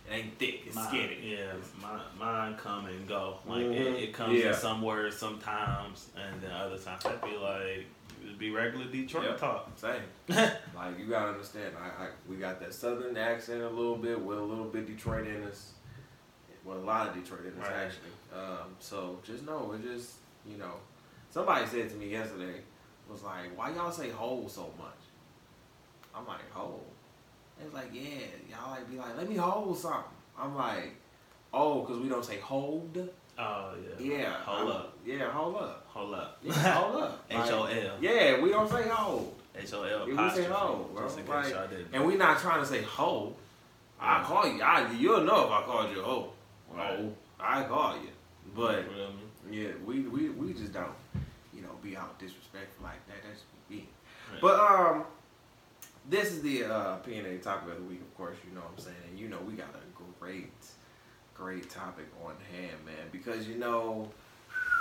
it 0.09 0.15
ain't 0.15 0.39
thick. 0.39 0.63
It's 0.67 0.75
Mine- 0.77 0.89
skinny. 0.89 1.33
Yeah, 1.33 1.37
It's- 1.55 1.71
mine, 1.81 2.01
mine 2.19 2.57
come 2.57 2.87
and 2.87 3.07
go. 3.07 3.39
Like 3.47 3.65
Mhm. 3.67 3.75
it, 3.75 4.03
it 4.05 4.15
comes 4.15 4.39
Yeah. 4.39 4.49
in 4.49 4.55
some 4.55 4.81
words 4.81 5.17
sometimes, 5.17 6.09
and 6.17 6.41
then 6.41 6.51
other 6.51 6.79
times 6.79 7.05
I 7.05 7.17
be 7.17 7.37
like 7.37 7.87
it'd 8.23 8.39
be 8.39 8.51
regular 8.51 8.87
Detroit 8.87 9.25
Yep. 9.25 9.39
talk. 9.39 9.71
Same. 9.77 10.03
Like 10.75 10.99
you 10.99 11.07
gotta 11.09 11.33
understand, 11.33 11.75
I, 11.79 12.05
I 12.05 12.09
we 12.27 12.37
got 12.37 12.59
that 12.61 12.73
southern 12.73 13.17
accent 13.19 13.61
a 13.63 13.69
little 13.69 13.97
bit 13.97 14.19
with 14.19 14.39
a 14.39 14.43
little 14.43 14.65
bit 14.65 14.87
Detroit 14.87 15.27
in 15.27 15.43
us. 15.45 15.75
with 16.65 16.77
a 16.77 16.81
lot 16.81 17.09
of 17.09 17.15
Detroit 17.15 17.45
in 17.47 17.61
us 17.61 17.69
Right. 17.69 17.77
actually. 17.77 18.39
Um, 18.39 18.77
so 18.81 19.19
just 19.25 19.45
know 19.45 19.73
it 19.73 19.83
just 19.83 20.15
you 20.47 20.57
know. 20.57 20.75
Somebody 21.31 21.67
said 21.67 21.89
to 21.91 21.97
me 21.97 22.09
yesterday 22.09 22.61
was 23.09 23.23
like, 23.23 23.57
"Why 23.57 23.71
y'all 23.71 23.91
say 23.93 24.11
hole 24.11 24.49
so 24.49 24.73
much?" 24.79 24.95
I'm 26.15 26.27
like, 26.27 26.51
"Hole." 26.51 26.85
It's 27.63 27.75
like, 27.75 27.91
yeah, 27.93 28.27
y'all 28.51 28.71
like 28.71 28.91
be 28.91 28.97
like, 28.97 29.17
"Let 29.17 29.29
me 29.29 29.37
hold 29.37 29.77
something." 29.79 30.03
I'm 30.39 30.57
like, 30.57 30.95
"Oh, 31.53 31.83
cause 31.83 31.99
we 31.99 32.09
don't 32.09 32.25
say 32.25 32.39
hold." 32.39 33.11
Oh 33.39 33.75
yeah. 34.01 34.13
Yeah. 34.19 34.33
Hold 34.45 34.59
I'm- 34.59 34.69
up. 34.69 34.99
Yeah, 35.05 35.31
hold 35.31 35.57
up. 35.57 35.87
Hold 35.89 36.15
up. 36.15 36.39
Yeah, 36.43 36.53
hold 36.53 37.03
up. 37.03 37.25
H 37.31 37.51
O 37.51 37.65
L. 37.65 37.97
Yeah, 38.01 38.41
we 38.41 38.51
don't 38.51 38.71
say 38.71 38.89
hold. 38.89 39.35
H 39.57 39.73
O 39.73 39.83
L 39.83 40.07
we 40.07 40.15
say 40.31 40.45
hold, 40.45 40.95
bro. 40.95 41.05
Just 41.07 41.19
in 41.19 41.25
case 41.25 41.35
Like, 41.35 41.51
y'all 41.55 41.69
didn't. 41.69 41.89
And 41.93 42.07
we 42.07 42.17
not 42.17 42.39
trying 42.39 42.61
to 42.61 42.67
say 42.67 42.83
hoe. 42.83 43.35
I 44.01 44.23
call 44.23 44.47
you. 44.47 44.63
I 44.63 44.91
you'll 44.93 45.23
know 45.25 45.47
if 45.47 45.51
I 45.51 45.63
called 45.63 45.91
you 45.95 46.03
hoe. 46.03 46.33
Right. 46.73 46.97
Hoe. 46.99 47.13
I 47.39 47.63
call 47.65 47.97
you. 47.97 48.09
But 48.55 48.79
You 48.79 48.91
feel 48.91 49.09
me? 49.09 49.23
Yeah, 49.51 49.69
we, 49.85 50.01
we 50.01 50.29
we 50.31 50.53
just 50.53 50.73
don't, 50.73 50.93
you 51.55 51.63
know, 51.63 51.71
be 51.83 51.97
out 51.97 52.19
disrespectful 52.19 52.85
like 52.85 53.07
that. 53.09 53.17
That's 53.27 53.43
me. 53.69 53.89
Right. 54.33 54.41
But 54.41 54.61
um, 54.61 55.05
this 56.09 56.33
is 56.33 56.43
the 56.43 56.65
uh, 56.65 56.99
PNA 56.99 57.43
topic 57.43 57.73
of 57.73 57.77
the 57.79 57.85
week. 57.85 58.01
Of 58.01 58.17
course, 58.17 58.37
you 58.47 58.55
know 58.55 58.61
what 58.61 58.73
I'm 58.77 58.85
saying, 58.85 58.97
and 59.09 59.19
you 59.19 59.29
know 59.29 59.39
we 59.47 59.55
got 59.55 59.69
a 59.69 60.23
great, 60.23 60.53
great 61.35 61.71
topic 61.71 62.07
on 62.25 62.35
hand, 62.53 62.77
man. 62.85 63.07
Because 63.13 63.49
you 63.49 63.57
know, 63.57 64.09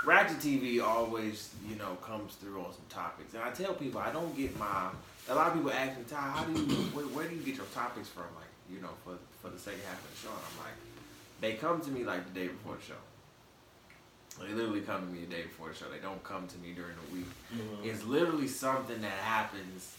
Ratchet 0.04 0.38
TV 0.38 0.82
always, 0.82 1.50
you 1.68 1.76
know, 1.76 1.96
comes 1.96 2.34
through 2.34 2.60
on 2.60 2.72
some 2.72 2.86
topics, 2.88 3.34
and 3.34 3.42
I 3.42 3.50
tell 3.50 3.74
people 3.74 4.00
I 4.00 4.12
don't 4.12 4.36
get 4.36 4.58
my. 4.58 4.90
A 5.28 5.34
lot 5.34 5.48
of 5.48 5.54
people 5.54 5.70
ask 5.70 5.96
me, 5.96 6.04
Ty, 6.08 6.16
how 6.16 6.44
do 6.44 6.52
you, 6.52 6.74
where, 6.92 7.04
where 7.06 7.28
do 7.28 7.36
you 7.36 7.42
get 7.42 7.56
your 7.56 7.66
topics 7.66 8.08
from? 8.08 8.24
Like, 8.34 8.50
you 8.72 8.80
know, 8.80 8.90
for 9.04 9.16
for 9.42 9.50
the 9.50 9.58
second 9.58 9.80
half 9.86 10.02
of 10.02 10.10
the 10.10 10.16
show, 10.16 10.30
and 10.30 10.38
I'm 10.38 10.64
like, 10.64 10.74
they 11.40 11.54
come 11.54 11.80
to 11.80 11.90
me 11.90 12.04
like 12.04 12.26
the 12.32 12.40
day 12.40 12.48
before 12.48 12.76
the 12.76 12.82
show. 12.82 13.00
They 14.40 14.54
literally 14.54 14.80
come 14.80 15.00
to 15.02 15.06
me 15.12 15.20
the 15.26 15.34
day 15.36 15.42
before 15.42 15.68
the 15.68 15.74
show. 15.74 15.86
They 15.90 15.98
don't 15.98 16.22
come 16.24 16.46
to 16.48 16.58
me 16.58 16.72
during 16.72 16.94
the 17.08 17.14
week. 17.14 17.26
Mhm. 17.54 17.84
It's 17.84 18.04
literally 18.04 18.48
something 18.48 19.00
that 19.02 19.10
happens 19.12 19.96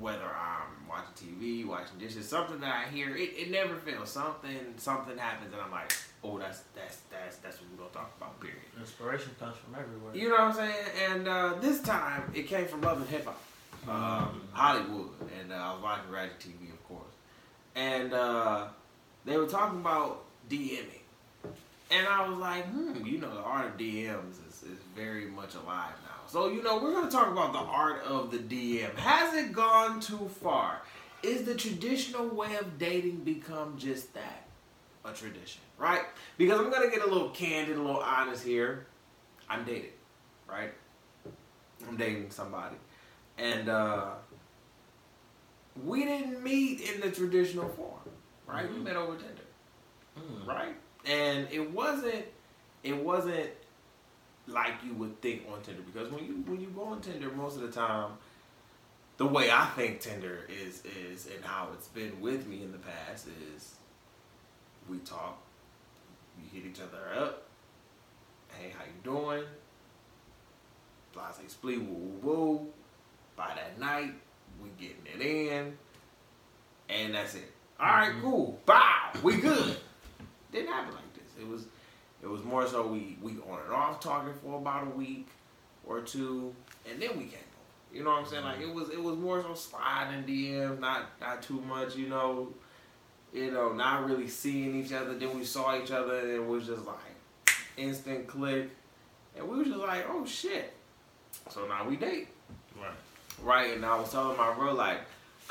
whether 0.00 0.24
I'm 0.24 0.88
watching 0.88 1.14
TV, 1.38 1.64
watching 1.64 1.98
dishes, 1.98 2.28
something 2.28 2.58
that 2.60 2.74
I 2.86 2.90
hear, 2.90 3.14
it, 3.16 3.30
it 3.36 3.50
never 3.50 3.76
fails. 3.76 4.10
Something 4.10 4.74
something 4.76 5.16
happens 5.16 5.52
and 5.52 5.62
I'm 5.62 5.70
like, 5.70 5.92
oh 6.24 6.38
that's 6.38 6.62
that's 6.74 6.98
that's 7.12 7.36
that's 7.36 7.60
what 7.60 7.70
we're 7.70 7.76
gonna 7.78 7.90
talk 7.90 8.12
about, 8.16 8.40
period. 8.40 8.58
Inspiration 8.78 9.30
comes 9.38 9.56
from 9.56 9.74
everywhere. 9.76 10.14
You 10.14 10.30
know 10.30 10.34
what 10.36 10.40
I'm 10.42 10.54
saying? 10.54 10.86
And 11.10 11.28
uh, 11.28 11.54
this 11.60 11.80
time 11.80 12.30
it 12.34 12.48
came 12.48 12.66
from 12.66 12.80
Love 12.80 12.98
and 12.98 13.08
Hip 13.08 13.24
Hop, 13.24 13.40
um, 13.88 14.40
Hollywood, 14.52 15.10
and 15.40 15.52
uh, 15.52 15.56
I 15.56 15.72
was 15.74 15.82
watching 15.82 16.10
Ratchet 16.10 16.40
TV, 16.40 16.72
of 16.72 16.88
course, 16.88 17.12
and 17.76 18.12
uh, 18.12 18.66
they 19.24 19.36
were 19.36 19.46
talking 19.46 19.78
about 19.78 20.24
DMing, 20.50 21.02
and 21.90 22.06
I 22.06 22.28
was 22.28 22.38
like, 22.38 22.66
hmm, 22.66 23.04
you 23.04 23.18
know, 23.18 23.32
the 23.34 23.40
art 23.40 23.66
of 23.66 23.76
DMs 23.76 24.38
is, 24.48 24.62
is 24.62 24.78
very 24.96 25.26
much 25.26 25.54
alive 25.54 25.94
now. 26.04 26.10
So 26.26 26.48
you 26.48 26.62
know, 26.62 26.78
we're 26.82 26.92
gonna 26.92 27.10
talk 27.10 27.30
about 27.30 27.52
the 27.52 27.58
art 27.58 28.02
of 28.04 28.30
the 28.30 28.38
DM. 28.38 28.94
Has 28.96 29.34
it 29.34 29.52
gone 29.52 30.00
too 30.00 30.28
far? 30.42 30.80
Is 31.22 31.44
the 31.44 31.54
traditional 31.54 32.28
way 32.28 32.56
of 32.56 32.78
dating 32.78 33.18
become 33.24 33.76
just 33.78 34.12
that? 34.14 34.42
A 35.06 35.12
tradition, 35.12 35.60
right? 35.78 36.02
Because 36.38 36.58
I'm 36.58 36.70
gonna 36.70 36.88
get 36.90 37.02
a 37.02 37.10
little 37.10 37.28
candid, 37.30 37.76
a 37.76 37.80
little 37.80 38.00
honest 38.00 38.42
here. 38.44 38.86
I'm 39.50 39.64
dated, 39.64 39.92
right? 40.48 40.72
I'm 41.86 41.96
dating 41.98 42.30
somebody. 42.30 42.76
And 43.38 43.68
uh 43.68 44.12
we 45.84 46.04
didn't 46.04 46.42
meet 46.42 46.80
in 46.80 47.00
the 47.00 47.10
traditional 47.10 47.68
form, 47.68 47.98
right? 48.46 48.68
We 48.70 48.78
Mhm. 48.78 48.82
met 48.84 48.96
over 48.96 49.16
Tinder, 49.16 49.42
Mm. 50.18 50.46
right? 50.46 50.76
And 51.06 51.48
it 51.50 51.70
wasn't 51.72 52.24
it 52.82 52.96
wasn't 52.96 53.50
like 54.46 54.74
you 54.84 54.94
would 54.94 55.20
think 55.20 55.42
on 55.52 55.60
Tinder 55.62 55.82
because 55.82 56.10
when 56.12 56.24
you 56.24 56.42
when 56.46 56.60
you 56.60 56.68
go 56.68 56.84
on 56.84 57.00
Tinder 57.00 57.30
most 57.30 57.56
of 57.56 57.62
the 57.62 57.70
time 57.72 58.12
the 59.16 59.26
way 59.26 59.50
I 59.50 59.66
think 59.76 60.00
Tinder 60.00 60.40
is 60.48 60.82
is 60.84 61.26
and 61.34 61.44
how 61.44 61.68
it's 61.74 61.88
been 61.88 62.20
with 62.20 62.46
me 62.46 62.62
in 62.62 62.72
the 62.72 62.78
past 62.78 63.26
is 63.54 63.74
we 64.88 64.98
talk, 64.98 65.38
we 66.36 66.58
hit 66.58 66.68
each 66.68 66.80
other 66.80 67.22
up. 67.22 67.44
Hey, 68.52 68.72
how 68.76 68.84
you 68.84 68.90
doing? 69.02 69.44
Blase 71.12 71.50
split 71.52 71.80
woo 71.80 71.94
woo 72.22 72.34
woo. 72.36 72.66
By 73.36 73.52
that 73.54 73.78
night, 73.80 74.12
we 74.62 74.68
getting 74.78 75.06
it 75.06 75.20
in, 75.24 75.76
and 76.88 77.14
that's 77.14 77.34
it. 77.34 77.50
All 77.80 77.86
right, 77.86 78.10
Mm-hmm. 78.10 78.20
cool. 78.22 78.60
Bow, 78.66 79.10
we 79.22 79.36
good. 79.38 79.76
Didn't 80.54 80.68
happen 80.68 80.94
like 80.94 81.14
this. 81.14 81.32
It 81.40 81.48
was, 81.48 81.64
it 82.22 82.28
was 82.28 82.44
more 82.44 82.64
so 82.68 82.86
we 82.86 83.18
we 83.20 83.32
on 83.50 83.58
and 83.64 83.74
off 83.74 83.98
talking 83.98 84.32
for 84.40 84.58
about 84.58 84.86
a 84.86 84.90
week 84.90 85.26
or 85.84 86.00
two, 86.00 86.54
and 86.88 87.02
then 87.02 87.10
we 87.10 87.24
came 87.24 87.40
over. 87.40 87.92
You 87.92 88.04
know 88.04 88.10
what 88.10 88.20
I'm 88.20 88.26
saying? 88.26 88.44
Like 88.44 88.58
mm-hmm. 88.58 88.70
it 88.70 88.74
was 88.74 88.90
it 88.90 89.02
was 89.02 89.18
more 89.18 89.42
so 89.42 89.54
sliding 89.54 90.22
DMs, 90.22 90.78
not 90.78 91.20
not 91.20 91.42
too 91.42 91.60
much. 91.62 91.96
You 91.96 92.08
know, 92.08 92.54
you 93.32 93.50
know, 93.50 93.72
not 93.72 94.06
really 94.06 94.28
seeing 94.28 94.80
each 94.80 94.92
other. 94.92 95.14
Then 95.14 95.36
we 95.36 95.44
saw 95.44 95.76
each 95.76 95.90
other, 95.90 96.20
and 96.20 96.30
it 96.30 96.46
was 96.46 96.68
just 96.68 96.86
like 96.86 96.96
instant 97.76 98.28
click, 98.28 98.70
and 99.36 99.48
we 99.48 99.58
was 99.58 99.66
just 99.66 99.80
like, 99.80 100.06
oh 100.08 100.24
shit. 100.24 100.72
So 101.50 101.66
now 101.66 101.88
we 101.88 101.96
date. 101.96 102.28
Right. 102.80 102.90
Right, 103.42 103.74
and 103.74 103.84
I 103.84 103.98
was 103.98 104.12
telling 104.12 104.36
my 104.36 104.54
bro 104.54 104.72
like 104.72 105.00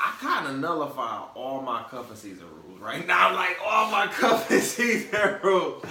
I 0.00 0.14
kind 0.20 0.46
of 0.48 0.58
nullify 0.58 1.22
all 1.34 1.62
my 1.62 1.82
cuffing 1.84 2.16
season 2.16 2.46
rules 2.66 2.80
right 2.80 3.06
now. 3.06 3.32
Like 3.34 3.56
all 3.64 3.90
my 3.90 4.06
cuffing 4.06 4.60
season 4.74 5.38
rules, 5.42 5.84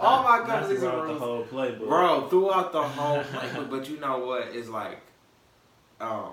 all 0.00 0.22
my 0.24 0.40
cuffing 0.40 0.76
season 0.76 0.90
rules. 0.90 1.04
throughout 1.06 1.12
the 1.12 1.18
whole 1.18 1.44
playbook. 1.44 1.88
bro, 1.88 2.28
throughout 2.28 2.72
the 2.72 2.82
whole. 2.82 3.22
playbook. 3.22 3.70
but 3.70 3.88
you 3.88 4.00
know 4.00 4.18
what? 4.26 4.48
It's 4.52 4.68
like, 4.68 5.00
um, 6.00 6.32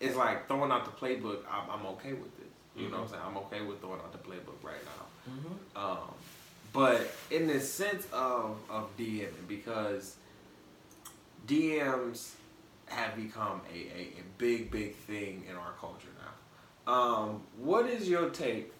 it's 0.00 0.16
like 0.16 0.48
throwing 0.48 0.70
out 0.72 0.84
the 0.84 0.90
playbook. 1.06 1.38
I'm, 1.50 1.70
I'm 1.80 1.86
okay 1.94 2.12
with 2.14 2.36
this. 2.38 2.46
You 2.76 2.88
know 2.88 2.98
what 2.98 3.02
I'm 3.04 3.08
saying? 3.08 3.22
I'm 3.26 3.36
okay 3.38 3.60
with 3.62 3.80
throwing 3.80 4.00
out 4.00 4.12
the 4.12 4.18
playbook 4.18 4.62
right 4.62 4.82
now. 4.84 5.32
Mhm. 5.32 5.82
Um, 5.82 6.14
but 6.72 7.12
in 7.30 7.46
the 7.46 7.60
sense 7.60 8.06
of 8.12 8.56
of 8.70 8.88
DMing, 8.98 9.28
because 9.48 10.16
DMs 11.46 12.30
have 12.90 13.16
become 13.16 13.60
a, 13.72 13.76
a, 13.76 14.00
a 14.00 14.22
big 14.38 14.70
big 14.70 14.94
thing 14.94 15.44
in 15.48 15.56
our 15.56 15.72
culture 15.80 16.08
now. 16.18 16.92
Um, 16.92 17.42
what 17.58 17.86
is 17.86 18.08
your 18.08 18.30
take 18.30 18.72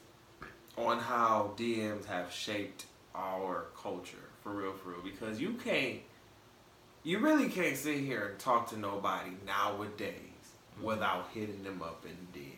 on 0.77 0.99
how 0.99 1.53
DMs 1.57 2.07
have 2.07 2.33
shaped 2.33 2.87
our 3.15 3.67
culture 3.81 4.17
for 4.43 4.51
real, 4.53 4.73
for 4.73 4.91
real? 4.91 5.03
Because 5.03 5.41
you 5.41 5.53
can't, 5.55 6.01
you 7.03 7.19
really 7.19 7.49
can't 7.49 7.77
sit 7.77 7.99
here 7.99 8.29
and 8.31 8.39
talk 8.39 8.71
to 8.71 8.79
nobody 8.79 9.31
nowadays 9.47 10.15
without 10.83 11.29
hitting 11.33 11.63
them 11.63 11.83
up 11.83 12.05
in 12.05 12.41
DMs. 12.41 12.57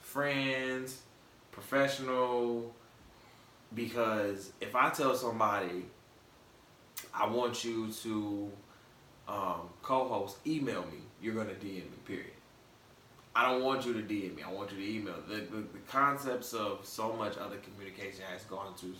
Friends, 0.00 1.02
professional, 1.50 2.72
because 3.74 4.52
if 4.60 4.74
I 4.74 4.90
tell 4.90 5.14
somebody 5.14 5.84
I 7.14 7.26
want 7.26 7.64
you 7.64 7.90
to 8.02 8.50
um, 9.30 9.60
co-host, 9.82 10.38
email 10.46 10.82
me, 10.82 10.98
you're 11.22 11.34
gonna 11.34 11.54
DM 11.54 11.62
me. 11.62 11.98
Period. 12.04 12.32
I 13.34 13.50
don't 13.50 13.62
want 13.62 13.86
you 13.86 13.92
to 13.92 14.00
DM 14.00 14.34
me. 14.34 14.42
I 14.42 14.50
want 14.52 14.72
you 14.72 14.78
to 14.78 14.92
email. 14.92 15.14
The, 15.28 15.36
the, 15.36 15.60
the 15.60 15.78
concepts 15.88 16.52
of 16.52 16.80
so 16.82 17.12
much 17.12 17.38
other 17.38 17.56
communication 17.58 18.24
has 18.32 18.42
gone 18.44 18.74
to, 18.78 18.92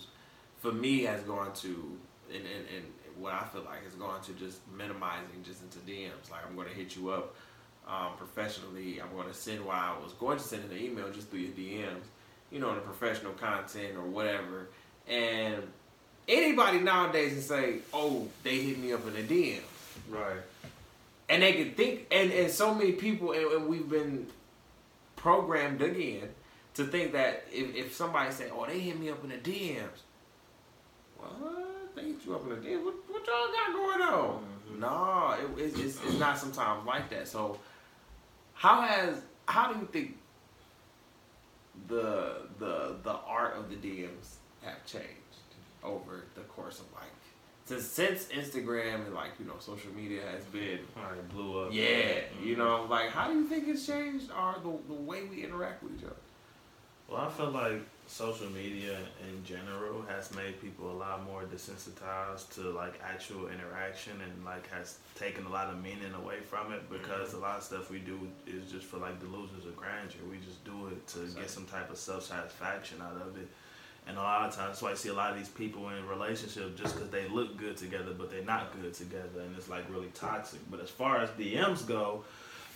for 0.61 0.71
me, 0.71 1.03
has 1.03 1.21
gone 1.23 1.53
to, 1.55 1.97
and, 2.29 2.43
and, 2.43 2.65
and 2.75 2.85
what 3.17 3.33
I 3.33 3.43
feel 3.43 3.63
like 3.63 3.83
has 3.83 3.93
gone 3.95 4.21
to 4.21 4.31
just 4.33 4.59
minimizing 4.75 5.43
just 5.43 5.61
into 5.63 5.79
DMs. 5.79 6.31
Like 6.31 6.47
I'm 6.47 6.55
gonna 6.55 6.69
hit 6.69 6.95
you 6.95 7.09
up 7.09 7.35
um, 7.85 8.13
professionally. 8.17 9.01
I'm 9.01 9.15
gonna 9.15 9.33
send 9.33 9.65
what 9.65 9.75
I 9.75 9.93
was 10.01 10.13
going 10.13 10.37
to 10.37 10.43
send 10.43 10.71
an 10.71 10.77
email 10.77 11.09
just 11.11 11.29
through 11.29 11.39
your 11.39 11.51
DMs, 11.51 12.03
you 12.51 12.59
know, 12.59 12.73
the 12.73 12.81
professional 12.81 13.33
content 13.33 13.97
or 13.97 14.05
whatever. 14.05 14.69
And 15.09 15.61
anybody 16.29 16.79
nowadays 16.79 17.33
can 17.33 17.41
say, 17.41 17.75
"Oh, 17.93 18.29
they 18.43 18.59
hit 18.59 18.79
me 18.79 18.93
up 18.93 19.05
in 19.07 19.13
the 19.13 19.23
DMs." 19.23 19.70
Right. 20.09 20.41
and 21.29 21.41
they 21.41 21.53
can 21.53 21.71
think 21.73 22.07
and, 22.11 22.31
and 22.31 22.51
so 22.51 22.73
many 22.73 22.91
people 22.93 23.31
and, 23.31 23.45
and 23.51 23.67
we've 23.67 23.89
been 23.89 24.27
programmed 25.15 25.81
again 25.81 26.29
to 26.73 26.85
think 26.85 27.13
that 27.13 27.45
if, 27.51 27.75
if 27.75 27.95
somebody 27.95 28.31
say 28.31 28.49
oh 28.51 28.65
they 28.65 28.79
hit 28.79 28.99
me 28.99 29.09
up 29.09 29.23
in 29.23 29.29
the 29.29 29.37
dms 29.37 29.85
what? 31.17 31.95
They 31.95 32.03
hit 32.03 32.25
you 32.25 32.35
up 32.35 32.43
in 32.43 32.49
the 32.49 32.55
dms 32.55 32.83
what, 32.83 32.95
what 33.09 33.27
y'all 33.27 33.47
got 33.53 33.73
going 33.73 34.01
on? 34.01 34.43
Mm-hmm. 34.43 34.79
No 34.79 35.57
it, 35.57 35.61
it's, 35.61 35.79
it's, 35.79 36.03
it's 36.05 36.19
not 36.19 36.37
sometimes 36.37 36.85
like 36.85 37.09
that. 37.11 37.27
So 37.27 37.59
how 38.53 38.81
has 38.81 39.21
how 39.45 39.71
do 39.71 39.79
you 39.79 39.87
think 39.91 40.17
the 41.87 42.43
the 42.59 42.95
the 43.03 43.15
art 43.25 43.55
of 43.57 43.69
the 43.69 43.75
dms 43.75 44.35
have 44.63 44.85
changed 44.85 45.07
over 45.83 46.25
the 46.35 46.41
course 46.41 46.79
of 46.79 46.85
like 46.93 47.09
since 47.79 47.85
since 47.85 48.25
Instagram 48.27 49.05
and 49.05 49.13
like 49.13 49.31
you 49.39 49.45
know 49.45 49.53
social 49.59 49.91
media 49.95 50.21
has 50.31 50.43
been 50.45 50.63
it 50.63 51.29
blew 51.33 51.63
up. 51.65 51.69
yeah 51.73 52.19
you 52.43 52.55
Mhm. 52.55 52.57
know 52.59 52.85
like 52.89 53.09
how 53.09 53.27
do 53.29 53.33
you 53.39 53.45
think 53.45 53.67
it's 53.67 53.85
changed 53.85 54.29
our 54.31 54.55
the, 54.55 54.73
the 54.87 54.93
way 54.93 55.23
we 55.23 55.43
interact 55.43 55.83
with 55.83 55.93
each 55.97 56.03
other 56.05 56.15
Well, 57.07 57.21
I 57.21 57.29
feel 57.29 57.51
like 57.51 57.81
social 58.07 58.49
media 58.49 58.97
in 59.27 59.43
general 59.45 60.01
has 60.03 60.33
made 60.35 60.59
people 60.61 60.91
a 60.91 60.97
lot 61.05 61.23
more 61.25 61.43
desensitized 61.43 62.53
to 62.55 62.61
like 62.71 62.99
actual 63.03 63.47
interaction 63.49 64.13
and 64.25 64.45
like 64.45 64.67
has 64.69 64.97
taken 65.15 65.45
a 65.45 65.49
lot 65.49 65.67
of 65.69 65.81
meaning 65.81 66.13
away 66.21 66.39
from 66.41 66.71
it 66.73 66.89
because 66.89 67.33
a 67.33 67.37
lot 67.37 67.57
of 67.57 67.63
stuff 67.63 67.89
we 67.89 67.99
do 67.99 68.17
is 68.47 68.69
just 68.71 68.85
for 68.85 68.97
like 68.97 69.19
delusions 69.19 69.65
of 69.65 69.75
grandeur. 69.77 70.23
We 70.29 70.37
just 70.39 70.63
do 70.65 70.87
it 70.87 71.05
to 71.13 71.21
Exactly. 71.21 71.41
get 71.41 71.49
some 71.51 71.65
type 71.65 71.89
of 71.89 71.97
self 71.97 72.23
satisfaction 72.25 73.01
out 73.01 73.15
of 73.25 73.37
it. 73.37 73.47
And 74.07 74.17
a 74.17 74.21
lot 74.21 74.49
of 74.49 74.55
times, 74.55 74.69
that's 74.69 74.81
why 74.81 74.91
I 74.91 74.95
see 74.95 75.09
a 75.09 75.13
lot 75.13 75.31
of 75.31 75.37
these 75.37 75.49
people 75.49 75.89
in 75.89 76.07
relationships 76.07 76.79
just 76.79 76.95
because 76.95 77.09
they 77.09 77.27
look 77.27 77.57
good 77.57 77.77
together, 77.77 78.13
but 78.17 78.31
they're 78.31 78.43
not 78.43 78.73
good 78.81 78.93
together, 78.93 79.41
and 79.41 79.55
it's 79.55 79.69
like 79.69 79.89
really 79.89 80.09
toxic. 80.13 80.59
But 80.71 80.79
as 80.79 80.89
far 80.89 81.21
as 81.21 81.29
DMs 81.31 81.85
go, 81.87 82.23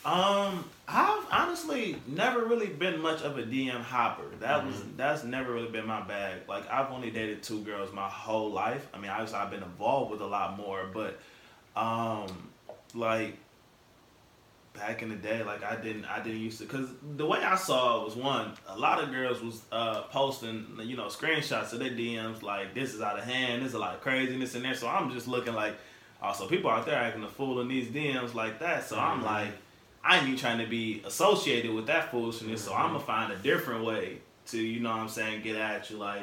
um, 0.06 0.64
I've 0.88 1.26
honestly 1.32 1.98
never 2.06 2.46
really 2.46 2.68
been 2.68 3.02
much 3.02 3.24
of 3.24 3.40
a 3.40 3.44
DM 3.44 3.82
hopper. 3.82 4.30
That 4.40 4.64
was 4.64 4.76
that's 4.96 5.24
never 5.24 5.52
really 5.52 5.70
been 5.70 5.88
my 5.88 6.02
bag. 6.02 6.42
Like 6.48 6.70
I've 6.70 6.92
only 6.92 7.10
dated 7.10 7.42
two 7.42 7.64
girls 7.64 7.92
my 7.92 8.08
whole 8.08 8.52
life. 8.52 8.88
I 8.94 9.00
mean, 9.00 9.10
obviously 9.10 9.40
I've 9.40 9.50
been 9.50 9.64
involved 9.64 10.12
with 10.12 10.22
a 10.22 10.28
lot 10.28 10.58
more, 10.58 10.88
but 10.94 11.20
um, 11.76 12.28
like 12.94 13.36
back 14.76 15.02
in 15.02 15.10
the 15.10 15.16
day, 15.16 15.44
like 15.44 15.64
I 15.64 15.76
didn't 15.76 16.06
I 16.06 16.22
didn't 16.22 16.40
used 16.42 16.60
to 16.60 16.66
because 16.66 16.90
the 17.16 17.26
way 17.26 17.40
I 17.40 17.56
saw 17.56 18.02
it 18.02 18.06
was 18.06 18.16
one, 18.16 18.52
a 18.68 18.78
lot 18.78 19.04
of 19.04 19.12
girls 19.12 19.42
was 19.42 19.62
uh 19.72 20.02
posting 20.04 20.66
you 20.84 20.96
know 20.98 21.06
screenshots 21.08 21.74
of 21.74 21.80
their 21.80 21.90
DMs 21.92 22.42
like 22.44 22.74
this 22.74 22.94
is 22.94 23.02
out 23.02 23.18
of 23.18 23.26
hand, 23.26 23.62
there's 23.62 23.74
a 23.74 23.80
lot 23.80 23.96
of 23.96 24.02
craziness 24.02 24.56
in 24.56 24.64
there. 24.64 24.76
So 24.76 24.88
I'm 24.88 25.12
just 25.12 25.28
looking 25.28 25.54
like, 25.54 25.76
also 26.22 26.48
people 26.48 26.70
out 26.70 26.86
there 26.86 26.96
acting 26.98 27.24
a 27.24 27.28
fool 27.30 27.60
in 27.62 27.68
these 27.68 27.88
DMs 27.88 28.34
like 28.34 28.60
that. 28.60 28.86
So 28.86 28.98
I'm 29.00 29.22
Mhm. 29.22 29.26
like. 29.26 29.50
I 30.08 30.18
ain't 30.18 30.28
even 30.28 30.38
trying 30.38 30.60
to 30.60 30.68
be 30.68 31.02
associated 31.04 31.74
with 31.74 31.88
that 31.88 32.12
foolishness, 32.12 32.64
so 32.64 32.76
I'm 32.76 32.90
gonna 32.92 33.00
find 33.00 33.34
a 33.34 33.38
different 33.38 33.84
way 33.84 34.20
to, 34.50 34.62
you 34.62 34.80
know 34.80 34.92
what 34.92 35.00
I'm 35.00 35.10
saying, 35.10 35.42
get 35.42 35.56
at 35.56 35.90
you. 35.90 35.98
Like, 35.98 36.22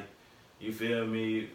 you 0.61 0.71
feel 0.73 1.05
me? 1.05 1.49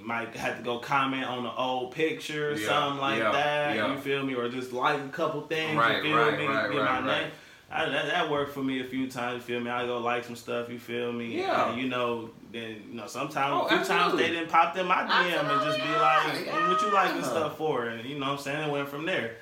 Might 0.00 0.34
have 0.36 0.56
to 0.58 0.62
go 0.62 0.78
comment 0.78 1.24
on 1.24 1.42
the 1.42 1.52
old 1.52 1.92
picture 1.92 2.50
or 2.52 2.56
Yeah, 2.56 2.68
something 2.68 3.00
like 3.00 3.18
yeah, 3.18 3.32
that. 3.32 3.76
yeah. 3.76 3.92
You 3.94 4.00
feel 4.00 4.24
me? 4.24 4.34
Or 4.34 4.48
just 4.48 4.72
like 4.72 5.00
a 5.00 5.08
couple 5.08 5.42
things. 5.42 5.76
Right, 5.76 5.96
you 5.96 6.02
feel 6.04 6.16
right, 6.16 6.38
me? 6.38 6.46
right, 6.46 6.70
Get 6.72 6.84
my 6.84 7.00
name. 7.06 7.30
I, 7.70 7.84
that, 7.90 8.06
that 8.06 8.30
worked 8.30 8.54
for 8.54 8.62
me 8.62 8.80
a 8.80 8.84
few 8.84 9.10
times. 9.10 9.34
You 9.36 9.54
feel 9.56 9.60
me? 9.60 9.70
I 9.70 9.84
go 9.84 9.98
like 9.98 10.24
some 10.24 10.36
stuff. 10.36 10.70
You 10.70 10.78
feel 10.78 11.12
me? 11.12 11.36
Yeah. 11.38 11.70
And, 11.70 11.80
you 11.80 11.88
know, 11.88 12.30
then 12.50 12.82
you 12.88 12.94
know 12.94 13.06
sometimes 13.06 13.52
Oh, 13.52 13.66
a 13.66 13.68
few 13.68 13.84
times 13.86 14.16
they 14.16 14.28
didn't 14.28 14.48
pop 14.48 14.74
them 14.74 14.86
my 14.86 15.02
DM 15.02 15.38
and 15.40 15.62
just 15.62 15.76
be 15.76 15.90
like, 15.92 16.46
yeah, 16.46 16.68
"What 16.68 16.80
you 16.80 16.90
like 16.94 17.14
this 17.14 17.26
stuff 17.26 17.58
for?" 17.58 17.88
And 17.88 18.08
you 18.08 18.18
know 18.18 18.26
what 18.30 18.38
I'm 18.38 18.38
saying? 18.38 18.68
It 18.68 18.72
went 18.72 18.88
from 18.88 19.04
there. 19.04 19.36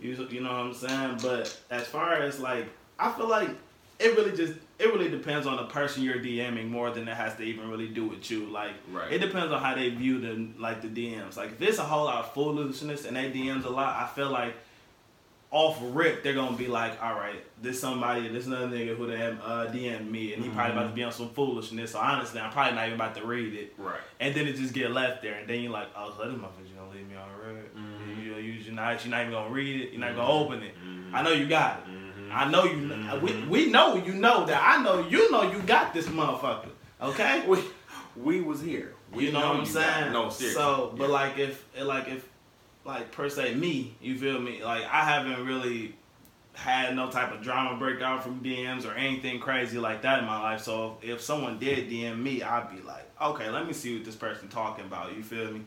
You 0.00 0.12
you 0.30 0.40
know 0.40 0.48
what 0.50 0.60
I'm 0.60 0.72
saying? 0.74 1.18
But 1.20 1.54
as 1.70 1.86
far 1.86 2.14
as 2.14 2.40
like, 2.40 2.66
I 2.98 3.12
feel 3.12 3.28
like 3.28 3.50
it 3.98 4.16
really 4.16 4.36
just 4.36 4.54
it 4.78 4.86
really 4.94 5.08
depends 5.08 5.46
on 5.46 5.56
the 5.56 5.64
person 5.64 6.04
you're 6.04 6.20
DMing 6.20 6.68
more 6.68 6.90
than 6.90 7.08
it 7.08 7.16
has 7.16 7.34
to 7.36 7.42
even 7.42 7.68
really 7.68 7.88
do 7.88 8.06
with 8.06 8.30
you. 8.30 8.46
Like 8.46 8.72
Right. 8.92 9.12
it 9.12 9.18
depends 9.18 9.52
on 9.52 9.60
how 9.60 9.74
they 9.74 9.90
view 9.90 10.20
the 10.20 10.48
like 10.60 10.82
the 10.82 10.88
DMs. 10.88 11.36
Like 11.36 11.50
if 11.52 11.62
it's 11.62 11.78
a 11.78 11.82
whole 11.84 12.04
lot 12.04 12.24
of 12.24 12.32
foolishness 12.32 13.04
and 13.04 13.16
they 13.16 13.30
DMs 13.30 13.64
a 13.64 13.70
lot, 13.70 13.96
I 14.02 14.06
feel 14.14 14.30
like 14.30 14.54
off 15.50 15.78
rip 15.80 16.22
they're 16.22 16.34
gonna 16.34 16.56
be 16.56 16.68
like, 16.68 17.02
all 17.02 17.14
right, 17.14 17.42
this 17.62 17.80
somebody, 17.80 18.28
this 18.28 18.46
another 18.46 18.68
nigga 18.68 18.94
who 18.96 19.10
done 19.10 19.38
uh, 19.42 19.66
DM 19.72 20.10
me 20.10 20.34
and 20.34 20.44
he 20.44 20.50
probably 20.50 20.72
about 20.76 20.88
to 20.90 20.94
be 20.94 21.02
on 21.02 21.10
some 21.10 21.30
foolishness. 21.30 21.92
So 21.92 21.98
honestly, 21.98 22.38
I'm 22.40 22.52
probably 22.52 22.74
not 22.76 22.86
even 22.86 23.00
about 23.00 23.14
to 23.16 23.26
read 23.26 23.54
it. 23.54 23.72
right 23.78 23.98
And 24.20 24.34
then 24.34 24.46
it 24.46 24.56
just 24.56 24.74
get 24.74 24.90
left 24.92 25.22
there, 25.22 25.34
and 25.38 25.48
then 25.48 25.62
you're 25.62 25.72
like, 25.72 25.88
oh, 25.96 26.12
so 26.16 26.24
this 26.28 26.38
motherfucker 26.38 26.76
gonna 26.76 26.90
leave 26.92 27.08
me 27.08 27.16
on 27.16 27.28
red. 27.54 27.64
Mhm. 27.74 28.24
You, 28.24 28.34
you, 28.34 28.52
you're 28.60 28.74
not, 28.74 29.02
you're 29.04 29.10
not 29.10 29.20
even 29.22 29.32
gonna 29.32 29.50
read 29.50 29.80
it. 29.80 29.90
You're 29.92 30.00
not 30.00 30.14
gonna 30.14 30.28
Mhm. 30.28 30.44
open 30.46 30.62
it. 30.62 30.74
I 31.14 31.22
know 31.22 31.32
you 31.32 31.46
got 31.48 31.78
it. 31.80 31.94
I 32.32 32.50
know 32.50 32.64
you. 32.64 32.78
We, 33.22 33.30
Mhm. 33.30 33.48
we 33.48 33.66
know 33.70 33.96
you 33.96 34.14
know 34.14 34.44
that. 34.46 34.62
I 34.62 34.82
know 34.82 35.06
you 35.08 35.30
know 35.30 35.50
you 35.50 35.58
got 35.60 35.94
this 35.94 36.06
motherfucker. 36.06 36.68
Okay. 37.00 37.44
we 37.46 37.58
we 38.16 38.40
was 38.40 38.60
here 38.60 38.94
we 39.12 39.26
you 39.26 39.32
know, 39.32 39.38
what 39.50 39.56
I'm 39.60 39.64
saying? 39.66 40.12
no 40.12 40.28
seriously 40.28 40.60
So, 40.60 40.92
but 40.96 41.04
Yeah. 41.08 41.14
like 41.14 41.38
if, 41.38 41.64
like 41.80 42.08
if, 42.08 42.28
like 42.84 43.12
per 43.12 43.28
se 43.28 43.54
me, 43.54 43.94
you 44.00 44.18
feel 44.18 44.40
me? 44.40 44.62
Like 44.64 44.82
I 44.84 45.04
haven't 45.04 45.44
really 45.46 45.94
had 46.54 46.96
no 46.96 47.08
type 47.08 47.32
of 47.32 47.40
drama 47.40 47.78
breakout 47.78 48.22
from 48.24 48.40
DMs 48.40 48.84
or 48.84 48.92
anything 48.94 49.38
crazy 49.38 49.78
like 49.78 50.02
that 50.02 50.18
in 50.18 50.24
my 50.24 50.40
life. 50.42 50.60
So 50.62 50.98
if, 51.02 51.08
if 51.10 51.20
someone 51.20 51.58
did 51.60 51.88
DM 51.88 52.20
me, 52.20 52.42
I'd 52.42 52.74
be 52.74 52.82
like, 52.82 53.08
okay, 53.22 53.48
let 53.48 53.66
me 53.66 53.72
see 53.72 53.94
what 53.96 54.04
this 54.04 54.16
person 54.16 54.48
talking 54.48 54.84
about. 54.84 55.14
You 55.16 55.22
feel 55.22 55.50
me? 55.52 55.62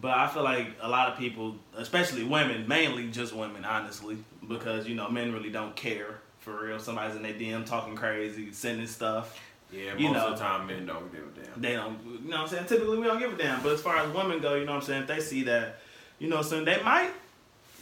But 0.00 0.12
I 0.12 0.28
feel 0.28 0.44
like 0.44 0.68
a 0.80 0.88
lot 0.88 1.10
of 1.10 1.18
people, 1.18 1.56
especially 1.76 2.22
women, 2.22 2.68
mainly 2.68 3.08
just 3.10 3.32
women, 3.34 3.64
honestly, 3.64 4.16
because 4.48 4.86
you 4.88 4.94
know 4.94 5.08
men 5.08 5.32
really 5.32 5.50
don't 5.50 5.76
care 5.76 6.18
for 6.40 6.64
real. 6.64 6.78
Somebody's 6.78 7.16
in 7.16 7.22
their 7.22 7.34
DM 7.34 7.66
talking 7.66 7.94
crazy, 7.94 8.52
sending 8.52 8.86
stuff. 8.86 9.38
Yeah, 9.70 9.94
You 9.96 10.08
most 10.08 10.14
know. 10.14 10.26
of 10.28 10.38
the 10.38 10.44
time 10.44 10.66
men 10.66 10.86
don't 10.86 11.12
give 11.12 11.20
a 11.22 11.40
damn. 11.44 11.60
They 11.60 11.72
don't, 11.74 11.98
you 12.24 12.30
know 12.30 12.36
what 12.38 12.40
I'm 12.44 12.48
saying? 12.48 12.66
Typically, 12.66 12.96
we 12.98 13.04
don't 13.04 13.18
give 13.18 13.34
a 13.34 13.36
damn. 13.36 13.62
But 13.62 13.72
as 13.72 13.82
far 13.82 13.98
as 13.98 14.10
women 14.14 14.40
go, 14.40 14.54
you 14.54 14.64
know 14.64 14.72
what 14.72 14.78
I'm 14.78 14.86
saying? 14.86 15.02
If 15.02 15.08
they 15.08 15.20
see 15.20 15.42
that, 15.42 15.76
you 16.18 16.28
know, 16.30 16.40
so 16.40 16.64
they 16.64 16.80
might, 16.82 17.10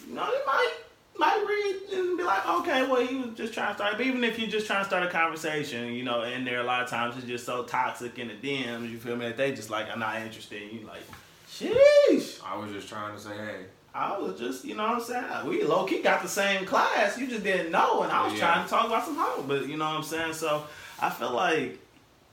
you 0.08 0.14
know, 0.14 0.24
they 0.26 0.44
might, 0.44 0.72
might 1.16 1.44
read 1.48 1.96
and 1.98 2.18
be 2.18 2.24
like, 2.24 2.44
okay, 2.48 2.82
well, 2.90 3.06
he 3.06 3.14
was 3.14 3.36
just 3.36 3.54
trying 3.54 3.68
to 3.68 3.74
start. 3.74 3.96
But 3.98 4.04
even 4.04 4.24
if 4.24 4.36
you're 4.36 4.48
just 4.50 4.66
trying 4.66 4.80
to 4.82 4.88
start 4.88 5.04
a 5.04 5.08
conversation, 5.10 5.92
you 5.92 6.02
know, 6.02 6.22
and 6.22 6.44
there 6.44 6.58
a 6.60 6.64
lot 6.64 6.82
of 6.82 6.90
times 6.90 7.16
it's 7.18 7.26
just 7.26 7.46
so 7.46 7.62
toxic 7.62 8.18
in 8.18 8.26
the 8.28 8.34
DMs, 8.34 8.90
you 8.90 8.98
feel 8.98 9.14
me? 9.14 9.26
That 9.28 9.36
they 9.36 9.52
just 9.52 9.70
like, 9.70 9.88
I'm 9.88 10.00
not 10.00 10.16
interested. 10.20 10.60
And 10.62 10.72
you 10.80 10.86
like, 10.88 11.02
sheesh. 11.48 12.40
I 12.44 12.56
was 12.56 12.72
just 12.72 12.88
trying 12.88 13.14
to 13.14 13.20
say, 13.20 13.36
hey, 13.36 13.66
I 13.96 14.18
was 14.18 14.38
just, 14.38 14.64
you 14.64 14.74
know 14.74 14.82
what 14.88 14.94
I'm 14.96 15.00
saying? 15.00 15.46
We 15.48 15.62
low 15.64 15.86
key 15.86 16.02
got 16.02 16.20
the 16.22 16.28
same 16.28 16.66
class. 16.66 17.16
You 17.18 17.26
just 17.26 17.42
didn't 17.42 17.72
know, 17.72 18.02
and 18.02 18.12
I 18.12 18.24
was 18.24 18.34
Yeah. 18.34 18.40
trying 18.40 18.64
to 18.64 18.70
talk 18.70 18.86
about 18.86 19.04
some 19.06 19.16
hoe. 19.16 19.42
But 19.48 19.66
you 19.66 19.76
know 19.78 19.86
what 19.86 19.96
I'm 19.96 20.02
saying? 20.02 20.34
So 20.34 20.64
I 21.00 21.08
feel 21.08 21.30
like, 21.30 21.78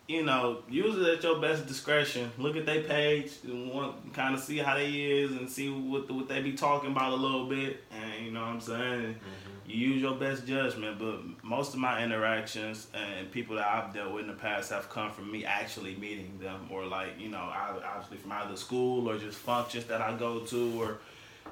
you 0.07 0.23
know, 0.23 0.61
use 0.69 0.97
it 0.97 1.07
at 1.17 1.23
your 1.23 1.39
best 1.39 1.65
discretion. 1.65 2.29
Look 2.37 2.57
at 2.57 2.65
their 2.65 2.81
page 2.83 3.31
and 3.45 3.71
want 3.71 4.13
kind 4.13 4.35
of 4.35 4.41
see 4.41 4.57
how 4.57 4.75
they 4.75 4.89
is 4.91 5.31
and 5.31 5.49
see 5.49 5.69
what 5.69 6.11
what 6.11 6.27
they 6.27 6.41
be 6.41 6.51
talking 6.51 6.91
about 6.91 7.13
a 7.13 7.15
little 7.15 7.45
bit. 7.47 7.81
And 7.91 8.25
you 8.25 8.31
know 8.31 8.41
what 8.41 8.49
I'm 8.49 8.59
saying? 8.61 9.15
Mm-hmm. 9.15 9.69
You 9.69 9.77
use 9.91 10.01
your 10.01 10.15
best 10.15 10.45
judgment. 10.45 10.99
But 10.99 11.21
most 11.45 11.73
of 11.73 11.79
my 11.79 12.03
interactions 12.03 12.87
and 12.93 13.31
people 13.31 13.55
that 13.55 13.65
I've 13.65 13.93
dealt 13.93 14.11
with 14.11 14.23
in 14.23 14.27
the 14.27 14.33
past 14.37 14.69
have 14.71 14.89
come 14.89 15.09
from 15.11 15.31
me 15.31 15.45
actually 15.45 15.95
meeting 15.95 16.37
them, 16.41 16.67
or 16.69 16.85
like 16.85 17.17
you 17.17 17.29
know, 17.29 17.37
I- 17.37 17.79
obviously 17.95 18.17
from 18.17 18.33
either 18.33 18.57
school 18.57 19.09
or 19.09 19.17
just 19.17 19.37
functions 19.37 19.85
that 19.85 20.01
I 20.01 20.13
go 20.17 20.39
to, 20.39 20.81
or 20.81 20.97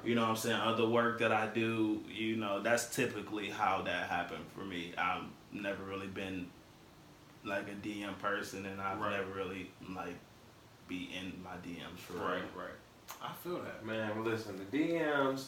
you 0.04 0.14
know 0.14 0.22
what 0.22 0.30
I'm 0.30 0.36
saying, 0.36 0.56
other 0.60 0.88
work 0.88 1.18
that 1.20 1.32
I 1.32 1.46
do, 1.46 2.00
you 2.12 2.36
know, 2.36 2.60
that's 2.60 2.94
typically 2.94 3.48
how 3.50 3.82
that 3.82 4.08
happened 4.08 4.44
for 4.56 4.64
me. 4.64 4.92
I've 4.98 5.24
never 5.52 5.82
really 5.84 6.06
been 6.06 6.46
like 7.44 7.68
a 7.68 7.86
DM 7.86 8.18
person 8.18 8.66
and 8.66 8.80
I've 8.80 8.98
Right. 9.00 9.12
never 9.18 9.32
really 9.32 9.70
like 9.94 10.16
be 10.88 11.10
in 11.18 11.32
my 11.42 11.56
DMs 11.66 11.98
for 11.98 12.14
right, 12.14 12.34
real. 12.36 12.64
right. 12.64 12.74
I 13.22 13.32
feel 13.42 13.60
that, 13.62 13.84
man. 13.84 14.24
Listen, 14.24 14.58
the 14.70 14.78
DMs. 14.78 15.46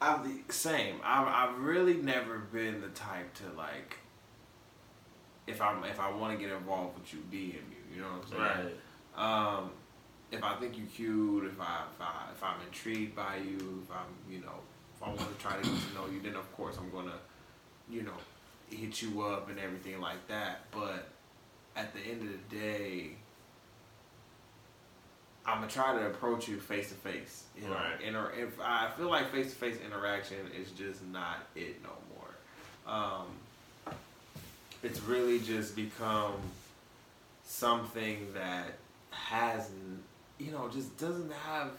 I'm 0.00 0.24
the 0.46 0.52
same. 0.52 0.96
I've 1.04 1.28
I've 1.28 1.58
really 1.60 1.94
never 1.94 2.38
been 2.38 2.80
the 2.80 2.88
type 2.88 3.32
to 3.34 3.44
like. 3.56 3.96
If 5.46 5.60
I'm 5.60 5.82
if 5.84 6.00
I 6.00 6.10
want 6.10 6.32
to 6.38 6.44
get 6.44 6.54
involved 6.54 6.98
with 6.98 7.12
you, 7.14 7.20
DM 7.30 7.52
you. 7.54 7.96
You 7.96 8.00
know 8.02 8.08
what 8.08 8.40
I'm 8.42 8.56
saying? 8.56 8.72
Right. 9.16 9.56
Um, 9.56 9.70
if 10.32 10.42
I 10.42 10.54
think 10.56 10.76
you 10.76 10.84
cute, 10.84 11.44
if 11.44 11.60
I, 11.60 11.82
if 11.94 12.00
I 12.00 12.12
if 12.34 12.42
I'm 12.42 12.56
intrigued 12.66 13.14
by 13.14 13.36
you, 13.36 13.84
if 13.84 13.94
I'm 13.94 14.32
you 14.32 14.40
know 14.40 14.54
if 14.96 15.02
I 15.02 15.08
want 15.08 15.20
to 15.20 15.42
try 15.42 15.56
to 15.56 15.62
get 15.62 15.72
to 15.88 15.94
know 15.94 16.06
you, 16.12 16.20
then 16.22 16.34
of 16.34 16.50
course 16.56 16.76
I'm 16.78 16.90
gonna, 16.90 17.18
you 17.90 18.02
know, 18.02 18.12
hit 18.70 19.02
you 19.02 19.22
up 19.22 19.48
and 19.50 19.58
everything 19.58 20.00
like 20.00 20.26
that. 20.28 20.62
But 20.72 21.08
at 21.76 21.92
the 21.94 22.00
end 22.00 22.22
of 22.22 22.28
the 22.28 22.56
day, 22.56 23.10
I'm 25.44 25.58
gonna 25.60 25.70
try 25.70 25.92
to 25.98 26.06
approach 26.06 26.48
you 26.48 26.58
face 26.58 26.88
to 26.88 26.94
face. 26.94 27.44
You 27.56 27.68
know, 27.68 27.74
Right. 27.74 28.00
Inter- 28.00 28.32
if 28.36 28.60
I 28.60 28.90
feel 28.96 29.10
like 29.10 29.30
face 29.32 29.50
to 29.50 29.56
face 29.56 29.76
interaction 29.84 30.38
is 30.58 30.70
just 30.70 31.04
not 31.06 31.46
it 31.54 31.82
no 31.82 31.90
more. 32.14 32.94
Um, 32.94 33.26
it's 34.82 35.00
really 35.00 35.38
just 35.40 35.76
become 35.76 36.34
something 37.44 38.32
that 38.34 38.78
has, 39.10 39.68
you 40.42 40.50
know, 40.52 40.68
just 40.68 40.96
doesn't 40.98 41.32
have 41.32 41.70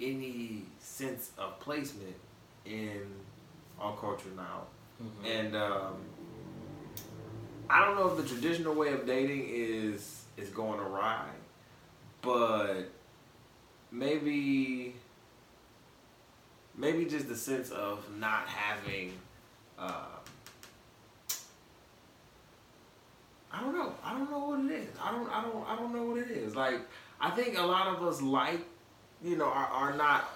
any 0.00 0.62
sense 0.78 1.30
of 1.38 1.58
placement 1.60 2.16
in 2.66 3.00
our 3.80 3.96
culture 3.96 4.28
now. 4.36 4.62
Mhm. 5.02 5.26
And 5.26 5.56
um, 5.56 5.94
I 7.70 7.84
don't 7.84 7.96
know 7.96 8.08
if 8.08 8.16
the 8.16 8.28
traditional 8.28 8.74
way 8.74 8.92
of 8.92 9.06
dating 9.06 9.48
is 9.48 10.24
is 10.36 10.50
going 10.50 10.80
awry, 10.80 11.26
but 12.22 12.82
maybe 13.90 14.94
maybe 16.76 17.04
just 17.06 17.28
the 17.28 17.36
sense 17.36 17.70
of 17.70 18.04
not 18.18 18.46
having. 18.48 19.12
Uh, 19.78 20.06
I 23.52 23.60
don't 23.60 23.72
know. 23.74 23.94
I 24.04 24.12
don't 24.18 24.30
know 24.30 24.38
what 24.48 24.60
it 24.64 24.72
is. 24.72 24.88
I 25.00 25.12
don't. 25.12 25.28
I 25.30 25.42
don't. 25.42 25.64
I 25.68 25.76
don't 25.76 25.94
know 25.94 26.02
what 26.02 26.18
it 26.18 26.30
is. 26.30 26.56
Like 26.56 26.80
I 27.24 27.30
think 27.30 27.56
a 27.58 27.62
lot 27.62 27.86
of 27.86 28.02
us 28.02 28.20
like, 28.20 28.60
you 29.22 29.36
know, 29.36 29.46
are, 29.46 29.66
are 29.66 29.94
not 29.94 30.28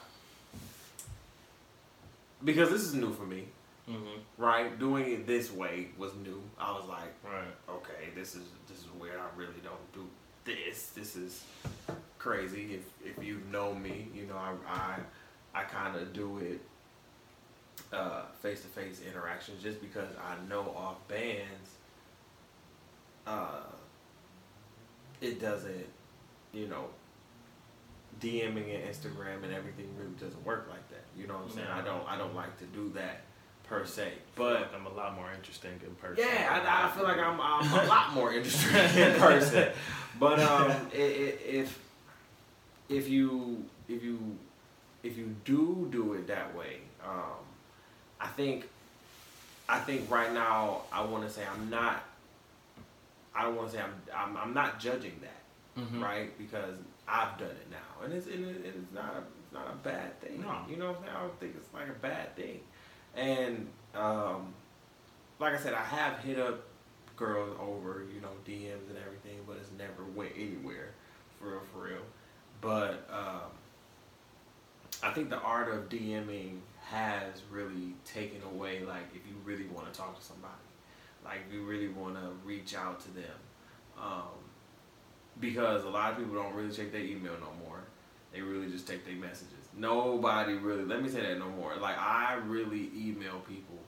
because 2.42 2.70
this 2.70 2.82
is 2.82 2.94
new 2.94 3.12
for 3.12 3.26
me 3.26 3.48
Mhm. 3.88 4.20
right? 4.38 4.78
Doing 4.78 5.12
it 5.12 5.26
this 5.26 5.50
way 5.50 5.88
was 5.98 6.14
new. 6.16 6.40
I 6.58 6.72
was 6.72 6.86
like, 6.88 7.12
Right. 7.24 7.54
okay, 7.68 8.10
this 8.14 8.34
is 8.34 8.44
this 8.68 8.78
is 8.78 8.86
where 8.98 9.18
I 9.18 9.26
really 9.36 9.60
don't 9.62 9.92
do 9.92 10.06
this. 10.44 10.88
This 10.90 11.14
is 11.16 11.44
crazy. 12.18 12.74
If 12.76 12.84
if 13.18 13.22
you 13.24 13.40
know 13.50 13.74
me, 13.74 14.08
you 14.14 14.24
know 14.26 14.36
I 14.36 14.52
I, 14.66 15.60
I 15.60 15.64
kind 15.64 15.94
of 15.96 16.12
do 16.12 16.38
it 16.38 16.60
face 18.42 18.60
to 18.62 18.68
face 18.68 19.00
interactions 19.06 19.62
just 19.62 19.80
because 19.80 20.08
I 20.16 20.36
know 20.48 20.74
off 20.76 20.96
bands. 21.08 21.70
Uh, 23.26 23.60
it 25.20 25.40
doesn't, 25.40 25.86
you 26.52 26.66
know, 26.66 26.86
DMing 28.20 28.74
and 28.74 28.84
Instagram 28.84 29.44
and 29.44 29.52
everything 29.52 29.88
really 29.98 30.14
doesn't 30.20 30.44
work 30.44 30.66
like 30.70 30.88
that. 30.90 31.04
You 31.16 31.26
know 31.26 31.34
what 31.34 31.44
I'm 31.44 31.50
saying? 31.50 31.68
I 31.68 31.82
don't 31.82 32.08
I 32.08 32.16
don't 32.16 32.34
like 32.34 32.58
to 32.58 32.64
do 32.66 32.90
that 32.94 33.20
per 33.64 33.84
se. 33.84 34.12
But 34.34 34.72
I'm 34.74 34.86
a 34.86 34.92
lot 34.92 35.14
more 35.14 35.30
interesting 35.32 35.72
in 35.84 35.94
person. 35.96 36.24
yeah, 36.26 36.60
I, 36.66 36.86
I 36.86 36.90
feel 36.90 37.04
like 37.04 37.18
I'm, 37.18 37.40
I'm 37.40 37.72
a 37.72 37.88
lot 37.88 38.12
more 38.14 38.32
interesting 38.32 38.74
in 38.74 39.14
person. 39.20 39.68
But 40.18 40.40
um, 40.40 40.72
if 40.92 41.78
if 42.88 43.08
you 43.08 43.64
if 43.88 44.02
you 44.02 44.36
if 45.02 45.16
you 45.16 45.34
do 45.44 45.88
do 45.90 46.14
it 46.14 46.26
that 46.26 46.56
way, 46.56 46.78
um, 47.04 47.44
I 48.20 48.26
think 48.28 48.68
I 49.68 49.78
think 49.78 50.10
right 50.10 50.32
now 50.32 50.82
I 50.92 51.04
want 51.04 51.24
to 51.24 51.30
say 51.30 51.42
I'm 51.46 51.70
not. 51.70 52.04
I 53.34 53.42
don't 53.44 53.54
want 53.54 53.70
to 53.70 53.76
say 53.76 53.82
I'm, 53.82 53.94
I'm 54.16 54.36
I'm 54.36 54.54
not 54.54 54.80
judging 54.80 55.20
that 55.20 55.37
Mhm. 55.78 56.02
right 56.02 56.36
because 56.38 56.76
I've 57.06 57.38
done 57.38 57.50
it 57.50 57.70
now 57.70 58.04
and 58.04 58.12
it's 58.12 58.26
and 58.26 58.44
it- 58.44 58.64
it's 58.66 58.92
not 58.92 59.14
a, 59.14 59.18
it's 59.18 59.52
not 59.52 59.66
a 59.72 59.76
bad 59.76 60.20
thing. 60.20 60.42
No. 60.42 60.64
You 60.68 60.76
know 60.76 60.88
what 60.88 60.96
I'm 60.98 61.04
saying? 61.04 61.16
I 61.16 61.20
don't 61.22 61.40
think 61.40 61.54
it's 61.56 61.72
like 61.72 61.88
a 61.88 61.92
bad 62.00 62.34
thing. 62.36 62.60
And 63.14 63.68
um, 63.94 64.52
like 65.38 65.54
I 65.54 65.58
said, 65.58 65.74
I 65.74 65.82
have 65.84 66.18
hit 66.18 66.38
up 66.38 66.64
girls 67.16 67.56
over, 67.60 68.04
you 68.14 68.20
know, 68.20 68.28
DMs 68.46 68.88
and 68.88 68.98
everything, 69.04 69.38
but 69.46 69.56
it's 69.56 69.70
never 69.78 70.04
went 70.14 70.32
anywhere, 70.36 70.90
for 71.38 71.48
real, 71.50 71.60
for 71.72 71.78
real. 71.84 72.02
But 72.60 73.08
um, 73.12 73.50
I 75.02 75.12
think 75.12 75.30
the 75.30 75.38
art 75.40 75.72
of 75.72 75.88
DMing 75.88 76.58
has 76.84 77.42
really 77.50 77.94
taken 78.04 78.42
away, 78.42 78.84
like, 78.84 79.08
if 79.14 79.26
you 79.26 79.34
really 79.44 79.66
want 79.66 79.92
to 79.92 79.98
talk 79.98 80.18
to 80.18 80.24
somebody, 80.24 80.54
like, 81.24 81.38
if 81.48 81.52
you 81.54 81.64
really 81.64 81.88
want 81.88 82.14
to 82.14 82.30
reach 82.44 82.74
out 82.74 83.00
to 83.00 83.10
them. 83.14 83.38
Um, 84.00 84.22
because 85.40 85.84
a 85.84 85.88
lot 85.88 86.12
of 86.12 86.18
people 86.18 86.34
don't 86.34 86.54
really 86.54 86.74
check 86.74 86.92
their 86.92 87.00
email 87.00 87.34
no 87.40 87.52
more. 87.66 87.80
They 88.32 88.40
really 88.40 88.70
just 88.70 88.86
take 88.86 89.04
their 89.04 89.14
messages. 89.14 89.68
Nobody 89.76 90.54
really, 90.54 90.84
let 90.84 91.02
me 91.02 91.08
say 91.08 91.22
that 91.22 91.38
no 91.38 91.48
more. 91.48 91.76
Like, 91.76 91.98
I 91.98 92.34
really 92.46 92.90
email 92.94 93.40
people 93.48 93.78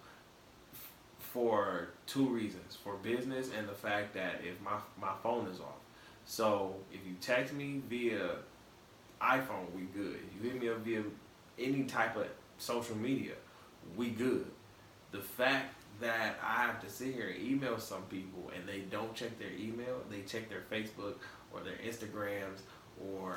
for 1.19 1.91
two 2.07 2.27
reasons 2.27 2.77
for 2.83 2.95
business 2.97 3.51
and 3.57 3.69
the 3.69 3.75
fact 3.75 4.15
that 4.15 4.41
if 4.43 4.61
my, 4.63 4.79
my 5.01 5.13
phone 5.23 5.47
is 5.47 5.61
off. 5.61 5.77
So, 6.25 6.77
if 6.93 7.01
you 7.07 7.15
text 7.21 7.53
me 7.53 7.83
via 7.89 8.37
iPhone, 9.21 9.71
we 9.75 9.83
good. 9.83 10.19
If 10.27 10.45
you 10.45 10.51
hit 10.51 10.61
me 10.61 10.69
up 10.69 10.79
via 10.79 11.03
any 11.59 11.85
type 11.85 12.17
of 12.17 12.27
social 12.59 12.97
media, 12.97 13.35
we 13.97 14.11
good. 14.11 14.47
The 15.13 15.21
fact 15.21 15.75
that 16.01 16.39
I 16.43 16.63
have 16.63 16.81
to 16.81 16.89
sit 16.89 17.15
here 17.15 17.29
and 17.29 17.47
email 17.47 17.79
some 17.79 18.03
people 18.03 18.51
and 18.57 18.67
they 18.69 18.81
don't 18.81 19.15
check 19.15 19.39
their 19.39 19.53
email, 19.53 20.01
they 20.11 20.23
check 20.23 20.49
their 20.49 20.63
Facebook 20.71 21.15
or 21.53 21.61
their 21.61 21.77
Instagrams 21.87 22.61
or 23.15 23.37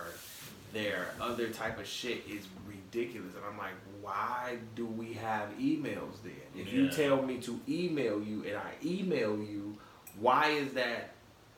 their 0.74 1.14
other 1.22 1.50
type 1.50 1.80
of 1.80 1.88
shit 1.88 2.24
is 2.30 2.48
ridiculous. 2.68 3.36
And 3.36 3.44
I'm 3.50 3.58
like, 3.58 3.74
why 4.02 4.58
do 4.76 4.86
we 4.86 5.14
have 5.14 5.50
emails 5.60 6.22
then? 6.24 6.34
If 6.56 6.74
you 6.74 6.90
tell 6.90 7.22
me 7.22 7.38
to 7.40 7.60
email 7.68 8.22
you 8.22 8.44
and 8.46 8.58
I 8.58 8.74
email 8.84 9.38
you, 9.38 9.78
why 10.20 10.50
is 10.50 10.74
that? 10.74 11.12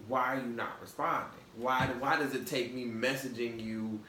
Why 0.07 0.35
are 0.35 0.37
you 0.37 0.47
not 0.47 0.79
responding? 0.81 1.39
Why 1.57 1.87
why 1.99 2.17
does 2.17 2.35
it 2.35 2.45
take 2.45 2.73
me 2.73 2.85
messaging 2.85 3.63
you 3.63 3.99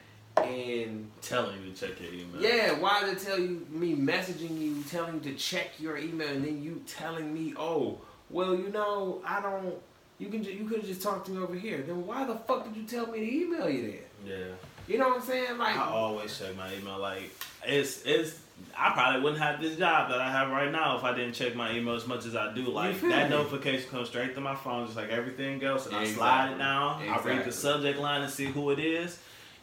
and 0.43 1.10
telling 1.23 1.62
you 1.62 1.73
to 1.73 1.89
check 1.89 2.01
your 2.01 2.12
email. 2.12 2.40
Yeah, 2.40 2.73
why 2.78 3.01
did 3.01 3.16
it 3.16 3.20
tell 3.20 3.39
you 3.39 3.66
me 3.70 3.94
messaging 3.97 4.60
you, 4.60 4.82
telling 4.85 5.14
you 5.14 5.32
to 5.32 5.35
check 5.35 5.81
your 5.81 5.97
email, 5.97 6.28
and 6.28 6.44
then 6.44 6.62
you 6.62 6.82
telling 6.86 7.32
me, 7.32 7.55
oh, 7.56 7.98
well, 8.31 8.55
you 8.55 8.68
know, 8.68 9.23
I 9.24 9.40
don't. 9.40 9.74
You 10.18 10.28
can 10.28 10.43
ju- 10.43 10.52
you 10.52 10.66
could 10.66 10.78
have 10.78 10.86
just 10.86 11.02
talked 11.02 11.26
to 11.26 11.32
me 11.32 11.43
over 11.43 11.55
here. 11.55 11.82
Then 11.86 12.06
why 12.06 12.24
the 12.24 12.36
fuck 12.36 12.64
did 12.64 12.76
you 12.76 12.84
tell 12.84 13.06
me 13.06 13.20
to 13.20 13.34
email 13.34 13.68
you 13.68 13.82
then? 13.82 13.98
Yeah. 14.26 14.55
You 14.88 14.98
know 14.98 15.09
what 15.09 15.20
I'm 15.20 15.26
saying? 15.26 15.59
Like, 15.59 15.76
I 15.76 15.84
always 15.84 16.38
check 16.38 16.56
my 16.56 16.72
email. 16.74 16.98
Like 16.98 17.30
it's 17.66 18.02
it's. 18.05 18.38
I 18.74 18.93
probably 18.94 19.20
wouldn't 19.20 19.43
have 19.43 19.60
this 19.60 19.76
job 19.76 20.09
that 20.10 20.18
I 20.18 20.30
have 20.30 20.48
right 20.51 20.72
now 20.72 20.97
if 20.97 21.05
I 21.05 21.14
didn't 21.14 21.34
check 21.34 21.55
my 21.55 21.72
email 21.72 21.94
as 21.94 22.06
much 22.06 22.24
as 22.24 22.34
I 22.34 22.55
do. 22.55 22.70
Like 22.70 22.98
that 23.02 23.30
me? 23.30 23.36
notification 23.36 23.90
comes 23.90 24.09
straight 24.09 24.34
to 24.34 24.40
my 24.40 24.55
phone, 24.55 24.86
just 24.86 24.97
like 24.97 25.10
everything 25.10 25.62
else, 25.62 25.86
and 25.86 25.97
I 25.97 26.06
slide 26.06 26.52
it 26.52 26.59
down. 26.59 27.06
I 27.06 27.20
read 27.22 27.44
the 27.44 27.52
subject 27.52 27.98
line 27.98 28.22
and 28.22 28.32
see 28.32 28.47
who 28.47 28.70
it 28.70 28.78
is. 28.78 29.18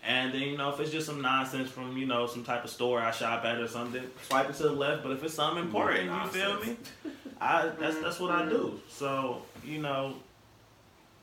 And 0.06 0.34
then 0.34 0.42
you 0.42 0.58
know 0.58 0.70
if 0.70 0.80
it's 0.80 0.92
just 0.92 1.08
some 1.08 1.22
nonsense 1.22 1.70
from 1.72 1.98
you 1.98 2.06
know 2.06 2.28
some 2.28 2.44
type 2.44 2.64
of 2.64 2.70
store 2.70 3.00
I 3.00 3.12
shop 3.12 3.46
at 3.46 3.58
or 3.58 3.68
something, 3.68 4.04
swipe 4.28 4.50
it 4.50 4.56
to 4.58 4.64
the 4.64 4.72
left. 4.72 5.02
But 5.02 5.14
if 5.14 5.24
it's 5.24 5.34
something 5.34 5.64
important, 5.64 6.12
you 6.12 6.28
feel 6.28 6.60
me? 6.60 6.76
I 7.40 7.72
that's 7.80 7.98
that's 8.02 8.20
what 8.20 8.32
I 8.32 8.48
do. 8.48 8.80
So 8.90 9.44
you 9.66 9.80
know, 9.82 10.16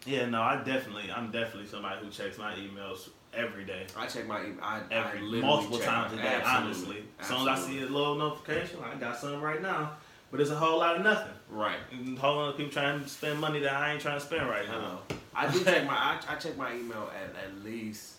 yeah, 0.06 0.26
no, 0.26 0.40
I 0.42 0.56
definitely 0.56 1.10
I'm 1.10 1.30
definitely 1.30 1.66
somebody 1.66 2.04
who 2.04 2.10
checks 2.10 2.38
my 2.38 2.54
emails 2.54 3.08
every 3.32 3.64
day 3.64 3.86
I 3.96 4.06
check 4.06 4.26
my 4.26 4.40
email. 4.44 4.58
I, 4.62 4.80
I 4.90 4.94
every 4.94 5.20
literally 5.20 5.42
multiple 5.42 5.78
times 5.78 6.12
a 6.12 6.16
day. 6.16 6.22
Absolutely. 6.42 6.96
Honestly, 6.96 7.04
as 7.20 7.26
soon 7.26 7.48
as 7.48 7.48
I 7.48 7.56
see 7.58 7.78
a 7.82 7.86
little 7.86 8.16
notification, 8.16 8.80
I 8.82 8.96
got 8.96 9.16
something 9.18 9.40
right 9.40 9.62
now. 9.62 9.92
But 10.30 10.40
it's 10.40 10.50
a 10.50 10.56
whole 10.56 10.78
lot 10.78 10.96
of 10.96 11.02
nothing. 11.02 11.32
Right. 11.48 11.78
And 11.92 12.16
a 12.16 12.20
whole 12.20 12.36
lot 12.36 12.50
of 12.50 12.56
people 12.56 12.72
trying 12.72 13.02
to 13.02 13.08
spend 13.08 13.40
money 13.40 13.58
that 13.60 13.72
I 13.72 13.92
ain't 13.92 14.00
trying 14.00 14.18
to 14.18 14.24
spend 14.24 14.48
right 14.48 14.66
now. 14.66 14.80
know. 14.80 14.98
I 15.34 15.50
do 15.50 15.62
check 15.64 15.84
my 15.86 15.92
I, 15.94 16.20
I 16.28 16.34
check 16.36 16.56
my 16.56 16.72
email 16.74 17.10
at 17.14 17.34
at 17.44 17.64
least 17.64 18.14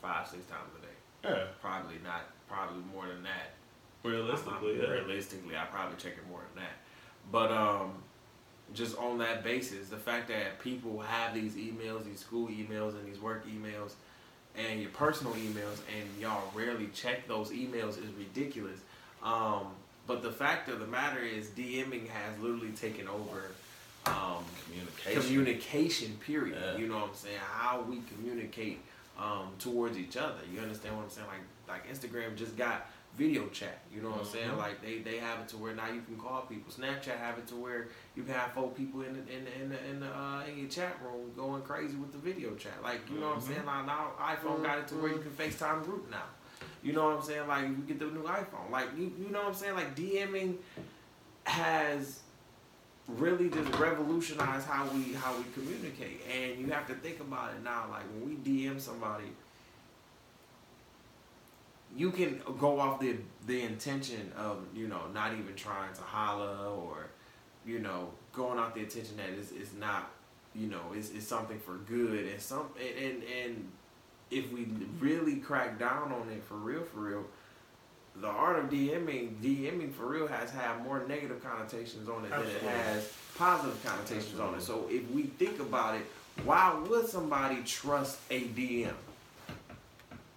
five 0.00 0.26
six 0.26 0.44
times 0.46 0.70
a 0.78 0.82
day. 0.82 1.36
Yeah, 1.36 1.44
Probably 1.60 1.96
not. 2.04 2.22
Probably 2.48 2.82
more 2.94 3.06
than 3.06 3.22
that. 3.22 3.54
realistically, 4.02 4.74
I'm- 4.74 4.82
yeah. 4.82 4.90
realistically, 4.90 5.56
I 5.56 5.64
probably 5.64 5.96
check 5.96 6.12
it 6.12 6.28
more 6.28 6.40
than 6.54 6.64
that. 6.64 6.72
But 7.32 7.50
um, 7.50 8.03
just 8.74 8.98
on 8.98 9.18
that 9.18 9.42
basis, 9.44 9.88
the 9.88 9.96
fact 9.96 10.28
that 10.28 10.60
people 10.60 10.98
have 11.00 11.32
these 11.34 11.54
emails, 11.54 12.04
these 12.04 12.20
school 12.20 12.48
emails, 12.48 12.90
and 12.98 13.06
these 13.06 13.20
work 13.20 13.46
emails, 13.46 13.92
and 14.56 14.80
your 14.80 14.90
personal 14.90 15.32
emails, 15.34 15.78
and 15.96 16.08
y'all 16.20 16.42
rarely 16.54 16.88
check 16.94 17.26
those 17.28 17.50
emails 17.50 17.90
is 17.90 18.10
ridiculous. 18.18 18.78
Um, 19.22 19.68
but 20.06 20.22
the 20.22 20.30
fact 20.32 20.68
of 20.68 20.80
the 20.80 20.86
matter 20.86 21.20
is, 21.22 21.48
DMing 21.48 22.08
has 22.08 22.38
literally 22.40 22.72
taken 22.72 23.08
over. 23.08 23.50
Um, 24.06 24.44
Communication. 24.66 25.22
communication 25.22 26.16
period 26.26 26.58
Yeah. 26.62 26.76
you 26.76 26.86
know 26.88 26.96
what 26.98 27.08
i'm 27.08 27.14
saying 27.14 27.38
how 27.40 27.80
we 27.88 28.02
communicate 28.14 28.80
um, 29.18 29.48
towards 29.58 29.96
each 29.96 30.18
other 30.18 30.40
you 30.52 30.60
understand 30.60 30.94
what 30.94 31.04
i'm 31.04 31.08
saying 31.08 31.26
like 31.26 31.40
like 31.86 31.90
instagram 31.90 32.36
just 32.36 32.54
got 32.54 32.86
video 33.16 33.46
chat 33.48 33.78
you 33.94 34.02
know 34.02 34.10
what 34.10 34.20
i'm 34.20 34.24
saying? 34.26 34.50
Mhm. 34.50 34.58
like 34.58 34.82
they 34.82 34.98
they 34.98 35.18
have 35.18 35.38
it 35.40 35.48
to 35.48 35.56
where 35.56 35.72
now 35.74 35.88
you 35.88 36.02
can 36.02 36.16
call 36.16 36.42
people. 36.42 36.72
Snapchat 36.72 37.16
have 37.18 37.38
it 37.38 37.46
to 37.48 37.54
where 37.54 37.86
you 38.16 38.24
can 38.24 38.34
have 38.34 38.52
four 38.52 38.70
people 38.70 39.02
in 39.02 39.12
the 39.14 39.20
in 39.32 39.44
the 39.44 39.62
in 39.62 39.68
the, 39.70 39.86
in, 39.90 40.00
the, 40.00 40.06
uh, 40.08 40.42
in 40.48 40.58
your 40.58 40.68
chat 40.68 40.96
room 41.02 41.30
going 41.36 41.62
crazy 41.62 41.96
with 41.96 42.10
the 42.12 42.18
video 42.18 42.54
chat. 42.56 42.82
Like 42.82 43.00
you 43.08 43.20
know 43.20 43.28
what 43.28 43.36
i'm 43.36 43.42
Mhm. 43.42 43.46
saying? 43.54 43.66
Now, 43.66 43.82
now 43.84 44.10
iphone 44.34 44.62
got 44.64 44.78
it 44.78 44.88
to 44.88 44.94
where 44.96 45.12
you 45.12 45.18
can 45.18 45.30
facetime 45.30 45.84
group 45.84 46.10
now. 46.10 46.26
You 46.82 46.92
know 46.92 47.04
what 47.06 47.16
i'm 47.18 47.22
saying? 47.22 47.46
Like 47.46 47.68
you 47.68 47.74
get 47.86 47.98
the 48.00 48.06
new 48.06 48.24
iphone. 48.24 48.70
Like 48.70 48.88
you, 48.96 49.12
you 49.18 49.28
know 49.30 49.40
what 49.40 49.48
i'm 49.48 49.54
saying? 49.54 49.74
Like 49.74 49.94
dming 49.94 50.56
has 51.44 52.20
really 53.06 53.48
just 53.50 53.70
revolutionized 53.78 54.66
how 54.66 54.86
we 54.88 55.12
how 55.12 55.36
we 55.36 55.44
communicate. 55.54 56.22
And 56.32 56.58
you 56.58 56.66
have 56.72 56.86
to 56.88 56.94
think 56.94 57.20
about 57.20 57.52
it 57.54 57.62
now. 57.62 57.84
Like 57.90 58.04
when 58.12 58.28
we 58.28 58.34
dm 58.36 58.80
somebody 58.80 59.26
you 61.96 62.10
can 62.10 62.40
go 62.58 62.80
off 62.80 63.00
the 63.00 63.16
the 63.46 63.62
intention 63.62 64.32
of 64.36 64.58
you 64.74 64.88
know 64.88 65.02
not 65.12 65.32
even 65.32 65.54
trying 65.54 65.92
to 65.94 66.02
holla 66.02 66.74
or 66.74 67.06
you 67.64 67.78
know 67.78 68.08
going 68.32 68.58
off 68.58 68.74
the 68.74 68.80
intention 68.80 69.16
that 69.16 69.28
it's, 69.38 69.52
it's 69.52 69.72
not 69.74 70.10
you 70.54 70.66
know 70.66 70.80
it's, 70.94 71.10
it's 71.10 71.26
something 71.26 71.58
for 71.58 71.76
good 71.86 72.26
and 72.26 72.40
some 72.40 72.68
and, 72.78 73.04
and 73.04 73.22
and 73.22 73.68
if 74.30 74.50
we 74.52 74.66
really 74.98 75.36
crack 75.36 75.78
down 75.78 76.12
on 76.12 76.28
it 76.30 76.42
for 76.44 76.56
real 76.56 76.82
for 76.82 77.00
real 77.00 77.24
the 78.16 78.28
art 78.28 78.58
of 78.58 78.70
DMing, 78.70 79.34
DMing 79.42 79.92
for 79.92 80.06
real 80.06 80.28
has 80.28 80.50
had 80.50 80.82
more 80.84 81.04
negative 81.08 81.42
connotations 81.42 82.08
on 82.08 82.24
it 82.24 82.30
than 82.30 82.42
it 82.42 82.62
has 82.62 83.12
positive 83.36 83.84
connotations 83.84 84.38
on 84.38 84.54
it. 84.54 84.62
So 84.62 84.86
if 84.88 85.10
we 85.10 85.24
think 85.24 85.58
about 85.58 85.96
it, 85.96 86.06
why 86.44 86.80
would 86.88 87.08
somebody 87.08 87.62
trust 87.64 88.20
a 88.30 88.42
DM? 88.42 88.92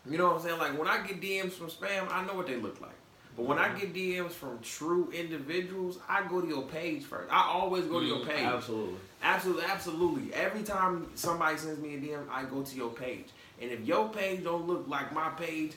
You 0.09 0.17
know 0.17 0.27
what 0.27 0.35
I'm 0.37 0.41
saying? 0.41 0.59
Like 0.59 0.77
when 0.77 0.87
I 0.87 1.05
get 1.05 1.21
DMs 1.21 1.51
from 1.53 1.67
spam, 1.67 2.11
I 2.11 2.25
know 2.25 2.33
what 2.35 2.47
they 2.47 2.55
look 2.55 2.79
like. 2.81 2.91
But 3.35 3.45
when 3.45 3.59
I 3.59 3.69
get 3.77 3.93
DMs 3.93 4.31
from 4.31 4.57
true 4.63 5.11
individuals, 5.13 5.99
I 6.09 6.23
go 6.27 6.41
to 6.41 6.47
your 6.47 6.63
page 6.63 7.03
first. 7.03 7.31
I 7.31 7.43
always 7.53 7.85
go 7.85 7.99
to 7.99 8.05
your 8.05 8.17
Mm, 8.19 8.27
page. 8.27 8.39
Absolutely. 8.45 8.97
Absolutely, 9.21 9.63
absolutely. 9.65 10.33
Every 10.33 10.63
time 10.63 11.07
somebody 11.15 11.57
sends 11.57 11.79
me 11.79 11.95
a 11.95 11.97
DM, 11.99 12.27
I 12.31 12.45
go 12.45 12.63
to 12.63 12.75
your 12.75 12.89
page. 12.89 13.27
And 13.61 13.69
if 13.71 13.81
your 13.85 14.09
page 14.09 14.43
don't 14.43 14.65
look 14.65 14.87
like 14.87 15.13
my 15.13 15.29
page, 15.29 15.73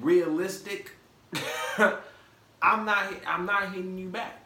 realistic, 0.00 0.92
I'm 2.62 2.84
not 2.84 3.12
I'm 3.26 3.44
not 3.46 3.72
hitting 3.72 3.98
you 3.98 4.08
back. 4.08 4.40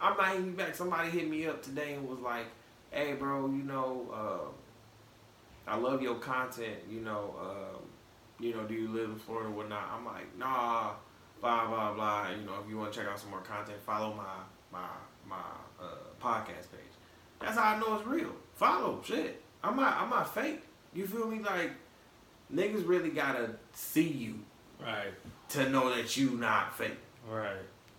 I'm 0.00 0.16
not 0.16 0.28
hitting 0.32 0.46
you 0.46 0.52
back. 0.52 0.74
Somebody 0.74 1.10
hit 1.10 1.28
me 1.30 1.46
up 1.46 1.62
today 1.62 1.94
and 1.94 2.06
was 2.08 2.18
like, 2.18 2.46
"Hey, 2.90 3.14
bro, 3.14 3.46
you 3.46 3.62
know, 3.62 4.50
uh, 5.66 5.70
I 5.70 5.76
love 5.76 6.02
your 6.02 6.16
content. 6.16 6.78
You 6.90 7.00
know, 7.00 7.34
um, 7.40 7.81
you 8.40 8.54
know, 8.54 8.64
do 8.64 8.74
you 8.74 8.88
live 8.88 9.10
in 9.10 9.16
Florida 9.16 9.48
or 9.48 9.52
whatnot?" 9.52 9.88
I'm 9.92 10.04
like, 10.04 10.36
"Nah, 10.38 10.92
blah 11.40 11.66
blah 11.68 11.92
blah. 11.94 12.30
You 12.30 12.44
know, 12.46 12.54
if 12.64 12.68
you 12.70 12.78
want 12.78 12.92
to 12.92 12.98
check 12.98 13.08
out 13.08 13.18
some 13.18 13.30
more 13.30 13.40
content, 13.40 13.78
follow 13.84 14.12
my 14.14 14.36
my 14.78 14.88
my 15.28 15.36
uh, 15.80 15.86
podcast 16.20 16.70
page. 16.70 16.92
That's 17.40 17.56
how 17.56 17.74
I 17.74 17.78
know 17.80 17.96
it's 17.96 18.06
real. 18.06 18.30
Follow 18.54 19.00
shit. 19.04 19.42
I'm 19.64 19.76
not 19.76 19.96
I'm 19.98 20.10
not 20.10 20.32
fake. 20.34 20.62
You 20.94 21.06
feel 21.06 21.26
me? 21.28 21.38
Like 21.40 21.70
niggas 22.52 22.86
really 22.86 23.10
gotta 23.10 23.56
see 23.72 24.06
you 24.08 24.34
Right. 24.80 25.12
to 25.50 25.68
know 25.70 25.94
that 25.94 26.16
you 26.16 26.30
not 26.32 26.76
fake. 26.76 26.98
Right. 27.30 27.56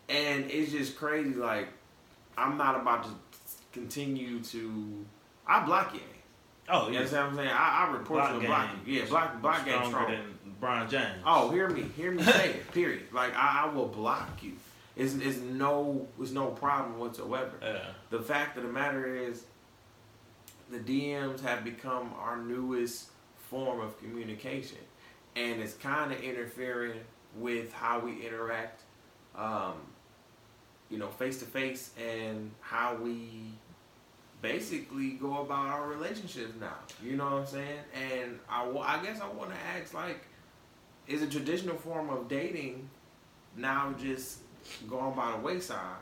And 0.09 0.49
it's 0.51 0.71
just 0.71 0.95
crazy. 0.97 1.33
Like 1.33 1.69
I'm 2.37 2.57
not 2.57 2.79
about 2.81 3.03
to 3.05 3.09
continue 3.71 4.41
to. 4.41 5.05
I 5.47 5.65
block 5.65 5.93
you. 5.93 5.99
Oh 6.69 6.87
You 6.87 6.93
yeah. 6.95 7.01
what 7.03 7.13
I'm 7.13 7.35
saying? 7.35 7.49
I, 7.49 7.85
I 7.87 7.91
report 7.91 8.19
Block 8.21 8.41
block 8.45 8.69
game. 8.71 8.81
you. 8.85 8.99
Yeah, 9.01 9.05
block 9.07 9.41
block 9.41 9.65
game 9.65 9.73
Stronger 9.85 9.97
strong. 9.97 10.11
than 10.11 10.53
LeBron 10.61 10.89
James. 10.89 11.21
Oh, 11.25 11.49
hear 11.51 11.69
me, 11.69 11.83
hear 11.95 12.11
me 12.11 12.23
say 12.23 12.51
it. 12.51 12.71
Period. 12.73 13.03
Like 13.11 13.33
I, 13.35 13.63
I 13.65 13.73
will 13.73 13.87
block 13.87 14.41
you. 14.41 14.53
It's, 14.95 15.15
it's 15.15 15.39
no 15.39 16.07
it's 16.21 16.31
no 16.31 16.47
problem 16.47 16.99
whatsoever. 16.99 17.51
Yeah. 17.61 17.79
The 18.11 18.21
fact 18.21 18.57
of 18.57 18.63
the 18.63 18.69
matter 18.69 19.15
is, 19.15 19.43
the 20.71 20.77
DMs 20.79 21.41
have 21.41 21.63
become 21.63 22.13
our 22.19 22.37
newest 22.37 23.09
form 23.49 23.79
of 23.81 23.97
communication, 23.99 24.77
and 25.35 25.61
it's 25.61 25.73
kind 25.73 26.11
of 26.13 26.21
interfering 26.21 26.93
with 27.37 27.73
how 27.73 27.99
we 27.99 28.25
interact, 28.25 28.81
um, 29.35 29.73
you 30.89 30.97
know, 30.99 31.09
face 31.09 31.39
to 31.39 31.45
face, 31.45 31.89
and 31.99 32.51
how 32.61 32.95
we 32.95 33.51
basically 34.43 35.11
go 35.11 35.41
about 35.41 35.69
our 35.69 35.87
relationships 35.87 36.53
now. 36.59 36.75
You 37.01 37.15
know 37.15 37.23
what 37.23 37.33
I'm 37.33 37.45
saying? 37.47 37.79
And 38.11 38.39
I, 38.47 38.69
I 38.69 39.01
guess 39.03 39.19
I 39.21 39.27
want 39.29 39.51
to 39.51 39.57
ask, 39.75 39.93
like, 39.95 40.19
is 41.07 41.23
a 41.23 41.27
traditional 41.27 41.77
form 41.77 42.09
of 42.09 42.27
dating 42.27 42.87
now 43.55 43.95
just 43.97 44.39
going 44.87 45.15
by 45.15 45.31
the 45.31 45.37
wayside 45.37 45.97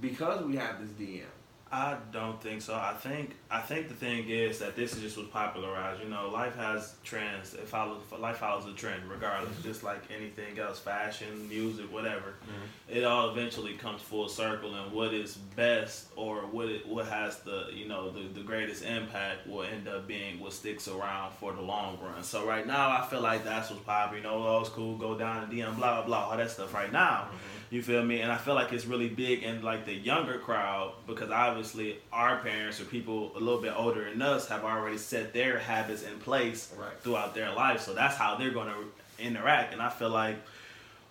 because 0.00 0.42
we 0.44 0.56
have 0.56 0.80
this 0.80 0.90
DM? 0.90 1.24
I 1.72 1.96
don't 2.10 2.42
think 2.42 2.62
so. 2.62 2.74
I 2.74 2.94
think 2.94 3.36
I 3.48 3.60
think 3.60 3.86
the 3.86 3.94
thing 3.94 4.28
is 4.28 4.58
that 4.58 4.74
this 4.74 4.92
is 4.92 5.02
just 5.02 5.16
was 5.16 5.28
popularized. 5.28 6.02
You 6.02 6.08
know, 6.08 6.28
life 6.28 6.56
has 6.56 6.96
trends. 7.04 7.54
It 7.54 7.68
follows 7.68 8.02
life 8.18 8.38
follows 8.38 8.66
a 8.66 8.72
trend 8.72 9.08
regardless. 9.08 9.52
Mm-hmm. 9.52 9.68
Just 9.68 9.84
like 9.84 10.02
anything 10.10 10.58
else, 10.58 10.80
fashion, 10.80 11.48
music, 11.48 11.92
whatever. 11.92 12.34
Mm-hmm. 12.42 12.98
It 12.98 13.04
all 13.04 13.30
eventually 13.30 13.74
comes 13.74 14.02
full 14.02 14.28
circle, 14.28 14.74
and 14.74 14.90
what 14.92 15.14
is 15.14 15.36
best 15.36 16.08
or 16.16 16.38
what 16.38 16.68
it, 16.68 16.88
what 16.88 17.06
has 17.06 17.38
the 17.40 17.68
you 17.72 17.86
know 17.86 18.10
the, 18.10 18.26
the 18.34 18.42
greatest 18.42 18.84
impact 18.84 19.46
will 19.46 19.62
end 19.62 19.86
up 19.86 20.08
being 20.08 20.40
what 20.40 20.52
sticks 20.52 20.88
around 20.88 21.34
for 21.34 21.52
the 21.52 21.62
long 21.62 22.00
run. 22.02 22.24
So 22.24 22.44
right 22.44 22.66
now, 22.66 22.90
I 22.90 23.06
feel 23.08 23.20
like 23.20 23.44
that's 23.44 23.70
what's 23.70 23.84
popular. 23.84 24.16
You 24.16 24.24
know, 24.24 24.60
it's 24.60 24.70
cool, 24.70 24.96
go 24.96 25.16
down 25.16 25.44
and 25.44 25.52
DM, 25.52 25.76
blah 25.76 26.00
blah 26.00 26.06
blah, 26.06 26.30
all 26.30 26.36
that 26.36 26.50
stuff. 26.50 26.74
Right 26.74 26.90
now. 26.90 27.28
Mm-hmm. 27.28 27.59
You 27.70 27.82
feel 27.82 28.04
me? 28.04 28.20
And 28.20 28.32
I 28.32 28.36
feel 28.36 28.54
like 28.54 28.72
it's 28.72 28.84
really 28.84 29.08
big 29.08 29.44
in 29.44 29.62
like 29.62 29.86
the 29.86 29.94
younger 29.94 30.38
crowd 30.38 30.92
because 31.06 31.30
obviously 31.30 31.98
our 32.12 32.38
parents 32.38 32.80
or 32.80 32.84
people 32.84 33.30
a 33.36 33.38
little 33.38 33.60
bit 33.60 33.72
older 33.76 34.10
than 34.10 34.20
us 34.20 34.48
have 34.48 34.64
already 34.64 34.98
set 34.98 35.32
their 35.32 35.58
habits 35.58 36.02
in 36.02 36.18
place 36.18 36.72
Right. 36.76 36.90
throughout 37.00 37.34
their 37.34 37.52
life. 37.54 37.80
So 37.80 37.94
that's 37.94 38.16
how 38.16 38.36
they're 38.36 38.50
going 38.50 38.68
to 38.68 39.24
interact. 39.24 39.72
And 39.72 39.80
I 39.80 39.88
feel 39.88 40.10
like 40.10 40.36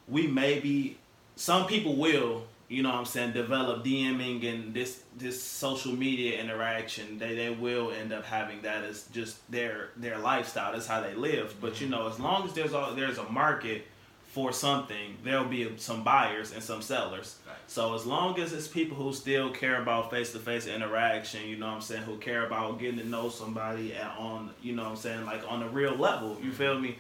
we 0.10 0.28
maybe 0.28 0.98
some 1.38 1.66
people 1.66 1.96
will 1.96 2.44
you 2.70 2.84
know 2.84 2.90
what 2.90 3.00
I'm 3.00 3.06
saying, 3.06 3.34
develop 3.34 3.84
DMing 3.84 4.48
and 4.48 4.74
this 4.74 5.02
this 5.18 5.42
social 5.42 5.92
media 5.92 6.40
interaction, 6.40 7.18
they, 7.18 7.36
they 7.36 7.50
will 7.50 7.92
end 7.92 8.14
up 8.14 8.24
having 8.24 8.62
that 8.62 8.84
as 8.84 9.06
just 9.12 9.52
their 9.52 9.90
their 9.98 10.20
lifestyle. 10.20 10.72
That's 10.72 10.86
how 10.86 11.02
they 11.02 11.16
live. 11.16 11.56
But 11.60 11.82
you 11.82 11.88
mm-hmm. 11.88 11.96
know, 11.96 12.08
as 12.08 12.20
long 12.20 12.46
as 12.46 12.54
there's 12.54 12.74
a, 12.74 12.94
there's 12.96 13.18
a 13.18 13.24
market 13.24 13.86
for 14.32 14.54
something, 14.54 15.18
there'll 15.24 15.46
be 15.46 15.68
some 15.78 16.04
buyers 16.04 16.54
and 16.54 16.62
some 16.62 16.84
sellers. 16.84 17.38
Right. 17.48 17.56
So 17.66 17.96
as 17.96 18.06
long 18.06 18.40
as 18.40 18.54
it's 18.54 18.68
people 18.68 18.96
who 18.96 19.12
still 19.12 19.50
care 19.50 19.82
about 19.82 20.12
face 20.12 20.32
to 20.34 20.40
face 20.40 20.68
interaction, 20.68 21.48
you 21.48 21.58
know 21.58 21.68
what 21.68 21.76
I'm 21.76 21.82
saying, 21.82 22.04
who 22.04 22.18
care 22.18 22.46
about 22.46 22.80
getting 22.80 23.00
to 23.00 23.08
know 23.08 23.30
somebody 23.30 23.96
at, 23.96 24.16
on, 24.20 24.52
you 24.62 24.76
know 24.76 24.84
what 24.84 24.92
I'm 24.92 24.98
saying, 24.98 25.26
like 25.26 25.42
on 25.50 25.64
a 25.64 25.68
real 25.70 25.96
level, 25.96 26.38
you 26.44 26.52
feel 26.52 26.74
mm-hmm. 26.74 26.84
me? 26.84 26.98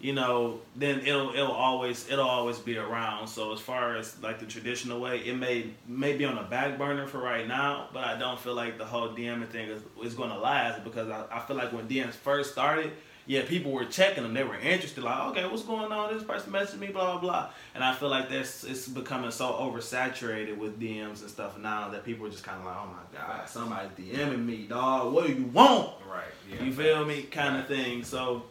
You 0.00 0.14
know, 0.14 0.58
then 0.74 1.06
it'll 1.06 1.32
it'll 1.32 1.52
always 1.52 2.10
it'll 2.10 2.26
always 2.26 2.58
be 2.58 2.76
around. 2.76 3.28
So 3.28 3.52
as 3.52 3.60
far 3.60 3.96
as 3.96 4.20
like 4.20 4.40
the 4.40 4.46
traditional 4.46 5.00
way, 5.00 5.20
it 5.20 5.36
may 5.36 5.70
may 5.86 6.16
be 6.16 6.24
on 6.24 6.34
the 6.34 6.42
back 6.42 6.76
burner 6.76 7.06
for 7.06 7.18
right 7.18 7.46
now, 7.46 7.88
but 7.92 8.02
I 8.02 8.18
don't 8.18 8.40
feel 8.40 8.54
like 8.54 8.78
the 8.78 8.84
whole 8.84 9.10
DMing 9.10 9.46
thing 9.46 9.68
is, 9.68 9.80
is 10.02 10.14
gonna 10.14 10.36
last 10.36 10.82
because 10.82 11.08
I, 11.08 11.24
I 11.30 11.38
feel 11.38 11.54
like 11.54 11.72
when 11.72 11.86
DMs 11.86 12.14
first 12.14 12.50
started, 12.50 12.90
yeah, 13.26 13.44
people 13.44 13.72
were 13.72 13.84
checking 13.84 14.24
them. 14.24 14.34
They 14.34 14.42
were 14.42 14.56
interested, 14.56 15.04
like, 15.04 15.30
okay, 15.30 15.46
what's 15.46 15.62
going 15.62 15.92
on? 15.92 16.12
This 16.12 16.24
person 16.24 16.52
messaged 16.52 16.78
me, 16.78 16.88
blah 16.88 17.12
blah 17.12 17.20
blah. 17.20 17.50
And 17.74 17.84
I 17.84 17.94
feel 17.94 18.08
like 18.08 18.28
that's 18.28 18.64
it's 18.64 18.88
becoming 18.88 19.30
so 19.30 19.52
oversaturated 19.52 20.56
with 20.56 20.80
DMs 20.80 21.20
and 21.20 21.30
stuff 21.30 21.58
now 21.58 21.88
that 21.90 22.04
people 22.04 22.26
are 22.26 22.30
just 22.30 22.44
kind 22.44 22.58
of 22.58 22.66
like, 22.66 22.76
oh 22.76 22.86
my 22.86 23.18
god, 23.18 23.48
somebody's 23.48 23.90
DMing 23.92 24.44
me, 24.44 24.66
dog. 24.66 25.12
What 25.12 25.26
do 25.26 25.32
you 25.32 25.44
want? 25.46 25.90
Right. 26.10 26.24
Yeah. 26.50 26.64
You 26.64 26.72
feel 26.72 27.04
me? 27.04 27.22
Kind 27.22 27.56
of 27.56 27.66
thing. 27.68 28.02
So 28.02 28.44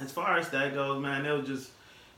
as 0.00 0.10
far 0.10 0.38
as 0.38 0.48
that 0.50 0.74
goes, 0.74 1.00
man, 1.00 1.24
it'll 1.24 1.42
just 1.42 1.70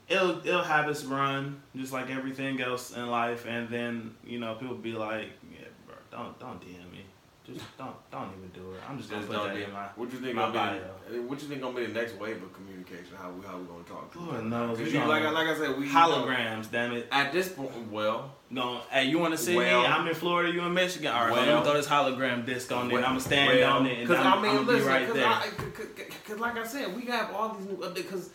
it'll 0.08 0.38
it'll 0.46 0.62
have 0.62 0.88
its 0.88 1.04
run, 1.04 1.60
just 1.74 1.92
like 1.92 2.10
everything 2.10 2.60
else 2.60 2.96
in 2.96 3.06
life. 3.06 3.46
And 3.46 3.68
then 3.68 4.14
you 4.24 4.38
know 4.38 4.54
people 4.54 4.76
be 4.76 4.92
like, 4.92 5.28
yeah, 5.52 5.66
bro, 5.86 5.96
don't 6.10 6.38
don't 6.38 6.60
DM 6.60 6.90
me. 6.90 7.04
Just 7.46 7.78
don't 7.78 7.94
don't 8.10 8.30
even 8.36 8.48
do 8.52 8.72
it. 8.72 8.80
I'm 8.88 8.98
just 8.98 9.08
gonna 9.08 9.22
Just 9.22 9.32
put 9.32 9.46
that 9.48 9.56
in 9.56 9.72
my 9.72 9.86
what 9.94 10.12
you 10.12 10.18
think 10.18 10.34
my 10.34 10.50
gonna 10.52 10.80
be? 11.12 11.18
What 11.20 11.40
you 11.40 11.48
think 11.48 11.60
gonna 11.62 11.76
be 11.76 11.86
the 11.86 11.92
next 11.94 12.14
wave 12.18 12.42
of 12.42 12.52
communication? 12.52 13.14
How 13.16 13.30
we 13.30 13.46
how 13.46 13.56
we 13.56 13.64
gonna 13.66 13.84
talk? 13.84 14.12
to 14.12 14.18
each 14.18 14.24
Lord 14.24 14.36
other? 14.38 14.48
knows. 14.48 14.78
'Cause 14.78 14.92
you- 14.92 15.04
like 15.04 15.22
I- 15.22 15.30
like 15.30 15.46
I 15.48 15.56
said, 15.56 15.78
we 15.78 15.88
holograms. 15.88 16.70
Damn 16.72 16.92
it. 16.92 17.06
At 17.12 17.32
this 17.32 17.48
point, 17.48 17.70
well, 17.92 18.32
No, 18.50 18.80
hey, 18.90 19.04
you 19.04 19.18
want 19.18 19.32
to 19.32 19.38
see 19.38 19.56
Well- 19.56 19.82
me? 19.82 19.86
I'm 19.86 20.06
in 20.08 20.14
Florida. 20.14 20.52
You 20.52 20.60
in 20.62 20.74
Michigan? 20.74 21.12
All 21.12 21.26
right, 21.26 21.32
let 21.36 21.46
Well- 21.46 21.58
me 21.58 21.64
throw 21.64 21.74
this 21.74 21.86
hologram 21.88 22.44
disc 22.46 22.70
on 22.72 22.88
there. 22.88 22.96
well- 22.98 23.04
I'm 23.04 23.10
gonna 23.12 23.20
stand 23.20 23.56
well, 23.58 23.72
on 23.78 23.86
it, 23.86 23.98
and 23.98 24.08
'cause 24.08 24.18
I'm, 24.18 24.26
I 24.26 24.42
mean, 24.42 24.50
I'm 24.50 24.56
gonna 24.58 24.66
listen, 24.68 24.86
be 24.86 24.92
right 24.92 25.06
cause 25.06 25.16
there. 25.16 25.26
I, 25.26 25.48
cause, 25.50 25.86
cause 26.28 26.38
like 26.38 26.56
I 26.56 26.66
said, 26.66 26.96
we 26.96 27.02
have 27.06 27.32
all 27.34 27.54
these 27.54 27.66
new 27.68 27.76
updates. 27.76 27.94
Because 27.94 28.30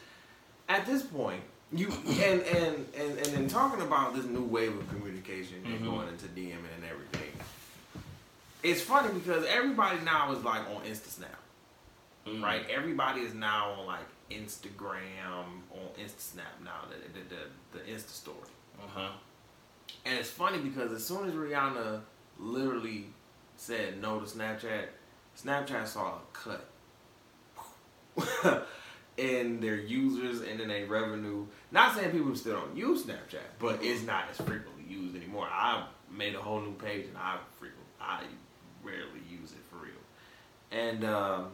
at 0.70 0.86
this 0.86 1.02
point, 1.04 1.42
you 1.74 1.88
and 2.08 2.42
and 2.44 2.86
and 2.94 3.18
and 3.20 3.28
in 3.36 3.48
talking 3.48 3.82
about 3.82 4.14
this 4.14 4.26
new 4.26 4.44
wave 4.44 4.76
of 4.78 4.88
communication 4.90 5.62
and 5.66 5.80
Mhm. 5.80 5.86
going 5.86 6.08
into 6.10 6.26
DMing 6.28 6.74
and 6.76 6.84
everything, 6.90 7.31
it's 8.64 8.82
funny 8.82 9.14
because 9.14 9.46
everybody 9.46 10.00
now 10.04 10.32
is 10.32 10.44
like 10.44 10.62
on 10.70 10.84
InstaSnap. 10.84 11.28
Mm. 12.28 12.44
right? 12.44 12.64
Everybody 12.70 13.22
is 13.22 13.34
now 13.34 13.72
on 13.80 13.88
like 13.88 14.06
Instagram, 14.30 15.46
on 15.72 15.88
InstaSnap 16.00 16.64
now, 16.64 16.82
the 16.90 17.20
the 17.20 17.36
the, 17.36 17.80
the 17.80 17.92
Insta 17.92 18.10
story. 18.10 18.38
Uh 18.80 18.88
huh. 18.94 19.10
And 20.06 20.20
it's 20.20 20.30
funny 20.30 20.60
because 20.60 20.92
as 20.92 21.06
soon 21.06 21.28
as 21.28 21.34
Rihanna 21.34 22.02
literally 22.40 23.08
said 23.56 24.02
no 24.02 24.20
to 24.20 24.26
Snapchat, 24.26 24.86
Snapchat 25.44 25.88
saw 25.88 26.16
a 26.16 26.20
cut 26.34 26.68
in 29.18 29.60
their 29.60 29.76
users 29.76 30.42
and 30.42 30.62
in 30.62 30.68
their 30.68 30.86
revenue. 30.86 31.48
Not 31.72 31.96
saying 31.96 32.12
people 32.12 32.36
still 32.36 32.62
don't 32.62 32.78
use 32.78 33.04
Snapchat, 33.04 33.58
but 33.60 33.84
it's 33.84 34.04
not 34.04 34.26
as 34.30 34.38
frequently 34.38 34.86
used 34.88 35.16
anymore. 35.16 35.48
I 35.52 35.86
made 36.12 36.36
a 36.36 36.42
whole 36.42 36.62
new 36.62 36.74
page 36.74 37.08
and 37.08 37.18
I 37.18 37.38
frequent 37.60 37.82
I 38.00 38.24
rarely 38.92 39.22
use 39.30 39.52
it 39.52 39.64
for 39.70 39.78
real. 39.78 39.94
And 40.72 41.04
um, 41.04 41.48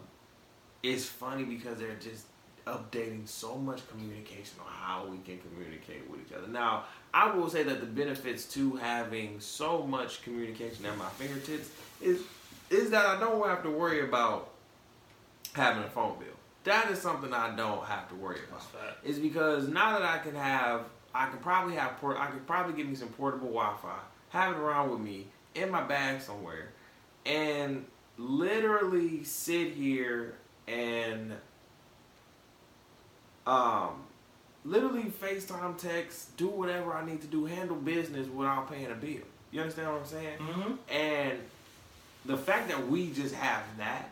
it's 0.83 1.05
funny 1.05 1.43
because 1.43 1.79
they're 1.79 1.95
just 1.95 2.25
updating 2.65 3.27
so 3.27 3.55
much 3.55 3.87
communication 3.89 4.59
on 4.59 4.71
how 4.71 5.05
we 5.05 5.17
can 5.19 5.39
communicate 5.39 6.09
with 6.09 6.19
each 6.25 6.33
other. 6.33 6.47
Now, 6.47 6.83
I 7.13 7.33
will 7.33 7.49
say 7.49 7.63
that 7.63 7.79
the 7.79 7.85
benefits 7.85 8.45
to 8.53 8.75
having 8.75 9.39
so 9.39 9.83
much 9.83 10.21
communication 10.21 10.85
at 10.85 10.97
my 10.97 11.09
fingertips 11.09 11.69
is 12.01 12.21
is 12.69 12.89
that 12.89 13.05
I 13.05 13.19
don't 13.19 13.47
have 13.47 13.63
to 13.63 13.69
worry 13.69 14.01
about 14.01 14.49
having 15.53 15.83
a 15.83 15.89
phone 15.89 16.19
bill. 16.19 16.27
That 16.65 16.91
is 16.91 16.99
something 16.99 17.33
I 17.33 17.55
don't 17.55 17.85
have 17.85 18.09
to 18.09 18.15
worry 18.15 18.39
about. 18.49 18.61
Is 19.05 19.19
because 19.19 19.69
now 19.69 19.97
that 19.97 20.01
I 20.01 20.17
can 20.17 20.35
have, 20.35 20.81
I 21.15 21.29
can 21.29 21.39
probably 21.39 21.75
have 21.75 21.97
port. 22.01 22.17
I 22.19 22.27
could 22.27 22.45
probably 22.45 22.73
get 22.73 22.89
me 22.89 22.95
some 22.95 23.07
portable 23.09 23.47
Wi-Fi, 23.47 23.99
have 24.29 24.53
it 24.53 24.59
around 24.59 24.91
with 24.91 24.99
me 24.99 25.27
in 25.55 25.71
my 25.71 25.81
bag 25.81 26.21
somewhere, 26.21 26.69
and 27.27 27.85
literally 28.17 29.23
sit 29.23 29.73
here 29.73 30.35
and 30.67 31.33
um 33.45 34.03
literally 34.65 35.03
FaceTime 35.03 35.77
text, 35.77 36.35
do 36.35 36.47
whatever 36.47 36.93
I 36.93 37.05
need 37.05 37.21
to 37.21 37.27
do, 37.27 37.45
handle 37.45 37.77
business 37.77 38.27
without 38.27 38.69
paying 38.69 38.91
a 38.91 38.95
bill. 38.95 39.21
You 39.51 39.61
understand 39.61 39.91
what 39.91 40.01
I'm 40.01 40.07
saying? 40.07 40.37
Mm-hmm. 40.39 40.73
And 40.93 41.39
the 42.25 42.37
fact 42.37 42.67
that 42.67 42.87
we 42.87 43.11
just 43.11 43.33
have 43.33 43.63
that 43.77 44.09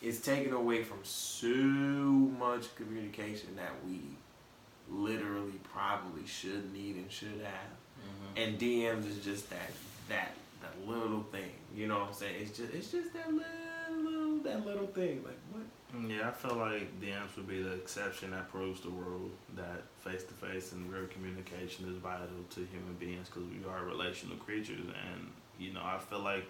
is 0.00 0.20
taken 0.20 0.52
away 0.52 0.82
from 0.82 0.98
so 1.02 1.48
much 1.48 2.74
communication 2.76 3.56
that 3.56 3.72
we 3.86 4.00
literally 4.90 5.60
probably 5.72 6.26
should 6.26 6.72
need 6.72 6.96
and 6.96 7.10
should 7.10 7.40
have. 7.42 8.38
Mm-hmm. 8.38 8.38
And 8.38 8.58
DMs 8.58 9.08
is 9.08 9.24
just 9.24 9.50
that 9.50 9.70
that 10.08 10.34
that 10.64 10.88
little 10.88 11.22
thing. 11.32 11.50
You 11.74 11.88
know 11.88 12.00
what 12.00 12.08
I'm 12.08 12.14
saying? 12.14 12.34
It's 12.40 12.56
just 12.56 12.72
it's 12.72 12.90
just 12.90 13.12
that 13.12 13.32
little, 13.32 14.02
little 14.02 14.38
that 14.44 14.66
little 14.66 14.86
thing. 14.88 15.22
Like 15.24 15.38
what? 15.52 15.64
Yeah, 16.08 16.28
I 16.28 16.32
feel 16.32 16.56
like 16.56 17.00
DMs 17.00 17.36
would 17.36 17.46
be 17.46 17.62
the 17.62 17.74
exception 17.74 18.32
that 18.32 18.50
proves 18.50 18.80
the 18.80 18.88
rule 18.88 19.30
that 19.54 19.82
face 19.98 20.24
to 20.24 20.34
face 20.34 20.72
and 20.72 20.92
real 20.92 21.06
communication 21.06 21.88
is 21.88 21.96
vital 21.98 22.26
to 22.50 22.66
human 22.72 22.94
beings 22.98 23.28
because 23.28 23.48
we 23.48 23.64
are 23.70 23.84
relational 23.84 24.36
creatures. 24.36 24.80
And, 24.80 25.30
you 25.56 25.72
know, 25.72 25.82
I 25.84 25.98
feel 25.98 26.18
like 26.18 26.46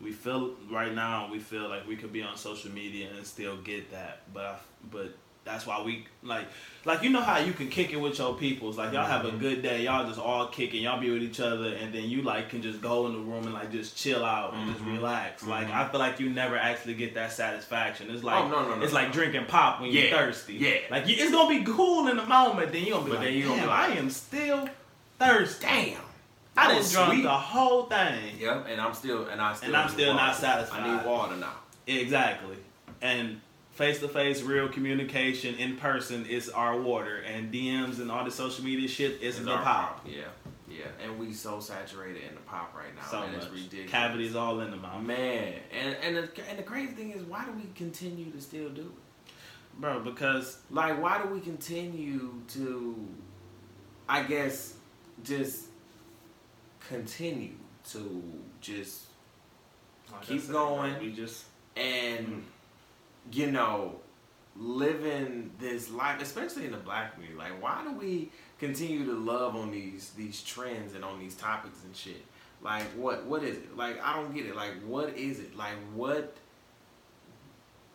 we 0.00 0.12
feel 0.12 0.54
right 0.70 0.94
now, 0.94 1.28
we 1.30 1.38
feel 1.38 1.68
like 1.68 1.86
we 1.86 1.96
could 1.96 2.12
be 2.14 2.22
on 2.22 2.36
social 2.38 2.70
media 2.70 3.10
and 3.14 3.26
still 3.26 3.58
get 3.58 3.90
that. 3.90 4.22
But, 4.32 4.44
I, 4.46 4.56
but 4.90 5.14
that's 5.48 5.66
why 5.66 5.82
we, 5.82 6.06
like, 6.22 6.46
like, 6.84 7.02
you 7.02 7.10
know 7.10 7.20
how 7.20 7.38
you 7.38 7.52
can 7.52 7.68
kick 7.68 7.92
it 7.92 7.96
with 7.96 8.18
your 8.18 8.34
peoples. 8.34 8.76
Like, 8.78 8.92
y'all 8.92 9.04
have 9.06 9.24
a 9.24 9.30
good 9.32 9.62
day, 9.62 9.82
y'all 9.84 10.06
just 10.06 10.20
all 10.20 10.46
kicking, 10.48 10.82
y'all 10.82 11.00
be 11.00 11.10
with 11.10 11.22
each 11.22 11.40
other, 11.40 11.74
and 11.74 11.92
then 11.92 12.04
you, 12.04 12.22
like, 12.22 12.50
can 12.50 12.62
just 12.62 12.80
go 12.80 13.06
in 13.06 13.14
the 13.14 13.18
room 13.18 13.44
and, 13.44 13.52
like, 13.54 13.72
just 13.72 13.96
chill 13.96 14.24
out 14.24 14.54
and 14.54 14.70
just 14.72 14.84
Mhm. 14.84 14.94
relax. 14.96 15.44
Like, 15.46 15.68
Mhm. 15.68 15.74
I 15.74 15.88
feel 15.88 16.00
like 16.00 16.20
you 16.20 16.30
never 16.30 16.56
actually 16.56 16.94
get 16.94 17.14
that 17.14 17.32
satisfaction. 17.32 18.10
It's 18.10 18.22
like, 18.22 18.44
oh 18.44 18.48
no 18.48 18.62
no 18.68 18.74
no! 18.76 18.82
it's 18.82 18.92
like 18.92 19.10
drinking 19.12 19.46
pop 19.46 19.80
when 19.80 19.90
you're 19.90 20.10
thirsty. 20.10 20.54
yeah. 20.54 20.76
Like 20.90 21.06
you, 21.08 21.16
it's 21.18 21.32
gonna 21.32 21.58
be 21.58 21.64
cool 21.64 22.08
in 22.08 22.16
the 22.16 22.24
moment, 22.26 22.72
then 22.72 22.82
you're 22.84 22.92
gonna 22.98 23.04
be 23.06 23.10
But 23.10 23.18
like, 23.20 23.28
then 23.28 23.36
you 23.36 23.42
gonna 23.44 23.56
damn, 23.56 23.64
be 23.64 23.70
like- 23.70 23.90
I 23.90 23.92
am 23.94 24.10
still 24.10 24.68
thirsty. 25.18 25.66
damn. 25.66 26.00
I 26.56 26.62
that 26.62 26.68
done 26.68 26.76
was 26.78 26.92
drunk 26.92 27.12
sweet. 27.12 27.22
the 27.22 27.28
whole 27.30 27.82
thing. 27.84 28.38
Yep, 28.40 28.66
and 28.68 28.80
I'm 28.80 28.92
still 28.94 29.26
and 29.26 29.40
I 29.40 29.54
still 29.54 29.66
And 29.68 29.76
I'm 29.76 29.88
still 29.88 30.14
not 30.14 30.34
satisfied. 30.36 30.80
I 30.82 30.96
need 30.96 31.06
water 31.06 31.36
now. 31.36 31.52
Exactly. 31.86 32.56
And 33.00 33.40
face 33.78 34.00
to 34.00 34.08
face, 34.08 34.42
real 34.42 34.68
communication 34.68 35.54
in 35.54 35.76
person 35.76 36.26
is 36.26 36.48
our 36.50 36.78
water, 36.80 37.18
and 37.18 37.52
DMs 37.54 38.00
and 38.00 38.10
all 38.10 38.24
the 38.24 38.30
social 38.30 38.64
media 38.64 38.88
shit 38.88 39.22
is 39.22 39.36
It's 39.36 39.44
the 39.46 39.52
our 39.52 39.62
pop. 39.62 40.04
Yeah, 40.04 40.22
yeah, 40.68 40.86
and 41.02 41.16
we 41.16 41.32
so 41.32 41.60
saturated 41.60 42.24
in 42.28 42.34
the 42.34 42.40
pop 42.40 42.74
right 42.76 42.92
now, 42.96 43.02
So 43.08 43.20
man. 43.20 43.32
much 43.34 43.44
It's 43.44 43.52
ridiculous. 43.52 43.90
cavities 43.90 44.34
all 44.34 44.58
in 44.60 44.72
the 44.72 44.76
mouth, 44.76 45.02
man. 45.02 45.54
And 45.72 45.96
and 46.02 46.16
the, 46.16 46.28
and 46.50 46.58
the 46.58 46.64
crazy 46.64 46.92
thing 46.92 47.12
is, 47.12 47.22
why 47.22 47.44
do 47.44 47.52
we 47.52 47.70
continue 47.76 48.30
to 48.32 48.40
still 48.40 48.68
do 48.68 48.80
it? 48.82 49.30
bro. 49.80 50.00
Because 50.00 50.58
Like, 50.70 51.00
why 51.00 51.22
do 51.22 51.28
we 51.28 51.38
continue 51.40 52.32
to, 52.48 53.06
I 54.08 54.24
guess, 54.24 54.74
just 55.22 55.66
continue 56.88 57.54
to 57.90 58.22
just 58.60 59.04
like 60.10 60.22
Keep 60.22 60.40
said, 60.42 60.52
going. 60.52 60.98
We 61.00 61.12
just 61.12 61.44
and 61.76 62.26
mm. 62.26 62.42
You 63.32 63.50
know 63.50 63.96
living 64.56 65.50
this 65.60 65.90
life 65.90 66.20
especially 66.20 66.64
in 66.64 66.72
the 66.72 66.78
black 66.78 67.14
community 67.14 67.38
like 67.38 67.62
why 67.62 67.82
do 67.84 67.92
we 67.92 68.28
continue 68.58 69.04
to 69.04 69.12
love 69.12 69.56
on 69.56 69.70
these 69.70 70.10
these 70.16 70.42
trends 70.42 70.94
and 70.94 71.04
on 71.04 71.18
these 71.18 71.34
topics 71.34 71.78
and 71.84 71.94
shit? 71.94 72.24
Like 72.62 72.84
what 72.96 73.24
what 73.24 73.42
is 73.42 73.56
it? 73.56 73.76
Like 73.76 74.02
i 74.02 74.14
don't 74.14 74.34
get 74.34 74.46
it. 74.46 74.56
Like 74.56 74.82
what 74.84 75.16
is 75.16 75.40
it? 75.40 75.56
Like 75.56 75.76
what 75.94 76.36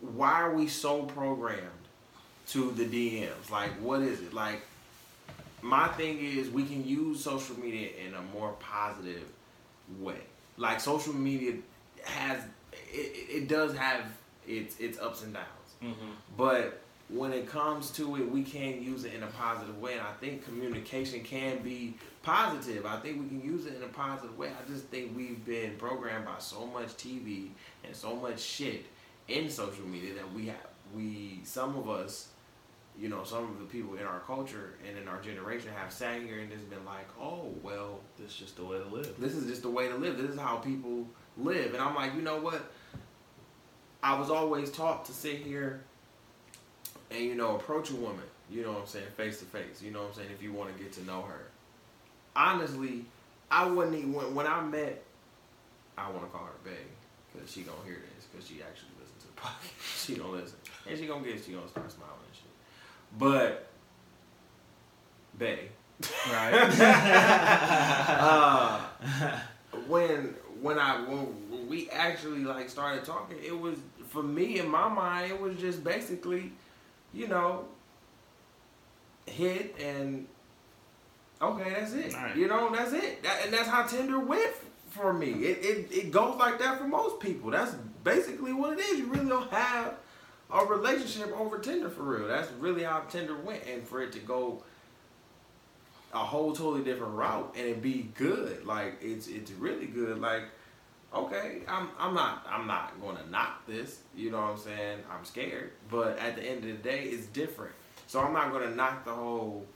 why 0.00 0.42
are 0.42 0.54
we 0.54 0.68
so 0.68 1.02
programmed 1.04 1.70
to 2.46 2.70
the 2.72 2.84
dms 2.84 3.50
like 3.50 3.70
what 3.80 4.02
is 4.02 4.20
it? 4.20 4.34
Like 4.34 4.62
my 5.62 5.88
thing 5.88 6.18
is 6.18 6.50
we 6.50 6.64
can 6.64 6.86
use 6.86 7.22
social 7.22 7.58
media 7.58 7.88
in 8.06 8.14
a 8.14 8.22
more 8.34 8.52
positive 8.60 9.24
way. 9.98 10.20
Like 10.56 10.80
social 10.80 11.14
media 11.14 11.54
has 12.04 12.42
it, 12.72 12.96
it 12.96 13.36
it 13.42 13.48
does 13.48 13.76
have 13.76 14.04
its 14.46 14.78
its 14.78 14.98
ups 14.98 15.22
and 15.22 15.34
downs 15.34 15.74
mm-hmm. 15.82 16.10
but 16.36 16.80
when 17.10 17.32
it 17.32 17.46
comes 17.46 17.90
to 17.90 18.16
it, 18.16 18.30
we 18.30 18.42
can 18.42 18.82
use 18.82 19.04
it 19.04 19.12
in 19.12 19.22
a 19.22 19.26
positive 19.26 19.78
way, 19.80 19.92
and 19.92 20.00
I 20.00 20.12
think 20.20 20.44
communication 20.44 21.22
can 21.22 21.58
be 21.58 21.94
positive. 22.22 22.86
I 22.86 22.96
think 22.96 23.20
we 23.20 23.28
can 23.28 23.44
use 23.44 23.66
it 23.66 23.74
in 23.74 23.82
a 23.82 23.88
positive 23.88 24.36
way. 24.38 24.48
I 24.48 24.68
just 24.70 24.86
think 24.86 25.14
we've 25.14 25.44
been 25.44 25.76
programmed 25.76 26.24
by 26.24 26.38
so 26.38 26.66
much 26.66 26.88
TV 26.96 27.50
and 27.84 27.94
so 27.94 28.16
much 28.16 28.40
shit 28.40 28.86
in 29.28 29.50
social 29.50 29.86
media 29.86 30.14
that 30.14 30.32
we 30.32 30.46
have 30.46 30.56
we 30.94 31.40
some 31.44 31.76
of 31.76 31.88
us 31.88 32.28
you 32.96 33.08
know, 33.08 33.24
some 33.24 33.42
of 33.42 33.58
the 33.58 33.64
people 33.64 33.96
in 33.96 34.04
our 34.04 34.20
culture 34.20 34.74
and 34.86 34.96
in 34.96 35.08
our 35.08 35.20
generation 35.20 35.70
have 35.74 35.92
sat 35.92 36.22
here 36.22 36.38
and 36.38 36.50
just 36.50 36.70
been 36.70 36.84
like, 36.84 37.08
oh, 37.20 37.52
well, 37.62 37.98
this 38.16 38.30
is 38.30 38.36
just 38.36 38.56
the 38.56 38.64
way 38.64 38.78
to 38.78 38.84
live. 38.84 39.14
This 39.18 39.34
is 39.34 39.46
just 39.46 39.62
the 39.62 39.70
way 39.70 39.88
to 39.88 39.96
live. 39.96 40.16
This 40.16 40.30
is 40.30 40.38
how 40.38 40.58
people 40.58 41.08
live. 41.36 41.74
And 41.74 41.82
I'm 41.82 41.96
like, 41.96 42.14
you 42.14 42.22
know 42.22 42.38
what? 42.38 42.70
I 44.04 44.20
was 44.20 44.28
always 44.28 44.70
taught 44.70 45.06
to 45.06 45.12
sit 45.12 45.36
here 45.36 45.80
and, 47.10 47.20
you 47.24 47.34
know, 47.34 47.56
approach 47.56 47.90
a 47.90 47.94
woman, 47.94 48.20
you 48.50 48.62
know 48.62 48.72
what 48.72 48.82
I'm 48.82 48.86
saying, 48.86 49.06
face 49.16 49.38
to 49.38 49.46
face. 49.46 49.80
You 49.80 49.92
know 49.92 50.00
what 50.00 50.08
I'm 50.08 50.14
saying, 50.14 50.28
if 50.30 50.42
you 50.42 50.52
want 50.52 50.76
to 50.76 50.82
get 50.82 50.92
to 50.92 51.04
know 51.06 51.22
her. 51.22 51.46
Honestly, 52.36 53.06
I 53.50 53.66
wouldn't 53.66 53.96
even, 53.96 54.12
when, 54.12 54.34
when 54.34 54.46
I 54.46 54.60
met, 54.60 55.02
I 55.96 56.10
want 56.10 56.20
to 56.20 56.26
call 56.26 56.44
her 56.44 56.52
Bay, 56.62 56.84
because 57.32 57.50
she 57.50 57.62
don't 57.62 57.82
hear 57.86 57.96
this, 58.14 58.26
because 58.26 58.46
she 58.46 58.56
actually 58.62 58.90
listens 59.00 59.22
to 59.22 59.28
the 59.28 59.40
podcast. 59.40 60.04
she 60.04 60.16
don't 60.16 60.32
listen. 60.32 60.58
And 60.86 60.98
she 60.98 61.06
gonna 61.06 61.24
get, 61.24 61.42
she 61.42 61.52
gonna 61.52 61.66
start 61.68 61.90
smiling 61.90 62.12
and 62.26 62.36
shit. 62.36 62.44
But, 63.18 63.70
Bay. 65.38 65.70
Right. 66.30 66.52
uh, 68.20 68.80
when 69.88 70.34
when 70.64 70.78
I 70.78 70.96
when 71.02 71.68
we 71.68 71.90
actually 71.90 72.40
like 72.40 72.70
started 72.70 73.04
talking, 73.04 73.36
it 73.44 73.58
was 73.58 73.78
for 74.14 74.22
me 74.22 74.60
in 74.60 74.68
my 74.68 74.88
mind, 74.88 75.32
it 75.32 75.40
was 75.40 75.56
just 75.56 75.84
basically, 75.84 76.52
you 77.12 77.28
know, 77.28 77.66
hit 79.26 79.74
and 79.78 80.26
okay, 81.42 81.70
that's 81.70 81.92
it. 81.92 82.14
Right. 82.14 82.36
You 82.36 82.46
know, 82.46 82.74
that's 82.74 82.92
it. 82.92 83.22
That, 83.24 83.44
and 83.44 83.52
that's 83.52 83.68
how 83.68 83.82
Tinder 83.82 84.20
went 84.20 84.52
for 84.88 85.12
me. 85.12 85.32
It, 85.32 85.64
it 85.64 85.92
it 85.92 86.10
goes 86.12 86.36
like 86.38 86.58
that 86.60 86.78
for 86.78 86.86
most 86.86 87.20
people. 87.20 87.50
That's 87.50 87.74
basically 88.04 88.52
what 88.52 88.78
it 88.78 88.80
is. 88.80 89.00
You 89.00 89.06
really 89.06 89.28
don't 89.28 89.50
have 89.50 89.96
a 90.50 90.64
relationship 90.64 91.36
over 91.38 91.58
Tinder 91.58 91.90
for 91.90 92.02
real. 92.02 92.28
That's 92.28 92.50
really 92.60 92.84
how 92.84 93.00
Tinder 93.10 93.36
went, 93.36 93.64
and 93.66 93.86
for 93.86 94.00
it 94.00 94.12
to 94.12 94.20
go 94.20 94.62
a 96.14 96.18
whole 96.18 96.52
totally 96.52 96.84
different 96.84 97.14
route 97.14 97.52
and 97.58 97.66
it 97.66 97.82
be 97.82 98.08
good, 98.14 98.64
like 98.64 98.94
it's 99.02 99.26
it's 99.26 99.50
really 99.50 99.86
good. 99.86 100.20
Like, 100.20 100.44
okay, 101.14 101.60
I'm 101.68 101.88
I'm 101.98 102.14
not 102.14 102.46
I'm 102.48 102.66
not 102.66 103.00
going 103.00 103.16
to 103.16 103.30
knock 103.30 103.66
this. 103.66 104.00
You 104.14 104.30
know 104.30 104.40
what 104.40 104.50
I'm 104.50 104.58
saying? 104.58 104.98
I'm 105.10 105.24
scared, 105.24 105.72
but 105.90 106.18
at 106.18 106.36
the 106.36 106.42
end 106.42 106.58
of 106.64 106.70
the 106.70 106.88
day, 106.88 107.04
it's 107.04 107.26
different. 107.26 107.72
So 108.06 108.20
I'm 108.20 108.32
not 108.32 108.52
going 108.52 108.68
to 108.68 108.74
knock 108.74 109.04
the 109.04 109.12
whole. 109.12 109.66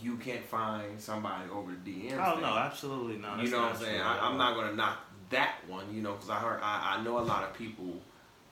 You 0.00 0.16
can't 0.16 0.44
find 0.44 1.00
somebody 1.00 1.50
over 1.50 1.72
the 1.72 1.90
DMs. 1.90 2.24
Oh 2.24 2.34
thing. 2.34 2.42
no, 2.42 2.56
absolutely 2.56 3.16
not. 3.16 3.42
You 3.42 3.50
know 3.50 3.62
what 3.62 3.72
I'm 3.72 3.80
saying? 3.80 4.00
I, 4.00 4.30
am 4.30 4.38
not 4.38 4.54
going 4.54 4.68
to 4.68 4.76
knock 4.76 4.98
that 5.30 5.56
one. 5.66 5.92
You 5.92 6.02
know, 6.02 6.12
because 6.12 6.30
I 6.30 6.36
heard 6.36 6.60
I, 6.62 6.96
I 6.98 7.02
know 7.02 7.18
a 7.18 7.20
lot 7.20 7.42
of 7.42 7.54
people 7.54 8.00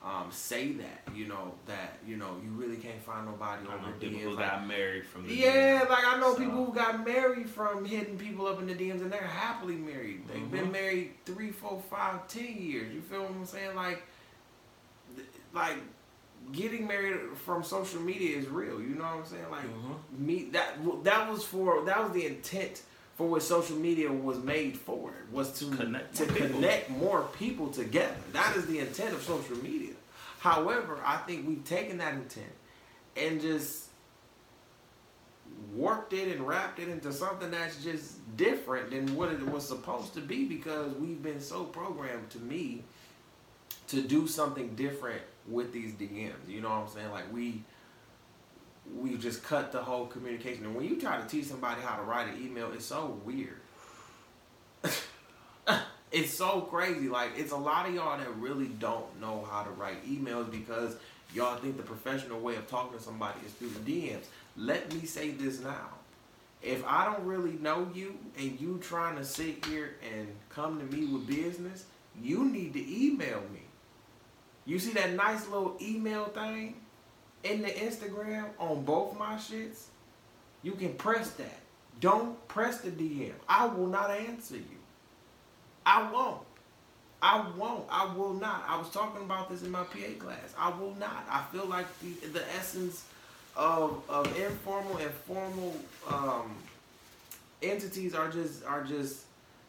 um, 0.07 0.31
say 0.31 0.73
that, 0.73 1.03
you 1.15 1.27
know, 1.27 1.55
that 1.66 1.99
you 2.07 2.16
know 2.16 2.37
you 2.43 2.51
really 2.51 2.77
can't 2.77 3.03
find 3.03 3.27
nobody 3.27 3.66
I 3.69 3.74
over 3.74 3.93
DMs. 3.99 4.01
People 4.01 4.35
like, 4.35 4.51
got 4.51 4.66
married 4.66 5.05
from 5.05 5.27
the 5.27 5.35
yeah, 5.35 5.81
DMs. 5.81 5.91
like 5.91 6.05
I 6.07 6.20
know 6.20 6.35
so. 6.35 6.39
people 6.39 6.65
who 6.65 6.73
got 6.73 7.05
married 7.05 7.51
from 7.51 7.85
hitting 7.85 8.16
people 8.16 8.47
up 8.47 8.61
in 8.61 8.69
the 8.69 8.74
DMs, 8.74 9.01
and 9.01 9.11
they're 9.11 9.20
happily 9.23 9.74
married. 9.74 10.28
They've 10.28 10.37
mm-hmm. 10.37 10.57
been 10.57 10.70
married 10.70 11.11
three, 11.24 11.51
four, 11.51 11.83
five, 11.91 12.28
ten 12.28 12.57
years. 12.57 12.95
You 12.95 13.01
feel 13.01 13.23
what 13.23 13.33
I'm 13.33 13.47
saying? 13.47 13.74
Like, 13.74 14.05
like 15.53 15.77
getting 16.53 16.87
married 16.87 17.37
from 17.45 17.65
social 17.65 18.01
media 18.01 18.37
is 18.37 18.47
real. 18.47 18.81
You 18.81 18.95
know 18.95 19.05
what 19.05 19.16
I'm 19.16 19.27
saying? 19.27 19.51
Like 19.51 19.65
mm-hmm. 19.65 20.27
me 20.27 20.49
that 20.53 20.78
that 21.03 21.28
was 21.28 21.43
for 21.43 21.85
that 21.85 22.01
was 22.01 22.12
the 22.12 22.27
intent 22.27 22.83
for 23.16 23.26
what 23.26 23.43
social 23.43 23.76
media 23.76 24.12
was 24.12 24.38
made 24.38 24.76
for 24.76 25.12
was 25.32 25.59
to 25.59 25.70
connect 25.74 26.14
to 26.16 26.26
connect 26.26 26.88
people. 26.88 27.05
more 27.05 27.22
people 27.38 27.68
together. 27.68 28.14
That 28.32 28.55
is 28.56 28.66
the 28.66 28.78
intent 28.78 29.14
of 29.14 29.22
social 29.22 29.56
media. 29.56 29.94
However, 30.38 31.01
I 31.05 31.16
think 31.18 31.48
we've 31.48 31.64
taken 31.64 31.98
that 31.98 32.14
intent 32.14 32.52
and 33.16 33.40
just 33.40 33.86
warped 35.74 36.12
it 36.12 36.36
and 36.36 36.47
wrapped 36.47 36.78
it 36.78 36.88
into 36.88 37.12
something 37.12 37.51
that's 37.51 37.82
just 37.82 38.36
different 38.36 38.90
than 38.90 39.16
what 39.16 39.32
it 39.32 39.47
was 39.48 39.66
supposed 39.66 40.12
to 40.14 40.20
be 40.20 40.44
because 40.44 40.94
we've 40.97 41.22
been 41.22 41.40
so 41.40 41.64
programmed 41.64 42.28
to 42.30 42.38
me 42.38 42.84
to 43.88 44.02
do 44.02 44.26
something 44.26 44.74
different 44.74 45.22
with 45.48 45.72
these 45.72 45.93
DMs. 45.94 46.48
You 46.48 46.60
know 46.60 46.68
what 46.68 46.76
I'm 46.76 46.88
saying? 46.88 47.10
Like 47.10 47.32
we 47.32 47.62
we 48.95 49.17
just 49.17 49.43
cut 49.43 49.73
the 49.73 49.83
whole 49.83 50.07
communication. 50.07 50.65
And 50.65 50.75
when 50.75 50.87
you 50.87 51.01
try 51.01 51.21
to 51.21 51.27
teach 51.27 51.47
somebody 51.47 51.81
how 51.83 51.97
to 51.97 52.03
write 52.03 52.29
an 52.29 52.43
email, 52.43 52.73
it's 52.73 52.85
so 52.85 53.19
weird. 53.25 53.61
it's 56.13 56.33
so 56.33 56.63
crazy. 56.63 57.09
Like 57.09 57.33
it's 57.37 57.53
a 57.53 57.57
lot 57.57 57.89
of 57.89 57.95
y'all 57.95 58.19
that 58.19 58.37
really 58.37 58.69
don't 58.69 59.21
know 59.21 59.47
how 59.51 59.63
to 59.63 59.71
write 59.71 60.07
emails 60.07 60.51
because 60.51 60.97
y'all 61.35 61.57
think 61.57 61.77
the 61.77 61.83
professional 61.83 62.41
way 62.41 62.57
of 62.57 62.69
talking 62.69 62.97
to 62.99 63.05
somebody 63.05 63.39
is 63.45 63.53
through 63.53 63.71
the 63.71 64.09
DMs. 64.09 64.25
Let 64.57 64.93
me 64.93 65.07
say 65.07 65.31
this 65.31 65.61
now. 65.61 65.89
If 66.63 66.85
I 66.87 67.05
don't 67.05 67.25
really 67.25 67.53
know 67.53 67.89
you 67.95 68.17
and 68.39 68.59
you 68.61 68.79
trying 68.83 69.17
to 69.17 69.25
sit 69.25 69.65
here 69.67 69.97
and 70.15 70.27
come 70.49 70.79
to 70.79 70.97
me 70.97 71.07
with 71.07 71.27
business, 71.27 71.85
you 72.21 72.45
need 72.47 72.73
to 72.73 73.07
email 73.07 73.43
me. 73.53 73.61
You 74.65 74.79
see 74.79 74.93
that 74.93 75.13
nice 75.13 75.47
little 75.49 75.77
email 75.81 76.25
thing 76.27 76.75
in 77.45 77.63
the 77.63 77.69
Instagram 77.69 78.47
on 78.59 78.85
both 78.85 79.17
my 79.19 79.35
shits? 79.35 79.85
You 80.63 80.73
can 80.73 80.95
press 80.95 81.31
that. 81.33 81.61
Don't 82.01 82.47
press 82.49 82.81
the 82.81 82.91
DM. 82.91 83.33
I 83.49 83.67
will 83.67 83.87
not 83.87 84.11
answer 84.11 84.57
you. 84.57 84.79
I 85.85 86.11
won't. 86.11 86.43
I 87.23 87.47
won't. 87.57 87.85
I 87.91 88.13
will 88.15 88.35
not. 88.35 88.65
I 88.69 88.77
was 88.79 88.91
talking 88.91 89.23
about 89.23 89.49
this 89.49 89.63
in 89.63 89.71
my 89.71 89.85
PA 89.85 90.19
class. 90.19 90.55
I 90.59 90.71
will 90.71 90.95
not. 90.97 91.27
I 91.31 91.45
feel 91.53 91.67
like 91.67 91.87
the, 92.01 92.27
the 92.29 92.43
essence 92.57 93.05
of, 93.57 94.03
of 94.09 94.27
informal 94.39 94.99
and 94.99 95.11
formal 95.11 95.75
um, 96.09 96.55
entities 97.63 98.15
are 98.15 98.31
just 98.31 98.65
are 98.67 98.85
just 98.85 99.23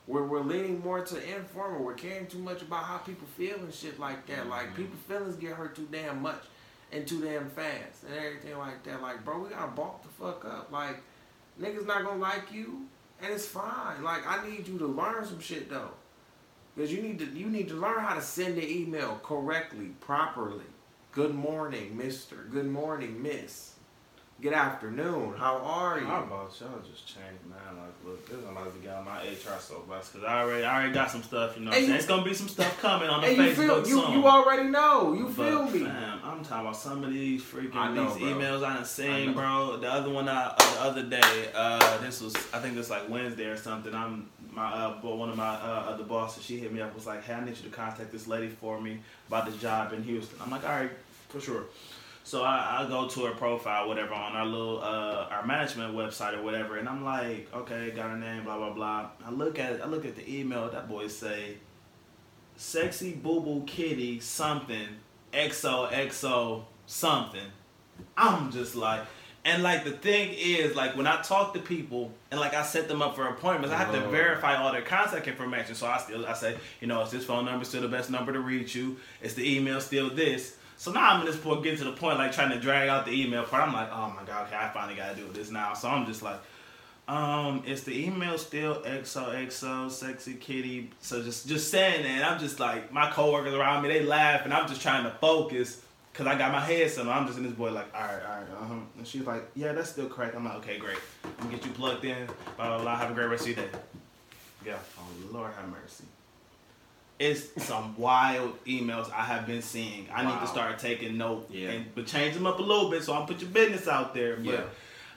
we're, 0.07 0.23
we're 0.23 0.41
leaning 0.41 0.81
more 0.81 1.01
to 1.01 1.35
informal. 1.35 1.83
We're 1.83 1.93
caring 1.93 2.27
too 2.27 2.39
much 2.39 2.61
about 2.61 2.83
how 2.83 2.97
people 2.97 3.27
feel 3.37 3.55
and 3.55 3.73
shit 3.73 3.99
like 3.99 4.25
that. 4.27 4.39
Mm-hmm. 4.39 4.49
Like 4.49 4.75
people 4.75 4.97
feelings 5.07 5.35
get 5.35 5.51
hurt 5.51 5.75
too 5.75 5.87
damn 5.91 6.21
much 6.21 6.43
and 6.91 7.07
too 7.07 7.21
damn 7.21 7.49
fast 7.49 8.03
and 8.05 8.15
everything 8.15 8.57
like 8.57 8.83
that. 8.83 9.01
Like 9.01 9.23
bro, 9.23 9.39
we 9.39 9.49
gotta 9.49 9.71
bulk 9.71 10.03
the 10.03 10.09
fuck 10.09 10.45
up. 10.45 10.71
Like 10.71 11.01
niggas 11.61 11.85
not 11.85 12.03
gonna 12.03 12.19
like 12.19 12.51
you 12.51 12.87
and 13.21 13.33
it's 13.33 13.45
fine. 13.45 14.03
Like 14.03 14.27
I 14.27 14.47
need 14.47 14.67
you 14.67 14.77
to 14.79 14.87
learn 14.87 15.25
some 15.25 15.39
shit 15.39 15.69
though. 15.69 15.91
Because 16.75 16.93
you 16.93 17.01
need 17.01 17.19
to 17.19 17.25
you 17.25 17.47
need 17.47 17.67
to 17.69 17.75
learn 17.75 17.99
how 17.99 18.15
to 18.15 18.21
send 18.21 18.57
the 18.57 18.71
email 18.71 19.19
correctly, 19.23 19.87
properly. 19.99 20.65
Good 21.11 21.33
morning, 21.33 21.97
Mister. 21.97 22.35
Good 22.51 22.67
morning, 22.67 23.21
Miss. 23.21 23.73
Good 24.39 24.53
afternoon. 24.53 25.33
How 25.35 25.57
are 25.57 25.99
you? 25.99 26.05
How 26.05 26.21
about 26.21 26.55
y'all 26.59 26.79
just 26.87 27.07
change, 27.07 27.39
man? 27.49 27.57
Like, 27.75 27.89
look, 28.05 28.29
this 28.29 28.37
is 28.37 28.43
about 28.43 28.71
to 28.71 28.79
get 28.79 28.93
on 28.93 29.03
my 29.03 29.17
HR 29.23 29.59
soapbox 29.59 30.09
because 30.09 30.27
I 30.27 30.41
already, 30.41 30.63
I 30.63 30.75
already 30.75 30.93
got 30.93 31.09
some 31.09 31.23
stuff. 31.23 31.57
You 31.57 31.65
know, 31.65 31.71
it's 31.73 32.05
gonna 32.05 32.23
be 32.23 32.35
some 32.35 32.47
stuff 32.47 32.79
coming 32.79 33.09
on 33.09 33.21
the 33.21 33.29
Facebook. 33.29 33.87
You, 33.87 33.99
feel, 33.99 34.11
you, 34.11 34.19
you 34.19 34.27
already 34.27 34.69
know. 34.69 35.15
You 35.15 35.33
but, 35.35 35.49
feel 35.49 35.65
me? 35.71 35.79
Man, 35.79 36.19
I'm 36.23 36.43
talking 36.43 36.67
about 36.67 36.75
some 36.75 37.03
of 37.03 37.11
these 37.11 37.41
freaking 37.41 37.95
know, 37.95 38.13
these 38.13 38.21
bro. 38.21 38.27
emails 38.29 38.63
I 38.63 38.75
done 38.75 38.85
seen, 38.85 39.33
bro. 39.33 39.77
The 39.77 39.91
other 39.91 40.11
one, 40.11 40.29
I, 40.29 40.53
uh, 40.55 40.73
the 40.75 40.81
other 40.81 41.03
day, 41.03 41.49
uh, 41.55 41.97
this 41.97 42.21
was, 42.21 42.35
I 42.53 42.59
think 42.59 42.75
this 42.75 42.91
like 42.91 43.09
Wednesday 43.09 43.45
or 43.45 43.57
something. 43.57 43.95
I'm 43.95 44.29
my 44.51 44.71
uh, 44.71 44.93
one 45.01 45.29
of 45.29 45.37
my 45.37 45.55
uh, 45.55 45.85
other 45.89 46.03
bosses, 46.03 46.43
she 46.43 46.57
hit 46.57 46.71
me 46.71 46.79
up 46.79 46.93
was 46.93 47.07
like, 47.07 47.23
"Hey, 47.23 47.33
I 47.33 47.43
need 47.43 47.57
you 47.57 47.63
to 47.63 47.75
contact 47.75 48.11
this 48.11 48.27
lady 48.27 48.49
for 48.49 48.79
me 48.79 48.99
about 49.29 49.47
this 49.47 49.57
job 49.57 49.93
in 49.93 50.03
Houston." 50.03 50.37
I'm 50.39 50.51
like, 50.51 50.63
"All 50.63 50.75
right, 50.75 50.91
for 51.29 51.41
sure." 51.41 51.63
So 52.27 52.43
I, 52.43 52.81
I 52.83 52.89
go 52.89 53.07
to 53.07 53.23
her 53.23 53.31
profile, 53.31 53.87
whatever, 53.87 54.13
on 54.13 54.33
our 54.33 54.45
little 54.45 54.81
uh, 54.81 55.29
our 55.31 55.45
management 55.45 55.95
website 55.95 56.37
or 56.37 56.43
whatever, 56.43 56.75
and 56.75 56.89
I'm 56.89 57.05
like, 57.05 57.47
"Okay, 57.53 57.91
got 57.91 58.09
her 58.09 58.17
name, 58.17 58.43
blah 58.43 58.57
blah 58.57 58.73
blah." 58.73 59.11
I 59.25 59.31
look 59.31 59.57
at 59.59 59.71
it, 59.71 59.81
I 59.81 59.87
look 59.87 60.03
at 60.03 60.17
the 60.17 60.29
email. 60.29 60.69
That 60.69 60.89
boy 60.89 61.07
say, 61.07 61.55
"Sexy 62.57 63.13
boo 63.13 63.39
boo 63.39 63.63
kitty 63.65 64.19
something, 64.19 64.89
XO 65.31 65.89
XO 65.89 66.65
something." 66.85 67.49
I'm 68.17 68.51
just 68.51 68.75
like, 68.75 69.03
and 69.45 69.63
like 69.63 69.85
the 69.85 69.91
thing 69.91 70.33
is, 70.37 70.75
like 70.75 70.97
when 70.97 71.07
I 71.07 71.21
talk 71.21 71.53
to 71.53 71.61
people 71.61 72.11
and 72.29 72.41
like 72.41 72.53
I 72.53 72.63
set 72.63 72.89
them 72.89 73.01
up 73.01 73.15
for 73.15 73.25
appointments, 73.29 73.73
I 73.73 73.77
have 73.77 73.93
to 73.93 74.01
verify 74.09 74.57
all 74.57 74.73
their 74.73 74.81
contact 74.81 75.29
information. 75.29 75.75
So 75.75 75.87
I 75.87 75.97
still 75.97 76.25
I 76.25 76.33
say, 76.33 76.57
you 76.81 76.87
know, 76.87 77.01
is 77.03 77.09
this 77.09 77.23
phone 77.23 77.45
number 77.45 77.63
still 77.63 77.83
the 77.83 77.87
best 77.87 78.09
number 78.09 78.33
to 78.33 78.41
reach 78.41 78.75
you? 78.75 78.97
Is 79.21 79.33
the 79.33 79.49
email 79.49 79.79
still 79.79 80.09
this? 80.09 80.56
So 80.77 80.91
now 80.91 81.11
I'm 81.11 81.21
in 81.21 81.25
this 81.25 81.37
point 81.37 81.63
getting 81.63 81.79
to 81.79 81.85
the 81.85 81.93
point 81.93 82.17
like 82.17 82.31
trying 82.31 82.51
to 82.51 82.59
drag 82.59 82.87
out 82.89 83.05
the 83.05 83.11
email 83.11 83.43
part. 83.43 83.63
I'm 83.63 83.73
like, 83.73 83.89
oh 83.91 84.13
my 84.15 84.23
god, 84.23 84.47
okay, 84.47 84.55
I 84.55 84.69
finally 84.69 84.95
gotta 84.95 85.15
do 85.15 85.27
this 85.33 85.49
now. 85.51 85.73
So 85.73 85.89
I'm 85.89 86.05
just 86.05 86.21
like, 86.21 86.39
um, 87.07 87.63
is 87.65 87.83
the 87.83 88.05
email 88.05 88.37
still 88.37 88.81
XOXO 88.81 89.89
sexy 89.89 90.35
kitty? 90.35 90.91
So 91.01 91.23
just 91.23 91.47
just 91.47 91.71
saying 91.71 92.03
that, 92.03 92.31
I'm 92.31 92.39
just 92.39 92.59
like 92.59 92.91
my 92.91 93.09
coworkers 93.09 93.53
around 93.53 93.83
me, 93.83 93.89
they 93.89 94.03
laugh 94.03 94.45
and 94.45 94.53
I'm 94.53 94.67
just 94.67 94.81
trying 94.81 95.03
to 95.03 95.11
focus 95.11 95.81
Cause 96.17 96.25
I 96.25 96.35
got 96.35 96.51
my 96.51 96.59
headset 96.59 97.05
on. 97.05 97.09
I'm 97.09 97.27
just 97.27 97.37
in 97.37 97.43
this 97.43 97.53
boy 97.53 97.69
like, 97.71 97.93
all 97.93 98.01
right, 98.01 98.25
all 98.27 98.37
right, 98.39 98.49
uh-huh. 98.49 98.73
And 98.97 99.05
she's 99.05 99.21
like, 99.21 99.51
yeah, 99.53 99.73
that's 99.73 99.91
still 99.91 100.09
correct. 100.09 100.35
I'm 100.35 100.45
like, 100.45 100.55
okay, 100.55 100.79
great. 100.79 100.97
I'm 101.23 101.31
gonna 101.45 101.57
get 101.57 101.63
you 101.63 101.71
plugged 101.71 102.05
in. 102.05 102.25
Blah 102.55 102.69
blah 102.69 102.81
blah. 102.81 102.97
Have 102.97 103.11
a 103.11 103.13
great 103.13 103.27
rest 103.27 103.43
of 103.43 103.49
your 103.49 103.57
day. 103.57 103.69
Yeah. 104.65 104.77
Oh 104.97 105.03
Lord 105.31 105.53
have 105.53 105.69
mercy. 105.69 106.05
It's 107.19 107.63
some 107.65 107.97
wild 107.97 108.63
emails 108.65 109.11
I 109.11 109.23
have 109.23 109.47
been 109.47 109.61
seeing. 109.63 110.07
I 110.13 110.23
need 110.23 110.39
to 110.39 110.47
start 110.47 110.77
taking 110.77 111.17
note 111.17 111.47
Yeah. 111.49 111.69
and 111.71 111.95
but 111.95 112.05
change 112.05 112.35
them 112.35 112.45
up 112.45 112.59
a 112.59 112.61
little 112.61 112.89
bit 112.91 113.03
so 113.03 113.13
I'll 113.13 113.25
put 113.25 113.41
your 113.41 113.49
business 113.49 113.87
out 113.87 114.13
there. 114.13 114.35
But 114.35 114.45
Yeah. 114.45 114.63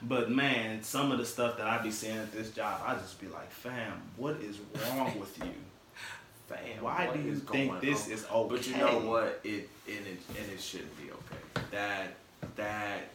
but 0.01 0.31
man, 0.31 0.81
some 0.81 1.11
of 1.11 1.19
the 1.19 1.25
stuff 1.25 1.57
that 1.57 1.67
I 1.67 1.77
be 1.77 1.91
seeing 1.91 2.17
at 2.17 2.31
this 2.31 2.49
job, 2.51 2.81
I 2.85 2.95
just 2.95 3.21
be 3.21 3.27
like, 3.27 3.51
fam, 3.51 4.01
what 4.17 4.37
is 4.37 4.57
wrong 4.75 5.19
with 5.19 5.37
you? 5.37 5.51
Fam, 6.49 6.81
Why 6.83 7.09
do 7.13 7.19
you 7.21 7.35
think 7.35 7.79
this 7.81 8.07
on? 8.07 8.11
is 8.11 8.25
okay? 8.25 8.55
But 8.55 8.67
you 8.67 8.77
know 8.77 8.99
what? 9.07 9.39
It 9.43 9.69
and 9.87 10.07
it 10.07 10.19
and 10.37 10.51
it 10.51 10.59
shouldn't 10.59 10.97
be 10.97 11.11
okay. 11.11 11.65
That 11.71 12.13
that 12.55 13.09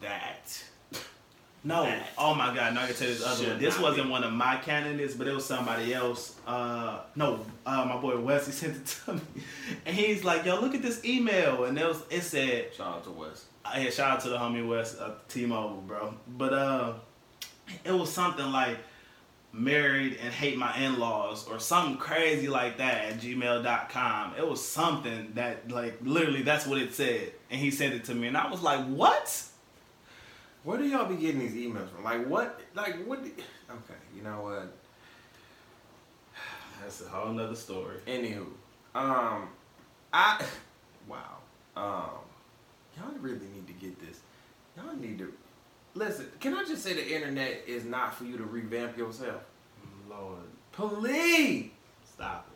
that. 0.00 0.62
No. 1.64 1.84
That 1.84 2.08
Oh 2.18 2.34
my 2.34 2.54
God! 2.54 2.74
Now 2.74 2.82
I 2.82 2.86
can 2.86 2.96
tell 2.96 3.08
you 3.08 3.14
this 3.14 3.24
other 3.24 3.36
should 3.36 3.48
one. 3.52 3.58
This 3.60 3.78
wasn't 3.78 4.06
be. 4.06 4.10
one 4.10 4.24
of 4.24 4.32
my 4.32 4.56
candidates, 4.56 5.14
but 5.14 5.28
it 5.28 5.34
was 5.34 5.44
somebody 5.44 5.94
else. 5.94 6.36
Uh, 6.46 7.00
no, 7.14 7.44
uh, 7.64 7.84
my 7.84 7.96
boy 8.00 8.18
Wesley 8.18 8.52
sent 8.60 8.76
it 8.76 8.86
to 9.04 9.14
me, 9.14 9.20
and 9.86 9.94
he's 9.94 10.24
like, 10.24 10.44
"Yo, 10.44 10.60
look 10.60 10.74
at 10.74 10.82
this 10.82 11.04
email," 11.04 11.64
and 11.64 11.78
it 11.78 11.86
was 11.86 12.02
it 12.10 12.22
said, 12.22 12.74
Shout 12.74 12.88
out 12.88 13.04
to 13.04 13.10
Wes. 13.10 13.44
uh, 13.64 13.74
"Yeah, 13.78 13.90
shout 13.90 14.10
out 14.10 14.20
to 14.22 14.28
the 14.30 14.38
homie 14.38 14.66
Wes 14.68 14.98
uh, 14.98 15.14
T-Mobile, 15.28 15.82
bro." 15.86 16.14
But 16.26 16.52
uh, 16.52 16.92
it 17.84 17.92
was 17.92 18.12
something 18.12 18.50
like 18.50 18.78
married 19.52 20.18
and 20.22 20.32
hate 20.32 20.56
my 20.56 20.74
in-laws 20.78 21.46
or 21.46 21.60
something 21.60 21.98
crazy 21.98 22.48
like 22.48 22.78
that 22.78 23.04
at 23.04 23.20
gmail.com 23.20 24.32
it 24.38 24.48
was 24.48 24.66
something 24.66 25.30
that 25.34 25.70
like 25.70 25.94
literally 26.02 26.40
that's 26.40 26.66
what 26.66 26.78
it 26.78 26.94
said 26.94 27.30
and 27.50 27.60
he 27.60 27.70
sent 27.70 27.92
it 27.92 28.02
to 28.02 28.14
me 28.14 28.28
and 28.28 28.34
i 28.34 28.50
was 28.50 28.62
like 28.62 28.82
what 28.86 29.44
Where 30.64 30.78
do 30.78 30.86
y'all 30.86 31.06
be 31.08 31.16
getting 31.16 31.40
these 31.40 31.54
emails 31.54 31.88
from? 31.90 32.04
Like 32.04 32.26
what? 32.26 32.60
Like 32.74 33.04
what? 33.04 33.24
do- 33.24 33.32
okay, 33.70 34.00
you 34.14 34.22
know 34.22 34.42
what? 34.42 34.72
that's 36.80 37.02
a 37.02 37.08
whole 37.08 37.32
nother 37.32 37.56
story 37.56 37.96
Anywho, 38.06 38.46
um, 38.94 39.48
I 40.12 40.44
wow, 41.08 41.38
um, 41.76 42.20
y'all 42.96 43.12
really 43.20 43.46
need 43.54 43.66
to 43.66 43.72
get 43.72 43.98
this. 44.00 44.20
Y'all 44.76 44.94
need 44.96 45.18
to 45.18 45.32
listen. 45.94 46.30
Can 46.40 46.54
I 46.54 46.64
just 46.64 46.82
say 46.82 46.92
the 46.94 47.14
internet 47.14 47.64
is 47.66 47.84
not 47.84 48.14
for 48.14 48.24
you 48.24 48.36
to 48.36 48.44
revamp 48.44 48.96
yourself? 48.96 49.42
Lord, 50.08 50.38
Please. 50.72 51.70
stop 52.04 52.46
it. 52.48 52.52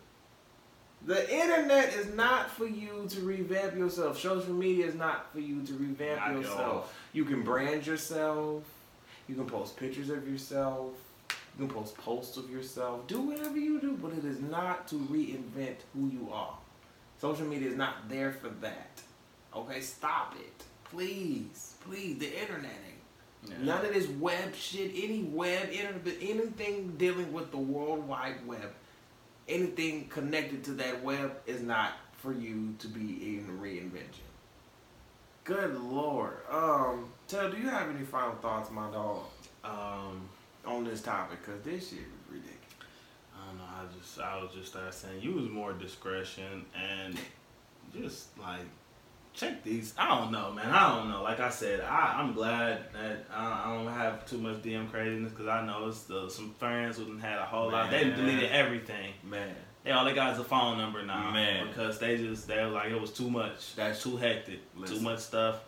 The 1.07 1.33
internet 1.33 1.95
is 1.95 2.13
not 2.15 2.51
for 2.51 2.67
you 2.67 3.07
to 3.09 3.21
revamp 3.21 3.77
yourself. 3.77 4.19
Social 4.19 4.53
media 4.53 4.87
is 4.87 4.95
not 4.95 5.33
for 5.33 5.39
you 5.41 5.63
to 5.63 5.75
revamp 5.75 6.21
it 6.29 6.41
yourself. 6.43 6.93
You 7.17 7.25
can 7.25 7.41
brand 7.41 7.87
yourself. 7.87 8.65
You 9.27 9.37
can 9.37 9.47
post 9.47 9.79
pictures 9.79 10.11
of 10.11 10.29
yourself. 10.29 10.93
You 11.59 11.67
can 11.67 11.75
post 11.75 11.97
posts 11.97 12.37
of 12.37 12.51
yourself. 12.51 13.07
Do 13.07 13.23
whatever 13.23 13.57
you 13.57 13.81
do, 13.81 13.93
but 13.93 14.13
it 14.13 14.27
is 14.27 14.39
not 14.39 14.87
to 14.89 14.97
reinvent 14.97 15.77
who 15.95 16.09
you 16.09 16.29
are. 16.31 16.59
Social 17.19 17.47
media 17.47 17.71
is 17.71 17.77
not 17.77 18.11
there 18.11 18.33
for 18.33 18.51
that. 18.61 19.01
Okay, 19.55 19.81
stop 19.81 20.35
it. 20.39 20.63
Please. 20.85 21.77
Please. 21.89 22.19
The 22.19 22.39
internet 22.39 22.77
ain't. 22.87 23.65
None 23.65 23.87
of 23.87 23.95
this 23.95 24.09
web 24.09 24.55
shit, 24.55 24.91
any 24.95 25.23
web, 25.23 25.71
internet, 25.71 26.19
anything 26.21 26.97
dealing 26.99 27.33
with 27.33 27.51
the 27.51 27.57
World 27.57 28.07
Wide 28.07 28.47
Web, 28.47 28.75
anything 29.49 30.09
connected 30.09 30.65
to 30.65 30.73
that 30.73 31.03
web 31.03 31.33
is 31.47 31.63
not 31.63 31.93
for 32.19 32.35
you 32.35 32.75
to 32.81 32.89
be 32.89 33.39
in 33.39 33.59
reinvention. 33.59 34.26
Good 35.47 35.79
lord. 35.79 36.39
Um, 36.51 37.09
Tel, 37.29 37.51
do 37.53 37.57
you 37.57 37.69
have 37.69 37.89
any 37.89 38.05
final 38.05 38.35
thoughts, 38.37 38.69
my 38.73 38.91
dog, 38.91 39.23
Um, 39.65 40.29
on 40.65 40.83
this 40.83 41.03
topic? 41.03 41.45
Cause 41.47 41.61
this 41.65 41.91
shit 41.91 42.01
is 42.01 42.05
ridiculous. 42.29 42.57
I 43.33 43.47
don't 43.47 43.59
know. 43.59 43.65
I 43.65 43.97
just, 43.97 44.19
I 44.19 44.43
was 44.43 44.53
just 44.53 44.73
start 44.73 44.93
saying, 44.93 45.23
use 45.23 45.49
more 45.49 45.73
discretion 45.73 46.65
and 46.77 47.17
just 47.97 48.37
like 48.39 48.63
check 49.35 49.63
these. 49.63 49.95
I 49.97 50.09
don't 50.19 50.33
know, 50.33 50.51
man. 50.51 50.69
I 50.69 50.97
don't 50.97 51.11
know. 51.11 51.23
Like 51.23 51.39
I 51.39 51.51
said, 51.51 51.81
I, 51.81 52.17
I'm 52.19 52.33
glad 52.33 52.93
that 52.93 53.27
I, 53.33 53.67
I 53.67 53.75
don't 53.77 53.93
have 53.93 54.27
too 54.27 54.39
much 54.39 54.63
DM 54.63 54.91
craziness 54.91 55.31
because 55.31 55.47
I 55.47 55.65
know 55.65 55.87
it's 55.87 56.03
the, 56.05 56.29
some 56.29 56.55
friends 56.59 56.97
who 56.97 57.05
done 57.05 57.21
had 57.21 57.39
a 57.39 57.45
whole 57.45 57.71
lot. 57.71 57.91
They 57.93 58.03
deleted 58.03 58.51
everything. 58.51 59.13
Man, 59.23 59.55
They 59.87 59.93
all 59.93 60.05
they 60.05 60.15
got 60.15 60.33
is 60.33 60.41
a 60.41 60.45
phone 60.45 60.79
number 60.79 61.01
now. 61.05 61.31
Man. 61.31 61.69
Because 61.69 62.01
they 62.01 62.17
just 62.17 62.49
they 62.49 62.57
were 62.57 62.71
like 62.71 62.91
it 62.91 63.01
was 63.01 63.13
too 63.13 63.31
much. 63.31 63.77
That's- 63.77 64.03
too 64.03 64.17
hectic. 64.17 64.59
Listen. 64.77 64.97
Too 64.97 65.03
much 65.03 65.21
stuff 65.21 65.61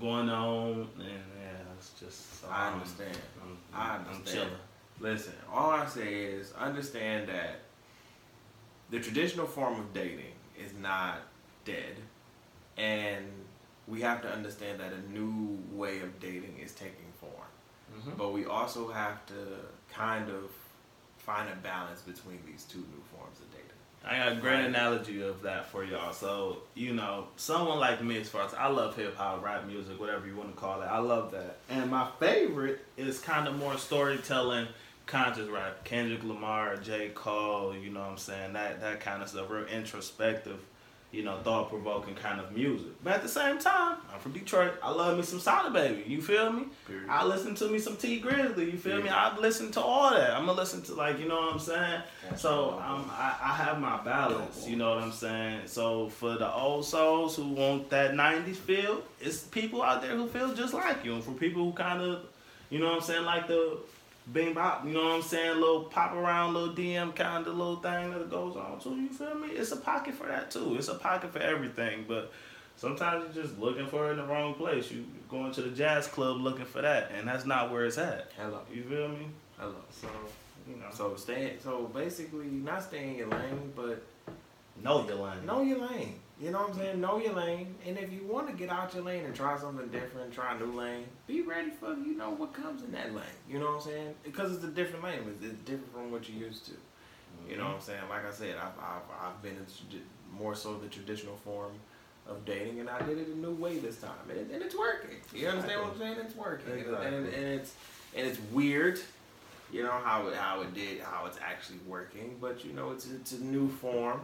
going 0.00 0.30
on 0.30 0.88
and 0.98 1.04
yeah, 1.08 1.74
it's 1.76 1.90
just 2.00 2.40
so 2.40 2.48
I 2.50 2.64
I'm- 2.64 2.74
understand. 2.74 3.18
I'm, 3.42 3.58
I 3.74 3.94
I'm 3.96 4.00
understand. 4.08 4.26
chilling. 4.48 4.60
Listen, 4.98 5.34
all 5.52 5.70
I 5.70 5.84
say 5.86 6.14
is 6.24 6.52
understand 6.58 7.28
that 7.28 7.60
the 8.90 8.98
traditional 9.00 9.46
form 9.46 9.78
of 9.78 9.92
dating 9.92 10.32
is 10.58 10.72
not 10.74 11.18
dead, 11.64 11.96
and 12.78 13.26
we 13.88 14.00
have 14.00 14.22
to 14.22 14.30
understand 14.32 14.80
that 14.80 14.92
a 14.92 15.12
new 15.12 15.58
way 15.72 16.00
of 16.00 16.18
dating 16.20 16.58
is 16.62 16.72
taking 16.72 17.12
form. 17.20 17.32
Mhm. 17.98 18.16
But 18.16 18.32
we 18.32 18.44
also 18.46 18.90
have 18.90 19.24
to 19.26 19.34
kind 19.92 20.28
of 20.30 20.50
find 21.18 21.48
a 21.50 21.56
balance 21.56 22.00
between 22.02 22.40
these 22.46 22.64
two 22.64 22.78
new 22.78 22.84
forms 22.84 22.94
of 22.94 23.09
dating. 23.09 23.09
I 24.04 24.16
got 24.16 24.32
a 24.32 24.36
great 24.36 24.64
analogy 24.64 25.22
of 25.22 25.42
that 25.42 25.66
for 25.66 25.84
y'all. 25.84 26.12
So, 26.12 26.62
you 26.74 26.94
know, 26.94 27.28
someone 27.36 27.78
like 27.78 28.02
me, 28.02 28.18
as 28.18 28.28
far 28.30 28.44
as 28.44 28.54
I 28.54 28.68
love 28.68 28.96
hip 28.96 29.14
hop, 29.16 29.44
rap 29.44 29.66
music, 29.66 30.00
whatever 30.00 30.26
you 30.26 30.34
want 30.34 30.54
to 30.54 30.60
call 30.60 30.80
it, 30.80 30.86
I 30.86 30.98
love 30.98 31.32
that. 31.32 31.58
And 31.68 31.90
my 31.90 32.08
favorite 32.18 32.80
is 32.96 33.18
kind 33.18 33.46
of 33.46 33.58
more 33.58 33.76
storytelling, 33.76 34.68
conscious 35.04 35.48
rap. 35.48 35.84
Kendrick 35.84 36.24
Lamar, 36.24 36.76
J. 36.76 37.10
Cole, 37.14 37.76
you 37.76 37.90
know 37.90 38.00
what 38.00 38.10
I'm 38.10 38.16
saying? 38.18 38.54
That, 38.54 38.80
that 38.80 39.00
kind 39.00 39.22
of 39.22 39.28
stuff, 39.28 39.50
real 39.50 39.66
introspective, 39.66 40.60
you 41.12 41.24
know, 41.24 41.36
thought 41.42 41.68
provoking 41.68 42.14
kind 42.14 42.40
of 42.40 42.52
music. 42.52 42.92
But 43.02 43.14
at 43.14 43.22
the 43.22 43.28
same 43.28 43.58
time, 43.58 43.96
I'm 44.12 44.20
from 44.20 44.32
Detroit. 44.32 44.74
I 44.82 44.92
love 44.92 45.16
me 45.16 45.24
some 45.24 45.40
Sada 45.40 45.70
Baby. 45.70 46.04
You 46.06 46.22
feel 46.22 46.52
me? 46.52 46.66
Period. 46.86 47.08
I 47.08 47.24
listen 47.24 47.54
to 47.56 47.68
me 47.68 47.78
some 47.80 47.96
Tee 47.96 48.20
Grizzley. 48.22 48.70
You 48.72 48.78
feel 48.78 48.98
me? 48.98 49.06
Yeah. 49.06 49.16
I 49.32 49.38
listen 49.38 49.72
to 49.72 49.80
all 49.80 50.10
that. 50.10 50.30
I'm 50.30 50.46
gonna 50.46 50.58
listen 50.58 50.82
to 50.82 50.94
like 50.94 51.18
you 51.18 51.26
know 51.26 51.40
what 51.40 51.54
I'm 51.54 51.58
saying. 51.58 52.02
That's 52.28 52.42
so 52.42 52.70
dope. 52.70 52.84
um, 52.88 53.10
I, 53.10 53.36
I 53.42 53.54
have 53.54 53.80
my 53.80 53.96
balance. 54.04 54.66
You 54.68 54.76
know 54.76 54.90
what 54.94 55.02
I'm 55.02 55.12
saying. 55.12 55.62
So 55.66 56.08
for 56.08 56.36
the 56.36 56.52
old 56.52 56.84
souls 56.84 57.34
who 57.34 57.48
want 57.48 57.90
that 57.90 58.12
'90s 58.12 58.56
feel, 58.56 59.02
it's 59.20 59.42
people 59.42 59.82
out 59.82 60.02
there 60.02 60.16
who 60.16 60.28
feel 60.28 60.54
just 60.54 60.74
like 60.74 61.04
you. 61.04 61.14
And 61.14 61.24
for 61.24 61.32
people 61.32 61.64
who 61.64 61.72
kind 61.72 62.00
of, 62.02 62.26
you 62.70 62.78
know 62.78 62.86
what 62.86 62.96
I'm 62.96 63.00
saying, 63.02 63.24
like 63.24 63.48
the 63.48 63.78
bing 64.32 64.54
bop. 64.54 64.84
You 64.84 64.92
know 64.92 65.04
what 65.04 65.14
I'm 65.16 65.22
saying? 65.22 65.60
Little 65.60 65.84
pop 65.84 66.12
around, 66.14 66.54
little 66.54 66.74
DM 66.74 67.14
kind 67.14 67.46
of 67.46 67.56
little 67.56 67.76
thing 67.76 68.10
that 68.10 68.30
goes 68.30 68.56
on 68.56 68.78
too. 68.80 68.96
You 68.96 69.08
feel 69.08 69.34
me? 69.34 69.48
It's 69.48 69.72
a 69.72 69.76
pocket 69.76 70.14
for 70.14 70.26
that 70.26 70.50
too. 70.50 70.76
It's 70.76 70.88
a 70.88 70.94
pocket 70.94 71.32
for 71.32 71.40
everything, 71.40 72.04
but. 72.06 72.32
Sometimes 72.76 73.34
you're 73.36 73.44
just 73.44 73.58
looking 73.58 73.86
for 73.86 74.08
it 74.08 74.12
in 74.12 74.16
the 74.16 74.24
wrong 74.24 74.54
place. 74.54 74.90
You 74.90 75.04
going 75.28 75.52
to 75.52 75.60
the 75.60 75.68
jazz 75.68 76.06
club 76.06 76.40
looking 76.40 76.64
for 76.64 76.80
that, 76.80 77.12
and 77.14 77.28
that's 77.28 77.44
not 77.44 77.70
where 77.70 77.84
it's 77.84 77.98
at. 77.98 78.32
Hello. 78.38 78.60
You 78.72 78.82
feel 78.84 79.08
me? 79.08 79.26
Hello. 79.58 79.74
So, 79.90 80.08
you 80.66 80.76
know, 80.76 80.86
So 80.90 81.14
stay. 81.16 81.56
So 81.62 81.90
basically, 81.92 82.46
not 82.46 82.82
stay 82.82 83.08
in 83.10 83.16
your 83.16 83.28
lane, 83.28 83.70
but 83.76 84.02
know 84.82 85.06
your 85.06 85.16
lane. 85.16 85.44
know 85.44 85.60
your 85.60 85.86
lane. 85.86 86.14
You 86.40 86.50
know 86.50 86.60
what 86.60 86.70
I'm 86.70 86.76
saying? 86.76 87.00
Know 87.00 87.18
your 87.18 87.34
lane. 87.34 87.74
And 87.86 87.98
if 87.98 88.10
you 88.12 88.24
want 88.26 88.46
to 88.48 88.54
get 88.54 88.70
out 88.70 88.94
your 88.94 89.02
lane 89.04 89.24
and 89.26 89.34
try 89.34 89.58
something 89.58 89.88
different, 89.88 90.32
try 90.32 90.54
a 90.54 90.58
new 90.58 90.72
lane, 90.72 91.04
be 91.26 91.42
ready 91.42 91.70
for 91.70 91.88
you 91.94 92.16
know 92.16 92.30
what 92.30 92.54
comes 92.54 92.82
in 92.82 92.92
that 92.92 93.14
lane. 93.14 93.24
You 93.48 93.58
know 93.58 93.66
what 93.66 93.74
I'm 93.76 93.80
saying? 93.82 94.14
Because 94.24 94.52
it's 94.54 94.64
a 94.64 94.68
different 94.68 95.04
lane. 95.04 95.18
It's, 95.28 95.44
it's 95.44 95.60
different 95.62 95.92
from 95.92 96.10
what 96.10 96.28
you're 96.28 96.46
used 96.48 96.64
to. 96.66 96.72
You 97.48 97.56
know 97.56 97.64
what 97.66 97.74
I'm 97.74 97.80
saying? 97.80 98.00
Like 98.08 98.26
I 98.26 98.30
said, 98.30 98.54
I've, 98.56 98.78
I've, 98.82 99.28
I've 99.28 99.42
been 99.42 99.56
in 99.56 99.66
more 100.38 100.54
so 100.54 100.76
the 100.78 100.88
traditional 100.88 101.36
form 101.44 101.72
of 102.26 102.44
dating, 102.44 102.80
and 102.80 102.88
I 102.88 103.00
did 103.02 103.18
it 103.18 103.28
a 103.28 103.36
new 103.38 103.52
way 103.52 103.78
this 103.78 103.96
time, 104.00 104.10
and, 104.28 104.38
it, 104.38 104.48
and 104.52 104.62
it's 104.62 104.76
working. 104.76 105.16
You 105.34 105.48
understand 105.48 105.80
what 105.82 105.92
I'm 105.92 105.98
saying? 105.98 106.16
It's 106.24 106.36
working, 106.36 106.72
And- 106.72 106.96
and, 106.96 107.26
and 107.26 107.44
it's 107.60 107.74
and 108.16 108.26
it's 108.26 108.38
weird. 108.52 109.00
You 109.72 109.82
know 109.84 109.92
how 110.04 110.26
it, 110.28 110.34
how 110.34 110.62
it 110.62 110.74
did, 110.74 111.00
how 111.00 111.26
it's 111.26 111.38
actually 111.44 111.78
working, 111.86 112.36
but 112.40 112.64
you 112.64 112.72
know 112.72 112.90
it's 112.92 113.08
it's 113.10 113.32
a 113.32 113.42
new 113.42 113.68
form, 113.68 114.20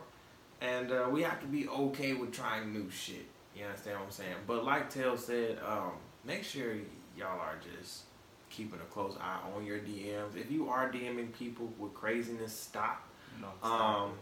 and 0.61 0.93
uh, 0.93 1.07
we 1.11 1.23
have 1.23 1.41
to 1.41 1.47
be 1.47 1.69
okay 1.69 2.15
with 2.15 2.33
trying 2.33 2.73
new 2.73 2.91
shit. 2.91 3.27
You 3.57 3.65
understand 3.65 3.99
what 3.99 4.07
I'm 4.07 4.13
saying? 4.13 4.37
But 4.47 4.65
like 4.65 4.91
Tel 4.91 5.17
said, 5.17 5.59
um, 5.67 5.93
make 6.25 6.45
sure 6.45 6.75
y'all 7.17 7.41
are 7.41 7.59
just 7.79 8.03
keeping 8.51 8.79
a 8.81 8.93
close 8.93 9.17
eye 9.21 9.39
on 9.55 9.65
your 9.65 9.79
DMs. 9.79 10.37
If 10.37 10.51
you 10.51 10.69
are 10.69 10.91
DMing 10.91 11.33
people 11.33 11.73
with 11.79 11.95
craziness, 11.95 12.53
stop 12.53 13.09
No, 13.41 13.49
stop 13.59 13.81
um, 13.81 14.13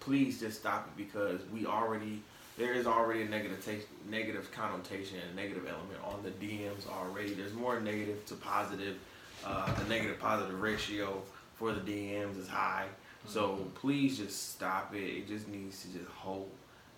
please 0.00 0.40
just 0.40 0.60
stop 0.60 0.88
it 0.88 0.96
because 0.96 1.40
we 1.52 1.66
already 1.66 2.22
there 2.56 2.72
is 2.74 2.86
already 2.86 3.22
a 3.22 3.28
negative 3.28 3.64
ta- 3.64 3.86
negative 4.10 4.50
connotation 4.50 5.18
and 5.26 5.36
negative 5.36 5.66
element 5.68 6.00
on 6.04 6.22
the 6.22 6.30
DMs 6.30 6.88
already. 6.88 7.34
There's 7.34 7.54
more 7.54 7.80
negative 7.80 8.24
to 8.26 8.34
positive. 8.34 8.98
Uh, 9.44 9.72
the 9.74 9.84
negative 9.84 10.18
positive 10.18 10.60
ratio 10.60 11.22
for 11.54 11.72
the 11.72 11.80
DMs 11.80 12.36
is 12.38 12.48
high. 12.48 12.86
So 13.26 13.66
please 13.74 14.18
just 14.18 14.54
stop 14.54 14.94
it. 14.94 15.02
It 15.02 15.28
just 15.28 15.48
needs 15.48 15.82
to 15.82 15.88
just 15.98 16.10
hold. 16.10 16.50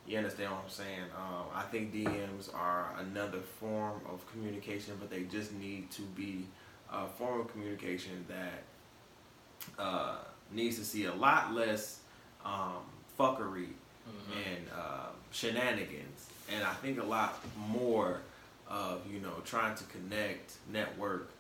You 0.06 0.18
understand 0.18 0.50
what 0.50 0.62
I'm 0.64 0.70
saying? 0.70 1.04
Um, 1.16 1.46
I 1.54 1.62
think 1.62 1.92
DMs 1.92 2.54
are 2.54 2.94
another 2.98 3.38
form 3.38 4.00
of 4.10 4.24
communication, 4.32 4.94
but 4.98 5.10
they 5.10 5.24
just 5.24 5.52
need 5.52 5.90
to 5.92 6.02
be 6.02 6.46
a 6.92 7.06
form 7.06 7.40
of 7.40 7.52
communication 7.52 8.24
that 8.28 8.62
uh, 9.78 10.16
needs 10.50 10.78
to 10.78 10.84
see 10.84 11.04
a 11.04 11.14
lot 11.14 11.52
less 11.52 12.00
um, 12.44 12.82
fuckery 13.18 13.68
and 14.46 14.66
uh, 14.76 15.06
shenanigans, 15.30 16.28
and 16.52 16.64
I 16.64 16.74
think 16.74 17.00
a 17.00 17.04
lot 17.04 17.38
more 17.68 18.20
of 18.68 19.02
you 19.12 19.20
know 19.20 19.34
trying 19.44 19.76
to 19.76 19.84
connect, 19.84 20.54
network. 20.72 21.30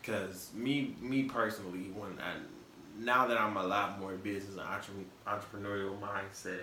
Because 0.00 0.50
me, 0.54 0.96
me 1.00 1.24
personally, 1.24 1.90
when 1.94 2.18
I 2.18 2.34
now 2.98 3.26
that 3.26 3.38
I'm 3.38 3.56
a 3.56 3.62
lot 3.62 4.00
more 4.00 4.12
business 4.12 4.56
and 4.56 4.60
entre- 4.60 4.94
entrepreneurial 5.26 5.98
mindset, 5.98 6.62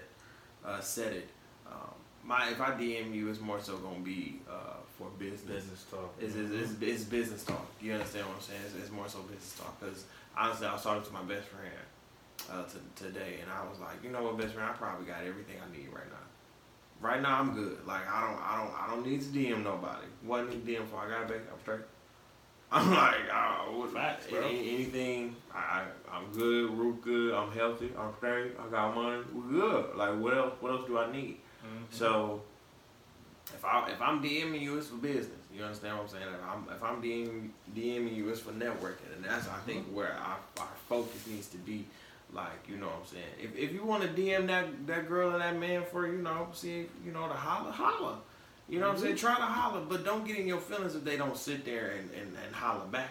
uh, 0.65 0.79
set 0.79 1.13
it. 1.13 1.29
Um, 1.67 1.93
my 2.23 2.49
if 2.49 2.61
I 2.61 2.71
DM 2.71 3.13
you, 3.13 3.29
it's 3.29 3.39
more 3.39 3.59
so 3.59 3.77
gonna 3.77 3.99
be 3.99 4.39
uh, 4.49 4.77
for 4.97 5.07
business. 5.17 5.63
Business 5.63 5.85
talk. 5.89 6.13
It's, 6.19 6.35
it's, 6.35 6.51
it's, 6.51 6.81
it's 6.81 7.03
business 7.03 7.43
talk. 7.43 7.65
You 7.81 7.93
understand 7.93 8.25
what 8.27 8.35
I'm 8.35 8.41
saying? 8.41 8.61
It's, 8.65 8.75
it's 8.75 8.91
more 8.91 9.07
so 9.07 9.19
business 9.19 9.55
talk. 9.57 9.79
Because 9.79 10.05
honestly, 10.37 10.67
I 10.67 10.73
was 10.73 10.83
talking 10.83 11.03
to 11.03 11.13
my 11.13 11.23
best 11.23 11.47
friend 11.47 11.71
uh, 12.51 12.63
to, 12.63 13.03
today, 13.03 13.39
and 13.41 13.49
I 13.49 13.67
was 13.67 13.79
like, 13.79 14.03
you 14.03 14.09
know 14.09 14.23
what, 14.23 14.37
best 14.37 14.53
friend, 14.53 14.69
I 14.69 14.73
probably 14.73 15.05
got 15.05 15.23
everything 15.25 15.55
I 15.57 15.75
need 15.75 15.87
right 15.93 16.09
now. 16.09 16.27
Right 17.01 17.21
now, 17.21 17.39
I'm 17.39 17.53
good. 17.53 17.85
Like 17.87 18.07
I 18.07 18.21
don't, 18.27 18.41
I 18.41 18.57
don't, 18.57 18.73
I 18.75 18.87
don't 18.93 19.07
need 19.07 19.21
to 19.21 19.27
DM 19.27 19.63
nobody. 19.63 20.05
What 20.23 20.41
I 20.41 20.49
need 20.49 20.65
DM 20.65 20.85
for? 20.87 20.97
I 20.97 21.09
got 21.09 21.21
it 21.23 21.27
back. 21.29 21.41
I'm 21.51 21.59
straight. 21.61 21.81
I'm 22.71 22.91
like, 22.91 23.15
oh, 23.33 23.79
what, 23.79 23.93
Facts, 23.93 24.27
bro. 24.27 24.41
any- 24.41 24.75
anything. 24.75 25.35
I, 25.53 25.83
I'm 26.11 26.31
good. 26.31 26.71
Root 26.71 27.01
good. 27.01 27.33
I'm 27.33 27.51
healthy. 27.51 27.91
I'm 27.97 28.13
straight. 28.17 28.51
I 28.59 28.69
got 28.69 28.93
money. 28.95 29.23
We 29.33 29.57
good. 29.59 29.95
Like 29.95 30.19
what 30.19 30.37
else? 30.37 30.53
What 30.59 30.71
else 30.73 30.87
do 30.87 30.97
I 30.99 31.11
need? 31.11 31.37
Mhm. 31.63 31.91
So 31.91 32.41
if 33.53 33.65
I 33.65 33.89
if 33.91 34.01
I'm 34.01 34.21
DMing 34.23 34.61
you, 34.61 34.77
it's 34.77 34.87
for 34.87 34.97
business. 34.97 35.35
You 35.53 35.63
understand 35.63 35.97
what 35.97 36.03
I'm 36.03 36.09
saying? 36.09 36.23
If 36.23 36.43
I'm 36.47 36.75
if 36.75 36.83
I'm 36.83 37.01
DMing, 37.01 37.49
DMing 37.75 38.15
you, 38.15 38.29
it's 38.29 38.39
for 38.41 38.51
networking, 38.51 39.13
and 39.15 39.25
that's 39.25 39.47
I 39.47 39.57
think 39.65 39.87
where 39.87 40.13
our, 40.13 40.37
our 40.59 40.67
focus 40.87 41.25
needs 41.27 41.47
to 41.49 41.57
be. 41.57 41.85
Like 42.31 42.67
you 42.69 42.77
know 42.77 42.85
what 42.85 42.99
I'm 43.01 43.07
saying? 43.07 43.23
If 43.41 43.57
if 43.57 43.73
you 43.73 43.83
want 43.83 44.03
to 44.03 44.09
DM 44.09 44.45
that 44.47 44.67
that 44.85 45.07
girl 45.09 45.33
or 45.35 45.39
that 45.39 45.57
man 45.57 45.83
for 45.91 46.05
you 46.05 46.21
know 46.21 46.47
see 46.53 46.85
you 47.03 47.11
know 47.11 47.27
to 47.27 47.33
holla, 47.33 47.71
holler. 47.71 48.17
You 48.69 48.79
know 48.79 48.87
what 48.87 48.95
I'm 48.95 49.01
saying? 49.01 49.15
Mm-hmm. 49.15 49.25
Try 49.25 49.35
to 49.35 49.41
holler, 49.41 49.81
but 49.87 50.05
don't 50.05 50.25
get 50.25 50.37
in 50.37 50.47
your 50.47 50.59
feelings 50.59 50.95
if 50.95 51.03
they 51.03 51.17
don't 51.17 51.35
sit 51.37 51.65
there 51.65 51.91
and, 51.97 52.09
and, 52.11 52.35
and 52.45 52.55
holler 52.55 52.85
back 52.85 53.09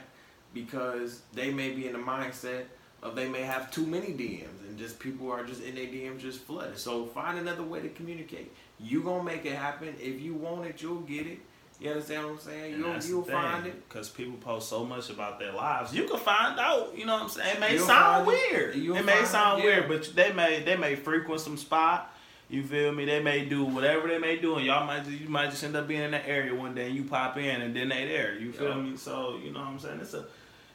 because 0.55 1.23
they 1.35 1.51
may 1.51 1.71
be 1.71 1.87
in 1.87 1.93
the 1.93 1.99
mindset 1.99 2.65
of 3.03 3.15
they 3.15 3.29
may 3.29 3.43
have 3.43 3.71
too 3.71 3.87
many 3.87 4.09
DMs 4.09 4.67
and 4.69 4.79
just 4.79 4.99
people 4.99 5.31
are 5.31 5.45
just 5.45 5.63
in 5.63 5.75
their 5.75 5.87
DMs 5.87 6.21
just 6.21 6.41
flooded. 6.41 6.79
So 6.79 7.07
find 7.07 7.39
another 7.39 7.63
way 7.63 7.81
to 7.81 7.89
communicate. 7.89 8.53
You 8.81 9.03
gonna 9.03 9.23
make 9.23 9.45
it 9.45 9.55
happen. 9.55 9.95
If 10.01 10.21
you 10.21 10.35
want 10.35 10.67
it, 10.67 10.81
you'll 10.83 11.01
get 11.01 11.27
it. 11.27 11.39
You 11.81 11.91
understand 11.91 12.25
what 12.25 12.33
I'm 12.33 12.39
saying? 12.41 12.75
And 12.75 12.83
You'll 12.85 13.05
you'll 13.05 13.23
find 13.23 13.67
it. 13.67 13.89
Because 13.89 14.09
people 14.09 14.37
post 14.39 14.69
so 14.69 14.85
much 14.85 15.11
about 15.11 15.39
their 15.39 15.53
lives. 15.53 15.95
You 15.95 16.05
can 16.05 16.19
find 16.19 16.59
out, 16.59 16.97
you 16.99 17.07
know 17.07 17.15
what 17.15 17.23
I'm 17.23 17.29
saying? 17.29 17.57
It 17.57 17.61
may 17.61 17.75
You'll 17.75 17.87
sound 17.87 18.27
find 18.27 18.37
it. 18.37 18.53
weird. 18.53 18.99
It 18.99 19.05
may 19.05 19.21
it, 19.21 19.27
sound 19.27 19.63
yeah. 19.63 19.65
weird, 19.65 19.89
but 19.89 20.17
they 20.17 20.33
may 20.33 20.63
they 20.65 20.77
may 20.77 20.97
frequent 20.97 21.41
some 21.41 21.57
spot. 21.57 22.13
You 22.51 22.63
feel 22.63 22.93
me? 22.93 23.05
They 23.05 23.23
may 23.23 23.45
do 23.45 23.65
whatever 23.65 24.09
they 24.09 24.19
may 24.19 24.39
do, 24.39 24.57
and 24.57 24.65
y'all 24.65 24.87
might 24.87 25.05
just, 25.05 25.19
you 25.19 25.29
might 25.29 25.51
just 25.51 25.63
end 25.65 25.77
up 25.77 25.87
being 25.87 26.01
in 26.03 26.13
that 26.13 26.27
area 26.27 26.55
one 26.55 26.75
day, 26.75 26.87
and 26.87 26.95
you 26.97 27.05
pop 27.05 27.37
in, 27.37 27.61
and 27.61 27.77
then 27.77 27.91
they 27.91 28.07
there. 28.07 28.39
You 28.39 28.53
feel 28.53 28.69
Yeah. 28.71 28.77
me? 28.77 28.97
So 28.97 29.39
you 29.43 29.53
know 29.53 29.61
what 29.61 29.69
I'm 29.69 29.79
saying? 29.79 30.01
It's 30.01 30.15
a 30.15 30.25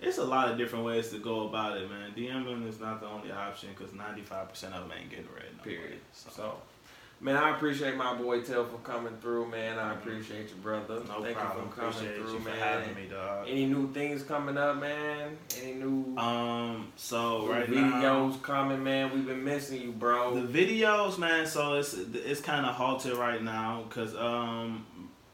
it's 0.02 0.18
a 0.18 0.24
lot 0.24 0.52
of 0.52 0.58
different 0.58 0.84
ways 0.86 1.10
to 1.12 1.18
go 1.20 1.48
about 1.48 1.78
it, 1.78 1.90
man. 1.90 2.12
DMing 2.16 2.68
is 2.68 2.80
not 2.80 3.00
the 3.00 3.08
only 3.08 3.32
option 3.32 3.70
because 3.78 3.94
95 3.94 4.50
percent 4.50 4.74
of 4.76 4.82
them 4.88 4.98
ain't 5.00 5.10
getting 5.10 5.26
read. 5.34 5.46
No 5.58 5.64
Period. 5.64 5.92
way. 5.94 5.98
So, 6.12 6.30
So, 6.30 6.56
man, 7.22 7.36
I 7.38 7.56
appreciate 7.56 7.96
my 7.96 8.14
boy 8.16 8.42
Tel 8.42 8.66
for 8.66 8.78
coming 8.80 9.14
through, 9.22 9.50
man. 9.50 9.80
I 9.80 9.94
appreciate 9.94 10.50
you, 10.50 10.56
brother. 10.62 11.02
no 11.08 11.22
Thank 11.24 11.38
problem. 11.38 11.66
you 11.66 11.72
for 11.72 11.76
coming 11.82 11.90
Appreciate 11.96 12.16
through, 12.18 12.34
you 12.34 12.40
for 12.40 12.50
man. 12.50 12.60
having 12.60 12.96
me, 12.96 13.08
dog. 13.10 13.48
Any 13.48 13.66
new 13.66 13.92
things 13.94 14.24
coming 14.24 14.58
up, 14.58 14.78
man? 14.80 15.38
Any 15.62 15.74
new 15.76 16.16
Um, 16.18 16.92
so 16.96 17.48
right 17.48 17.68
videos 17.68 18.32
now. 18.32 18.38
coming, 18.42 18.84
man? 18.84 19.12
We've 19.14 19.26
been 19.26 19.44
missing 19.44 19.82
you, 19.82 19.92
bro. 19.92 20.40
The 20.40 20.48
videos, 20.66 21.18
man. 21.18 21.48
So 21.48 21.76
it's 21.76 21.94
it's 21.94 22.42
kind 22.42 22.66
of 22.66 22.76
halted 22.76 23.16
right 23.16 23.42
now 23.42 23.84
because 23.88 24.16
um, 24.16 24.86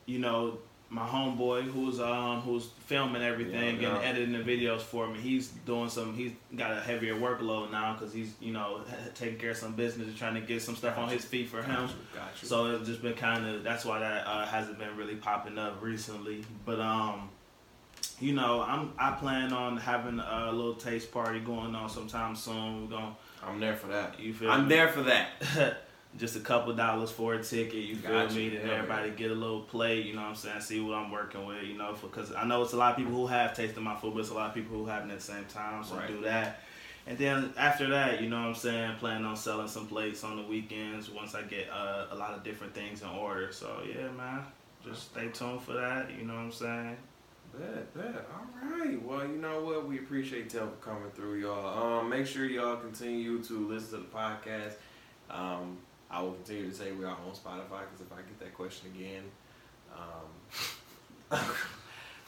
you 0.05 0.19
know, 0.19 0.59
my 0.91 1.05
homeboy 1.07 1.63
who's 1.63 1.99
um 1.99 2.41
who's 2.41 2.65
filming 2.87 3.21
everything 3.21 3.79
Yeah, 3.79 3.95
and 3.97 4.03
editing 4.03 4.31
the 4.33 4.39
videos 4.39 4.81
for 4.81 5.07
me. 5.07 5.19
He's 5.19 5.49
doing 5.49 5.87
some. 5.89 6.15
He's 6.15 6.31
got 6.55 6.71
a 6.71 6.79
heavier 6.81 7.13
workload 7.15 7.69
now 7.71 7.93
because 7.93 8.11
he's 8.13 8.33
you 8.39 8.51
know 8.53 8.81
taking 9.13 9.37
care 9.37 9.51
of 9.51 9.57
some 9.57 9.73
business 9.73 10.07
and 10.07 10.17
trying 10.17 10.33
to 10.35 10.41
get 10.41 10.61
some 10.63 10.75
stuff 10.75 10.97
on 10.97 11.03
Gotcha. 11.05 11.15
his 11.17 11.25
feet 11.25 11.47
for 11.49 11.61
him. 11.61 11.75
Got 11.75 11.89
you, 11.89 11.95
got 12.15 12.41
you. 12.41 12.47
So 12.47 12.65
it's 12.75 12.87
just 12.87 13.01
been 13.03 13.13
kind 13.13 13.45
of 13.45 13.63
that's 13.63 13.85
why 13.85 13.99
that 13.99 14.25
uh, 14.25 14.45
hasn't 14.47 14.79
been 14.79 14.97
really 14.97 15.15
popping 15.15 15.57
up 15.59 15.81
recently. 15.81 16.43
But 16.65 16.79
um, 16.79 17.29
you 18.19 18.33
know, 18.33 18.61
I'm 18.61 18.91
I 18.97 19.11
plan 19.11 19.53
on 19.53 19.77
having 19.77 20.19
a 20.19 20.51
little 20.51 20.73
taste 20.75 21.11
party 21.11 21.39
going 21.39 21.75
on 21.75 21.87
sometime 21.89 22.35
soon. 22.35 22.83
We're 22.89 22.97
gonna 22.97 23.15
I'm 23.45 23.59
there 23.59 23.75
for 23.75 23.87
that. 23.87 24.19
you 24.19 24.33
feel 24.33 24.49
I'm 24.49 24.67
me? 24.67 24.75
there 24.75 24.87
for 24.87 25.03
that. 25.03 25.77
just 26.17 26.35
a 26.35 26.39
couple 26.39 26.73
dollars 26.73 27.11
for 27.11 27.35
a 27.35 27.43
ticket. 27.43 27.75
You 27.75 27.95
feel 27.95 28.11
Gotcha. 28.11 28.35
me? 28.35 28.49
Then 28.49 28.67
everybody 28.69 29.11
get 29.11 29.31
a 29.31 29.35
little 29.35 29.61
play. 29.61 30.01
You 30.01 30.13
know 30.15 30.21
what 30.21 30.29
I'm 30.29 30.35
saying? 30.35 30.61
See 30.61 30.79
what 30.81 30.95
I'm 30.95 31.11
working 31.11 31.45
with. 31.45 31.63
You 31.63 31.77
know, 31.77 31.95
because 32.01 32.33
I 32.33 32.45
know 32.45 32.61
it's 32.63 32.73
a 32.73 32.77
lot 32.77 32.91
of 32.91 32.97
people 32.97 33.13
who 33.13 33.27
have 33.27 33.55
tasted 33.55 33.79
my 33.81 33.95
food, 33.95 34.13
but 34.15 34.21
it's 34.21 34.29
a 34.29 34.33
lot 34.33 34.49
of 34.49 34.55
people 34.55 34.75
who 34.77 34.85
haven't 34.87 35.11
at 35.11 35.19
the 35.19 35.23
same 35.23 35.45
time. 35.45 35.83
So 35.83 35.95
Right. 35.95 36.07
do 36.07 36.21
that. 36.21 36.61
And 37.07 37.17
then 37.17 37.53
after 37.57 37.87
that, 37.89 38.21
you 38.21 38.29
know 38.29 38.39
what 38.41 38.47
I'm 38.49 38.55
saying? 38.55 38.95
Planning 38.99 39.25
on 39.25 39.35
selling 39.35 39.67
some 39.67 39.87
plates 39.87 40.23
on 40.23 40.35
the 40.37 40.43
weekends 40.43 41.09
once 41.09 41.33
I 41.35 41.41
get 41.43 41.67
uh, 41.71 42.07
a 42.11 42.15
lot 42.15 42.33
of 42.33 42.43
different 42.43 42.73
things 42.73 43.01
in 43.01 43.07
order. 43.09 43.51
So 43.51 43.81
yeah, 43.87 44.09
man, 44.09 44.43
just 44.83 45.11
stay 45.11 45.27
tuned 45.29 45.61
for 45.61 45.73
that. 45.73 46.11
You 46.17 46.25
know 46.25 46.33
what 46.35 46.41
I'm 46.41 46.51
saying? 46.51 46.97
Bet, 47.57 47.93
bet. 47.95 48.27
All 48.31 48.69
right. 48.79 49.01
Well, 49.01 49.25
you 49.27 49.37
know 49.37 49.63
what? 49.63 49.87
We 49.87 49.97
appreciate 49.99 50.49
Tel 50.49 50.67
for 50.67 50.75
coming 50.87 51.09
through, 51.11 51.39
y'all. 51.39 51.99
Um, 51.99 52.09
make 52.09 52.27
sure 52.27 52.45
y'all 52.45 52.77
continue 52.77 53.41
to 53.43 53.67
listen 53.67 53.89
to 53.91 53.97
the 53.97 54.15
podcast. 54.15 54.73
Um, 55.31 55.77
I 56.11 56.21
will 56.21 56.33
continue 56.33 56.69
to 56.69 56.75
say 56.75 56.91
we 56.91 57.05
are 57.05 57.09
on 57.09 57.33
Spotify 57.33 57.81
because 57.81 58.01
if 58.01 58.11
I 58.11 58.17
get 58.17 58.39
that 58.39 58.53
question 58.53 58.89
again, 58.95 59.23
um, 59.95 61.39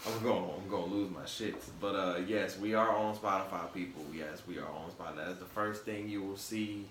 I'm 0.07 0.23
going 0.23 0.51
I'm 0.61 0.69
going 0.69 0.89
to 0.89 0.95
lose 0.95 1.11
my 1.11 1.25
shit. 1.25 1.55
But 1.79 1.95
uh, 1.95 2.17
yes, 2.27 2.59
we 2.59 2.73
are 2.73 2.95
on 2.95 3.15
Spotify, 3.15 3.73
people. 3.73 4.03
Yes, 4.13 4.41
we 4.47 4.59
are 4.59 4.67
on 4.67 4.91
Spotify. 4.91 5.25
That's 5.27 5.39
the 5.39 5.45
first 5.45 5.83
thing 5.83 6.09
you 6.09 6.21
will 6.23 6.37
see 6.37 6.85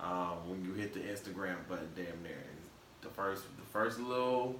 um, 0.00 0.48
when 0.48 0.64
you 0.64 0.74
hit 0.74 0.92
the 0.94 1.00
Instagram 1.00 1.56
button. 1.68 1.88
Damn 1.94 2.22
near 2.22 2.36
the 3.02 3.08
first 3.08 3.44
the 3.58 3.66
first 3.66 3.98
little 3.98 4.56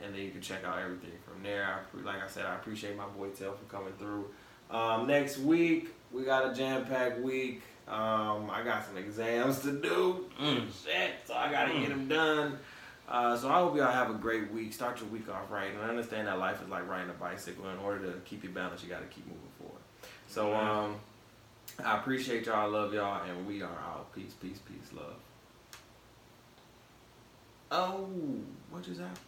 And 0.02 0.14
then 0.14 0.22
you 0.22 0.30
can 0.30 0.40
check 0.40 0.64
out 0.64 0.78
everything 0.78 1.12
from 1.28 1.42
there. 1.42 1.66
I, 1.66 1.80
like 2.06 2.22
I 2.22 2.26
said, 2.28 2.46
I 2.46 2.54
appreciate 2.54 2.96
my 2.96 3.06
boy 3.06 3.28
Tel 3.30 3.52
for 3.52 3.64
coming 3.74 3.92
through. 3.98 4.30
Um, 4.70 5.06
next 5.06 5.38
week, 5.38 5.90
we 6.10 6.22
got 6.22 6.50
a 6.50 6.54
jam 6.54 6.86
packed 6.86 7.20
week. 7.20 7.62
Um, 7.86 8.48
I 8.50 8.62
got 8.64 8.86
some 8.86 8.96
exams 8.96 9.58
to 9.60 9.72
do. 9.72 10.24
Mm. 10.40 10.68
Shit, 10.84 11.12
so 11.26 11.34
I 11.34 11.50
got 11.50 11.66
to 11.66 11.72
Mm. 11.72 11.80
get 11.80 11.88
them 11.90 12.08
done. 12.08 12.58
Uh, 13.08 13.36
so 13.36 13.48
I 13.48 13.54
hope 13.58 13.76
y'all 13.76 13.90
have 13.90 14.10
a 14.10 14.14
great 14.14 14.50
week. 14.52 14.72
Start 14.72 15.00
your 15.00 15.08
week 15.08 15.28
off 15.28 15.50
right, 15.50 15.70
and 15.72 15.80
I 15.82 15.88
understand 15.88 16.28
that 16.28 16.38
life 16.38 16.62
is 16.62 16.68
like 16.68 16.86
riding 16.88 17.10
a 17.10 17.14
bicycle. 17.14 17.68
In 17.68 17.78
order 17.78 18.06
to 18.12 18.18
keep 18.20 18.44
your 18.44 18.52
balance, 18.52 18.82
you 18.84 18.88
got 18.88 19.00
to 19.00 19.06
keep 19.14 19.26
moving 19.26 19.40
forward. 19.58 19.80
So 20.28 20.54
um, 20.54 20.94
I 21.84 21.98
appreciate 21.98 22.46
y'all. 22.46 22.56
I 22.56 22.64
love 22.64 22.92
y'all. 22.94 23.22
And 23.22 23.46
we 23.46 23.62
are 23.62 23.68
out. 23.68 24.12
Peace, 24.14 24.34
peace, 24.40 24.58
peace, 24.58 24.92
love. 24.94 25.16
Oh, 27.70 28.08
what 28.70 28.82
just 28.82 29.00
happened? 29.00 29.18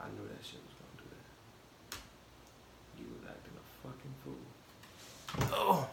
I 0.00 0.08
knew 0.08 0.26
that 0.28 0.44
shit 0.44 0.60
was 0.64 0.74
going 0.80 0.96
to 0.96 1.02
do 1.02 1.08
that. 1.10 1.98
You 2.98 3.06
was 3.12 3.22
acting 3.28 3.52
a 3.56 3.64
fucking 3.86 4.14
fool. 4.24 4.44
Oh. 5.52 5.88